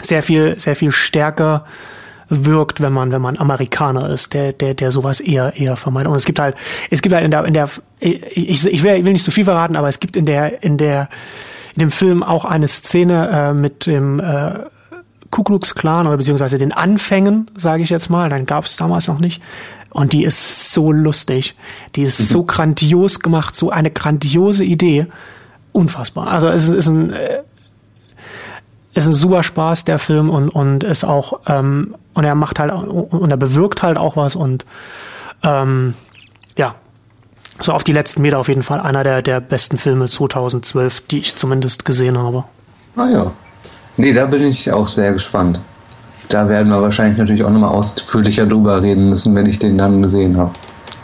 sehr 0.00 0.22
viel 0.22 0.58
sehr 0.58 0.76
viel 0.76 0.92
stärker 0.92 1.64
wirkt, 2.32 2.80
wenn 2.80 2.92
man, 2.92 3.12
wenn 3.12 3.22
man 3.22 3.38
Amerikaner 3.38 4.08
ist, 4.08 4.34
der, 4.34 4.52
der, 4.52 4.74
der 4.74 4.90
sowas 4.90 5.20
eher, 5.20 5.54
eher 5.56 5.76
vermeidet. 5.76 6.10
Und 6.10 6.16
es 6.16 6.24
gibt 6.24 6.40
halt, 6.40 6.56
es 6.90 7.02
gibt 7.02 7.14
halt 7.14 7.24
in 7.24 7.30
der, 7.30 7.44
in 7.44 7.54
der, 7.54 7.68
ich, 8.00 8.66
ich 8.66 8.82
will 8.82 9.02
nicht 9.02 9.24
zu 9.24 9.30
viel 9.30 9.44
verraten, 9.44 9.76
aber 9.76 9.88
es 9.88 10.00
gibt 10.00 10.16
in 10.16 10.26
der, 10.26 10.62
in 10.62 10.78
der, 10.78 11.08
in 11.74 11.80
dem 11.80 11.90
Film 11.90 12.22
auch 12.22 12.44
eine 12.44 12.68
Szene 12.68 13.28
äh, 13.28 13.52
mit 13.52 13.86
dem 13.86 14.20
äh, 14.20 14.60
Ku 15.30 15.42
Klux 15.42 15.74
Klan 15.74 16.06
oder 16.06 16.16
beziehungsweise 16.16 16.58
den 16.58 16.72
Anfängen, 16.72 17.50
sage 17.56 17.82
ich 17.82 17.90
jetzt 17.90 18.10
mal, 18.10 18.28
dann 18.28 18.46
gab 18.46 18.64
es 18.64 18.76
damals 18.76 19.08
noch 19.08 19.18
nicht. 19.18 19.42
Und 19.90 20.14
die 20.14 20.24
ist 20.24 20.72
so 20.72 20.90
lustig, 20.90 21.54
die 21.96 22.02
ist 22.02 22.20
mhm. 22.20 22.24
so 22.24 22.44
grandios 22.44 23.20
gemacht, 23.20 23.54
so 23.54 23.70
eine 23.70 23.90
grandiose 23.90 24.64
Idee, 24.64 25.06
unfassbar. 25.72 26.28
Also 26.28 26.48
es 26.48 26.68
ist 26.68 26.88
ein 26.88 27.14
es 28.94 29.06
ist 29.06 29.20
super 29.20 29.42
Spaß, 29.42 29.84
der 29.84 29.98
Film, 29.98 30.30
und, 30.30 30.48
und 30.48 30.84
ist 30.84 31.04
auch, 31.04 31.40
ähm, 31.46 31.94
und 32.14 32.24
er 32.24 32.34
macht 32.34 32.58
halt, 32.58 32.72
und 32.72 33.30
er 33.30 33.36
bewirkt 33.36 33.82
halt 33.82 33.96
auch 33.96 34.16
was 34.16 34.36
und 34.36 34.64
ähm, 35.42 35.94
ja, 36.56 36.74
so 37.60 37.72
auf 37.72 37.84
die 37.84 37.92
letzten 37.92 38.22
Meter 38.22 38.38
auf 38.38 38.48
jeden 38.48 38.62
Fall 38.62 38.80
einer 38.80 39.04
der, 39.04 39.22
der 39.22 39.40
besten 39.40 39.78
Filme 39.78 40.08
2012, 40.08 41.06
die 41.06 41.18
ich 41.18 41.36
zumindest 41.36 41.84
gesehen 41.84 42.18
habe. 42.18 42.44
Ah 42.96 43.08
ja. 43.08 43.32
Nee, 43.96 44.12
da 44.12 44.26
bin 44.26 44.42
ich 44.42 44.70
auch 44.72 44.86
sehr 44.86 45.12
gespannt. 45.12 45.60
Da 46.28 46.48
werden 46.48 46.68
wir 46.68 46.80
wahrscheinlich 46.80 47.18
natürlich 47.18 47.44
auch 47.44 47.50
nochmal 47.50 47.70
ausführlicher 47.70 48.46
drüber 48.46 48.80
reden 48.80 49.10
müssen, 49.10 49.34
wenn 49.34 49.46
ich 49.46 49.58
den 49.58 49.76
dann 49.76 50.02
gesehen 50.02 50.36
habe. 50.36 50.52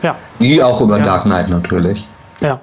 Ja. 0.03 0.17
Die 0.41 0.63
auch 0.63 0.81
über 0.81 0.99
ja. 0.99 1.05
Dark 1.05 1.25
Knight 1.25 1.49
natürlich. 1.49 2.07
Ja. 2.41 2.61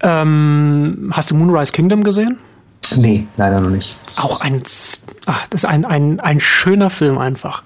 Ähm, 0.00 1.12
hast 1.14 1.30
du 1.30 1.36
Moonrise 1.36 1.72
Kingdom 1.72 2.02
gesehen? 2.02 2.38
Nee, 2.96 3.26
leider 3.36 3.60
noch 3.60 3.70
nicht. 3.70 3.96
Auch 4.16 4.40
ein, 4.40 4.62
ach, 5.26 5.46
das 5.50 5.64
ist 5.64 5.68
ein, 5.68 5.84
ein, 5.84 6.20
ein 6.20 6.40
schöner 6.40 6.90
Film 6.90 7.18
einfach. 7.18 7.62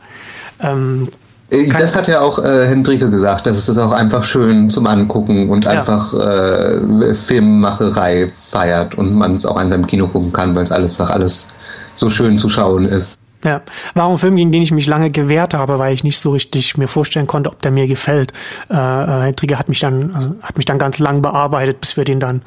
Ähm, 0.60 1.08
äh, 1.50 1.68
das 1.68 1.96
hat 1.96 2.08
ja 2.08 2.20
auch 2.20 2.38
äh, 2.38 2.66
Hendrike 2.66 3.10
gesagt, 3.10 3.46
dass 3.46 3.56
es 3.56 3.66
das 3.66 3.78
auch 3.78 3.92
einfach 3.92 4.22
schön 4.22 4.70
zum 4.70 4.86
Angucken 4.86 5.50
und 5.50 5.64
ja. 5.64 5.72
einfach 5.72 6.14
äh, 6.14 7.14
Filmmacherei 7.14 8.32
feiert 8.34 8.96
und 8.96 9.14
man 9.14 9.34
es 9.34 9.46
auch 9.46 9.56
einfach 9.56 9.76
im 9.76 9.86
Kino 9.86 10.08
gucken 10.08 10.32
kann, 10.32 10.54
weil 10.54 10.64
es 10.64 10.72
alles 10.72 10.92
einfach 10.92 11.14
alles 11.14 11.48
so 11.94 12.10
schön 12.10 12.38
zu 12.38 12.48
schauen 12.48 12.86
ist. 12.86 13.18
Ja, 13.44 13.62
war 13.94 14.10
ein 14.10 14.18
Film, 14.18 14.34
gegen 14.34 14.50
den 14.50 14.62
ich 14.62 14.72
mich 14.72 14.86
lange 14.86 15.10
gewehrt 15.10 15.54
habe, 15.54 15.78
weil 15.78 15.94
ich 15.94 16.02
nicht 16.02 16.18
so 16.18 16.32
richtig 16.32 16.76
mir 16.78 16.88
vorstellen 16.88 17.28
konnte, 17.28 17.50
ob 17.50 17.62
der 17.62 17.70
mir 17.70 17.86
gefällt. 17.86 18.32
Äh, 18.70 18.74
äh 18.74 19.22
Hendrike 19.26 19.58
hat 19.58 19.68
mich 19.68 19.78
dann, 19.78 20.10
also 20.14 20.34
hat 20.42 20.56
mich 20.56 20.64
dann 20.64 20.78
ganz 20.78 20.98
lang 20.98 21.22
bearbeitet, 21.22 21.80
bis 21.80 21.96
wir 21.96 22.04
den 22.04 22.18
dann 22.18 22.42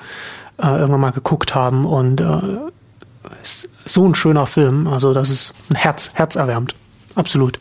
äh, 0.61 0.77
irgendwann 0.77 1.01
mal 1.01 1.11
geguckt 1.11 1.55
haben 1.55 1.85
und 1.85 2.21
äh, 2.21 2.25
ist 3.43 3.69
so 3.85 4.05
ein 4.07 4.15
schöner 4.15 4.45
Film. 4.45 4.87
Also 4.87 5.13
das 5.13 5.29
ist 5.29 5.53
ein 5.69 5.75
Herz, 5.75 6.11
herzerwärmend. 6.13 6.75
Absolut. 7.15 7.59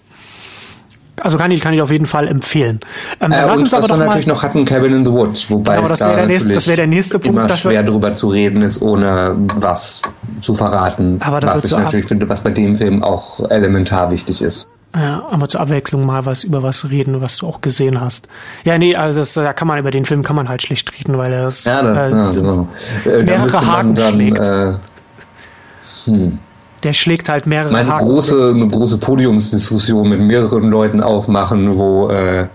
Also 1.21 1.37
kann 1.37 1.51
ich, 1.51 1.61
kann 1.61 1.75
ich 1.75 1.83
auf 1.83 1.91
jeden 1.91 2.07
Fall 2.07 2.29
empfehlen. 2.29 2.81
Ähm, 3.21 3.33
äh, 3.33 3.45
lass 3.45 3.59
uns 3.59 3.75
aber 3.75 3.89
was 3.89 3.91
wir 3.91 3.97
natürlich 4.05 4.27
noch 4.27 4.43
hatten, 4.43 4.65
Cabin 4.65 4.95
in 4.95 5.05
the 5.05 5.11
Woods, 5.11 5.51
wobei 5.51 5.77
genau, 5.77 5.89
das 5.89 6.01
wäre 6.01 6.17
der, 6.17 6.27
nächste, 6.27 6.53
das 6.53 6.65
der 6.65 6.87
nächste 6.87 7.19
Punkt. 7.19 7.39
Immer 7.39 7.57
schwer 7.57 7.83
darüber 7.83 8.13
zu 8.13 8.29
reden 8.29 8.63
ist, 8.63 8.81
ohne 8.81 9.35
was 9.57 10.03
zu 10.41 10.55
verraten. 10.55 11.21
Aber 11.21 11.41
das 11.41 11.57
was 11.57 11.65
ich 11.65 11.77
natürlich 11.77 12.07
finde, 12.07 12.29
was 12.29 12.43
bei 12.43 12.51
dem 12.51 12.77
Film 12.77 13.03
auch 13.03 13.51
elementar 13.51 14.11
wichtig 14.11 14.43
ist. 14.43 14.69
Ja, 14.95 15.23
aber 15.31 15.49
zur 15.49 15.61
Abwechslung 15.61 16.07
mal 16.07 16.25
was 16.25 16.45
über 16.45 16.63
was 16.63 16.91
reden, 16.91 17.21
was 17.21 17.37
du 17.37 17.47
auch 17.47 17.61
gesehen 17.61 18.01
hast. 18.01 18.27
Ja, 18.65 18.79
nee, 18.79 18.97
also 18.97 19.21
das, 19.21 19.35
da 19.35 19.53
kann 19.53 19.69
man 19.69 19.79
über 19.79 19.91
den 19.91 20.07
Film 20.07 20.23
kann 20.23 20.35
man 20.35 20.49
halt 20.49 20.63
schlecht 20.63 20.91
reden, 20.99 21.19
weil 21.19 21.33
er 21.33 21.47
es 21.47 21.65
ja, 21.65 21.83
das, 21.83 22.11
äh, 22.11 22.17
ja, 22.17 22.31
genau. 22.31 22.69
Äh, 23.05 23.23
mehrere 23.23 23.67
Haken 23.67 23.95
dann, 23.95 24.15
schlägt. 24.15 24.39
Äh, 24.41 24.75
hm. 26.05 26.39
Der 26.83 26.93
schlägt 26.95 27.29
halt 27.29 27.47
mehrere 27.47 27.73
Meine 27.73 27.93
Haken. 27.93 28.07
Große, 28.07 28.55
eine 28.55 28.69
große 28.69 28.99
Podiumsdiskussion 28.99 30.09
mit 30.09 30.21
mehreren 30.21 30.71
Leuten 30.71 31.03
aufmachen, 31.03 31.77
wo 31.77 32.09
äh, 32.09 32.47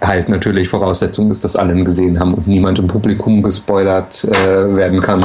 halt 0.00 0.28
natürlich 0.28 0.68
Voraussetzung 0.68 1.30
ist, 1.30 1.42
dass 1.42 1.56
alle 1.56 1.72
ihn 1.72 1.84
gesehen 1.84 2.20
haben 2.20 2.34
und 2.34 2.46
niemand 2.46 2.78
im 2.78 2.86
Publikum 2.86 3.42
gespoilert 3.42 4.24
äh, 4.24 4.76
werden 4.76 5.00
kann. 5.00 5.24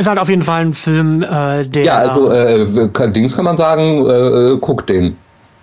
Ist 0.00 0.08
halt 0.08 0.18
auf 0.18 0.30
jeden 0.30 0.40
Fall 0.40 0.62
ein 0.62 0.72
Film, 0.72 1.22
äh, 1.22 1.62
der. 1.66 1.84
Ja, 1.84 1.98
also 1.98 2.32
äh, 2.32 2.66
Dings 3.12 3.36
kann 3.36 3.44
man 3.44 3.58
sagen, 3.58 4.06
äh, 4.06 4.56
guckt 4.56 4.88
den. 4.88 5.18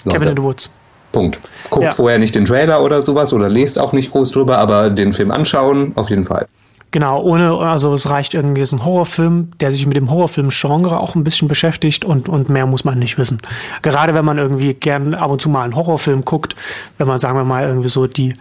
Leute. 0.06 0.20
Kevin 0.20 0.30
in 0.30 0.38
the 0.38 0.44
Woods. 0.44 0.72
Punkt. 1.12 1.40
Guckt 1.72 1.86
ja. 1.86 1.92
vorher 1.92 2.20
nicht 2.20 2.36
den 2.36 2.46
Trailer 2.46 2.84
oder 2.84 3.02
sowas 3.02 3.34
oder 3.34 3.50
lest 3.50 3.80
auch 3.80 3.94
nicht 3.94 4.12
groß 4.12 4.30
drüber, 4.30 4.60
aber 4.60 4.92
den 4.92 5.14
Film 5.14 5.32
anschauen, 5.32 5.94
auf 5.96 6.12
jeden 6.12 6.24
Fall. 6.24 6.46
Genau, 6.92 7.20
ohne, 7.24 7.58
also 7.58 7.96
es 7.96 8.08
reicht 8.12 8.36
irgendwie 8.36 8.62
ist 8.62 8.74
ein 8.74 8.86
Horrorfilm, 8.86 9.50
der 9.60 9.72
sich 9.72 9.88
mit 9.88 9.98
dem 9.98 10.12
Horrorfilm-Genre 10.12 11.00
auch 11.00 11.16
ein 11.16 11.24
bisschen 11.24 11.48
beschäftigt 11.48 12.06
und, 12.06 12.30
und 12.30 12.50
mehr 12.50 12.68
muss 12.68 12.86
man 12.86 13.00
nicht 13.00 13.18
wissen. 13.18 13.40
Gerade 13.82 14.14
wenn 14.14 14.24
man 14.24 14.38
irgendwie 14.38 14.76
gern 14.76 15.16
ab 15.16 15.32
und 15.32 15.42
zu 15.42 15.50
mal 15.50 15.64
einen 15.64 15.76
Horrorfilm 15.76 16.24
guckt, 16.24 16.56
wenn 17.00 17.08
man, 17.08 17.18
sagen 17.18 17.36
wir 17.36 17.44
mal, 17.44 17.64
irgendwie 17.64 17.90
so 17.90 18.06
die, 18.06 18.36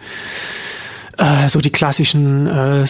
äh, 1.17 1.49
so 1.49 1.59
die 1.59 1.71
klassischen 1.71 2.45
äh, 2.45 2.85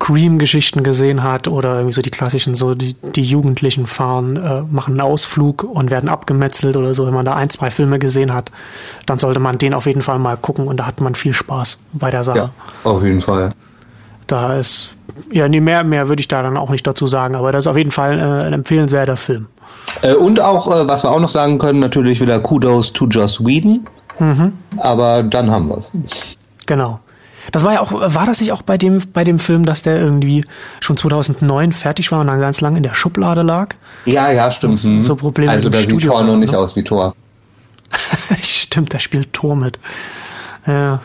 Scream-Geschichten 0.00 0.82
gesehen 0.82 1.22
hat 1.22 1.48
oder 1.48 1.74
irgendwie 1.74 1.92
so 1.92 2.02
die 2.02 2.10
klassischen, 2.10 2.54
so 2.54 2.74
die, 2.74 2.94
die 2.94 3.22
Jugendlichen 3.22 3.86
fahren, 3.86 4.36
äh, 4.36 4.62
machen 4.62 4.92
einen 4.92 5.00
Ausflug 5.00 5.64
und 5.64 5.90
werden 5.90 6.08
abgemetzelt 6.08 6.76
oder 6.76 6.94
so. 6.94 7.06
Wenn 7.06 7.14
man 7.14 7.26
da 7.26 7.34
ein, 7.34 7.50
zwei 7.50 7.70
Filme 7.70 7.98
gesehen 7.98 8.32
hat, 8.32 8.50
dann 9.06 9.18
sollte 9.18 9.40
man 9.40 9.58
den 9.58 9.74
auf 9.74 9.86
jeden 9.86 10.00
Fall 10.00 10.18
mal 10.18 10.36
gucken 10.36 10.66
und 10.66 10.78
da 10.78 10.86
hat 10.86 11.00
man 11.00 11.14
viel 11.14 11.34
Spaß 11.34 11.78
bei 11.92 12.10
der 12.10 12.24
Sache. 12.24 12.38
Ja, 12.38 12.50
auf 12.84 13.02
jeden 13.02 13.20
Fall. 13.20 13.50
Da 14.28 14.56
ist, 14.56 14.92
ja, 15.30 15.48
nee, 15.48 15.60
mehr, 15.60 15.84
mehr 15.84 16.08
würde 16.08 16.20
ich 16.20 16.28
da 16.28 16.42
dann 16.42 16.56
auch 16.56 16.70
nicht 16.70 16.86
dazu 16.86 17.06
sagen, 17.06 17.34
aber 17.34 17.50
das 17.50 17.64
ist 17.64 17.68
auf 17.68 17.76
jeden 17.76 17.90
Fall 17.90 18.18
äh, 18.18 18.46
ein 18.46 18.52
empfehlenswerter 18.52 19.16
Film. 19.16 19.46
Äh, 20.02 20.14
und 20.14 20.40
auch, 20.40 20.68
äh, 20.68 20.86
was 20.86 21.02
wir 21.02 21.10
auch 21.10 21.20
noch 21.20 21.30
sagen 21.30 21.58
können, 21.58 21.80
natürlich 21.80 22.20
wieder 22.20 22.38
Kudos 22.38 22.92
to 22.92 23.06
Joss 23.06 23.44
Whedon. 23.44 23.84
Mhm. 24.18 24.52
Aber 24.78 25.22
dann 25.22 25.50
haben 25.50 25.68
wir 25.68 25.78
es. 25.78 25.92
Genau. 26.66 27.00
Das 27.52 27.64
war 27.64 27.72
ja 27.72 27.80
auch, 27.80 27.92
war 27.92 28.26
das 28.26 28.40
nicht 28.40 28.52
auch 28.52 28.62
bei 28.62 28.76
dem, 28.76 29.00
bei 29.12 29.24
dem 29.24 29.38
Film, 29.38 29.64
dass 29.64 29.82
der 29.82 29.98
irgendwie 29.98 30.44
schon 30.80 30.96
2009 30.96 31.72
fertig 31.72 32.12
war 32.12 32.20
und 32.20 32.26
dann 32.26 32.40
ganz 32.40 32.60
lang 32.60 32.76
in 32.76 32.82
der 32.82 32.94
Schublade 32.94 33.42
lag? 33.42 33.74
Ja, 34.04 34.30
ja, 34.30 34.50
stimmt. 34.50 34.78
So, 34.78 35.00
so 35.00 35.16
Probleme 35.16 35.50
also 35.50 35.68
da 35.68 35.78
sieht 35.78 36.02
Thor 36.02 36.22
noch 36.22 36.36
nicht 36.36 36.52
ne? 36.52 36.58
aus 36.58 36.76
wie 36.76 36.84
Thor. 36.84 37.14
stimmt, 38.42 38.92
da 38.92 38.98
spielt 38.98 39.32
Thor 39.32 39.56
mit. 39.56 39.78
Ja. 40.66 41.00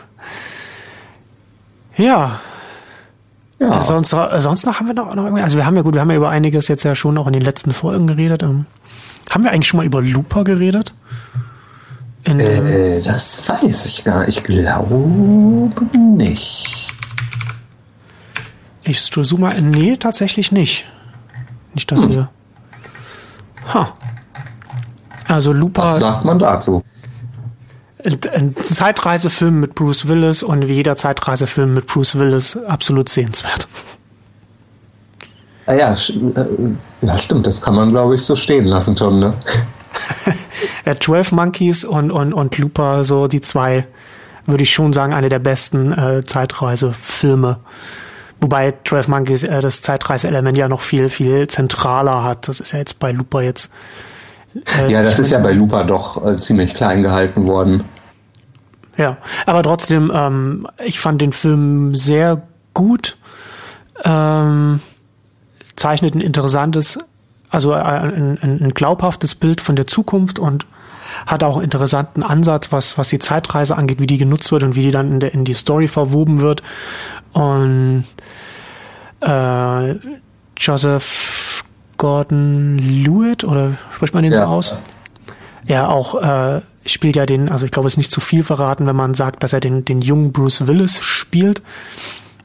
Ja. 1.96 2.40
ja. 3.58 3.82
Sonst, 3.82 4.10
sonst 4.10 4.66
noch 4.66 4.80
haben 4.80 4.86
wir 4.86 4.94
noch, 4.94 5.14
noch 5.14 5.24
irgendwie, 5.24 5.42
also 5.42 5.56
wir 5.56 5.64
haben 5.64 5.76
ja 5.76 5.82
gut, 5.82 5.94
wir 5.94 6.00
haben 6.00 6.10
ja 6.10 6.16
über 6.16 6.30
einiges 6.30 6.68
jetzt 6.68 6.82
ja 6.82 6.94
schon 6.94 7.16
auch 7.18 7.26
in 7.26 7.32
den 7.32 7.42
letzten 7.42 7.72
Folgen 7.72 8.06
geredet. 8.06 8.42
Ähm, 8.42 8.66
haben 9.30 9.44
wir 9.44 9.52
eigentlich 9.52 9.68
schon 9.68 9.78
mal 9.78 9.86
über 9.86 10.02
Looper 10.02 10.44
geredet? 10.44 10.94
Äh, 12.24 13.02
das 13.02 13.46
weiß 13.48 13.86
ich 13.86 14.04
gar 14.04 14.24
nicht. 14.24 14.38
Ich 14.38 14.44
glaube 14.44 15.74
nicht. 15.96 16.92
Ich 18.82 19.16
mal. 19.38 19.60
Nee, 19.60 19.96
tatsächlich 19.96 20.52
nicht. 20.52 20.86
Nicht, 21.74 21.90
dass 21.90 22.02
hm. 22.02 22.10
wir. 22.10 22.30
Ha. 23.72 23.92
Also 25.26 25.52
Looper. 25.52 25.82
Was 25.82 26.00
sagt 26.00 26.24
man 26.24 26.38
dazu? 26.38 26.82
Ein 28.04 28.54
Zeitreisefilm 28.56 29.60
mit 29.60 29.74
Bruce 29.74 30.06
Willis 30.08 30.42
und 30.42 30.68
wie 30.68 30.74
jeder 30.74 30.96
Zeitreisefilm 30.96 31.72
mit 31.72 31.86
Bruce 31.86 32.18
Willis 32.18 32.58
absolut 32.68 33.08
sehenswert. 33.08 33.66
Ah 35.66 35.72
ja, 35.72 35.92
äh, 35.92 35.96
ja, 37.00 37.16
stimmt, 37.16 37.46
das 37.46 37.62
kann 37.62 37.74
man, 37.74 37.88
glaube 37.88 38.16
ich, 38.16 38.22
so 38.22 38.36
stehen 38.36 38.66
lassen 38.66 38.94
schon, 38.94 39.18
ne? 39.18 39.34
Ja, 40.86 40.96
12 40.96 41.32
Monkeys 41.32 41.84
und, 41.84 42.10
und, 42.10 42.32
und 42.32 42.58
Looper, 42.58 43.04
so 43.04 43.26
die 43.26 43.40
zwei, 43.40 43.86
würde 44.46 44.62
ich 44.62 44.72
schon 44.72 44.92
sagen, 44.92 45.12
eine 45.12 45.28
der 45.28 45.38
besten 45.38 45.92
äh, 45.92 46.22
Zeitreisefilme. 46.24 47.58
Wobei 48.40 48.74
12 48.84 49.08
Monkeys 49.08 49.42
äh, 49.44 49.60
das 49.60 49.82
Zeitreiseelement 49.82 50.58
ja 50.58 50.68
noch 50.68 50.80
viel, 50.80 51.08
viel 51.08 51.48
zentraler 51.48 52.24
hat. 52.24 52.48
Das 52.48 52.60
ist 52.60 52.72
ja 52.72 52.78
jetzt 52.78 52.98
bei 52.98 53.12
Looper 53.12 53.42
jetzt. 53.42 53.70
Äh, 54.78 54.90
ja, 54.90 55.02
das 55.02 55.18
ist 55.18 55.30
ja 55.30 55.38
bei 55.38 55.52
Looper 55.52 55.84
doch 55.84 56.24
äh, 56.24 56.36
ziemlich 56.36 56.74
klein 56.74 57.02
gehalten 57.02 57.46
worden. 57.46 57.84
Ja, 58.96 59.16
aber 59.46 59.62
trotzdem, 59.62 60.12
ähm, 60.14 60.68
ich 60.84 61.00
fand 61.00 61.20
den 61.20 61.32
Film 61.32 61.94
sehr 61.94 62.42
gut. 62.74 63.16
Ähm, 64.04 64.80
zeichnet 65.76 66.14
ein 66.14 66.20
interessantes 66.20 66.98
also 67.50 67.72
ein, 67.72 68.38
ein, 68.40 68.60
ein 68.62 68.74
glaubhaftes 68.74 69.34
Bild 69.34 69.60
von 69.60 69.76
der 69.76 69.86
Zukunft 69.86 70.38
und 70.38 70.66
hat 71.26 71.44
auch 71.44 71.56
einen 71.56 71.64
interessanten 71.64 72.22
Ansatz, 72.22 72.72
was, 72.72 72.98
was 72.98 73.08
die 73.08 73.18
Zeitreise 73.18 73.76
angeht, 73.76 74.00
wie 74.00 74.06
die 74.06 74.18
genutzt 74.18 74.50
wird 74.52 74.62
und 74.62 74.74
wie 74.74 74.82
die 74.82 74.90
dann 74.90 75.12
in, 75.12 75.20
der, 75.20 75.34
in 75.34 75.44
die 75.44 75.54
Story 75.54 75.88
verwoben 75.88 76.40
wird. 76.40 76.62
Und 77.32 78.04
äh, 79.20 79.94
Joseph 80.56 81.64
Gordon 81.96 82.78
Lewitt, 82.78 83.44
oder 83.44 83.72
spricht 83.94 84.14
man 84.14 84.24
den 84.24 84.32
ja. 84.32 84.40
so 84.40 84.44
aus? 84.44 84.78
Ja, 85.66 85.88
auch 85.88 86.20
äh, 86.20 86.60
spielt 86.84 87.16
ja 87.16 87.24
den, 87.26 87.48
also 87.48 87.64
ich 87.64 87.72
glaube, 87.72 87.86
es 87.86 87.94
ist 87.94 87.98
nicht 87.98 88.12
zu 88.12 88.20
viel 88.20 88.44
verraten, 88.44 88.86
wenn 88.86 88.96
man 88.96 89.14
sagt, 89.14 89.42
dass 89.42 89.52
er 89.52 89.60
den, 89.60 89.84
den 89.84 90.02
jungen 90.02 90.32
Bruce 90.32 90.66
Willis 90.66 91.02
spielt. 91.02 91.62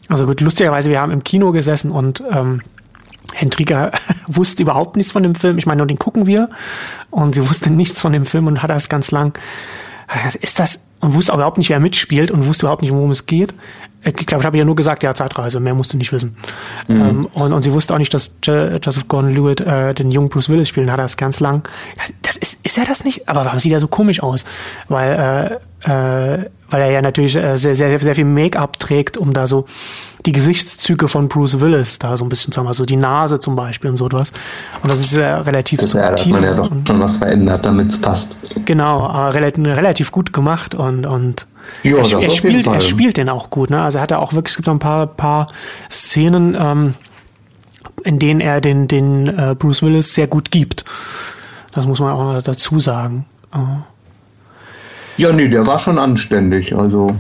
Also 0.07 0.25
gut, 0.25 0.41
lustigerweise, 0.41 0.89
wir 0.89 1.01
haben 1.01 1.11
im 1.11 1.23
Kino 1.23 1.51
gesessen 1.51 1.91
und 1.91 2.23
ähm, 2.31 2.61
Hendrika 3.33 3.91
wusste 4.27 4.63
überhaupt 4.63 4.95
nichts 4.95 5.11
von 5.11 5.23
dem 5.23 5.35
Film. 5.35 5.57
Ich 5.57 5.65
meine, 5.65 5.79
nur 5.79 5.87
den 5.87 5.99
gucken 5.99 6.27
wir. 6.27 6.49
Und 7.09 7.35
sie 7.35 7.47
wusste 7.47 7.71
nichts 7.71 8.01
von 8.01 8.13
dem 8.13 8.25
Film 8.25 8.47
und 8.47 8.61
hat 8.61 8.69
das 8.69 8.89
ganz 8.89 9.11
lang. 9.11 9.37
Ist 10.41 10.59
das, 10.59 10.81
und 11.01 11.13
wusste 11.13 11.33
überhaupt 11.33 11.57
nicht, 11.57 11.69
wer 11.69 11.79
mitspielt 11.79 12.31
und 12.31 12.45
wusste 12.45 12.65
überhaupt 12.65 12.81
nicht, 12.81 12.91
worum 12.91 13.11
es 13.11 13.25
geht. 13.25 13.53
Ich 14.01 14.13
glaube, 14.13 14.41
ich 14.41 14.45
habe 14.45 14.57
ja 14.57 14.63
nur 14.63 14.75
gesagt, 14.75 15.03
ja, 15.03 15.13
Zeitreise, 15.13 15.59
mehr 15.59 15.73
musste 15.73 15.97
nicht 15.97 16.13
wissen. 16.13 16.37
Mhm. 16.87 17.01
Ähm, 17.01 17.25
und, 17.33 17.53
und 17.53 17.61
sie 17.61 17.73
wusste 17.73 17.93
auch 17.93 17.97
nicht, 17.97 18.13
dass 18.13 18.31
Joseph 18.43 19.07
Gordon-Lewitt 19.07 19.61
äh, 19.61 19.93
den 19.93 20.11
jungen 20.11 20.29
Bruce 20.29 20.47
Willis 20.47 20.69
spielt, 20.69 20.89
hat 20.89 20.99
er 20.99 21.03
das 21.03 21.17
ganz 21.17 21.39
lang. 21.41 21.67
Das 22.21 22.37
ist, 22.37 22.65
ist 22.65 22.77
er 22.77 22.85
das 22.85 23.03
nicht? 23.03 23.27
Aber 23.27 23.43
warum 23.43 23.59
sieht 23.59 23.73
er 23.73 23.79
so 23.79 23.87
komisch 23.87 24.23
aus? 24.23 24.45
Weil, 24.87 25.59
äh, 25.85 26.33
äh, 26.35 26.45
weil 26.69 26.81
er 26.81 26.91
ja 26.91 27.01
natürlich 27.01 27.35
äh, 27.35 27.57
sehr, 27.57 27.75
sehr, 27.75 27.99
sehr 27.99 28.15
viel 28.15 28.25
Make-up 28.25 28.79
trägt, 28.79 29.17
um 29.17 29.33
da 29.33 29.47
so 29.47 29.65
die 30.25 30.31
Gesichtszüge 30.31 31.07
von 31.07 31.27
Bruce 31.27 31.59
Willis 31.59 31.99
da 31.99 32.15
so 32.15 32.25
ein 32.25 32.29
bisschen 32.29 32.53
zu 32.53 32.59
haben, 32.59 32.67
also 32.67 32.85
die 32.85 32.97
Nase 32.97 33.39
zum 33.39 33.55
Beispiel 33.55 33.89
und 33.89 33.97
so 33.97 34.05
etwas. 34.05 34.31
Und 34.81 34.89
das 34.89 34.99
ist 34.99 35.15
ja 35.15 35.41
relativ 35.41 35.79
das, 35.79 35.91
subtil. 35.91 36.03
Ja, 36.03 36.15
da 36.15 36.23
hat 36.23 36.31
man 36.31 36.43
ja 36.43 36.53
doch 36.53 36.71
schon 36.87 36.99
was 36.99 37.17
verändert, 37.17 37.65
damit 37.65 37.87
es 37.87 37.99
passt. 37.99 38.37
Genau, 38.65 39.07
aber 39.07 39.33
relativ, 39.33 39.65
relativ 39.65 40.11
gut 40.11 40.33
gemacht 40.33 40.75
und, 40.75 41.05
und 41.05 41.47
ja, 41.83 41.97
er, 41.97 42.21
er 42.21 42.29
spielt, 42.29 42.67
er 42.67 42.81
spielt 42.81 43.17
den 43.17 43.29
auch 43.29 43.49
gut. 43.49 43.69
Ne? 43.69 43.81
Also 43.81 43.99
hat 43.99 44.11
er 44.11 44.19
auch 44.19 44.33
wirklich, 44.33 44.51
es 44.51 44.57
gibt 44.57 44.67
noch 44.67 44.75
ein 44.75 44.79
paar, 44.79 45.07
paar 45.07 45.47
Szenen, 45.89 46.55
ähm, 46.59 46.93
in 48.03 48.19
denen 48.19 48.41
er 48.41 48.61
den, 48.61 48.87
den 48.87 49.27
äh, 49.27 49.55
Bruce 49.57 49.83
Willis 49.83 50.13
sehr 50.13 50.27
gut 50.27 50.51
gibt. 50.51 50.85
Das 51.73 51.85
muss 51.85 51.99
man 51.99 52.13
auch 52.13 52.41
dazu 52.41 52.79
sagen. 52.79 53.25
Ja, 55.17 55.33
nee, 55.33 55.47
der 55.47 55.67
war 55.67 55.79
schon 55.79 55.97
anständig. 55.97 56.75
Also 56.75 57.15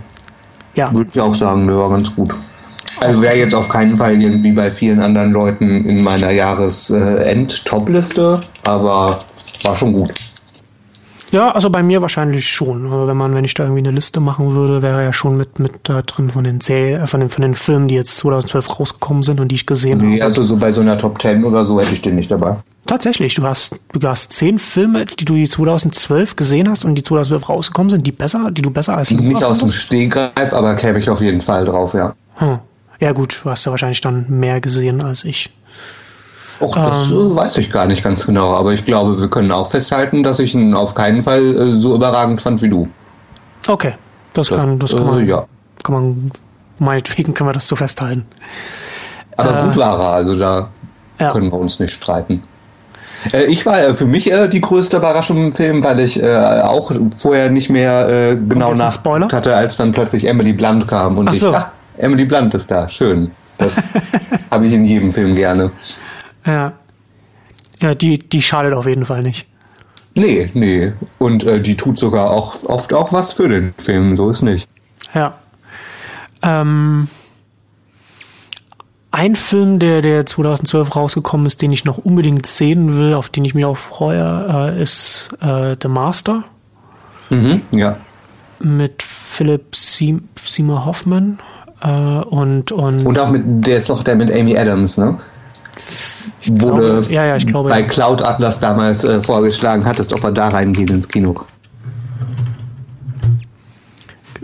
ja. 0.75 0.93
würde 0.93 1.09
ich 1.13 1.19
auch 1.19 1.35
sagen, 1.35 1.67
der 1.67 1.77
war 1.77 1.89
ganz 1.89 2.15
gut. 2.15 2.33
Also 3.01 3.21
wäre 3.21 3.35
jetzt 3.35 3.53
auf 3.53 3.69
keinen 3.69 3.95
Fall 3.95 4.19
irgendwie 4.21 4.51
bei 4.51 4.69
vielen 4.71 4.99
anderen 4.99 5.31
Leuten 5.31 5.85
in 5.85 6.03
meiner 6.03 6.31
Jahresend-Top-Liste, 6.31 8.41
aber 8.63 9.23
war 9.63 9.75
schon 9.75 9.93
gut. 9.93 10.11
Ja, 11.31 11.51
also 11.51 11.69
bei 11.69 11.83
mir 11.83 12.01
wahrscheinlich 12.01 12.49
schon. 12.49 12.91
Also 12.91 13.07
wenn 13.07 13.17
man, 13.17 13.35
wenn 13.35 13.45
ich 13.45 13.53
da 13.53 13.63
irgendwie 13.63 13.79
eine 13.79 13.91
Liste 13.91 14.19
machen 14.19 14.53
würde, 14.53 14.81
wäre 14.81 15.03
er 15.03 15.13
schon 15.13 15.37
mit, 15.37 15.59
mit 15.59 15.71
da 15.83 16.01
drin 16.01 16.31
von 16.31 16.43
den 16.43 16.59
äh, 16.61 17.05
von 17.05 17.19
den, 17.19 17.29
von 17.29 17.41
den 17.41 17.55
Filmen, 17.55 17.87
die 17.87 17.95
jetzt 17.95 18.17
2012 18.17 18.79
rausgekommen 18.79 19.23
sind 19.23 19.39
und 19.39 19.49
die 19.49 19.55
ich 19.55 19.65
gesehen 19.65 19.99
nee, 19.99 20.15
habe. 20.15 20.25
Also 20.25 20.43
so 20.43 20.57
bei 20.57 20.71
so 20.71 20.81
einer 20.81 20.97
Top 20.97 21.21
10 21.21 21.43
oder 21.43 21.65
so 21.65 21.79
hätte 21.79 21.93
ich 21.93 22.01
den 22.01 22.15
nicht 22.15 22.31
dabei. 22.31 22.57
Tatsächlich, 22.85 23.35
du 23.35 23.43
hast, 23.43 23.79
du 23.93 24.07
hast 24.07 24.33
zehn 24.33 24.57
Filme, 24.57 25.05
die 25.05 25.25
du 25.25 25.35
die 25.35 25.47
2012 25.47 26.35
gesehen 26.35 26.67
hast 26.67 26.85
und 26.85 26.95
die 26.95 27.03
2012 27.03 27.47
rausgekommen 27.47 27.91
sind, 27.91 28.07
die 28.07 28.11
besser, 28.11 28.49
die 28.49 28.63
du 28.63 28.71
besser 28.71 28.97
als 28.97 29.11
Nicht 29.11 29.43
aus 29.43 29.59
dem 29.59 29.69
Stehgreif, 29.69 30.53
aber 30.53 30.73
käme 30.75 30.97
ich 30.97 31.09
auf 31.09 31.21
jeden 31.21 31.41
Fall 31.41 31.65
drauf, 31.65 31.93
ja. 31.93 32.15
Hm. 32.37 32.59
Ja 32.99 33.11
gut, 33.11 33.41
du 33.43 33.49
hast 33.49 33.65
ja 33.65 33.71
wahrscheinlich 33.71 34.01
dann 34.01 34.25
mehr 34.27 34.59
gesehen 34.59 35.03
als 35.03 35.23
ich. 35.23 35.51
Och, 36.59 36.75
das 36.75 37.09
ähm, 37.09 37.35
weiß 37.35 37.57
ich 37.57 37.71
gar 37.71 37.85
nicht 37.85 38.03
ganz 38.03 38.25
genau, 38.25 38.53
aber 38.53 38.73
ich 38.73 38.83
glaube, 38.83 39.19
wir 39.19 39.29
können 39.29 39.51
auch 39.51 39.67
festhalten, 39.67 40.23
dass 40.23 40.39
ich 40.39 40.53
ihn 40.53 40.73
auf 40.73 40.93
keinen 40.93 41.21
Fall 41.21 41.41
äh, 41.41 41.77
so 41.77 41.95
überragend 41.95 42.41
fand 42.41 42.61
wie 42.61 42.69
du. 42.69 42.87
Okay, 43.67 43.93
das, 44.33 44.47
das 44.47 44.57
kann, 44.57 44.77
das 44.77 44.95
kann 44.95 45.05
man, 45.05 45.25
äh, 45.25 45.29
ja. 45.29 45.45
kann 45.83 45.95
man, 45.95 46.31
meinetwegen 46.77 47.33
können 47.33 47.49
wir 47.49 47.53
das 47.53 47.67
so 47.67 47.75
festhalten. 47.75 48.25
Aber 49.37 49.61
äh, 49.61 49.63
gut 49.65 49.77
war 49.77 49.99
er, 49.99 50.09
also 50.09 50.35
da 50.35 50.69
ja. 51.19 51.31
können 51.31 51.49
wir 51.49 51.59
uns 51.59 51.79
nicht 51.79 51.93
streiten. 51.93 52.41
Äh, 53.33 53.45
ich 53.45 53.65
war 53.65 53.79
äh, 53.79 53.93
für 53.93 54.05
mich 54.05 54.31
äh, 54.31 54.47
die 54.47 54.61
größte 54.61 54.97
Überraschung 54.97 55.37
im 55.37 55.53
Film, 55.53 55.83
weil 55.83 55.99
ich 55.99 56.23
auch 56.23 56.91
vorher 57.17 57.49
nicht 57.49 57.69
mehr 57.69 58.35
genau 58.35 58.73
nach 58.73 59.03
hatte, 59.31 59.55
als 59.55 59.77
dann 59.77 59.91
plötzlich 59.91 60.25
Emily 60.25 60.53
Blunt 60.53 60.87
kam 60.87 61.17
und 61.17 61.27
Ach 61.27 61.33
so. 61.33 61.49
ich, 61.51 61.55
ah, 61.55 61.71
Emily 61.97 62.25
Blunt 62.25 62.53
ist 62.53 62.69
da, 62.69 62.87
schön. 62.89 63.31
Das 63.57 63.89
habe 64.51 64.67
ich 64.67 64.73
in 64.73 64.85
jedem 64.85 65.11
Film 65.11 65.35
gerne. 65.35 65.71
Ja. 66.49 66.73
Ja, 67.81 67.95
die, 67.95 68.17
die 68.17 68.41
schadet 68.41 68.73
auf 68.73 68.87
jeden 68.87 69.05
Fall 69.05 69.21
nicht. 69.21 69.47
Nee, 70.15 70.49
nee. 70.53 70.93
Und 71.17 71.43
äh, 71.43 71.61
die 71.61 71.77
tut 71.77 71.97
sogar 71.97 72.31
auch 72.31 72.63
oft 72.65 72.93
auch 72.93 73.13
was 73.13 73.31
für 73.33 73.47
den 73.47 73.73
Film, 73.77 74.17
so 74.17 74.29
ist 74.29 74.41
nicht. 74.41 74.67
Ja. 75.13 75.35
Ähm, 76.41 77.07
ein 79.11 79.35
Film, 79.35 79.79
der, 79.79 80.01
der 80.01 80.25
2012 80.25 80.95
rausgekommen 80.95 81.45
ist, 81.45 81.61
den 81.61 81.71
ich 81.71 81.85
noch 81.85 81.97
unbedingt 81.99 82.45
sehen 82.45 82.97
will, 82.97 83.13
auf 83.13 83.29
den 83.29 83.45
ich 83.45 83.53
mich 83.53 83.65
auch 83.65 83.77
freue, 83.77 84.73
äh, 84.75 84.81
ist 84.81 85.29
äh, 85.41 85.75
The 85.81 85.87
Master. 85.87 86.43
Mhm, 87.29 87.61
ja. 87.71 87.97
Mit 88.59 89.03
Philip 89.03 89.75
Seymour 89.75 90.85
Hoffman. 90.85 91.39
Äh, 91.81 91.89
und, 91.89 92.71
und, 92.71 93.05
und 93.05 93.19
auch 93.19 93.29
mit, 93.29 93.43
der 93.45 93.77
ist 93.77 93.89
doch 93.89 94.03
der 94.03 94.15
mit 94.15 94.31
Amy 94.31 94.57
Adams, 94.57 94.97
ne? 94.97 95.17
Wurde 96.47 97.01
glaube, 97.01 97.13
ja, 97.13 97.25
ja, 97.25 97.35
ich 97.35 97.45
glaube, 97.45 97.69
bei 97.69 97.81
ja. 97.81 97.87
Cloud 97.87 98.21
Atlas 98.21 98.59
damals 98.59 99.03
äh, 99.03 99.21
vorgeschlagen 99.21 99.85
hattest, 99.85 100.13
ob 100.13 100.23
wir 100.23 100.31
da 100.31 100.49
reingehen 100.49 100.89
ins 100.89 101.07
Kino. 101.07 101.35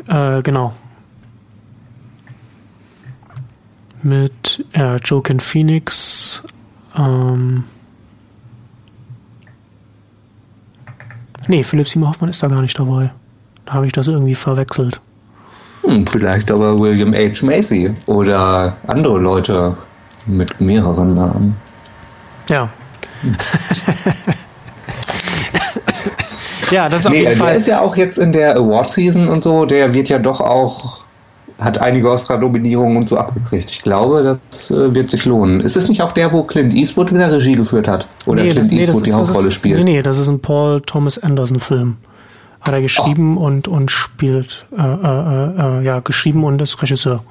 Äh, 0.07 0.41
genau. 0.41 0.73
Mit 4.03 4.63
äh, 4.73 4.97
Joaquin 4.97 5.39
Phoenix. 5.39 6.43
Ähm, 6.95 7.63
nee, 11.47 11.63
Philipp 11.63 11.89
Seymour 11.89 12.09
Hoffmann 12.09 12.29
ist 12.29 12.43
da 12.43 12.47
gar 12.47 12.61
nicht 12.61 12.77
dabei. 12.77 13.11
Da 13.65 13.73
habe 13.73 13.87
ich 13.87 13.93
das 13.93 14.07
irgendwie 14.07 14.35
verwechselt. 14.35 15.01
Hm, 15.81 16.05
vielleicht 16.05 16.51
aber 16.51 16.77
William 16.77 17.13
H. 17.13 17.45
Macy 17.45 17.95
oder 18.05 18.77
andere 18.87 19.17
Leute 19.17 19.75
mit 20.27 20.59
mehreren 20.59 21.15
Namen. 21.15 21.55
Ja. 22.49 22.69
ja, 26.71 26.89
das 26.89 27.01
ist 27.01 27.07
auf 27.07 27.13
nee, 27.13 27.19
jeden 27.21 27.35
Fall. 27.35 27.47
Der 27.49 27.57
ist 27.57 27.67
ja 27.67 27.81
auch 27.81 27.95
jetzt 27.95 28.17
in 28.17 28.31
der 28.31 28.55
Award 28.55 28.89
Season 28.89 29.27
und 29.27 29.43
so, 29.43 29.65
der 29.65 29.93
wird 29.93 30.09
ja 30.09 30.19
doch 30.19 30.41
auch 30.41 30.99
hat 31.57 31.77
einige 31.77 32.09
Oscar-Nominierungen 32.09 32.97
und 32.97 33.07
so 33.09 33.17
abgekriegt. 33.17 33.69
Ich 33.71 33.81
glaube, 33.81 34.37
das 34.49 34.71
äh, 34.71 34.93
wird 34.93 35.09
sich 35.09 35.23
lohnen. 35.25 35.61
Ist 35.61 35.77
es 35.77 35.87
nicht 35.87 36.01
auch 36.01 36.11
der, 36.11 36.33
wo 36.33 36.43
Clint 36.43 36.73
Eastwood 36.73 37.13
wieder 37.13 37.31
Regie 37.31 37.55
geführt 37.55 37.87
hat? 37.87 38.07
Oder 38.25 38.43
Nee, 38.43 38.49
Clint 38.49 38.65
das- 38.65 38.71
nee, 38.71 38.81
Eastwood 38.81 39.05
die 39.05 39.09
ist- 39.09 39.17
das 39.19 39.27
Hauptrolle 39.29 39.47
ist, 39.47 39.53
spielt? 39.53 39.77
Nee, 39.77 39.83
nee, 39.85 40.01
das 40.01 40.17
ist 40.17 40.27
ein 40.27 40.41
Paul 40.41 40.81
Thomas 40.81 41.17
Anderson 41.17 41.59
Film. 41.61 41.95
Hat 42.59 42.73
er 42.73 42.81
geschrieben 42.81 43.37
und, 43.37 43.67
und 43.69 43.89
spielt, 43.91 44.65
äh, 44.77 44.81
äh, 44.81 45.79
äh, 45.79 45.83
ja, 45.85 45.99
geschrieben 46.01 46.43
und 46.43 46.61
ist 46.61 46.81
Regisseur. 46.81 47.23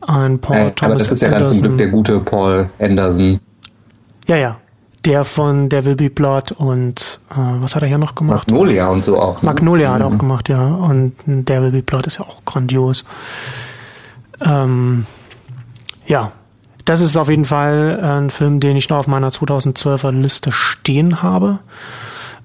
Ein 0.00 0.38
Paul 0.40 0.56
Äh, 0.56 0.70
Thomas 0.72 0.82
aber 0.82 0.94
das 0.94 1.12
ist 1.12 1.22
ja 1.22 1.28
dann 1.28 1.46
zum 1.46 1.58
Anderson. 1.58 1.68
Glück 1.68 1.78
der 1.78 1.88
gute 1.88 2.20
Paul 2.20 2.70
Anderson. 2.80 3.38
Ja, 4.30 4.36
ja. 4.36 4.56
Der 5.06 5.24
von 5.24 5.72
Will 5.72 5.96
Be 5.96 6.08
Blood 6.08 6.52
und 6.52 7.18
äh, 7.30 7.34
was 7.36 7.74
hat 7.74 7.82
er 7.82 7.88
hier 7.88 7.98
noch 7.98 8.14
gemacht? 8.14 8.46
Magnolia 8.48 8.86
und 8.88 9.02
so 9.04 9.18
auch. 9.18 9.42
ne? 9.42 9.46
Magnolia 9.46 9.92
hat 9.92 10.00
er 10.02 10.08
Mhm. 10.08 10.14
auch 10.14 10.18
gemacht, 10.18 10.48
ja. 10.48 10.62
Und 10.62 11.14
There 11.46 11.62
Will 11.62 11.72
Be 11.72 11.82
Blood 11.82 12.06
ist 12.06 12.18
ja 12.20 12.26
auch 12.26 12.44
grandios. 12.44 13.04
Ähm, 14.40 15.06
ja, 16.06 16.30
das 16.84 17.00
ist 17.00 17.16
auf 17.16 17.28
jeden 17.28 17.44
Fall 17.44 17.98
ein 18.02 18.30
Film, 18.30 18.60
den 18.60 18.76
ich 18.76 18.88
noch 18.88 18.98
auf 18.98 19.06
meiner 19.08 19.30
2012er 19.30 20.12
Liste 20.12 20.52
stehen 20.52 21.22
habe. 21.22 21.58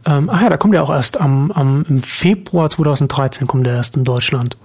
Ähm, 0.05 0.29
ach 0.31 0.41
ja, 0.41 0.49
da 0.49 0.57
kommt 0.57 0.73
er 0.75 0.81
auch 0.83 0.89
erst 0.89 1.19
am, 1.21 1.51
am 1.51 1.85
im 1.87 2.01
Februar 2.01 2.69
2013 2.69 3.47
kommt 3.47 3.67
er 3.67 3.75
erst 3.75 3.95
in 3.95 4.05
Deutschland. 4.05 4.57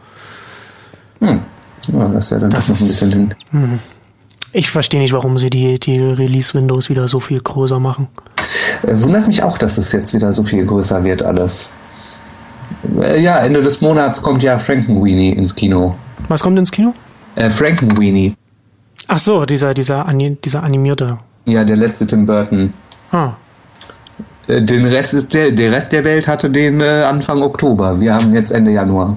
Ja, 1.21 1.41
das 1.89 2.25
ist 2.27 2.31
ja 2.31 2.39
dann 2.39 2.51
Das 2.51 2.69
noch 2.69 2.77
ein 2.77 2.83
ist- 2.87 2.89
bisschen 2.89 3.35
hin. 3.51 3.79
Ich 4.53 4.71
verstehe 4.71 5.01
nicht, 5.01 5.13
warum 5.13 5.39
sie 5.39 5.49
die, 5.51 5.79
die 5.79 5.99
Release-Windows 6.01 6.89
wieder 6.91 7.07
so 7.09 7.21
viel 7.21 7.41
größer 7.41 7.79
machen. 7.79 8.09
Äh, 8.83 9.01
Wundert 9.03 9.27
mich 9.27 9.43
auch, 9.43 9.59
dass 9.59 9.79
es 9.79 9.93
jetzt 9.93 10.13
wieder 10.15 10.33
so 10.33 10.43
viel 10.43 10.65
größer 10.67 11.05
wird 11.05 11.23
alles. 11.23 11.73
Äh, 13.01 13.21
Ja, 13.23 13.39
Ende 13.39 13.63
des 13.63 13.81
Monats 13.81 14.21
kommt 14.23 14.43
ja 14.43 14.59
Frankenweenie 14.59 15.33
ins 15.33 15.55
Kino. 15.55 15.95
Was 16.29 16.43
kommt 16.43 16.59
ins 16.59 16.71
Kino? 16.71 16.95
Äh, 17.37 17.49
Frankenweenie. 17.51 18.35
Ach 19.07 19.19
so, 19.19 19.45
dieser, 19.45 19.73
dieser, 19.75 20.05
dieser 20.45 20.63
animierte. 20.63 21.19
Ja, 21.47 21.65
der 21.65 21.77
letzte 21.77 22.07
Tim 22.07 22.27
Burton. 22.27 22.73
Ah, 23.13 23.31
Äh, 24.49 24.63
Den 24.63 24.87
Rest 24.87 25.15
ist 25.15 25.33
der, 25.33 25.51
der 25.53 25.71
Rest 25.73 25.93
der 25.93 26.03
Welt 26.05 26.27
hatte 26.27 26.51
den 26.51 26.81
äh, 26.81 27.03
Anfang 27.05 27.41
Oktober. 27.43 28.01
Wir 28.01 28.15
haben 28.15 28.35
jetzt 28.35 28.51
Ende 28.51 28.73
Januar. 28.73 29.17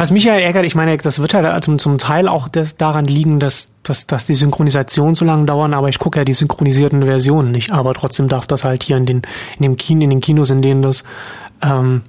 Was 0.00 0.10
mich 0.10 0.24
ja 0.24 0.32
ärgert, 0.32 0.64
ich 0.64 0.74
meine, 0.74 0.96
das 0.96 1.18
wird 1.18 1.34
halt 1.34 1.62
zum, 1.62 1.78
zum 1.78 1.98
Teil 1.98 2.26
auch 2.26 2.48
das, 2.48 2.74
daran 2.78 3.04
liegen, 3.04 3.38
dass, 3.38 3.68
dass, 3.82 4.06
dass 4.06 4.24
die 4.24 4.34
Synchronisation 4.34 5.14
so 5.14 5.26
lange 5.26 5.44
dauern, 5.44 5.74
aber 5.74 5.90
ich 5.90 5.98
gucke 5.98 6.18
ja 6.18 6.24
die 6.24 6.32
synchronisierten 6.32 7.04
Versionen 7.04 7.50
nicht. 7.50 7.70
Aber 7.70 7.92
trotzdem 7.92 8.26
darf 8.26 8.46
das 8.46 8.64
halt 8.64 8.82
hier 8.82 8.96
in 8.96 9.04
den, 9.04 9.22
in 9.58 9.62
dem 9.62 9.76
Kino, 9.76 10.02
in 10.02 10.08
den 10.08 10.22
Kinos, 10.22 10.48
in 10.48 10.62
denen 10.62 10.80
das 10.80 11.04
ähm, 11.60 12.00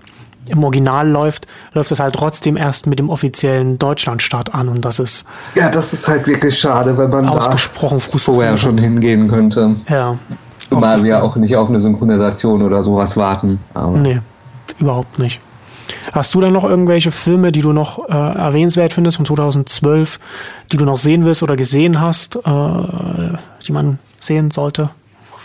im 0.47 0.63
Original 0.63 1.05
läuft, 1.05 1.47
läuft 1.73 1.91
das 1.91 1.99
halt 1.99 2.15
trotzdem 2.15 2.55
erst 2.55 2.88
mit 2.88 2.97
dem 2.97 3.09
offiziellen 3.09 3.77
Deutschlandstart 3.77 4.55
an 4.55 4.69
und 4.69 4.85
das 4.85 4.99
ist 4.99 5.26
Ja, 5.55 5.69
das 5.69 5.91
ist 5.91 6.07
halt 6.07 6.26
wirklich 6.27 6.57
schade, 6.57 6.97
weil 6.97 7.09
man 7.09 7.27
ausgesprochen 7.27 7.99
da 8.09 8.18
vorher 8.19 8.57
schon 8.57 8.77
hingehen 8.77 9.27
könnte. 9.27 9.76
Ja. 9.89 10.18
Zumal 10.69 11.03
wir 11.03 11.22
auch 11.22 11.35
nicht 11.35 11.57
auf 11.57 11.68
eine 11.68 11.81
Synchronisation 11.81 12.61
oder 12.61 12.84
sowas 12.84 13.18
warten. 13.18 13.59
Aber 13.73 13.99
Nee, 13.99 14.22
überhaupt 14.80 15.19
nicht. 15.19 15.41
Hast 16.13 16.34
du 16.34 16.41
dann 16.41 16.53
noch 16.53 16.63
irgendwelche 16.63 17.11
Filme, 17.11 17.51
die 17.51 17.61
du 17.61 17.73
noch 17.73 18.09
äh, 18.09 18.11
erwähnenswert 18.13 18.93
findest 18.93 19.18
von 19.18 19.26
2012, 19.26 20.19
die 20.72 20.77
du 20.77 20.85
noch 20.85 20.97
sehen 20.97 21.26
willst 21.26 21.43
oder 21.43 21.55
gesehen 21.55 21.99
hast, 22.01 22.35
äh, 22.35 22.39
die 23.68 23.72
man 23.72 23.99
sehen 24.19 24.51
sollte? 24.51 24.89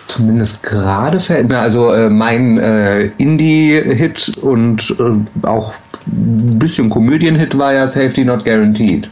Zumindest 0.08 0.62
gerade 0.62 1.18
verändert. 1.20 1.60
Also 1.60 1.92
äh, 1.92 2.08
mein 2.08 2.58
äh, 2.58 3.06
Indie-Hit 3.18 4.38
und 4.40 4.94
äh, 5.00 5.46
auch 5.46 5.74
ein 6.06 6.50
bisschen 6.58 6.90
Komödien-Hit 6.90 7.58
war 7.58 7.72
ja 7.72 7.86
Safety 7.88 8.24
Not 8.24 8.44
Guaranteed, 8.44 9.10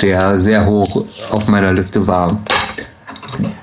der 0.00 0.38
sehr 0.40 0.66
hoch 0.66 1.04
auf 1.30 1.46
meiner 1.46 1.72
Liste 1.72 2.04
war. 2.06 2.40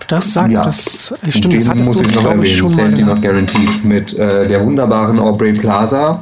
Das 0.08 0.34
sagt, 0.34 0.52
Ja, 0.52 0.64
das 0.64 1.14
stimmt, 1.30 1.54
Den 1.54 1.60
das 1.60 1.70
hattest 1.70 1.86
muss 1.88 1.98
du, 1.98 2.04
ich 2.04 2.16
noch 2.16 2.26
erwähnen. 2.26 2.44
ich, 2.44 2.58
schon 2.58 2.76
mal. 2.76 2.86
Safety 2.86 3.04
Not. 3.04 3.22
Guaranteed 3.22 3.86
mit 3.86 4.14
äh, 4.14 4.48
der 4.48 4.66
wunderbaren 4.66 5.20
Aubrey 5.20 5.54
Plaza. 5.54 6.22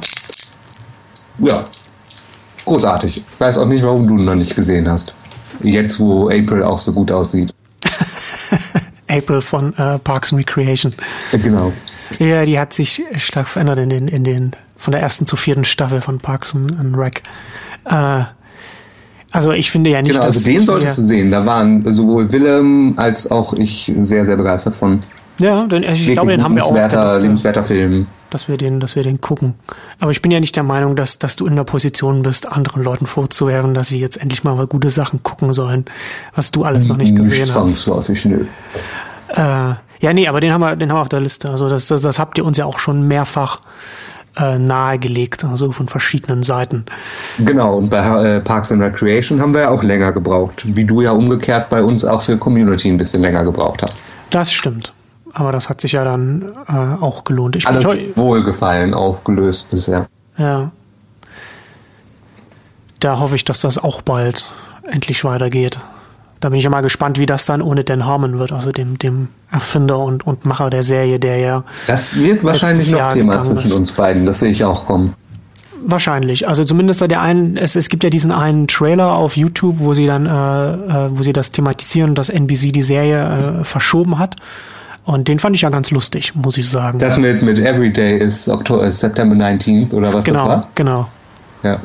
Ja, 1.40 1.64
großartig. 2.64 3.18
Ich 3.18 3.40
weiß 3.40 3.58
auch 3.58 3.66
nicht, 3.66 3.82
warum 3.82 4.06
du 4.06 4.16
ihn 4.18 4.24
noch 4.24 4.34
nicht 4.34 4.54
gesehen 4.54 4.88
hast. 4.88 5.14
Jetzt, 5.62 6.00
wo 6.00 6.28
April 6.28 6.62
auch 6.62 6.78
so 6.78 6.92
gut 6.92 7.10
aussieht. 7.12 7.52
April 9.08 9.40
von 9.40 9.74
äh, 9.76 9.98
Parks 9.98 10.32
and 10.32 10.40
Recreation. 10.40 10.92
Äh, 11.32 11.38
Genau. 11.38 11.72
Ja, 12.18 12.44
die 12.44 12.58
hat 12.58 12.72
sich 12.72 13.04
stark 13.16 13.46
verändert 13.46 13.78
in 13.78 13.88
den, 13.88 14.08
in 14.08 14.24
den, 14.24 14.50
von 14.76 14.92
der 14.92 15.00
ersten 15.00 15.26
zur 15.26 15.38
vierten 15.38 15.64
Staffel 15.64 16.00
von 16.00 16.18
Parks 16.18 16.54
and 16.54 16.96
Rec. 16.96 17.22
Äh, 17.84 18.24
also 19.32 19.52
ich 19.52 19.70
finde 19.70 19.90
ja 19.90 20.02
nicht, 20.02 20.12
Genau, 20.12 20.26
dass 20.26 20.38
also 20.38 20.50
den 20.50 20.66
solltest 20.66 20.98
du 20.98 21.02
sehen. 21.02 21.30
Da 21.30 21.46
waren 21.46 21.92
sowohl 21.92 22.32
Willem 22.32 22.94
als 22.96 23.30
auch 23.30 23.52
ich 23.52 23.92
sehr, 23.98 24.26
sehr 24.26 24.36
begeistert 24.36 24.74
von. 24.74 25.00
ja, 25.38 25.58
ja, 25.58 25.66
den, 25.66 25.84
ich 25.84 26.12
glaube, 26.12 26.32
den 26.32 26.42
haben 26.42 26.56
wir 26.56 26.64
auch 26.64 26.74
liebenswerter 26.74 27.62
Film. 27.62 28.06
Dass 28.30 28.48
wir 28.48 28.56
den, 28.56 28.80
dass 28.80 28.96
wir 28.96 29.02
den 29.02 29.20
gucken. 29.20 29.54
Aber 29.98 30.10
ich 30.10 30.22
bin 30.22 30.30
ja 30.30 30.40
nicht 30.40 30.56
der 30.56 30.62
Meinung, 30.62 30.96
dass, 30.96 31.18
dass 31.18 31.36
du 31.36 31.46
in 31.46 31.56
der 31.56 31.64
Position 31.64 32.22
bist, 32.22 32.50
anderen 32.50 32.82
Leuten 32.82 33.06
vorzuwerfen, 33.06 33.74
dass 33.74 33.88
sie 33.88 34.00
jetzt 34.00 34.16
endlich 34.16 34.44
mal 34.44 34.54
mal 34.54 34.66
gute 34.66 34.90
Sachen 34.90 35.22
gucken 35.22 35.52
sollen, 35.52 35.84
was 36.34 36.50
du 36.50 36.64
alles 36.64 36.88
noch 36.88 36.96
nicht 36.96 37.14
gesehen 37.14 37.42
hast. 37.42 37.52
zwangsläufig, 37.52 38.24
nö. 38.24 38.44
Äh, 39.28 39.74
ja, 40.00 40.12
nee, 40.14 40.26
aber 40.26 40.40
den 40.40 40.52
haben 40.52 40.60
wir, 40.60 40.76
den 40.76 40.90
haben 40.90 40.96
wir 40.96 41.02
auf 41.02 41.08
der 41.08 41.20
Liste. 41.20 41.50
Also 41.50 41.68
das, 41.68 41.86
das, 41.86 42.02
das 42.02 42.18
habt 42.18 42.38
ihr 42.38 42.44
uns 42.44 42.56
ja 42.56 42.64
auch 42.64 42.78
schon 42.78 43.06
mehrfach 43.06 43.60
äh, 44.36 44.58
nahegelegt, 44.58 45.44
also 45.44 45.72
von 45.72 45.88
verschiedenen 45.88 46.42
Seiten. 46.42 46.84
Genau, 47.38 47.76
und 47.76 47.90
bei 47.90 47.98
äh, 48.36 48.40
Parks 48.40 48.72
and 48.72 48.82
Recreation 48.82 49.40
haben 49.40 49.54
wir 49.54 49.62
ja 49.62 49.68
auch 49.70 49.82
länger 49.82 50.12
gebraucht. 50.12 50.62
Wie 50.64 50.84
du 50.84 51.02
ja 51.02 51.12
umgekehrt 51.12 51.68
bei 51.68 51.82
uns 51.82 52.04
auch 52.04 52.22
für 52.22 52.38
Community 52.38 52.88
ein 52.88 52.96
bisschen 52.96 53.22
länger 53.22 53.44
gebraucht 53.44 53.82
hast. 53.82 53.98
Das 54.30 54.52
stimmt. 54.52 54.92
Aber 55.32 55.52
das 55.52 55.68
hat 55.68 55.80
sich 55.80 55.92
ja 55.92 56.04
dann 56.04 56.52
äh, 56.68 56.72
auch 56.72 57.24
gelohnt. 57.24 57.56
Ich 57.56 57.66
Alles 57.66 57.86
wohlgefallen 58.16 58.94
aufgelöst 58.94 59.70
bisher. 59.70 60.08
ja. 60.36 60.70
Da 62.98 63.18
hoffe 63.18 63.34
ich, 63.34 63.46
dass 63.46 63.60
das 63.60 63.78
auch 63.78 64.02
bald 64.02 64.44
endlich 64.86 65.24
weitergeht. 65.24 65.78
Da 66.40 66.48
bin 66.48 66.58
ich 66.58 66.64
ja 66.64 66.70
mal 66.70 66.80
gespannt, 66.82 67.18
wie 67.18 67.26
das 67.26 67.44
dann 67.46 67.60
ohne 67.62 67.84
Dan 67.84 68.04
Harmon 68.04 68.38
wird, 68.38 68.52
also 68.52 68.72
dem, 68.72 68.98
dem 68.98 69.28
Erfinder 69.50 69.98
und, 69.98 70.26
und 70.26 70.44
Macher 70.44 70.70
der 70.70 70.82
Serie, 70.82 71.18
der 71.18 71.38
ja 71.38 71.64
Das 71.86 72.14
wird 72.16 72.44
wahrscheinlich 72.44 72.90
noch 72.90 72.98
Jahr 72.98 73.12
Thema 73.12 73.42
zwischen 73.42 73.66
ist. 73.66 73.74
uns 73.74 73.92
beiden. 73.92 74.26
Das 74.26 74.40
sehe 74.40 74.50
ich 74.50 74.64
auch 74.64 74.86
kommen. 74.86 75.14
wahrscheinlich, 75.82 76.48
also 76.48 76.64
zumindest 76.64 77.00
der 77.02 77.20
einen, 77.20 77.56
es, 77.56 77.76
es 77.76 77.88
gibt 77.88 78.04
ja 78.04 78.10
diesen 78.10 78.32
einen 78.32 78.68
Trailer 78.68 79.14
auf 79.14 79.36
YouTube, 79.36 79.76
wo 79.78 79.94
sie 79.94 80.06
dann, 80.06 80.26
äh, 80.26 80.30
äh, 81.06 81.10
wo 81.10 81.22
sie 81.22 81.32
das 81.32 81.52
thematisieren, 81.52 82.14
dass 82.14 82.28
NBC 82.28 82.72
die 82.72 82.82
Serie 82.82 83.60
äh, 83.60 83.64
verschoben 83.64 84.18
hat. 84.18 84.36
Und 85.10 85.26
den 85.26 85.38
fand 85.40 85.56
ich 85.56 85.62
ja 85.62 85.70
ganz 85.70 85.90
lustig, 85.90 86.34
muss 86.36 86.56
ich 86.56 86.68
sagen. 86.68 87.00
Das 87.00 87.18
mit, 87.18 87.42
mit 87.42 87.58
Everyday 87.58 88.18
ist 88.18 88.48
Oktober, 88.48 88.86
ist 88.86 89.00
September 89.00 89.34
19th 89.34 89.92
oder 89.92 90.14
was 90.14 90.24
genau, 90.24 90.46
das 90.46 90.56
war? 90.62 90.68
genau. 90.76 91.08
Ja. 91.64 91.80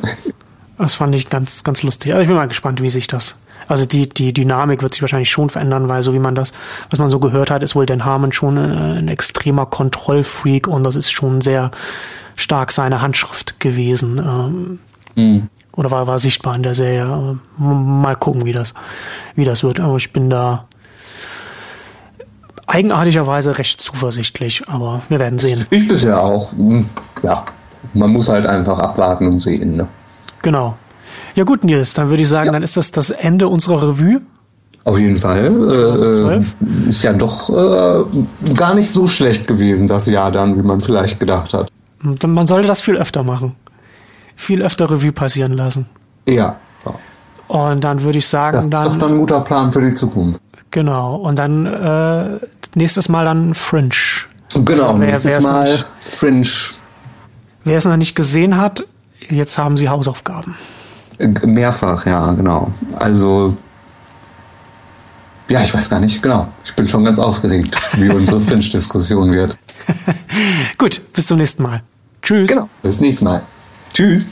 Das 0.78 0.94
fand 0.94 1.14
ich 1.14 1.28
ganz, 1.28 1.64
ganz 1.64 1.82
lustig. 1.82 2.12
Also 2.12 2.22
ich 2.22 2.28
bin 2.28 2.36
mal 2.36 2.46
gespannt, 2.48 2.80
wie 2.82 2.90
sich 2.90 3.08
das. 3.08 3.34
Also 3.66 3.84
die, 3.84 4.08
die 4.08 4.32
Dynamik 4.32 4.82
wird 4.82 4.92
sich 4.92 5.02
wahrscheinlich 5.02 5.30
schon 5.30 5.50
verändern, 5.50 5.88
weil 5.88 6.02
so 6.02 6.14
wie 6.14 6.20
man 6.20 6.34
das, 6.36 6.52
was 6.90 7.00
man 7.00 7.10
so 7.10 7.18
gehört 7.18 7.50
hat, 7.50 7.62
ist 7.64 7.74
wohl 7.74 7.84
Dan 7.86 8.04
Harmon 8.04 8.30
schon 8.32 8.58
ein, 8.58 8.98
ein 8.98 9.08
extremer 9.08 9.66
Kontrollfreak 9.66 10.68
und 10.68 10.84
das 10.84 10.94
ist 10.94 11.10
schon 11.10 11.40
sehr 11.40 11.72
stark 12.36 12.70
seine 12.70 13.02
Handschrift 13.02 13.58
gewesen. 13.58 14.18
Ähm, 14.18 14.78
Mhm. 15.18 15.48
oder 15.74 15.90
war, 15.90 16.06
war 16.06 16.18
sichtbar 16.18 16.54
in 16.56 16.62
der 16.62 16.74
Serie. 16.74 17.38
Mal 17.56 18.16
gucken, 18.16 18.44
wie 18.44 18.52
das, 18.52 18.74
wie 19.34 19.46
das 19.46 19.64
wird. 19.64 19.80
Aber 19.80 19.96
ich 19.96 20.12
bin 20.12 20.28
da 20.28 20.66
eigenartigerweise 22.66 23.58
recht 23.58 23.80
zuversichtlich, 23.80 24.68
aber 24.68 25.02
wir 25.08 25.18
werden 25.18 25.38
sehen. 25.38 25.66
Ich 25.70 25.86
bisher 25.88 26.20
auch. 26.22 26.52
Hm, 26.52 26.86
Ja, 27.22 27.44
man 27.94 28.10
muss 28.10 28.28
halt 28.28 28.46
einfach 28.46 28.78
abwarten 28.78 29.26
und 29.26 29.40
sehen. 29.40 29.76
Ne? 29.76 29.86
Genau. 30.42 30.76
Ja 31.34 31.44
gut, 31.44 31.64
Nils, 31.64 31.94
dann 31.94 32.08
würde 32.10 32.22
ich 32.22 32.28
sagen, 32.28 32.46
Ja. 32.46 32.52
dann 32.52 32.62
ist 32.62 32.76
das 32.76 32.90
das 32.92 33.10
Ende 33.10 33.48
unserer 33.48 33.82
Revue. 33.88 34.20
Auf 34.84 34.98
jeden 34.98 35.16
Fall. 35.16 35.46
Äh, 35.46 35.98
2012? 35.98 36.56
äh, 36.84 36.88
ist 36.88 37.02
ja 37.02 37.12
doch 37.12 37.50
äh, 37.50 38.04
gar 38.54 38.74
nicht 38.74 38.90
so 38.90 39.06
schlecht 39.08 39.46
gewesen, 39.46 39.88
das 39.88 40.06
Jahr 40.06 40.30
dann, 40.30 40.56
wie 40.56 40.62
man 40.62 40.80
vielleicht 40.80 41.18
gedacht 41.18 41.52
hat. 41.54 41.70
Man 42.24 42.46
sollte 42.46 42.68
das 42.68 42.82
viel 42.82 42.96
öfter 42.96 43.22
machen. 43.24 43.54
Viel 44.36 44.62
öfter 44.62 44.90
Revue 44.90 45.12
passieren 45.12 45.54
lassen. 45.54 45.86
Ja. 46.28 46.56
Und 47.48 47.82
dann 47.84 48.02
würde 48.02 48.18
ich 48.18 48.26
sagen, 48.26 48.56
Das 48.56 48.64
ist 48.66 48.74
doch 48.74 48.84
dann, 48.90 48.98
dann 48.98 49.12
ein 49.12 49.18
guter 49.18 49.40
Plan 49.40 49.70
für 49.72 49.80
die 49.80 49.90
Zukunft. 49.92 50.40
Genau. 50.76 51.16
Und 51.16 51.36
dann 51.36 51.64
äh, 51.66 52.38
nächstes 52.74 53.08
Mal 53.08 53.24
dann 53.24 53.54
Fringe. 53.54 53.90
Genau, 54.54 54.88
Also 54.88 55.00
wer- 55.00 55.06
nächstes 55.10 55.30
wer 55.32 55.38
es 55.38 55.44
Mal 55.44 55.64
nicht- 55.64 55.86
Fringe. 56.00 56.48
Wer 57.64 57.78
es 57.78 57.84
noch 57.86 57.96
nicht 57.96 58.14
gesehen 58.14 58.56
hat, 58.58 58.84
jetzt 59.28 59.58
haben 59.58 59.76
Sie 59.76 59.88
Hausaufgaben. 59.88 60.54
Mehrfach, 61.44 62.04
ja, 62.06 62.30
genau. 62.32 62.70
Also, 62.98 63.56
ja, 65.48 65.62
ich 65.62 65.72
weiß 65.74 65.88
gar 65.90 65.98
nicht, 66.00 66.22
genau. 66.22 66.46
Ich 66.64 66.74
bin 66.74 66.86
schon 66.86 67.04
ganz 67.04 67.18
aufgeregt, 67.18 67.74
wie 67.94 68.10
unsere 68.10 68.40
Fringe-Diskussion 68.46 69.32
wird. 69.32 69.56
Gut, 70.78 71.00
bis 71.12 71.26
zum 71.26 71.38
nächsten 71.38 71.62
Mal. 71.62 71.82
Tschüss. 72.22 72.50
Genau, 72.50 72.68
bis 72.82 73.00
nächstes 73.00 73.24
Mal. 73.24 73.42
Tschüss. 73.92 74.26